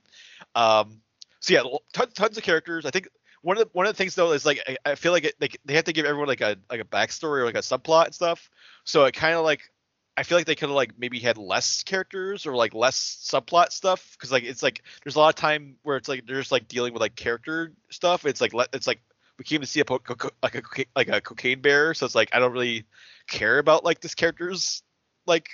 Um 0.54 1.00
so 1.40 1.52
yeah, 1.52 1.62
tons, 1.92 2.12
tons 2.14 2.38
of 2.38 2.42
characters. 2.42 2.86
I 2.86 2.90
think 2.90 3.08
one 3.42 3.58
of 3.58 3.64
the 3.64 3.70
one 3.72 3.86
of 3.86 3.92
the 3.92 3.96
things 3.96 4.14
though 4.14 4.32
is 4.32 4.46
like 4.46 4.62
I, 4.66 4.92
I 4.92 4.94
feel 4.94 5.12
like 5.12 5.24
it, 5.24 5.34
like 5.40 5.58
they 5.64 5.74
have 5.74 5.84
to 5.84 5.92
give 5.92 6.06
everyone 6.06 6.28
like 6.28 6.40
a 6.40 6.56
like 6.70 6.80
a 6.80 6.84
backstory 6.84 7.40
or 7.40 7.44
like 7.44 7.56
a 7.56 7.58
subplot 7.58 8.06
and 8.06 8.14
stuff. 8.14 8.50
So 8.84 9.04
it 9.04 9.12
kind 9.12 9.34
of 9.34 9.44
like 9.44 9.70
I 10.16 10.22
feel 10.22 10.38
like 10.38 10.46
they 10.46 10.54
could 10.54 10.68
have 10.68 10.76
like 10.76 10.92
maybe 10.98 11.18
had 11.18 11.36
less 11.36 11.82
characters 11.82 12.46
or 12.46 12.54
like 12.54 12.72
less 12.72 12.96
subplot 13.30 13.72
stuff 13.72 14.12
because 14.12 14.30
like 14.30 14.44
it's 14.44 14.62
like 14.62 14.82
there's 15.02 15.16
a 15.16 15.18
lot 15.18 15.28
of 15.28 15.34
time 15.34 15.76
where 15.82 15.96
it's 15.96 16.08
like 16.08 16.26
they're 16.26 16.38
just 16.38 16.52
like 16.52 16.68
dealing 16.68 16.92
with 16.92 17.00
like 17.00 17.16
character 17.16 17.72
stuff. 17.90 18.24
It's 18.24 18.40
like 18.40 18.54
le- 18.54 18.68
it's 18.72 18.86
like 18.86 19.00
we 19.38 19.44
came 19.44 19.60
to 19.60 19.66
see 19.66 19.80
a 19.80 19.84
po- 19.84 19.98
co- 19.98 20.14
co- 20.14 20.30
like 20.42 20.54
a 20.54 20.62
like 20.94 21.08
a 21.08 21.20
cocaine 21.20 21.60
bear, 21.60 21.94
so 21.94 22.06
it's 22.06 22.14
like 22.14 22.30
I 22.32 22.38
don't 22.38 22.52
really 22.52 22.84
care 23.28 23.58
about 23.58 23.84
like 23.84 24.00
this 24.00 24.14
character's 24.14 24.82
like 25.26 25.48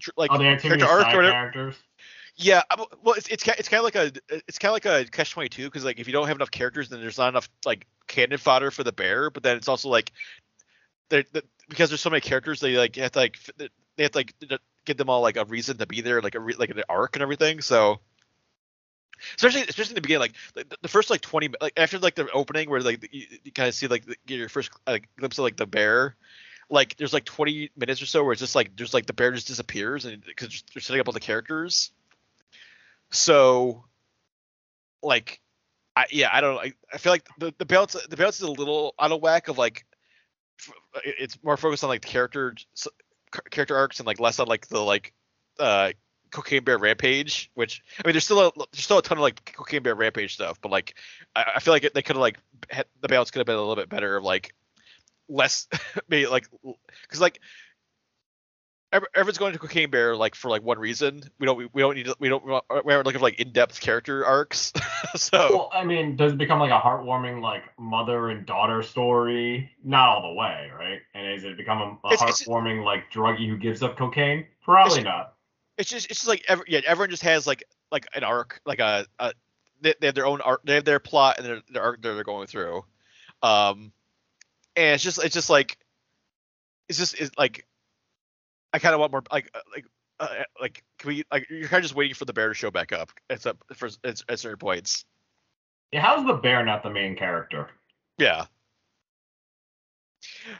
tr- 0.00 0.10
like 0.16 0.30
oh, 0.32 0.38
they 0.38 0.46
have 0.46 0.62
too 0.62 0.70
many 0.70 0.82
character 0.82 1.04
arc 1.06 1.14
or 1.14 1.18
whatever. 1.18 1.32
characters. 1.32 1.76
Yeah, 2.36 2.62
uh, 2.70 2.76
I- 2.80 2.96
well, 3.02 3.14
it's 3.14 3.28
it's 3.28 3.46
it's 3.46 3.68
kind 3.68 3.78
of 3.80 3.84
like 3.84 3.96
a 3.96 4.12
it's 4.48 4.58
kind 4.58 4.70
of 4.70 4.74
like 4.74 4.86
a 4.86 5.10
catch 5.10 5.32
twenty 5.32 5.48
two 5.48 5.64
because 5.64 5.84
like 5.84 5.98
if 5.98 6.06
you 6.06 6.12
don't 6.12 6.28
have 6.28 6.36
enough 6.36 6.50
characters, 6.50 6.88
then 6.88 7.00
there's 7.00 7.18
not 7.18 7.28
enough 7.28 7.48
like 7.66 7.86
cannon 8.06 8.38
fodder 8.38 8.70
for 8.70 8.84
the 8.84 8.92
bear. 8.92 9.30
But 9.30 9.42
then 9.42 9.56
it's 9.56 9.68
also 9.68 9.88
like 9.88 10.12
they're, 11.10 11.24
they 11.32 11.42
because 11.68 11.90
there's 11.90 12.00
so 12.00 12.10
many 12.10 12.20
characters, 12.20 12.60
they 12.60 12.76
like 12.76 12.96
have 12.96 13.12
to 13.12 13.18
like 13.18 13.38
they 13.96 14.02
have 14.04 14.12
to 14.12 14.18
like 14.18 14.34
give 14.86 14.96
them 14.96 15.10
all 15.10 15.20
like 15.20 15.36
a 15.36 15.44
reason 15.44 15.76
to 15.78 15.86
be 15.86 16.00
there, 16.00 16.22
like 16.22 16.34
a 16.34 16.40
re- 16.40 16.56
like 16.58 16.70
an 16.70 16.82
arc 16.88 17.16
and 17.16 17.22
everything. 17.22 17.60
So 17.60 18.00
especially 19.36 19.62
especially 19.62 19.92
in 19.92 19.94
the 19.96 20.00
beginning, 20.00 20.20
like 20.20 20.34
the, 20.54 20.76
the 20.82 20.88
first 20.88 21.10
like 21.10 21.20
twenty 21.20 21.48
like 21.60 21.72
after 21.76 21.98
like 21.98 22.14
the 22.14 22.30
opening 22.32 22.70
where 22.70 22.80
like 22.80 23.08
you, 23.12 23.26
you 23.44 23.52
kind 23.52 23.68
of 23.68 23.74
see 23.74 23.86
like 23.86 24.04
the, 24.06 24.16
your 24.26 24.48
first 24.48 24.70
like 24.86 25.08
glimpse 25.16 25.38
of 25.38 25.44
like 25.44 25.56
the 25.56 25.66
bear. 25.66 26.16
Like 26.72 26.96
there's 26.98 27.12
like 27.12 27.24
20 27.24 27.70
minutes 27.76 28.00
or 28.00 28.06
so 28.06 28.22
where 28.22 28.30
it's 28.32 28.38
just 28.38 28.54
like 28.54 28.76
there's 28.76 28.94
like 28.94 29.06
the 29.06 29.12
bear 29.12 29.32
just 29.32 29.48
disappears 29.48 30.04
and 30.04 30.24
because 30.24 30.62
they're 30.72 30.80
setting 30.80 31.00
up 31.00 31.08
all 31.08 31.12
the 31.12 31.18
characters 31.18 31.90
so, 33.10 33.84
like, 35.02 35.40
I 35.96 36.06
yeah, 36.10 36.30
I 36.32 36.40
don't. 36.40 36.58
I, 36.58 36.72
I 36.92 36.98
feel 36.98 37.12
like 37.12 37.28
the 37.38 37.52
the 37.58 37.66
balance 37.66 37.96
the 38.08 38.16
balance 38.16 38.36
is 38.36 38.42
a 38.42 38.50
little 38.50 38.94
out 38.98 39.12
of 39.12 39.20
whack. 39.20 39.48
Of 39.48 39.58
like, 39.58 39.84
it's 41.04 41.36
more 41.42 41.56
focused 41.56 41.82
on 41.82 41.88
like 41.90 42.02
the 42.02 42.08
character 42.08 42.54
character 43.50 43.76
arcs 43.76 43.98
and 44.00 44.06
like 44.06 44.20
less 44.20 44.38
on 44.38 44.46
like 44.46 44.68
the 44.68 44.80
like 44.80 45.12
uh 45.58 45.92
cocaine 46.30 46.64
bear 46.64 46.78
rampage. 46.78 47.50
Which 47.54 47.82
I 47.98 48.06
mean, 48.06 48.14
there's 48.14 48.24
still 48.24 48.40
a 48.40 48.52
there's 48.72 48.84
still 48.84 48.98
a 48.98 49.02
ton 49.02 49.18
of 49.18 49.22
like 49.22 49.52
cocaine 49.56 49.82
bear 49.82 49.94
rampage 49.94 50.34
stuff, 50.34 50.60
but 50.60 50.70
like 50.70 50.94
I, 51.34 51.52
I 51.56 51.60
feel 51.60 51.72
like 51.74 51.84
it, 51.84 51.94
they 51.94 52.02
could 52.02 52.16
have 52.16 52.20
like 52.22 52.38
had, 52.68 52.86
the 53.00 53.08
balance 53.08 53.30
could 53.30 53.40
have 53.40 53.46
been 53.46 53.56
a 53.56 53.60
little 53.60 53.76
bit 53.76 53.88
better 53.88 54.16
of 54.16 54.24
like 54.24 54.54
less 55.28 55.68
maybe 56.08 56.26
like 56.26 56.48
because 57.02 57.20
like 57.20 57.40
everyone's 59.14 59.38
going 59.38 59.52
to 59.52 59.58
Cocaine 59.58 59.90
Bear 59.90 60.16
like 60.16 60.34
for 60.34 60.48
like 60.50 60.62
one 60.62 60.78
reason. 60.78 61.22
We 61.38 61.46
don't 61.46 61.56
we, 61.56 61.68
we 61.72 61.82
don't 61.82 61.94
need 61.94 62.06
to, 62.06 62.16
we 62.18 62.28
don't 62.28 62.44
we 62.44 62.92
aren't 62.92 63.06
looking 63.06 63.20
for 63.20 63.24
like 63.24 63.40
in 63.40 63.52
depth 63.52 63.80
character 63.80 64.24
arcs. 64.26 64.72
so 65.14 65.38
Well, 65.50 65.70
I 65.72 65.84
mean, 65.84 66.16
does 66.16 66.32
it 66.32 66.38
become 66.38 66.58
like 66.58 66.72
a 66.72 66.80
heartwarming 66.80 67.40
like 67.40 67.62
mother 67.78 68.30
and 68.30 68.44
daughter 68.46 68.82
story? 68.82 69.70
Not 69.84 70.08
all 70.08 70.22
the 70.22 70.34
way, 70.34 70.70
right? 70.76 71.00
And 71.14 71.32
is 71.32 71.44
it 71.44 71.56
become 71.56 71.78
a, 71.78 72.08
a 72.08 72.12
It's- 72.12 72.22
it's- 72.22 72.42
heartwarming 72.48 72.84
like 72.84 73.10
druggie 73.12 73.48
who 73.48 73.56
gives 73.56 73.82
up 73.82 73.96
cocaine? 73.96 74.46
Probably 74.62 75.02
not. 75.02 75.34
It's 75.80 75.90
just 75.90 76.10
it's 76.10 76.20
just 76.20 76.28
like 76.28 76.44
every, 76.46 76.66
yeah 76.68 76.80
everyone 76.86 77.10
just 77.10 77.22
has 77.22 77.46
like 77.46 77.64
like 77.90 78.06
an 78.14 78.22
arc 78.22 78.60
like 78.66 78.80
a, 78.80 79.06
a 79.18 79.32
they, 79.80 79.94
they 79.98 80.06
have 80.08 80.14
their 80.14 80.26
own 80.26 80.40
arc 80.42 80.62
they 80.64 80.74
have 80.74 80.84
their 80.84 81.00
plot 81.00 81.38
and 81.38 81.46
their, 81.46 81.60
their 81.70 81.82
arc 81.82 82.02
that 82.02 82.12
they're 82.14 82.22
going 82.22 82.46
through. 82.46 82.84
Um, 83.42 83.92
and 84.76 84.94
it's 84.94 85.02
just 85.02 85.24
it's 85.24 85.34
just 85.34 85.48
like 85.48 85.78
it's 86.88 86.98
just 86.98 87.18
it's 87.18 87.36
like 87.38 87.66
I 88.74 88.78
kind 88.78 88.94
of 88.94 89.00
want 89.00 89.12
more 89.12 89.22
like 89.32 89.50
uh, 89.54 89.60
like. 89.74 89.86
Uh, 90.20 90.42
like 90.60 90.84
can 90.98 91.08
we 91.08 91.24
like 91.32 91.48
you're 91.48 91.66
kind 91.66 91.78
of 91.78 91.82
just 91.82 91.94
waiting 91.94 92.14
for 92.14 92.26
the 92.26 92.32
bear 92.34 92.48
to 92.48 92.54
show 92.54 92.70
back 92.70 92.92
up 92.92 93.10
except 93.30 93.62
for 93.74 93.88
at, 94.04 94.22
at 94.28 94.38
certain 94.38 94.58
points 94.58 95.06
Yeah, 95.92 96.02
how's 96.02 96.26
the 96.26 96.34
bear 96.34 96.62
not 96.62 96.82
the 96.82 96.90
main 96.90 97.16
character? 97.16 97.70
Yeah. 98.18 98.44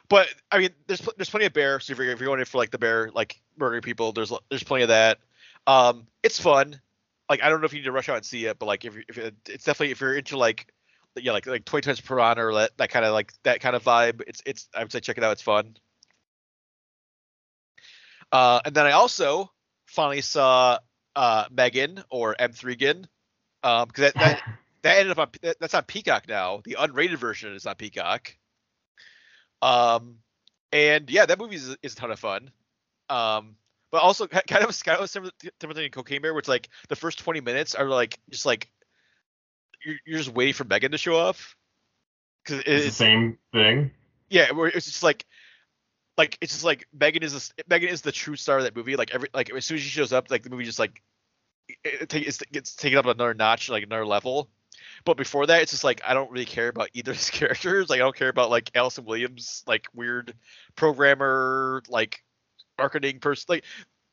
But 0.08 0.28
I 0.50 0.58
mean, 0.58 0.70
there's 0.86 1.00
there's 1.16 1.30
plenty 1.30 1.46
of 1.46 1.52
bear. 1.52 1.80
So 1.80 1.92
if 1.92 1.98
you're, 1.98 2.10
if 2.10 2.20
you're 2.20 2.26
going 2.28 2.40
in 2.40 2.46
for 2.46 2.58
like 2.58 2.70
the 2.70 2.78
bear, 2.78 3.10
like 3.14 3.40
murdering 3.58 3.82
people, 3.82 4.12
there's 4.12 4.32
there's 4.48 4.62
plenty 4.64 4.82
of 4.84 4.88
that. 4.88 5.18
Um, 5.66 6.06
it's 6.22 6.40
fun. 6.40 6.80
Like 7.28 7.42
I 7.42 7.48
don't 7.48 7.60
know 7.60 7.66
if 7.66 7.72
you 7.72 7.80
need 7.80 7.84
to 7.84 7.92
rush 7.92 8.08
out 8.08 8.16
and 8.16 8.24
see 8.24 8.46
it, 8.46 8.58
but 8.58 8.66
like 8.66 8.84
if 8.84 8.96
if 9.08 9.18
it, 9.18 9.34
it's 9.48 9.64
definitely 9.64 9.92
if 9.92 10.00
you're 10.00 10.14
into 10.16 10.36
like 10.36 10.72
yeah 11.16 11.32
like 11.32 11.46
like 11.46 11.64
20 11.64 11.82
times 11.82 12.00
piranha 12.00 12.44
or 12.44 12.54
that 12.54 12.70
that 12.78 12.90
kind 12.90 13.04
of 13.04 13.12
like 13.12 13.32
that 13.44 13.60
kind 13.60 13.76
of 13.76 13.82
vibe, 13.84 14.22
it's 14.26 14.42
it's 14.46 14.68
I 14.74 14.82
would 14.82 14.92
say 14.92 15.00
check 15.00 15.18
it 15.18 15.24
out. 15.24 15.32
It's 15.32 15.42
fun. 15.42 15.76
Uh, 18.32 18.60
and 18.64 18.74
then 18.74 18.86
I 18.86 18.92
also 18.92 19.50
finally 19.86 20.20
saw 20.20 20.78
uh 21.16 21.44
Megan 21.50 22.02
or 22.10 22.34
M3gan. 22.38 23.06
Um, 23.62 23.88
because 23.88 24.12
that, 24.12 24.14
that 24.14 24.40
that 24.82 24.96
ended 24.98 25.12
up 25.12 25.18
on 25.18 25.28
that- 25.42 25.58
that's 25.60 25.74
on 25.74 25.84
Peacock 25.84 26.28
now. 26.28 26.60
The 26.64 26.76
unrated 26.78 27.16
version 27.18 27.54
is 27.54 27.66
on 27.66 27.74
Peacock. 27.74 28.36
Um, 29.62 30.16
and 30.72 31.10
yeah, 31.10 31.26
that 31.26 31.38
movie 31.38 31.56
is, 31.56 31.76
is 31.82 31.92
a 31.92 31.96
ton 31.96 32.10
of 32.10 32.18
fun. 32.18 32.50
Um, 33.08 33.56
but 33.90 34.02
also 34.02 34.26
kind 34.26 34.42
of 34.42 34.46
kind 34.46 34.62
of 34.98 35.04
a 35.04 35.08
similar 35.08 35.32
similar 35.60 35.74
thing 35.74 35.90
Cocaine 35.90 36.22
Bear, 36.22 36.34
which 36.34 36.48
like 36.48 36.68
the 36.88 36.96
first 36.96 37.18
twenty 37.18 37.40
minutes 37.40 37.74
are 37.74 37.86
like 37.86 38.18
just 38.30 38.46
like 38.46 38.70
you're, 39.84 39.96
you're 40.06 40.18
just 40.18 40.32
waiting 40.32 40.54
for 40.54 40.64
Megan 40.64 40.92
to 40.92 40.98
show 40.98 41.16
up. 41.16 41.36
Because 42.44 42.62
it's 42.66 42.84
the 42.84 42.92
same 42.92 43.38
thing. 43.52 43.90
yeah, 44.28 44.52
where 44.52 44.68
it's 44.68 44.86
just 44.86 45.02
like 45.02 45.26
like 46.16 46.38
it's 46.40 46.52
just 46.52 46.64
like 46.64 46.86
Megan 46.98 47.22
is 47.22 47.32
this, 47.32 47.52
Megan 47.68 47.88
is 47.88 48.02
the 48.02 48.12
true 48.12 48.36
star 48.36 48.58
of 48.58 48.64
that 48.64 48.76
movie. 48.76 48.96
Like 48.96 49.12
every 49.12 49.28
like 49.34 49.50
as 49.50 49.64
soon 49.64 49.76
as 49.76 49.82
she 49.82 49.90
shows 49.90 50.12
up, 50.12 50.30
like 50.30 50.42
the 50.42 50.50
movie 50.50 50.64
just 50.64 50.78
like 50.78 51.02
it, 51.84 52.12
it, 52.12 52.14
it's, 52.14 52.38
gets 52.38 52.74
taken 52.74 52.98
up 52.98 53.06
another 53.06 53.34
notch, 53.34 53.68
like 53.68 53.82
another 53.82 54.06
level. 54.06 54.50
But 55.04 55.16
before 55.16 55.46
that, 55.46 55.62
it's 55.62 55.70
just 55.72 55.84
like 55.84 56.00
I 56.06 56.14
don't 56.14 56.30
really 56.30 56.44
care 56.44 56.68
about 56.68 56.90
either 56.94 57.12
of 57.12 57.16
these 57.16 57.30
characters. 57.30 57.88
Like 57.90 58.00
I 58.00 58.04
don't 58.04 58.16
care 58.16 58.28
about 58.28 58.50
like 58.50 58.70
Allison 58.74 59.04
Williams, 59.04 59.64
like 59.66 59.86
weird 59.94 60.34
programmer, 60.76 61.82
like 61.88 62.22
marketing 62.78 63.18
person. 63.20 63.46
Like 63.48 63.64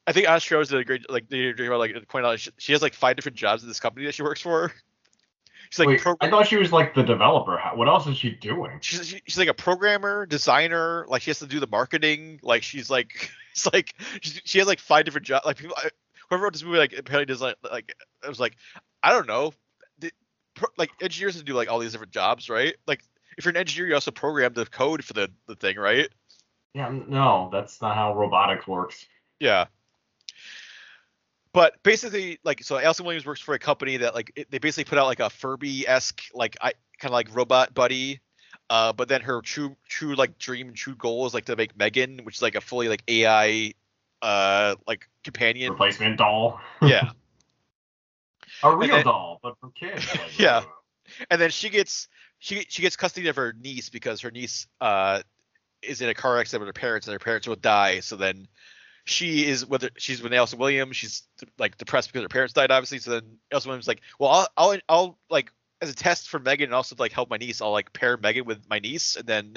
I 0.05 0.11
think 0.13 0.27
Astros 0.27 0.69
did 0.69 0.79
a 0.79 0.83
great 0.85 1.09
like 1.09 1.29
they 1.29 1.49
about 1.49 1.79
like 1.79 2.07
point 2.07 2.25
out 2.25 2.39
she, 2.39 2.51
she 2.57 2.71
has 2.73 2.81
like 2.81 2.93
five 2.93 3.15
different 3.15 3.37
jobs 3.37 3.63
in 3.63 3.67
this 3.69 3.79
company 3.79 4.05
that 4.05 4.15
she 4.15 4.23
works 4.23 4.41
for. 4.41 4.71
she's 5.69 5.79
like 5.79 5.87
Wait, 5.89 6.01
program- 6.01 6.27
I 6.27 6.29
thought 6.31 6.47
she 6.47 6.57
was 6.57 6.71
like 6.71 6.93
the 6.95 7.03
developer. 7.03 7.57
How- 7.57 7.75
What 7.75 7.87
else 7.87 8.07
is 8.07 8.17
she 8.17 8.31
doing? 8.31 8.77
she's 8.81 9.07
she- 9.07 9.21
she's 9.25 9.37
like 9.37 9.49
a 9.49 9.53
programmer, 9.53 10.25
designer. 10.25 11.05
Like 11.09 11.21
she 11.23 11.29
has 11.29 11.39
to 11.39 11.47
do 11.47 11.59
the 11.59 11.67
marketing. 11.67 12.39
Like 12.41 12.63
she's 12.63 12.89
like 12.89 13.29
it's 13.51 13.65
like 13.73 13.93
she, 14.21 14.39
she 14.45 14.57
has 14.59 14.67
like 14.67 14.79
five 14.79 15.05
different 15.05 15.27
jobs. 15.27 15.45
Like 15.45 15.57
people, 15.57 15.75
I- 15.77 15.89
whoever 16.29 16.43
wrote 16.45 16.53
this 16.53 16.63
movie, 16.63 16.77
like 16.77 16.93
apparently 16.97 17.25
does 17.25 17.41
like 17.41 17.55
like 17.69 17.93
I 18.23 18.29
was 18.29 18.39
like 18.39 18.55
I 19.03 19.11
don't 19.11 19.27
know. 19.27 19.53
Pro, 20.57 20.67
like 20.77 20.91
engineers 21.01 21.41
do 21.41 21.53
like 21.53 21.71
all 21.71 21.79
these 21.79 21.93
different 21.93 22.11
jobs, 22.11 22.49
right? 22.49 22.75
Like 22.85 23.01
if 23.37 23.45
you're 23.45 23.51
an 23.51 23.57
engineer, 23.57 23.87
you 23.87 23.93
also 23.93 24.11
program 24.11 24.53
the 24.53 24.65
code 24.65 25.03
for 25.03 25.13
the 25.13 25.29
the 25.47 25.55
thing, 25.55 25.77
right? 25.77 26.09
Yeah, 26.73 26.93
no, 27.07 27.49
that's 27.51 27.81
not 27.81 27.95
how 27.95 28.13
robotics 28.15 28.67
works. 28.67 29.05
Yeah. 29.39 29.65
But 31.53 31.81
basically, 31.81 32.37
like, 32.43 32.61
so 32.63 32.77
Allison 32.77 33.05
Williams 33.05 33.25
works 33.25 33.41
for 33.41 33.55
a 33.55 33.59
company 33.59 33.97
that, 33.97 34.13
like, 34.13 34.31
it, 34.35 34.51
they 34.51 34.59
basically 34.59 34.87
put 34.87 34.99
out 34.99 35.07
like 35.07 35.19
a 35.19 35.29
Furby 35.29 35.87
esque, 35.87 36.21
like, 36.35 36.55
I 36.61 36.73
kind 36.99 37.09
of 37.09 37.13
like 37.13 37.35
robot 37.35 37.73
buddy. 37.73 38.19
Uh, 38.69 38.93
but 38.93 39.07
then 39.07 39.21
her 39.21 39.41
true, 39.41 39.75
true 39.87 40.13
like 40.15 40.37
dream, 40.37 40.67
and 40.67 40.75
true 40.75 40.95
goal 40.95 41.25
is 41.25 41.33
like 41.33 41.45
to 41.45 41.55
make 41.55 41.75
Megan, 41.77 42.19
which 42.23 42.35
is 42.35 42.41
like 42.41 42.55
a 42.55 42.61
fully 42.61 42.89
like 42.89 43.01
AI, 43.07 43.73
uh, 44.21 44.75
like 44.85 45.07
companion. 45.23 45.71
Replacement 45.71 46.17
doll. 46.17 46.59
Yeah. 46.81 47.11
A 48.63 48.75
real 48.75 48.95
then- 48.95 49.05
doll, 49.05 49.39
but 49.43 49.55
for 49.59 49.69
kids. 49.71 50.05
Like, 50.15 50.39
Yeah. 50.39 50.57
uh, 50.57 50.63
and 51.29 51.39
then 51.41 51.49
she 51.51 51.69
gets 51.69 52.07
she 52.39 52.65
she 52.69 52.81
gets 52.81 52.95
custody 52.97 53.27
of 53.29 53.35
her 53.37 53.53
niece 53.59 53.89
because 53.89 54.21
her 54.21 54.29
niece 54.31 54.67
uh 54.81 55.21
is 55.81 56.01
in 56.01 56.09
a 56.09 56.13
car 56.13 56.37
accident 56.39 56.61
with 56.61 56.67
her 56.75 56.79
parents 56.79 57.07
and 57.07 57.13
her 57.13 57.19
parents 57.19 57.47
will 57.47 57.55
die 57.55 58.01
so 58.01 58.15
then 58.17 58.47
she 59.05 59.45
is 59.47 59.65
whether 59.65 59.89
she's 59.97 60.21
with 60.21 60.33
Allison 60.33 60.59
Williams 60.59 60.97
she's 60.97 61.23
like 61.57 61.77
depressed 61.77 62.11
because 62.11 62.23
her 62.23 62.29
parents 62.29 62.53
died 62.53 62.71
obviously 62.71 62.99
so 62.99 63.11
then 63.11 63.37
Allison 63.51 63.69
Williams 63.69 63.85
is 63.85 63.87
like 63.87 64.01
well 64.19 64.31
I'll 64.31 64.47
I'll, 64.57 64.79
I'll 64.89 65.19
like 65.29 65.51
as 65.81 65.89
a 65.89 65.95
test 65.95 66.27
for 66.29 66.39
Megan 66.39 66.65
and 66.65 66.73
also 66.75 66.95
to, 66.95 67.01
like 67.01 67.13
help 67.13 67.29
my 67.29 67.37
niece 67.37 67.61
I'll 67.61 67.71
like 67.71 67.93
pair 67.93 68.17
Megan 68.17 68.43
with 68.45 68.67
my 68.69 68.79
niece 68.79 69.15
and 69.15 69.25
then 69.25 69.55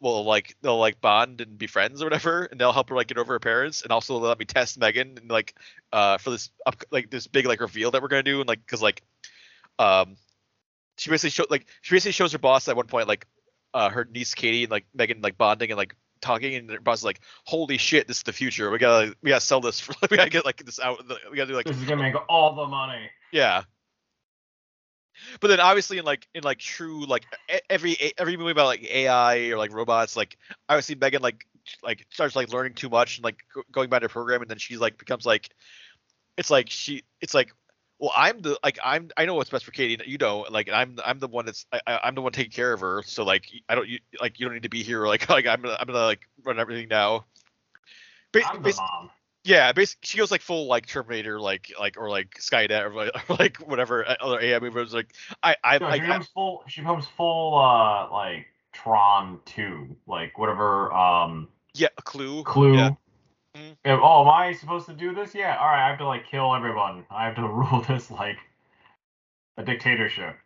we'll 0.00 0.24
like 0.24 0.56
they'll 0.62 0.78
like 0.78 1.00
bond 1.00 1.40
and 1.40 1.56
be 1.56 1.66
friends 1.66 2.02
or 2.02 2.06
whatever 2.06 2.44
and 2.44 2.60
they'll 2.60 2.72
help 2.72 2.88
her 2.90 2.94
like 2.94 3.06
get 3.06 3.16
over 3.18 3.32
her 3.32 3.40
parents 3.40 3.82
and 3.82 3.90
also 3.90 4.18
they'll 4.20 4.28
let 4.28 4.38
me 4.38 4.44
test 4.44 4.78
Megan 4.78 5.16
and 5.18 5.30
like 5.30 5.54
uh 5.92 6.18
for 6.18 6.30
this 6.30 6.50
up 6.66 6.76
like 6.90 7.10
this 7.10 7.26
big 7.26 7.46
like 7.46 7.60
reveal 7.60 7.90
that 7.90 8.02
we're 8.02 8.08
gonna 8.08 8.22
do 8.22 8.40
and 8.40 8.48
like 8.48 8.60
because 8.64 8.82
like 8.82 9.02
um 9.78 10.16
she 10.98 11.10
basically 11.10 11.30
showed 11.30 11.50
like 11.50 11.66
she 11.82 11.94
basically 11.94 12.12
shows 12.12 12.32
her 12.32 12.38
boss 12.38 12.68
at 12.68 12.76
one 12.76 12.86
point 12.86 13.08
like 13.08 13.26
uh 13.74 13.88
her 13.88 14.06
niece 14.10 14.34
Katie 14.34 14.64
and 14.64 14.70
like 14.70 14.86
Megan 14.94 15.20
like 15.22 15.38
bonding 15.38 15.70
and 15.70 15.78
like 15.78 15.94
talking 16.20 16.54
and 16.54 16.70
her 16.70 16.80
boss 16.80 16.98
is 16.98 17.04
like 17.04 17.20
holy 17.44 17.78
shit 17.78 18.06
this 18.08 18.18
is 18.18 18.22
the 18.22 18.32
future 18.32 18.70
we 18.70 18.78
gotta 18.78 19.14
we 19.22 19.30
gotta 19.30 19.40
sell 19.40 19.60
this 19.60 19.80
for 19.80 19.94
we 20.10 20.16
gotta 20.16 20.30
get 20.30 20.44
like 20.44 20.64
this 20.64 20.80
out 20.80 21.02
we 21.30 21.36
gotta 21.36 21.50
do 21.50 21.56
like 21.56 21.66
This 21.66 21.76
is 21.76 21.84
gonna 21.84 22.02
make 22.02 22.14
all 22.28 22.54
the 22.54 22.66
money. 22.66 23.10
yeah 23.32 23.62
but 25.40 25.48
then 25.48 25.60
obviously 25.60 25.98
in 25.98 26.04
like 26.04 26.26
in 26.34 26.42
like 26.42 26.58
true 26.58 27.04
like 27.06 27.24
every 27.70 27.96
every 28.18 28.36
movie 28.36 28.50
about 28.52 28.66
like 28.66 28.84
AI 28.84 29.48
or 29.48 29.58
like 29.58 29.72
robots 29.72 30.16
like 30.16 30.36
obviously 30.68 30.94
Megan 30.94 31.22
like 31.22 31.46
like 31.82 32.06
starts 32.10 32.36
like 32.36 32.52
learning 32.52 32.74
too 32.74 32.88
much 32.88 33.18
and 33.18 33.24
like 33.24 33.36
going 33.72 33.88
by 33.88 33.98
the 33.98 34.08
program 34.08 34.42
and 34.42 34.50
then 34.50 34.58
she's 34.58 34.78
like 34.78 34.98
becomes 34.98 35.26
like 35.26 35.50
it's 36.36 36.50
like 36.50 36.68
she 36.70 37.02
it's 37.20 37.34
like 37.34 37.52
well 37.98 38.12
i'm 38.14 38.40
the 38.40 38.58
like 38.62 38.78
i'm 38.84 39.08
i 39.16 39.24
know 39.24 39.34
what's 39.34 39.50
best 39.50 39.64
for 39.64 39.70
katie 39.70 39.98
you 40.06 40.18
don't 40.18 40.52
like 40.52 40.70
i'm 40.70 40.96
i'm 41.04 41.18
the 41.18 41.26
one 41.26 41.46
that's 41.46 41.64
I- 41.72 42.00
i'm 42.04 42.14
the 42.14 42.20
one 42.20 42.30
taking 42.32 42.52
care 42.52 42.72
of 42.72 42.80
her 42.80 43.02
so 43.04 43.24
like 43.24 43.50
i 43.68 43.74
don't 43.74 43.88
you 43.88 43.98
like 44.20 44.38
you 44.38 44.46
don't 44.46 44.54
need 44.54 44.64
to 44.64 44.68
be 44.68 44.82
here 44.82 45.06
like 45.06 45.28
like 45.28 45.46
i'm 45.46 45.62
gonna 45.62 45.76
i'm 45.80 45.86
gonna 45.86 46.04
like 46.04 46.20
run 46.44 46.60
everything 46.60 46.88
now 46.88 47.24
Ba- 48.32 48.42
I'm 48.46 48.62
the 48.62 48.74
mom. 48.76 49.10
Yeah 49.46 49.72
basically 49.72 50.00
she 50.06 50.18
goes 50.18 50.30
like 50.32 50.42
full 50.42 50.66
like 50.66 50.86
terminator 50.86 51.40
like 51.40 51.72
like 51.78 51.96
or 51.96 52.10
like 52.10 52.34
skynet 52.40 52.82
or 52.84 52.92
like, 52.94 53.10
or 53.30 53.36
like 53.36 53.56
whatever 53.58 54.06
uh, 54.06 54.16
other 54.20 54.40
ai 54.40 54.58
movies 54.58 54.92
like 54.92 55.14
i 55.42 55.54
i 55.62 55.78
No, 55.78 55.86
like 55.86 56.00
she 56.00 56.04
I, 56.04 56.06
becomes 56.06 56.26
full. 56.28 56.64
She 56.66 56.80
becomes 56.80 57.06
full. 57.16 57.56
Uh, 57.58 58.10
like 58.10 58.46
Tron 58.72 59.38
two, 59.46 59.96
like 60.06 60.36
whatever. 60.36 60.92
Um, 60.92 61.48
yeah 61.74 61.88
a 61.96 62.02
clue 62.02 62.42
Clue. 62.42 62.74
yeah 62.76 62.90
Mhm. 63.56 63.72
If- 63.84 64.00
oh, 64.02 64.22
am 64.22 64.28
I 64.28 64.52
supposed 64.52 64.86
to 64.86 64.92
do 64.92 65.14
this? 65.14 65.34
Yeah. 65.34 65.56
All 65.56 65.66
right. 65.66 65.86
I 65.86 65.88
have 65.88 65.98
to 65.98 66.06
like 66.06 66.26
kill 66.26 66.54
everyone. 66.54 67.06
I 67.10 67.24
have 67.24 67.36
to 67.36 67.42
rule 67.48 67.82
this 67.88 68.10
like 68.10 68.36
a 69.56 69.62
dictatorship. 69.64 70.36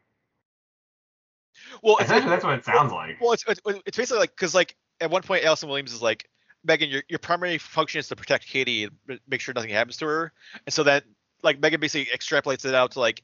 well 1.82 1.96
Essentially, 1.98 2.30
that's 2.30 2.44
what 2.44 2.54
it 2.54 2.64
sounds 2.64 2.92
like. 2.92 3.20
Well, 3.20 3.32
it's 3.32 3.44
it's, 3.48 3.60
it's 3.86 3.96
basically 3.96 4.20
like 4.20 4.30
because 4.36 4.54
like 4.54 4.76
at 5.00 5.10
one 5.10 5.22
point 5.22 5.44
Allison 5.44 5.68
Williams 5.68 5.92
is 5.92 6.02
like 6.02 6.28
Megan, 6.64 6.90
your 6.90 7.02
your 7.08 7.18
primary 7.18 7.58
function 7.58 7.98
is 7.98 8.08
to 8.08 8.16
protect 8.16 8.46
Katie 8.46 8.84
and 8.84 9.20
make 9.28 9.40
sure 9.40 9.54
nothing 9.54 9.70
happens 9.70 9.96
to 9.98 10.06
her, 10.06 10.32
and 10.66 10.72
so 10.72 10.82
that 10.84 11.04
like 11.42 11.60
Megan 11.60 11.80
basically 11.80 12.12
extrapolates 12.14 12.64
it 12.64 12.74
out 12.74 12.92
to 12.92 13.00
like 13.00 13.22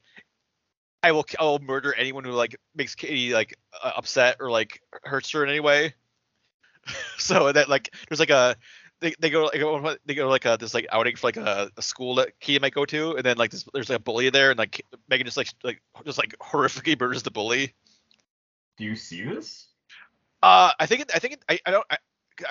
I 1.03 1.11
will 1.11 1.25
I 1.39 1.43
will 1.43 1.59
murder 1.59 1.93
anyone 1.93 2.23
who 2.23 2.31
like 2.31 2.59
makes 2.75 2.95
Katie 2.95 3.33
like 3.33 3.57
uh, 3.81 3.91
upset 3.95 4.37
or 4.39 4.49
like 4.49 4.81
hurts 5.03 5.31
her 5.31 5.43
in 5.43 5.49
any 5.49 5.59
way. 5.59 5.93
so 7.17 7.51
that 7.51 7.69
like 7.69 7.93
there's 8.09 8.19
like 8.19 8.29
a 8.29 8.55
they, 8.99 9.13
they 9.19 9.29
go 9.29 9.45
like 9.45 9.55
at 9.57 9.65
one 9.65 9.81
point, 9.83 9.99
they 10.05 10.15
go 10.15 10.27
like 10.27 10.45
a 10.45 10.57
this 10.59 10.73
like 10.73 10.87
outing 10.91 11.15
for 11.15 11.27
like 11.27 11.37
a, 11.37 11.69
a 11.77 11.81
school 11.81 12.15
that 12.15 12.39
Katie 12.39 12.59
might 12.59 12.73
go 12.73 12.85
to, 12.85 13.15
and 13.15 13.23
then 13.23 13.37
like 13.37 13.51
this 13.51 13.65
there's 13.73 13.89
like 13.89 13.99
a 13.99 14.01
bully 14.01 14.29
there, 14.29 14.49
and 14.49 14.57
like 14.57 14.83
Megan 15.07 15.25
just 15.25 15.37
like 15.37 15.49
like 15.63 15.81
just 16.05 16.17
like 16.17 16.35
horrifically 16.39 16.99
murders 16.99 17.23
the 17.23 17.31
bully. 17.31 17.73
Do 18.77 18.85
you 18.85 18.95
see 18.95 19.23
this? 19.23 19.67
Uh, 20.41 20.71
I 20.79 20.85
think 20.85 21.01
it, 21.01 21.11
I 21.13 21.19
think 21.19 21.33
it, 21.33 21.43
I, 21.49 21.59
I 21.65 21.71
don't 21.71 21.85
I, 21.89 21.97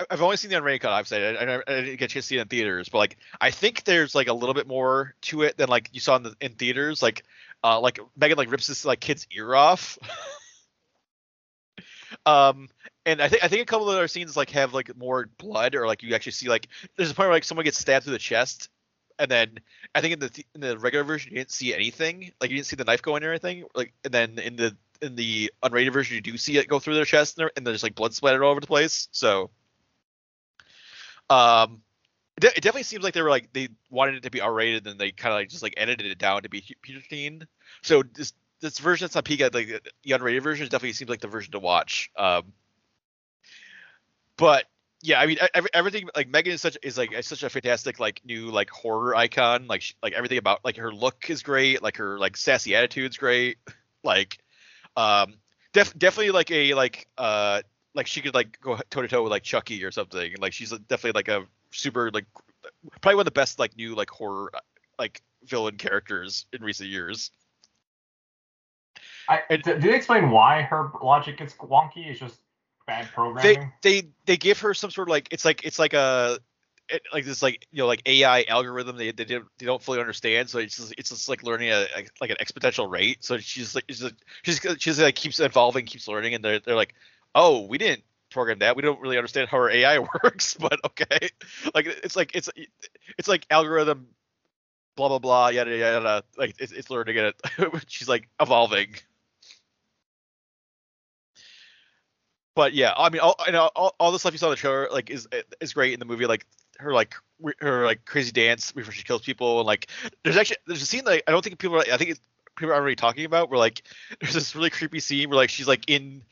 I've 0.09 0.21
only 0.21 0.37
seen 0.37 0.51
the 0.51 0.57
unrated 0.57 0.81
cut. 0.81 0.91
I've 0.91 1.07
said 1.07 1.37
I, 1.37 1.61
I, 1.67 1.81
didn't 1.81 1.97
get 1.97 2.11
to 2.11 2.21
see 2.21 2.37
it 2.37 2.41
in 2.41 2.47
theaters, 2.47 2.89
but 2.89 2.97
like 2.97 3.17
I 3.39 3.51
think 3.51 3.83
there's 3.83 4.15
like 4.15 4.27
a 4.27 4.33
little 4.33 4.53
bit 4.53 4.67
more 4.67 5.15
to 5.23 5.43
it 5.43 5.57
than 5.57 5.69
like 5.69 5.89
you 5.93 5.99
saw 5.99 6.15
in 6.15 6.23
the 6.23 6.35
in 6.41 6.53
theaters. 6.53 7.01
Like 7.01 7.23
uh 7.63 7.79
like 7.79 7.99
Megan 8.15 8.37
like 8.37 8.51
rips 8.51 8.67
this 8.67 8.85
like 8.85 8.99
kid's 8.99 9.27
ear 9.31 9.55
off. 9.55 9.97
um 12.25 12.69
and 13.05 13.21
I 13.21 13.29
think 13.29 13.43
I 13.43 13.47
think 13.47 13.61
a 13.61 13.65
couple 13.65 13.89
of 13.89 13.95
other 13.95 14.07
scenes 14.07 14.35
like 14.35 14.49
have 14.51 14.73
like 14.73 14.95
more 14.97 15.29
blood 15.37 15.75
or 15.75 15.87
like 15.87 16.03
you 16.03 16.13
actually 16.15 16.33
see 16.33 16.49
like 16.49 16.67
there's 16.95 17.11
a 17.11 17.15
point 17.15 17.27
where 17.27 17.35
like 17.35 17.43
someone 17.43 17.63
gets 17.63 17.79
stabbed 17.79 18.03
through 18.03 18.13
the 18.13 18.19
chest 18.19 18.69
and 19.19 19.31
then 19.31 19.59
I 19.95 20.01
think 20.01 20.13
in 20.13 20.19
the 20.19 20.29
th- 20.29 20.47
in 20.53 20.61
the 20.61 20.77
regular 20.77 21.03
version 21.03 21.31
you 21.31 21.37
didn't 21.37 21.51
see 21.51 21.73
anything 21.73 22.31
like 22.41 22.49
you 22.49 22.57
didn't 22.57 22.67
see 22.67 22.75
the 22.75 22.83
knife 22.83 23.01
go 23.01 23.15
in 23.15 23.23
or 23.23 23.29
anything 23.29 23.65
like 23.75 23.93
and 24.03 24.13
then 24.13 24.39
in 24.39 24.55
the 24.55 24.75
in 25.01 25.15
the 25.15 25.51
unrated 25.63 25.93
version 25.93 26.15
you 26.15 26.21
do 26.21 26.37
see 26.37 26.57
it 26.57 26.67
go 26.67 26.79
through 26.79 26.95
their 26.95 27.05
chest 27.05 27.39
and, 27.39 27.51
and 27.55 27.65
there's 27.65 27.83
like 27.83 27.95
blood 27.95 28.13
splattered 28.13 28.43
all 28.43 28.51
over 28.51 28.59
the 28.59 28.67
place 28.67 29.07
so 29.11 29.49
um 31.29 31.81
it, 32.37 32.41
de- 32.41 32.57
it 32.57 32.61
definitely 32.61 32.83
seems 32.83 33.03
like 33.03 33.13
they 33.13 33.21
were 33.21 33.29
like 33.29 33.51
they 33.53 33.69
wanted 33.89 34.15
it 34.15 34.23
to 34.23 34.31
be 34.31 34.41
R-rated 34.41 34.87
and 34.87 34.99
they 34.99 35.11
kind 35.11 35.33
of 35.33 35.39
like 35.39 35.49
just 35.49 35.63
like 35.63 35.73
edited 35.77 36.05
it 36.07 36.17
down 36.17 36.43
to 36.43 36.49
be 36.49 36.61
PG-13 36.81 37.47
so 37.81 38.03
this 38.03 38.33
this 38.59 38.79
version 38.79 39.05
that's 39.05 39.15
on 39.15 39.23
Peacock 39.23 39.53
like 39.53 39.67
the 40.03 40.11
unrated 40.11 40.41
version 40.41 40.65
definitely 40.65 40.93
seems 40.93 41.09
like 41.09 41.21
the 41.21 41.27
version 41.27 41.51
to 41.51 41.59
watch 41.59 42.09
um 42.17 42.53
but 44.37 44.65
yeah, 45.01 45.19
I 45.19 45.25
mean 45.27 45.37
every, 45.53 45.69
everything 45.73 46.09
like 46.15 46.27
Megan 46.29 46.53
is 46.53 46.61
such 46.61 46.77
is 46.81 46.97
like 46.97 47.13
is 47.13 47.27
such 47.27 47.43
a 47.43 47.49
fantastic 47.49 47.99
like 47.99 48.21
new 48.25 48.49
like 48.49 48.69
horror 48.69 49.15
icon. 49.15 49.67
Like 49.67 49.81
she, 49.81 49.93
like 50.01 50.13
everything 50.13 50.37
about 50.37 50.63
like 50.65 50.77
her 50.77 50.91
look 50.91 51.29
is 51.29 51.43
great. 51.43 51.83
Like 51.83 51.97
her 51.97 52.17
like 52.17 52.35
sassy 52.37 52.75
attitude's 52.75 53.17
great. 53.17 53.57
Like 54.03 54.37
um 54.95 55.33
def, 55.73 55.97
definitely 55.97 56.31
like 56.31 56.49
a 56.49 56.73
like 56.75 57.09
uh 57.17 57.61
like 57.97 58.07
she 58.07 58.21
could 58.21 58.35
like 58.35 58.59
go 58.61 58.77
toe 58.89 59.01
to 59.01 59.07
toe 59.07 59.23
with 59.23 59.31
like 59.31 59.43
Chucky 59.43 59.83
or 59.83 59.91
something. 59.91 60.35
Like 60.39 60.53
she's 60.53 60.69
definitely 60.69 61.17
like 61.17 61.27
a 61.27 61.45
super 61.71 62.11
like 62.11 62.25
probably 63.01 63.15
one 63.15 63.21
of 63.21 63.25
the 63.25 63.31
best 63.31 63.59
like 63.59 63.75
new 63.75 63.95
like 63.95 64.09
horror 64.09 64.51
like 64.97 65.21
villain 65.43 65.75
characters 65.77 66.45
in 66.53 66.63
recent 66.63 66.89
years. 66.89 67.31
I, 69.27 69.41
And- 69.49 69.63
do 69.63 69.79
they 69.79 69.95
explain 69.95 70.29
why 70.29 70.61
her 70.61 70.91
logic 71.01 71.37
gets 71.37 71.53
wonky? 71.55 72.07
It's 72.07 72.19
just 72.19 72.39
bad 72.85 73.07
programming. 73.13 73.73
they 73.81 74.07
they 74.25 74.37
give 74.37 74.59
her 74.61 74.73
some 74.73 74.91
sort 74.91 75.09
of 75.09 75.11
like 75.11 75.27
it's 75.31 75.43
like 75.43 75.65
it's 75.65 75.79
like 75.79 75.93
a 75.93 76.39
it, 76.89 77.01
like 77.11 77.25
this 77.25 77.41
like 77.41 77.67
you 77.71 77.79
know 77.79 77.87
like 77.87 78.01
AI 78.05 78.43
algorithm 78.43 78.95
they 78.95 79.11
they 79.11 79.25
don't 79.25 79.45
they 79.57 79.65
don't 79.65 79.81
fully 79.81 79.99
understand 79.99 80.49
so 80.49 80.59
it's 80.59 80.77
just 80.77 80.93
it's 80.97 81.09
just 81.09 81.27
like 81.27 81.43
learning 81.43 81.69
a, 81.69 81.85
a 81.95 82.05
like 82.21 82.29
an 82.29 82.37
exponential 82.39 82.89
rate 82.89 83.23
so 83.25 83.37
she's 83.39 83.75
like 83.75 83.83
she's 83.89 84.03
like, 84.03 84.13
she's 84.43 84.61
she's 84.79 84.99
like 84.99 85.15
keeps 85.15 85.41
evolving 85.41 85.85
keeps 85.85 86.07
learning 86.07 86.33
and 86.33 86.45
they're 86.45 86.59
they're 86.59 86.75
like 86.75 86.93
oh 87.37 87.61
we 87.67 87.77
didn't 87.77 88.03
program 88.29 88.59
that. 88.59 88.75
We 88.75 88.81
don't 88.81 88.99
really 88.99 89.17
understand 89.17 89.47
how 89.47 89.57
our 89.57 89.69
AI 89.69 89.99
works 90.23 90.55
but 90.55 90.79
okay. 90.85 91.29
Like 91.73 91.85
it's 91.85 92.17
like 92.17 92.35
it's 92.35 92.49
it's 93.17 93.29
like 93.29 93.45
algorithm 93.49 94.07
blah 94.97 95.07
blah 95.07 95.19
blah 95.19 95.47
yada 95.47 95.71
yada 95.71 95.93
yada. 95.93 96.23
Like 96.37 96.55
it's, 96.59 96.73
it's 96.73 96.89
learning 96.89 97.17
it. 97.17 97.41
She's 97.87 98.09
like 98.09 98.27
evolving. 98.41 98.95
But 102.55 102.73
yeah, 102.73 102.91
I 102.97 103.11
mean, 103.11 103.21
all, 103.21 103.35
you 103.45 103.51
know, 103.51 103.69
all, 103.75 103.93
all 103.99 104.11
the 104.11 104.17
stuff 104.17 104.31
you 104.31 104.39
saw 104.39 104.47
in 104.47 104.51
the 104.51 104.55
trailer 104.55 104.89
like 104.91 105.11
is 105.11 105.27
is 105.61 105.73
great 105.73 105.93
in 105.93 105.99
the 105.99 106.05
movie. 106.05 106.25
Like 106.25 106.45
her 106.79 106.91
like 106.91 107.13
her 107.59 107.85
like 107.85 108.03
crazy 108.05 108.31
dance 108.31 108.71
before 108.71 108.91
she 108.91 109.03
kills 109.03 109.21
people, 109.21 109.59
and 109.59 109.67
like 109.67 109.87
there's 110.23 110.37
actually 110.37 110.57
there's 110.65 110.81
a 110.81 110.85
scene 110.87 111.05
that 111.05 111.21
I 111.27 111.31
don't 111.31 111.43
think 111.43 111.59
people 111.59 111.77
are, 111.77 111.85
I 111.93 111.97
think 111.97 112.17
people 112.55 112.73
are 112.73 112.75
already 112.75 112.95
talking 112.95 113.25
about 113.25 113.51
where 113.51 113.59
like 113.59 113.83
there's 114.19 114.33
this 114.33 114.55
really 114.55 114.71
creepy 114.71 114.99
scene 114.99 115.29
where 115.29 115.37
like 115.37 115.51
she's 115.51 115.67
like 115.67 115.87
in 115.87 116.23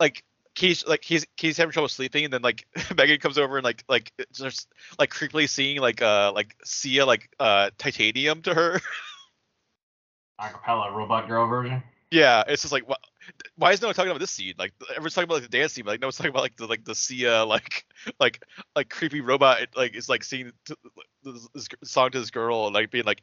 like 0.00 0.24
Katie's 0.54 0.86
like 0.86 1.04
he's 1.04 1.26
Katie's 1.36 1.56
having 1.56 1.72
trouble 1.72 1.88
sleeping, 1.88 2.24
and 2.24 2.32
then 2.32 2.42
like 2.42 2.66
Megan 2.96 3.18
comes 3.18 3.38
over 3.38 3.56
and 3.56 3.64
like 3.64 3.84
like 3.88 4.12
just 4.32 4.68
like 4.98 5.10
creepily 5.10 5.48
seeing 5.48 5.80
like 5.80 6.00
uh 6.00 6.32
like 6.34 6.56
Sia 6.64 7.04
like 7.04 7.28
uh 7.40 7.70
titanium 7.78 8.42
to 8.42 8.54
her. 8.54 8.80
Acapella 10.40 10.92
robot 10.92 11.28
girl 11.28 11.46
version. 11.46 11.82
Yeah, 12.10 12.44
it's 12.46 12.62
just 12.62 12.72
like 12.72 12.88
why, 12.88 12.96
why 13.56 13.72
is 13.72 13.82
no 13.82 13.88
one 13.88 13.94
talking 13.94 14.10
about 14.10 14.20
this 14.20 14.30
scene? 14.30 14.54
Like 14.56 14.72
everyone's 14.90 15.14
talking 15.14 15.24
about 15.24 15.42
like 15.42 15.50
the 15.50 15.58
dance 15.58 15.72
scene, 15.72 15.84
but 15.84 15.92
like 15.92 16.00
no 16.00 16.06
one's 16.06 16.16
talking 16.16 16.30
about 16.30 16.42
like 16.42 16.56
the 16.56 16.66
like 16.66 16.84
the 16.84 16.94
Sia 16.94 17.44
like 17.44 17.84
like 18.20 18.42
like 18.76 18.88
creepy 18.88 19.20
robot 19.20 19.66
like 19.76 19.96
is 19.96 20.08
like 20.08 20.22
singing 20.22 20.52
to, 20.66 20.76
this, 21.24 21.48
this 21.54 21.68
song 21.82 22.10
to 22.10 22.20
this 22.20 22.30
girl 22.30 22.66
and 22.66 22.74
like 22.74 22.92
being 22.92 23.04
like, 23.04 23.22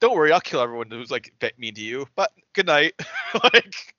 "Don't 0.00 0.14
worry, 0.14 0.30
I'll 0.30 0.40
kill 0.40 0.60
everyone 0.60 0.90
who's 0.90 1.10
like 1.10 1.32
mean 1.58 1.74
to 1.74 1.80
you." 1.80 2.06
But 2.14 2.30
good 2.52 2.66
night. 2.66 2.94
like, 3.42 3.94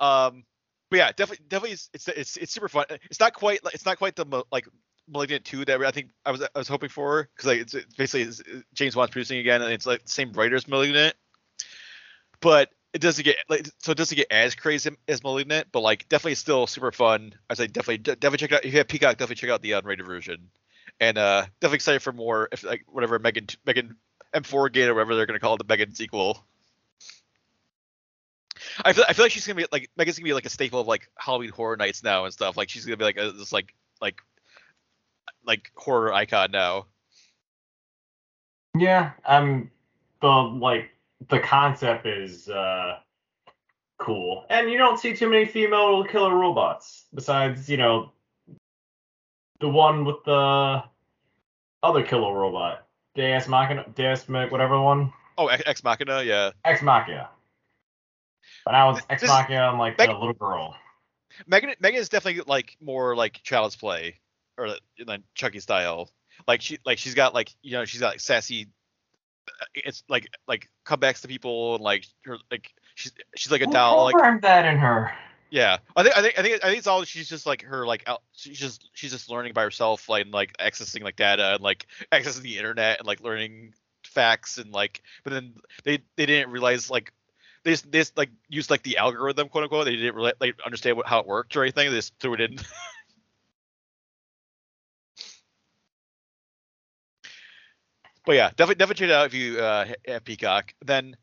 um, 0.00 0.44
but 0.90 0.96
yeah, 0.96 1.12
definitely 1.14 1.44
definitely 1.48 1.72
it's, 1.72 1.90
it's 1.94 2.08
it's 2.08 2.36
it's 2.36 2.52
super 2.52 2.68
fun. 2.68 2.86
It's 3.04 3.20
not 3.20 3.34
quite 3.34 3.60
it's 3.72 3.86
not 3.86 3.98
quite 3.98 4.16
the 4.16 4.44
like 4.50 4.66
Malignant 5.08 5.44
2 5.44 5.64
that 5.66 5.82
I 5.82 5.90
think 5.90 6.10
I 6.24 6.30
was 6.30 6.42
I 6.42 6.58
was 6.58 6.68
hoping 6.68 6.88
for 6.88 7.28
because 7.34 7.46
like 7.46 7.60
it's, 7.60 7.74
it's 7.74 7.94
basically 7.94 8.22
it's, 8.22 8.42
James 8.74 8.96
Wan's 8.96 9.10
producing 9.10 9.38
again 9.38 9.62
and 9.62 9.72
it's 9.72 9.86
like 9.86 10.04
the 10.04 10.10
same 10.10 10.32
writers 10.32 10.66
Malignant, 10.68 11.14
but 12.40 12.70
it 12.92 13.00
doesn't 13.00 13.24
get 13.24 13.36
like 13.48 13.68
so 13.78 13.92
it 13.92 13.98
doesn't 13.98 14.16
get 14.16 14.28
as 14.30 14.54
crazy 14.54 14.90
as 15.08 15.22
Malignant, 15.22 15.68
but 15.72 15.80
like 15.80 16.08
definitely 16.08 16.34
still 16.34 16.66
super 16.66 16.92
fun. 16.92 17.34
I 17.48 17.54
say 17.54 17.66
definitely 17.66 17.98
definitely 17.98 18.38
check 18.38 18.52
it 18.52 18.54
out 18.56 18.64
if 18.64 18.72
you 18.72 18.78
have 18.78 18.88
Peacock, 18.88 19.16
definitely 19.16 19.36
check 19.36 19.50
out 19.50 19.62
the 19.62 19.72
unrated 19.72 20.06
version, 20.06 20.50
and 20.98 21.18
uh 21.18 21.42
definitely 21.60 21.76
excited 21.76 22.02
for 22.02 22.12
more 22.12 22.48
if 22.52 22.64
like 22.64 22.84
whatever 22.88 23.18
Megan 23.18 23.46
Megan 23.64 23.96
M4 24.34 24.72
Gate 24.72 24.88
or 24.88 24.94
whatever 24.94 25.14
they're 25.14 25.26
gonna 25.26 25.40
call 25.40 25.54
it 25.54 25.58
the 25.58 25.72
Megan 25.72 25.94
sequel. 25.94 26.44
I 28.84 28.92
feel 28.92 29.04
I 29.08 29.12
feel 29.12 29.24
like 29.24 29.32
she's 29.32 29.46
gonna 29.46 29.56
be 29.56 29.66
like 29.72 29.90
Megan's 29.96 30.18
gonna 30.18 30.24
be 30.24 30.34
like 30.34 30.46
a 30.46 30.50
staple 30.50 30.80
of 30.80 30.86
like 30.86 31.08
Halloween 31.16 31.50
Horror 31.50 31.76
Nights 31.76 32.02
now 32.02 32.24
and 32.24 32.32
stuff. 32.32 32.56
Like 32.56 32.68
she's 32.68 32.84
gonna 32.84 32.96
be 32.96 33.04
like 33.04 33.18
a, 33.18 33.32
this 33.32 33.52
like 33.52 33.74
like 34.00 34.20
like 35.44 35.70
horror 35.74 36.12
icon 36.12 36.50
now. 36.50 36.86
Yeah, 38.76 39.12
um, 39.26 39.70
the 40.20 40.28
like 40.28 40.90
the 41.28 41.40
concept 41.40 42.06
is 42.06 42.48
uh 42.48 42.98
cool, 43.98 44.46
and 44.48 44.70
you 44.70 44.78
don't 44.78 44.98
see 44.98 45.14
too 45.14 45.28
many 45.28 45.44
female 45.44 46.04
killer 46.04 46.34
robots 46.34 47.04
besides 47.14 47.68
you 47.68 47.76
know 47.76 48.12
the 49.60 49.68
one 49.68 50.04
with 50.04 50.22
the 50.24 50.82
other 51.82 52.02
killer 52.02 52.32
robot, 52.32 52.86
Deus 53.14 53.48
Machina, 53.48 53.84
Deus 53.94 54.28
Ma- 54.28 54.46
whatever 54.46 54.80
one, 54.80 55.12
Oh, 55.40 55.46
Ex 55.46 55.62
Ex 55.64 55.82
Machina, 55.82 56.22
yeah. 56.22 56.50
Ex 56.66 56.82
Machina. 56.82 57.30
But 58.64 58.74
I 58.74 58.84
was 58.84 59.00
Ex 59.08 59.22
Machina. 59.22 59.60
I'm 59.60 59.78
like 59.78 59.98
Meg- 59.98 60.10
a 60.10 60.18
little 60.18 60.32
girl. 60.32 60.76
Megan 61.46 61.74
Megan 61.80 62.00
is 62.00 62.08
definitely 62.08 62.42
like 62.46 62.76
more 62.80 63.16
like 63.16 63.42
child's 63.42 63.76
play 63.76 64.20
or 64.58 64.76
like 65.06 65.22
Chucky 65.34 65.60
style. 65.60 66.10
Like 66.46 66.60
she 66.62 66.78
like 66.84 66.98
she's 66.98 67.14
got 67.14 67.34
like 67.34 67.54
you 67.62 67.72
know 67.72 67.84
she's 67.84 68.00
got 68.00 68.12
like 68.14 68.20
sassy. 68.20 68.68
Uh, 69.48 69.64
it's 69.74 70.04
like 70.08 70.28
like 70.46 70.68
comebacks 70.84 71.22
to 71.22 71.28
people 71.28 71.76
and 71.76 71.84
like 71.84 72.04
her 72.24 72.36
like 72.50 72.72
she's 72.94 73.12
she's 73.36 73.50
like 73.50 73.62
a 73.62 73.66
Who 73.66 73.72
doll 73.72 74.04
like 74.04 74.42
that 74.42 74.66
in 74.66 74.78
her? 74.78 75.12
yeah 75.50 75.78
I 75.96 76.02
think 76.02 76.16
I 76.16 76.22
think 76.22 76.38
I 76.38 76.42
think 76.42 76.64
I 76.64 76.66
think 76.68 76.78
it's 76.78 76.86
all 76.86 77.04
she's 77.04 77.28
just 77.28 77.46
like 77.46 77.62
her 77.62 77.86
like 77.86 78.04
out, 78.06 78.22
she's 78.32 78.58
just 78.58 78.88
she's 78.94 79.10
just 79.10 79.30
learning 79.30 79.52
by 79.52 79.62
herself 79.62 80.08
like 80.08 80.24
and, 80.24 80.32
like 80.32 80.56
accessing 80.58 81.02
like 81.02 81.16
data 81.16 81.54
and 81.54 81.60
like 81.60 81.86
accessing 82.12 82.42
the 82.42 82.56
internet 82.56 82.98
and 82.98 83.06
like 83.06 83.20
learning 83.20 83.74
facts 84.04 84.58
and 84.58 84.72
like 84.72 85.02
but 85.24 85.32
then 85.32 85.54
they 85.84 85.98
they 86.16 86.26
didn't 86.26 86.52
realize 86.52 86.90
like 86.90 87.12
they 87.64 87.72
just, 87.72 87.90
they 87.90 87.98
just 87.98 88.16
like 88.16 88.30
used 88.48 88.70
like 88.70 88.82
the 88.82 88.98
algorithm 88.98 89.48
quote 89.48 89.64
unquote. 89.64 89.84
They 89.86 89.96
didn't 89.96 90.14
really 90.14 90.32
like 90.40 90.56
understand 90.64 90.96
what 90.96 91.06
how 91.06 91.20
it 91.20 91.26
worked 91.26 91.56
or 91.56 91.62
anything. 91.62 91.90
They 91.90 91.96
just 91.96 92.18
threw 92.20 92.34
it 92.34 92.40
in 92.40 92.58
but 98.26 98.34
yeah 98.34 98.48
definitely 98.50 98.74
definitely 98.76 99.06
check 99.06 99.10
it 99.10 99.14
out 99.14 99.26
if 99.26 99.34
you 99.34 99.58
uh 99.60 99.86
have 100.06 100.24
peacock. 100.24 100.74
Then 100.84 101.16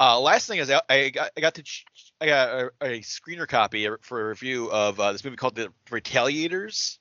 uh 0.00 0.20
last 0.20 0.46
thing 0.48 0.58
is 0.58 0.70
I, 0.70 0.80
I 0.88 1.08
got 1.10 1.30
i 1.36 1.40
got 1.40 1.54
to 1.54 1.62
ch- 1.62 1.86
i 2.20 2.26
got 2.26 2.48
a, 2.48 2.70
a 2.82 3.00
screener 3.00 3.46
copy 3.48 3.88
for 4.02 4.20
a 4.20 4.28
review 4.28 4.70
of 4.70 4.98
uh, 5.00 5.12
this 5.12 5.24
movie 5.24 5.36
called 5.36 5.56
the 5.56 5.72
retaliators 5.90 6.98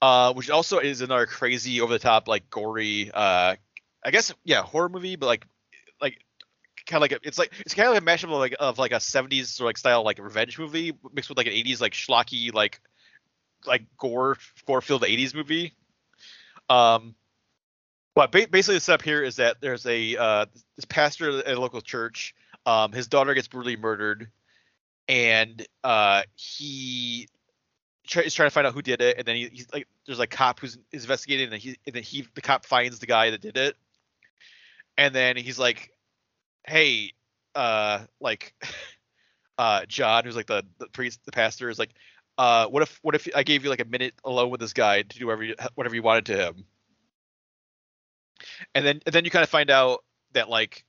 uh 0.00 0.32
which 0.34 0.50
also 0.50 0.78
is 0.78 1.00
another 1.00 1.26
crazy 1.26 1.80
over 1.80 1.92
the 1.92 1.98
top 1.98 2.28
like 2.28 2.48
gory 2.50 3.10
uh 3.12 3.54
i 4.04 4.10
guess 4.10 4.34
yeah 4.44 4.62
horror 4.62 4.88
movie 4.88 5.16
but 5.16 5.26
like 5.26 5.46
like 5.46 5.46
kind 6.86 6.98
of 6.98 7.02
like 7.02 7.12
a, 7.12 7.26
it's 7.26 7.38
like 7.38 7.52
it's 7.60 7.74
kind 7.74 7.88
of 7.88 7.94
like 7.94 8.02
a 8.02 8.06
mashup 8.06 8.24
of 8.24 8.30
like 8.30 8.54
of 8.58 8.78
like 8.78 8.92
a 8.92 8.96
70s 8.96 9.46
sort 9.46 9.64
of 9.64 9.68
like 9.68 9.78
style 9.78 10.04
like 10.04 10.18
revenge 10.18 10.58
movie 10.58 10.92
mixed 11.12 11.28
with 11.28 11.38
like 11.38 11.46
an 11.46 11.52
80s 11.52 11.80
like 11.80 11.92
schlocky 11.92 12.52
like 12.52 12.80
like 13.66 13.84
gore 13.98 14.36
gore 14.66 14.80
filled 14.80 15.02
80s 15.02 15.34
movie. 15.34 15.74
Um 16.68 17.14
but 18.14 18.32
ba- 18.32 18.48
basically 18.50 18.76
the 18.76 18.80
setup 18.80 19.02
here 19.02 19.22
is 19.22 19.36
that 19.36 19.60
there's 19.60 19.86
a 19.86 20.16
uh 20.16 20.46
this 20.76 20.84
pastor 20.84 21.38
at 21.38 21.56
a 21.56 21.60
local 21.60 21.80
church 21.80 22.34
um 22.66 22.92
his 22.92 23.08
daughter 23.08 23.34
gets 23.34 23.48
brutally 23.48 23.76
murdered 23.76 24.30
and 25.08 25.66
uh 25.84 26.22
he 26.34 27.28
try, 28.06 28.22
is 28.22 28.34
trying 28.34 28.46
to 28.48 28.54
find 28.54 28.66
out 28.66 28.74
who 28.74 28.82
did 28.82 29.00
it 29.00 29.18
and 29.18 29.26
then 29.26 29.36
he, 29.36 29.48
he's 29.48 29.72
like 29.72 29.88
there's 30.06 30.20
a 30.20 30.26
cop 30.26 30.60
who's 30.60 30.78
investigating 30.92 31.52
and 31.52 31.62
he 31.62 31.76
and 31.86 31.94
then 31.94 32.02
he 32.02 32.26
the 32.34 32.40
cop 32.40 32.64
finds 32.66 32.98
the 32.98 33.06
guy 33.06 33.30
that 33.30 33.40
did 33.40 33.56
it. 33.56 33.76
And 34.98 35.14
then 35.14 35.36
he's 35.36 35.58
like 35.58 35.90
hey 36.66 37.12
uh 37.54 38.00
like 38.20 38.54
uh 39.58 39.84
john 39.86 40.24
who's 40.24 40.36
like 40.36 40.46
the 40.46 40.64
the 40.78 40.86
priest 40.88 41.20
the 41.24 41.32
pastor 41.32 41.68
is 41.68 41.78
like 41.78 41.90
uh 42.38 42.66
what 42.66 42.82
if 42.82 42.98
what 43.02 43.14
if 43.14 43.28
i 43.34 43.42
gave 43.42 43.64
you 43.64 43.70
like 43.70 43.80
a 43.80 43.84
minute 43.84 44.14
alone 44.24 44.50
with 44.50 44.60
this 44.60 44.72
guy 44.72 45.02
to 45.02 45.18
do 45.18 45.26
whatever 45.26 45.44
you, 45.44 45.54
whatever 45.74 45.94
you 45.94 46.02
wanted 46.02 46.26
to 46.26 46.36
him 46.36 46.64
and 48.74 48.86
then 48.86 49.00
and 49.06 49.14
then 49.14 49.24
you 49.24 49.30
kind 49.30 49.42
of 49.42 49.50
find 49.50 49.70
out 49.70 50.04
that 50.32 50.48
like 50.48 50.84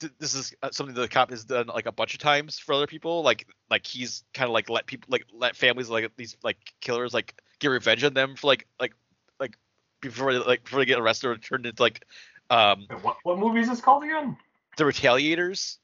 th- 0.00 0.12
this 0.18 0.34
is 0.34 0.54
uh, 0.62 0.70
something 0.70 0.94
that 0.94 1.00
the 1.00 1.08
cop 1.08 1.30
has 1.30 1.44
done 1.44 1.66
like 1.66 1.86
a 1.86 1.92
bunch 1.92 2.14
of 2.14 2.20
times 2.20 2.58
for 2.58 2.74
other 2.74 2.86
people 2.86 3.22
like 3.22 3.46
like 3.70 3.86
he's 3.86 4.24
kind 4.34 4.48
of 4.48 4.52
like 4.52 4.68
let 4.68 4.86
people 4.86 5.08
like 5.10 5.24
let 5.32 5.56
families 5.56 5.88
like 5.88 6.10
these 6.16 6.36
like 6.42 6.58
killers 6.80 7.14
like 7.14 7.40
get 7.58 7.68
revenge 7.68 8.02
on 8.04 8.14
them 8.14 8.34
for 8.36 8.48
like 8.48 8.66
like 8.80 8.94
like 9.38 9.56
before 10.00 10.32
they, 10.32 10.38
like 10.38 10.64
before 10.64 10.80
they 10.80 10.86
get 10.86 10.98
arrested 10.98 11.28
or 11.28 11.36
turned 11.36 11.66
into 11.66 11.82
like 11.82 12.04
um 12.50 12.86
What 13.02 13.16
what 13.22 13.38
movie 13.38 13.60
is 13.60 13.68
this 13.68 13.80
called 13.80 14.04
again? 14.04 14.36
The 14.80 14.84
retaliators 14.84 15.76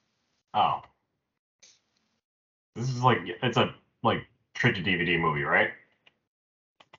Oh, 0.55 0.81
this 2.75 2.89
is 2.89 3.03
like 3.03 3.19
it's 3.43 3.59
a 3.59 3.75
like 4.03 4.27
straight 4.57 4.75
to 4.77 4.83
DVD 4.83 5.21
movie, 5.21 5.43
right? 5.43 5.69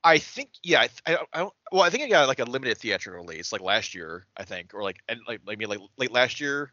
I 0.03 0.19
think 0.19 0.49
yeah, 0.63 0.81
I, 0.81 0.89
I, 1.07 1.11
don't- 1.15 1.29
I. 1.33 1.49
Well, 1.71 1.81
I 1.81 1.89
think 1.89 2.03
I 2.03 2.07
got 2.07 2.27
like 2.27 2.39
a 2.39 2.45
limited 2.45 2.77
theatrical 2.77 3.19
release 3.19 3.51
like 3.51 3.61
last 3.61 3.95
year, 3.95 4.25
I 4.37 4.43
think, 4.43 4.75
or 4.75 4.83
like 4.83 4.97
and 5.09 5.19
like 5.27 5.41
maybe 5.45 5.65
like 5.65 5.79
late 5.97 6.11
last 6.11 6.39
year, 6.39 6.71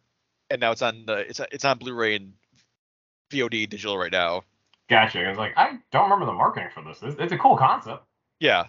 and 0.50 0.60
now 0.60 0.72
it's 0.72 0.82
on 0.82 1.04
the 1.06 1.18
it's 1.28 1.40
it's 1.52 1.64
on 1.64 1.78
Blu-ray 1.78 2.16
and 2.16 2.34
VOD 3.30 3.68
digital 3.70 3.96
right 3.96 4.12
now. 4.12 4.44
Gotcha. 4.90 5.24
I 5.24 5.28
was 5.30 5.38
like, 5.38 5.54
I 5.56 5.78
don't 5.90 6.04
remember 6.04 6.26
the 6.26 6.32
marketing 6.34 6.68
for 6.74 6.82
this. 6.84 7.02
It's, 7.02 7.16
it's 7.18 7.32
a 7.32 7.38
cool 7.38 7.56
concept. 7.56 8.04
Yeah, 8.44 8.66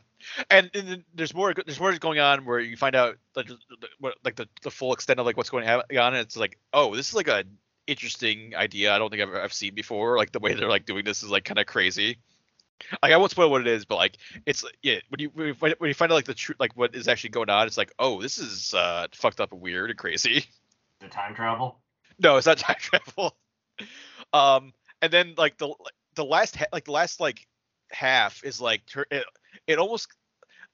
and, 0.49 0.71
and 0.73 1.03
there's 1.13 1.34
more 1.34 1.53
there's 1.53 1.82
more 1.82 1.93
going 1.97 2.19
on 2.19 2.45
where 2.45 2.61
you 2.61 2.78
find 2.78 2.95
out 2.95 3.17
like 3.36 3.47
the, 3.47 3.57
the- 3.82 3.89
what 3.99 4.15
like 4.23 4.38
the, 4.38 4.47
the 4.61 4.71
full 4.71 4.93
extent 4.93 5.19
of 5.19 5.26
like 5.26 5.36
what's 5.36 5.49
going 5.49 5.67
on. 5.67 5.84
And 5.89 6.15
it's 6.15 6.38
like 6.38 6.57
oh, 6.71 6.95
this 6.95 7.09
is 7.09 7.13
like 7.13 7.28
a 7.28 7.43
interesting 7.87 8.55
idea. 8.55 8.93
I 8.93 8.97
don't 8.97 9.09
think 9.09 9.21
I've 9.21 9.36
I've 9.36 9.54
seen 9.54 9.75
before. 9.75 10.16
Like 10.17 10.32
the 10.32 10.39
way 10.39 10.54
they're 10.54 10.70
like 10.70 10.86
doing 10.86 11.04
this 11.04 11.24
is 11.24 11.29
like 11.29 11.43
kind 11.43 11.59
of 11.59 11.66
crazy. 11.66 12.20
Like 13.04 13.12
I 13.12 13.17
won't 13.17 13.32
spoil 13.32 13.49
what 13.49 13.59
it 13.59 13.67
is, 13.67 13.83
but 13.83 13.97
like 13.97 14.17
it's 14.45 14.63
yeah 14.82 14.99
when 15.09 15.20
you 15.20 15.29
when 15.33 15.47
you 15.47 15.54
find, 15.54 15.75
when 15.79 15.89
you 15.89 15.93
find 15.93 16.09
out 16.09 16.16
like 16.16 16.25
the 16.25 16.33
truth 16.33 16.58
like 16.58 16.71
what 16.78 16.95
is 16.95 17.09
actually 17.09 17.32
going 17.32 17.49
on, 17.49 17.67
it's 17.67 17.78
like 17.78 17.91
oh 17.99 18.21
this 18.21 18.37
is 18.37 18.74
uh 18.74 19.08
fucked 19.13 19.41
up 19.41 19.51
and 19.51 19.59
weird 19.59 19.89
and 19.89 19.99
crazy. 19.99 20.45
The 21.01 21.09
time 21.09 21.36
travel. 21.36 21.82
No, 22.17 22.37
it's 22.37 22.47
not 22.47 22.58
time 22.67 22.78
travel. 22.79 23.36
Um, 24.32 24.71
and 25.01 25.12
then 25.12 25.33
like 25.37 25.58
the 25.58 25.74
the 26.16 26.24
last 26.24 26.55
ha- 26.55 26.71
like 26.71 26.86
the 26.86 26.93
last 26.93 27.20
like 27.20 27.45
half 27.91 28.43
is 28.43 28.59
like 28.62 28.82
it, 29.12 29.25
it 29.67 29.79
almost 29.79 30.07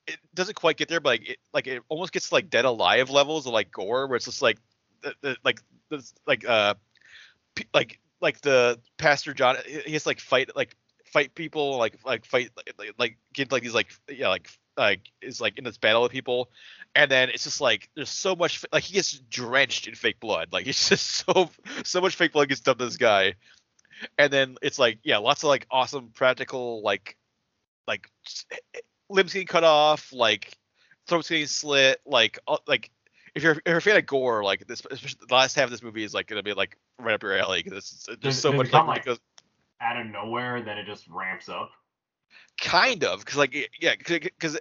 it 0.07 0.17
doesn't 0.33 0.55
quite 0.55 0.77
get 0.77 0.89
there, 0.89 0.99
but 0.99 1.09
like 1.09 1.29
it 1.29 1.37
like 1.53 1.67
it 1.67 1.83
almost 1.89 2.13
gets 2.13 2.31
like 2.31 2.49
dead 2.49 2.65
alive 2.65 3.09
levels 3.09 3.45
of 3.45 3.53
like 3.53 3.71
gore, 3.71 4.07
where 4.07 4.15
it's 4.15 4.25
just 4.25 4.41
like 4.41 4.57
the, 5.01 5.13
the 5.21 5.37
like 5.43 5.61
this 5.89 6.13
like 6.25 6.47
uh 6.47 6.73
like 7.73 7.99
like 8.21 8.41
the 8.41 8.79
pastor 8.97 9.33
John 9.33 9.57
he 9.65 9.93
has 9.93 10.03
to 10.03 10.09
like 10.09 10.19
fight 10.19 10.55
like 10.55 10.75
fight 11.05 11.35
people 11.35 11.77
like 11.77 11.97
like 12.05 12.25
fight 12.25 12.51
like 12.77 12.93
like, 12.97 13.17
get 13.33 13.51
like 13.51 13.63
these 13.63 13.73
like 13.73 13.91
yeah 14.09 14.29
like 14.29 14.49
like 14.77 15.11
is 15.21 15.41
like 15.41 15.57
in 15.57 15.63
this 15.63 15.77
battle 15.77 16.01
with 16.01 16.11
people. 16.11 16.49
And 16.95 17.09
then 17.09 17.29
it's 17.29 17.43
just 17.43 17.61
like 17.61 17.89
there's 17.95 18.09
so 18.09 18.35
much 18.35 18.65
like 18.71 18.83
he 18.83 18.93
gets 18.95 19.11
drenched 19.29 19.87
in 19.87 19.95
fake 19.95 20.19
blood. 20.19 20.49
Like 20.51 20.67
it's 20.67 20.89
just 20.89 21.07
so 21.07 21.49
so 21.83 22.01
much 22.01 22.15
fake 22.15 22.33
blood 22.33 22.49
gets 22.49 22.61
dumped 22.61 22.81
on 22.81 22.87
this 22.87 22.97
guy 22.97 23.35
and 24.17 24.31
then 24.31 24.55
it's 24.61 24.79
like 24.79 24.99
yeah 25.03 25.17
lots 25.17 25.43
of 25.43 25.49
like 25.49 25.67
awesome 25.69 26.09
practical 26.13 26.81
like 26.81 27.17
like 27.87 28.09
limbs 29.09 29.33
getting 29.33 29.47
cut 29.47 29.63
off 29.63 30.11
like 30.13 30.57
throats 31.07 31.29
getting 31.29 31.45
slit 31.47 31.99
like 32.05 32.39
uh, 32.47 32.57
like 32.67 32.89
if 33.35 33.43
you're 33.43 33.53
if 33.53 33.61
you're 33.65 33.77
a 33.77 33.81
fan 33.81 33.97
of 33.97 34.05
gore 34.05 34.43
like 34.43 34.65
this 34.67 34.81
especially 34.91 35.19
the 35.27 35.33
last 35.33 35.55
half 35.55 35.65
of 35.65 35.71
this 35.71 35.83
movie 35.83 36.03
is 36.03 36.13
like 36.13 36.27
gonna 36.27 36.43
be 36.43 36.53
like 36.53 36.77
right 36.99 37.13
up 37.13 37.23
your 37.23 37.37
alley 37.37 37.61
because 37.63 37.77
it's 37.79 38.05
Does- 38.05 38.17
there's 38.21 38.39
so 38.39 38.53
much 38.53 38.71
like, 38.71 39.05
like- 39.05 39.19
Out 39.81 39.99
of 39.99 40.07
nowhere, 40.07 40.61
then 40.61 40.77
it 40.77 40.85
just 40.85 41.07
ramps 41.07 41.49
up. 41.49 41.71
kind 42.59 43.03
of 43.03 43.19
because 43.19 43.37
like 43.37 43.55
yeah 43.81 43.95
because 43.97 44.59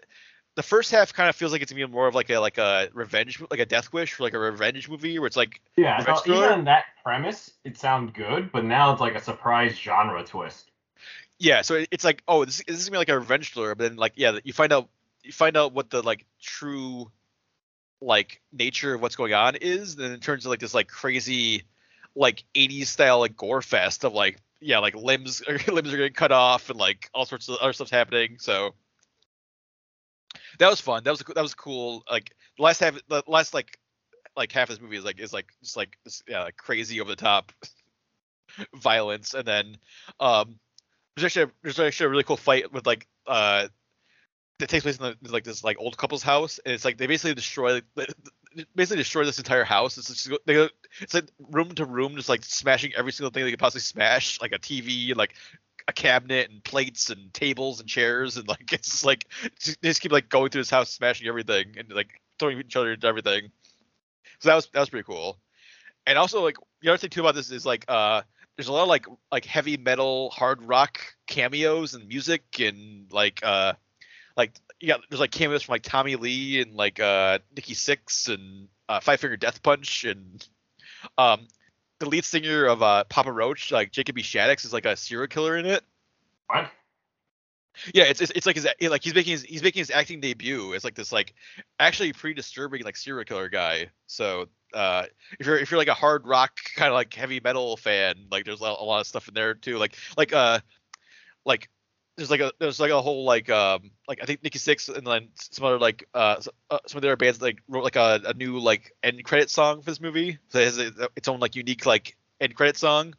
the 0.56 0.62
first 0.62 0.90
half 0.90 1.12
kind 1.12 1.28
of 1.28 1.36
feels 1.36 1.52
like 1.52 1.62
it's 1.62 1.70
gonna 1.72 1.86
be 1.86 1.92
more 1.92 2.08
of 2.08 2.14
like 2.14 2.30
a 2.30 2.38
like 2.38 2.58
a 2.58 2.88
revenge 2.92 3.40
like 3.50 3.60
a 3.60 3.66
death 3.66 3.92
wish 3.92 4.18
or 4.18 4.24
like 4.24 4.34
a 4.34 4.38
revenge 4.38 4.88
movie 4.88 5.18
where 5.18 5.26
it's 5.26 5.36
like 5.36 5.60
Yeah, 5.76 6.02
so 6.02 6.32
even 6.32 6.64
that 6.64 6.84
premise, 7.04 7.52
it 7.64 7.76
sounds 7.78 8.12
good, 8.12 8.50
but 8.50 8.64
now 8.64 8.92
it's 8.92 9.00
like 9.00 9.14
a 9.14 9.22
surprise 9.22 9.76
genre 9.78 10.24
twist. 10.24 10.69
Yeah 11.40 11.62
so 11.62 11.74
it, 11.74 11.88
it's 11.90 12.04
like 12.04 12.22
oh 12.28 12.44
this, 12.44 12.62
this 12.66 12.78
is 12.78 12.88
gonna 12.88 12.94
be 12.94 12.98
like 12.98 13.08
a 13.08 13.18
revenge 13.18 13.52
thriller 13.52 13.74
but 13.74 13.88
then 13.88 13.96
like 13.96 14.12
yeah 14.14 14.38
you 14.44 14.52
find 14.52 14.72
out 14.72 14.88
you 15.24 15.32
find 15.32 15.56
out 15.56 15.72
what 15.72 15.90
the 15.90 16.02
like 16.02 16.24
true 16.40 17.10
like 18.00 18.40
nature 18.52 18.94
of 18.94 19.02
what's 19.02 19.16
going 19.16 19.34
on 19.34 19.56
is 19.56 19.96
then 19.96 20.12
it 20.12 20.22
turns 20.22 20.44
into 20.44 20.50
like 20.50 20.60
this 20.60 20.74
like 20.74 20.86
crazy 20.86 21.64
like 22.14 22.44
80s 22.54 22.86
style 22.86 23.18
like 23.18 23.36
gore 23.36 23.62
fest 23.62 24.04
of 24.04 24.12
like 24.12 24.38
yeah 24.60 24.78
like 24.78 24.94
limbs 24.94 25.42
limbs 25.68 25.92
are 25.92 25.96
getting 25.96 26.12
cut 26.12 26.30
off 26.30 26.70
and 26.70 26.78
like 26.78 27.10
all 27.12 27.26
sorts 27.26 27.48
of 27.48 27.56
other 27.56 27.72
stuff's 27.72 27.90
happening 27.90 28.36
so. 28.38 28.74
That 30.58 30.68
was 30.68 30.80
fun. 30.80 31.02
That 31.04 31.10
was 31.10 31.20
that 31.20 31.42
was 31.42 31.54
cool 31.54 32.04
like 32.10 32.34
the 32.56 32.62
last 32.62 32.80
half 32.80 32.98
the 33.08 33.22
last 33.26 33.54
like 33.54 33.78
like 34.36 34.52
half 34.52 34.68
of 34.68 34.76
this 34.76 34.82
movie 34.82 34.96
is 34.96 35.04
like 35.04 35.18
is 35.18 35.32
like 35.32 35.48
just 35.62 35.76
like 35.76 35.98
yeah 36.28 36.44
like 36.44 36.56
crazy 36.56 37.00
over 37.00 37.10
the 37.10 37.16
top 37.16 37.52
violence 38.74 39.34
and 39.34 39.46
then 39.46 39.76
um 40.20 40.58
there's 41.20 41.36
actually 41.36 41.50
a, 41.50 41.50
there's 41.62 41.80
actually 41.80 42.06
a 42.06 42.10
really 42.10 42.24
cool 42.24 42.36
fight 42.36 42.72
with 42.72 42.86
like 42.86 43.06
uh 43.26 43.68
that 44.58 44.68
takes 44.68 44.82
place 44.82 44.98
in 44.98 45.14
the, 45.22 45.32
like 45.32 45.44
this 45.44 45.64
like 45.64 45.78
old 45.78 45.96
couple's 45.96 46.22
house 46.22 46.60
and 46.64 46.74
it's 46.74 46.84
like 46.84 46.98
they 46.98 47.06
basically 47.06 47.34
destroy 47.34 47.80
basically 48.74 48.98
destroy 48.98 49.24
this 49.24 49.38
entire 49.38 49.64
house. 49.64 49.96
It's 49.96 50.08
just 50.08 50.30
they 50.46 50.54
go, 50.54 50.68
it's 51.00 51.14
like 51.14 51.30
room 51.50 51.70
to 51.76 51.84
room 51.84 52.16
just 52.16 52.28
like 52.28 52.44
smashing 52.44 52.92
every 52.96 53.12
single 53.12 53.30
thing 53.30 53.44
they 53.44 53.50
could 53.50 53.58
possibly 53.58 53.80
smash 53.80 54.40
like 54.40 54.52
a 54.52 54.58
tv 54.58 55.14
like 55.16 55.34
a 55.88 55.92
cabinet 55.92 56.50
and 56.50 56.62
plates 56.62 57.10
and 57.10 57.32
tables 57.32 57.80
and 57.80 57.88
chairs 57.88 58.36
and 58.36 58.46
like 58.48 58.72
it's 58.72 58.90
just 58.90 59.04
like 59.04 59.26
just, 59.58 59.80
they 59.82 59.88
just 59.88 60.00
keep 60.00 60.12
like 60.12 60.28
going 60.28 60.50
through 60.50 60.60
this 60.60 60.70
house 60.70 60.90
smashing 60.90 61.26
everything 61.26 61.74
and 61.78 61.90
like 61.92 62.20
throwing 62.38 62.58
each 62.58 62.76
other 62.76 62.92
into 62.92 63.06
everything. 63.06 63.50
So 64.40 64.48
that 64.50 64.54
was 64.54 64.68
that 64.72 64.80
was 64.80 64.90
pretty 64.90 65.04
cool. 65.04 65.38
And 66.06 66.18
also 66.18 66.42
like 66.42 66.56
the 66.82 66.90
other 66.90 66.98
thing 66.98 67.10
too 67.10 67.20
about 67.20 67.34
this 67.34 67.50
is 67.50 67.64
like 67.64 67.84
uh 67.88 68.22
there's 68.56 68.68
a 68.68 68.72
lot 68.72 68.82
of 68.82 68.88
like 68.88 69.06
like 69.32 69.44
heavy 69.44 69.76
metal 69.76 70.30
hard 70.30 70.62
rock 70.62 71.00
cameos 71.26 71.94
and 71.94 72.08
music 72.08 72.42
and 72.60 73.10
like 73.12 73.40
uh 73.42 73.72
like 74.36 74.52
yeah 74.80 74.96
there's 75.08 75.20
like 75.20 75.30
cameos 75.30 75.62
from 75.62 75.72
like 75.72 75.82
tommy 75.82 76.16
lee 76.16 76.60
and 76.60 76.74
like 76.74 77.00
uh 77.00 77.38
Nikki 77.54 77.74
Sixx 77.74 78.32
and 78.32 78.68
uh 78.88 79.00
five 79.00 79.20
finger 79.20 79.36
death 79.36 79.62
punch 79.62 80.04
and 80.04 80.46
um 81.18 81.46
the 81.98 82.08
lead 82.08 82.24
singer 82.24 82.66
of 82.66 82.82
uh 82.82 83.04
papa 83.04 83.32
roach 83.32 83.70
like 83.72 83.92
Jacoby 83.92 84.22
Shaddix 84.22 84.64
is 84.64 84.72
like 84.72 84.86
a 84.86 84.96
serial 84.96 85.28
killer 85.28 85.56
in 85.56 85.66
it 85.66 85.82
What? 86.46 86.70
Yeah 87.94 88.04
it's 88.04 88.20
it's, 88.20 88.32
it's 88.32 88.46
like 88.46 88.56
his 88.56 88.66
like 88.82 89.02
he's 89.02 89.14
making 89.14 89.32
his 89.32 89.42
he's 89.42 89.62
making 89.62 89.80
his 89.80 89.90
acting 89.90 90.20
debut 90.20 90.72
it's 90.72 90.84
like 90.84 90.94
this 90.94 91.12
like 91.12 91.34
actually 91.78 92.12
pretty 92.12 92.34
disturbing 92.34 92.82
like 92.84 92.96
serial 92.96 93.24
killer 93.24 93.48
guy. 93.48 93.88
So 94.06 94.46
uh 94.74 95.04
if 95.38 95.46
you're 95.46 95.58
if 95.58 95.70
you're 95.70 95.78
like 95.78 95.88
a 95.88 95.94
hard 95.94 96.26
rock 96.26 96.52
kind 96.76 96.88
of 96.88 96.94
like 96.94 97.12
heavy 97.14 97.40
metal 97.40 97.76
fan 97.76 98.26
like 98.30 98.44
there's 98.44 98.60
a 98.60 98.64
lot, 98.64 99.00
of 99.00 99.06
stuff 99.06 99.28
in 99.28 99.34
there 99.34 99.54
too. 99.54 99.78
Like 99.78 99.96
like 100.16 100.32
uh 100.32 100.60
like 101.44 101.68
there's 102.16 102.30
like 102.30 102.40
a 102.40 102.52
there's 102.58 102.80
like 102.80 102.90
a 102.90 103.00
whole 103.00 103.24
like 103.24 103.48
um 103.48 103.90
like 104.06 104.18
I 104.22 104.26
think 104.26 104.42
Nikki 104.42 104.58
Sixx 104.58 104.94
and 104.94 105.06
then 105.06 105.28
some 105.34 105.64
other 105.64 105.78
like 105.78 106.06
uh, 106.12 106.36
uh 106.70 106.78
some 106.86 106.98
of 106.98 107.02
the 107.02 107.08
other 107.08 107.16
bands 107.16 107.40
like 107.40 107.62
wrote 107.68 107.84
like 107.84 107.96
a, 107.96 108.20
a 108.26 108.34
new 108.34 108.58
like 108.58 108.92
end 109.02 109.24
credit 109.24 109.48
song 109.48 109.80
for 109.80 109.90
this 109.90 110.00
movie. 110.00 110.38
So 110.48 110.58
it 110.58 110.64
has 110.64 110.78
its 110.78 111.28
own 111.28 111.40
like 111.40 111.56
unique 111.56 111.86
like 111.86 112.16
end 112.40 112.54
credit 112.54 112.76
song 112.76 113.14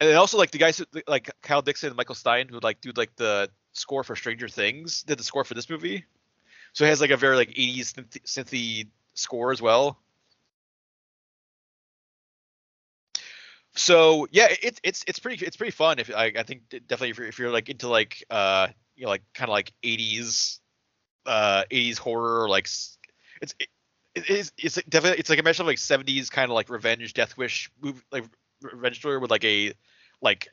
and 0.00 0.16
also 0.16 0.38
like 0.38 0.50
the 0.50 0.58
guys 0.58 0.78
who, 0.78 0.86
like 1.06 1.30
Kyle 1.42 1.62
Dixon 1.62 1.88
and 1.88 1.96
Michael 1.96 2.14
Stein 2.14 2.48
who 2.48 2.58
like 2.60 2.80
do 2.80 2.92
like 2.96 3.14
the 3.16 3.50
score 3.72 4.02
for 4.02 4.16
Stranger 4.16 4.48
Things 4.48 5.02
did 5.02 5.18
the 5.18 5.24
score 5.24 5.44
for 5.44 5.54
this 5.54 5.68
movie. 5.68 6.04
So 6.72 6.84
it 6.84 6.88
has 6.88 7.00
like 7.00 7.10
a 7.10 7.16
very 7.16 7.36
like 7.36 7.50
80s 7.50 7.92
synth- 7.92 8.22
synthy 8.24 8.88
score 9.14 9.52
as 9.52 9.60
well. 9.60 9.98
So 13.76 14.26
yeah 14.30 14.48
it's 14.62 14.80
it's 14.82 15.04
it's 15.06 15.18
pretty 15.18 15.44
it's 15.44 15.56
pretty 15.56 15.70
fun 15.70 15.98
if 15.98 16.10
I, 16.14 16.32
I 16.36 16.42
think 16.42 16.62
definitely 16.70 17.10
if 17.10 17.18
you're, 17.18 17.26
if 17.28 17.38
you're 17.38 17.50
like 17.50 17.68
into 17.68 17.88
like 17.88 18.24
uh 18.28 18.68
you 18.96 19.04
know 19.04 19.10
like 19.10 19.22
kind 19.32 19.48
of 19.48 19.52
like 19.52 19.72
80s 19.84 20.58
uh 21.26 21.64
80s 21.70 21.98
horror 21.98 22.42
or 22.42 22.48
like 22.48 22.64
it's 22.64 23.54
it, 23.60 23.68
it 24.16 24.28
is 24.28 24.52
it's 24.58 24.74
definitely 24.88 25.20
it's 25.20 25.30
like 25.30 25.38
a 25.38 25.42
mesh 25.42 25.60
of 25.60 25.66
like 25.66 25.78
70s 25.78 26.30
kind 26.30 26.50
of 26.50 26.54
like 26.54 26.68
revenge 26.68 27.14
death 27.14 27.36
wish 27.36 27.70
movie 27.80 28.00
like 28.10 28.24
revenge 28.60 29.00
thriller 29.00 29.20
with 29.20 29.30
like 29.30 29.44
a 29.44 29.72
like 30.22 30.48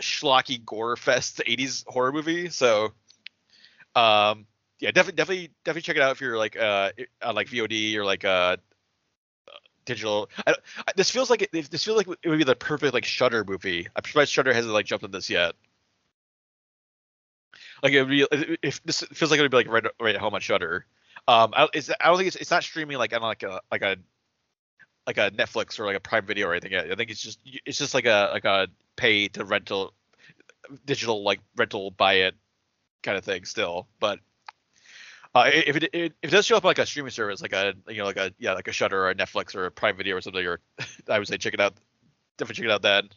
schlocky 0.00 0.64
gore 0.64 0.96
fest 0.96 1.40
80s 1.46 1.84
horror 1.86 2.12
movie 2.12 2.48
so 2.48 2.92
um 3.94 4.46
yeah 4.80 4.90
definitely 4.90 5.16
definitely 5.16 5.50
definitely 5.64 5.82
check 5.82 5.96
it 5.96 6.02
out 6.02 6.12
if 6.12 6.20
you're 6.20 6.38
like 6.38 6.56
uh 6.56 6.90
on 7.22 7.34
like 7.34 7.48
VOD 7.48 7.96
or 7.96 8.04
like 8.04 8.24
uh 8.24 8.56
digital. 9.84 10.30
I, 10.46 10.54
I, 10.78 10.92
this 10.96 11.10
feels 11.10 11.30
like 11.30 11.42
it, 11.42 11.70
this 11.70 11.84
feels 11.84 11.96
like 11.96 12.08
it 12.22 12.28
would 12.28 12.38
be 12.38 12.44
the 12.44 12.54
perfect 12.54 12.94
like 12.94 13.04
Shudder 13.04 13.44
movie. 13.44 13.88
I'm 13.94 14.04
surprised 14.04 14.32
Shudder 14.32 14.52
hasn't 14.52 14.72
like 14.72 14.86
jumped 14.86 15.04
on 15.04 15.10
this 15.10 15.30
yet. 15.30 15.54
Like 17.82 17.92
it 17.92 18.02
would 18.02 18.10
be 18.10 18.26
if 18.62 18.82
this 18.84 19.02
feels 19.12 19.30
like 19.30 19.38
it 19.38 19.42
would 19.42 19.50
be 19.50 19.56
like 19.56 19.68
right, 19.68 19.84
right 20.00 20.14
at 20.14 20.20
home 20.20 20.34
on 20.34 20.40
Shudder. 20.40 20.86
Um, 21.28 21.52
I, 21.54 21.64
I 21.64 22.06
don't 22.06 22.16
think 22.16 22.28
it's 22.28 22.36
it's 22.36 22.50
not 22.50 22.64
streaming 22.64 22.98
like 22.98 23.12
on 23.12 23.22
like 23.22 23.42
a 23.42 23.60
like 23.70 23.82
a 23.82 23.96
like 25.06 25.18
a 25.18 25.30
Netflix 25.30 25.78
or 25.78 25.86
like 25.86 25.96
a 25.96 26.00
Prime 26.00 26.26
Video 26.26 26.48
or 26.48 26.52
anything. 26.52 26.74
I 26.74 26.94
think 26.94 27.10
it's 27.10 27.20
just 27.20 27.40
it's 27.66 27.78
just 27.78 27.94
like 27.94 28.06
a 28.06 28.30
like 28.32 28.44
a 28.44 28.68
pay 28.96 29.28
to 29.28 29.44
rental 29.44 29.92
digital 30.84 31.22
like 31.22 31.40
rental 31.56 31.90
buy 31.90 32.14
it 32.14 32.34
kind 33.02 33.16
of 33.16 33.24
thing 33.24 33.44
still, 33.44 33.88
but. 34.00 34.18
Uh, 35.34 35.48
if 35.50 35.76
it, 35.76 35.84
it 35.84 36.12
if 36.20 36.28
it 36.28 36.30
does 36.30 36.44
show 36.44 36.58
up 36.58 36.64
like 36.64 36.78
a 36.78 36.84
streaming 36.84 37.10
service, 37.10 37.40
like 37.40 37.54
a 37.54 37.72
you 37.88 37.96
know 37.96 38.04
like 38.04 38.18
a 38.18 38.34
yeah 38.38 38.52
like 38.52 38.68
a 38.68 38.72
Shudder 38.72 39.06
or 39.06 39.08
a 39.08 39.14
Netflix 39.14 39.54
or 39.54 39.64
a 39.64 39.70
Prime 39.70 39.96
Video 39.96 40.14
or 40.14 40.20
something, 40.20 40.46
or 40.46 40.60
I 41.08 41.18
would 41.18 41.26
say 41.26 41.38
check 41.38 41.54
it 41.54 41.60
out. 41.60 41.72
Definitely 42.36 42.56
check 42.56 42.70
it 42.70 42.70
out 42.70 42.82
then. 42.82 43.08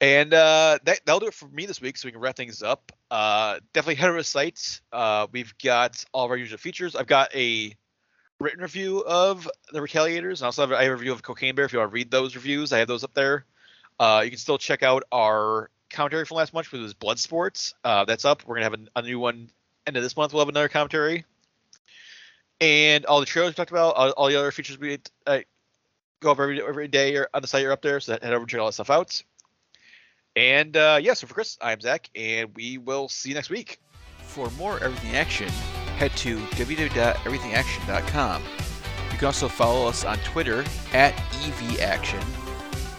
And 0.00 0.32
uh, 0.32 0.78
that 0.84 1.00
that'll 1.04 1.20
do 1.20 1.26
it 1.26 1.34
for 1.34 1.46
me 1.48 1.66
this 1.66 1.80
week, 1.80 1.98
so 1.98 2.08
we 2.08 2.12
can 2.12 2.20
wrap 2.20 2.36
things 2.36 2.64
up. 2.64 2.90
Uh, 3.12 3.60
definitely 3.74 3.96
head 3.96 4.08
over 4.08 4.18
to 4.18 4.22
the 4.22 4.24
site. 4.24 4.80
Uh, 4.90 5.26
we've 5.30 5.54
got 5.62 6.04
all 6.12 6.24
of 6.24 6.30
our 6.30 6.36
usual 6.36 6.58
features. 6.58 6.96
I've 6.96 7.06
got 7.06 7.32
a 7.34 7.76
written 8.40 8.60
review 8.60 9.04
of 9.04 9.48
the 9.72 9.78
Retaliators, 9.78 10.40
and 10.40 10.46
also 10.46 10.62
have 10.62 10.72
a, 10.72 10.78
I 10.78 10.84
have 10.84 10.92
a 10.92 10.96
review 10.96 11.12
of 11.12 11.22
Cocaine 11.22 11.54
Bear. 11.54 11.66
If 11.66 11.72
you 11.72 11.78
want 11.78 11.90
to 11.90 11.94
read 11.94 12.10
those 12.10 12.34
reviews, 12.34 12.72
I 12.72 12.78
have 12.78 12.88
those 12.88 13.04
up 13.04 13.14
there. 13.14 13.44
Uh, 14.00 14.22
you 14.24 14.30
can 14.30 14.38
still 14.38 14.58
check 14.58 14.82
out 14.82 15.04
our 15.12 15.70
commentary 15.90 16.24
from 16.24 16.38
last 16.38 16.54
month, 16.54 16.72
which 16.72 16.80
was 16.80 16.94
Blood 16.94 17.18
Sports. 17.18 17.74
Uh, 17.84 18.04
that's 18.06 18.24
up. 18.24 18.42
We're 18.46 18.56
gonna 18.56 18.64
have 18.64 18.74
a, 18.74 18.98
a 18.98 19.02
new 19.02 19.20
one 19.20 19.50
end 19.86 19.96
of 19.96 20.02
this 20.02 20.16
month. 20.16 20.32
We'll 20.32 20.40
have 20.40 20.48
another 20.48 20.68
commentary, 20.68 21.24
and 22.60 23.04
all 23.06 23.20
the 23.20 23.26
trailers 23.26 23.50
we 23.50 23.54
talked 23.54 23.70
about, 23.70 23.94
all, 23.94 24.10
all 24.10 24.28
the 24.28 24.36
other 24.36 24.50
features 24.50 24.78
we 24.78 24.98
uh, 25.26 25.40
go 26.20 26.30
over 26.30 26.44
every, 26.44 26.62
every 26.62 26.88
day 26.88 27.16
or 27.16 27.28
on 27.34 27.42
the 27.42 27.48
site 27.48 27.62
You're 27.62 27.72
up 27.72 27.82
there. 27.82 28.00
So 28.00 28.12
head 28.12 28.24
over 28.24 28.38
and 28.38 28.48
check 28.48 28.60
all 28.60 28.66
that 28.66 28.72
stuff 28.72 28.90
out. 28.90 29.22
And 30.36 30.76
uh, 30.76 30.98
yeah, 31.02 31.14
so 31.14 31.26
for 31.26 31.34
Chris, 31.34 31.58
I'm 31.60 31.80
Zach, 31.80 32.08
and 32.14 32.54
we 32.54 32.78
will 32.78 33.08
see 33.08 33.30
you 33.30 33.34
next 33.34 33.50
week. 33.50 33.80
For 34.22 34.48
more 34.52 34.82
Everything 34.82 35.16
Action, 35.16 35.50
head 36.00 36.16
to 36.16 36.38
www.everythingaction.com. 36.38 38.42
You 39.12 39.18
can 39.18 39.26
also 39.26 39.48
follow 39.48 39.86
us 39.86 40.04
on 40.04 40.16
Twitter 40.20 40.64
at 40.94 41.12
EVAction, 41.44 42.22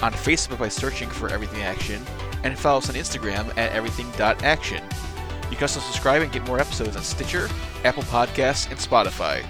on 0.03 0.13
Facebook 0.13 0.59
by 0.59 0.69
searching 0.69 1.09
for 1.09 1.29
Everything 1.29 1.63
Action, 1.63 2.05
and 2.43 2.57
follow 2.57 2.77
us 2.77 2.89
on 2.89 2.95
Instagram 2.95 3.49
at 3.57 3.71
everything.action. 3.71 4.83
You 5.49 5.55
can 5.55 5.63
also 5.63 5.79
subscribe 5.79 6.21
and 6.21 6.31
get 6.31 6.45
more 6.45 6.59
episodes 6.59 6.95
on 6.95 7.01
Stitcher, 7.01 7.49
Apple 7.83 8.03
Podcasts, 8.03 8.69
and 8.69 8.79
Spotify. 8.79 9.43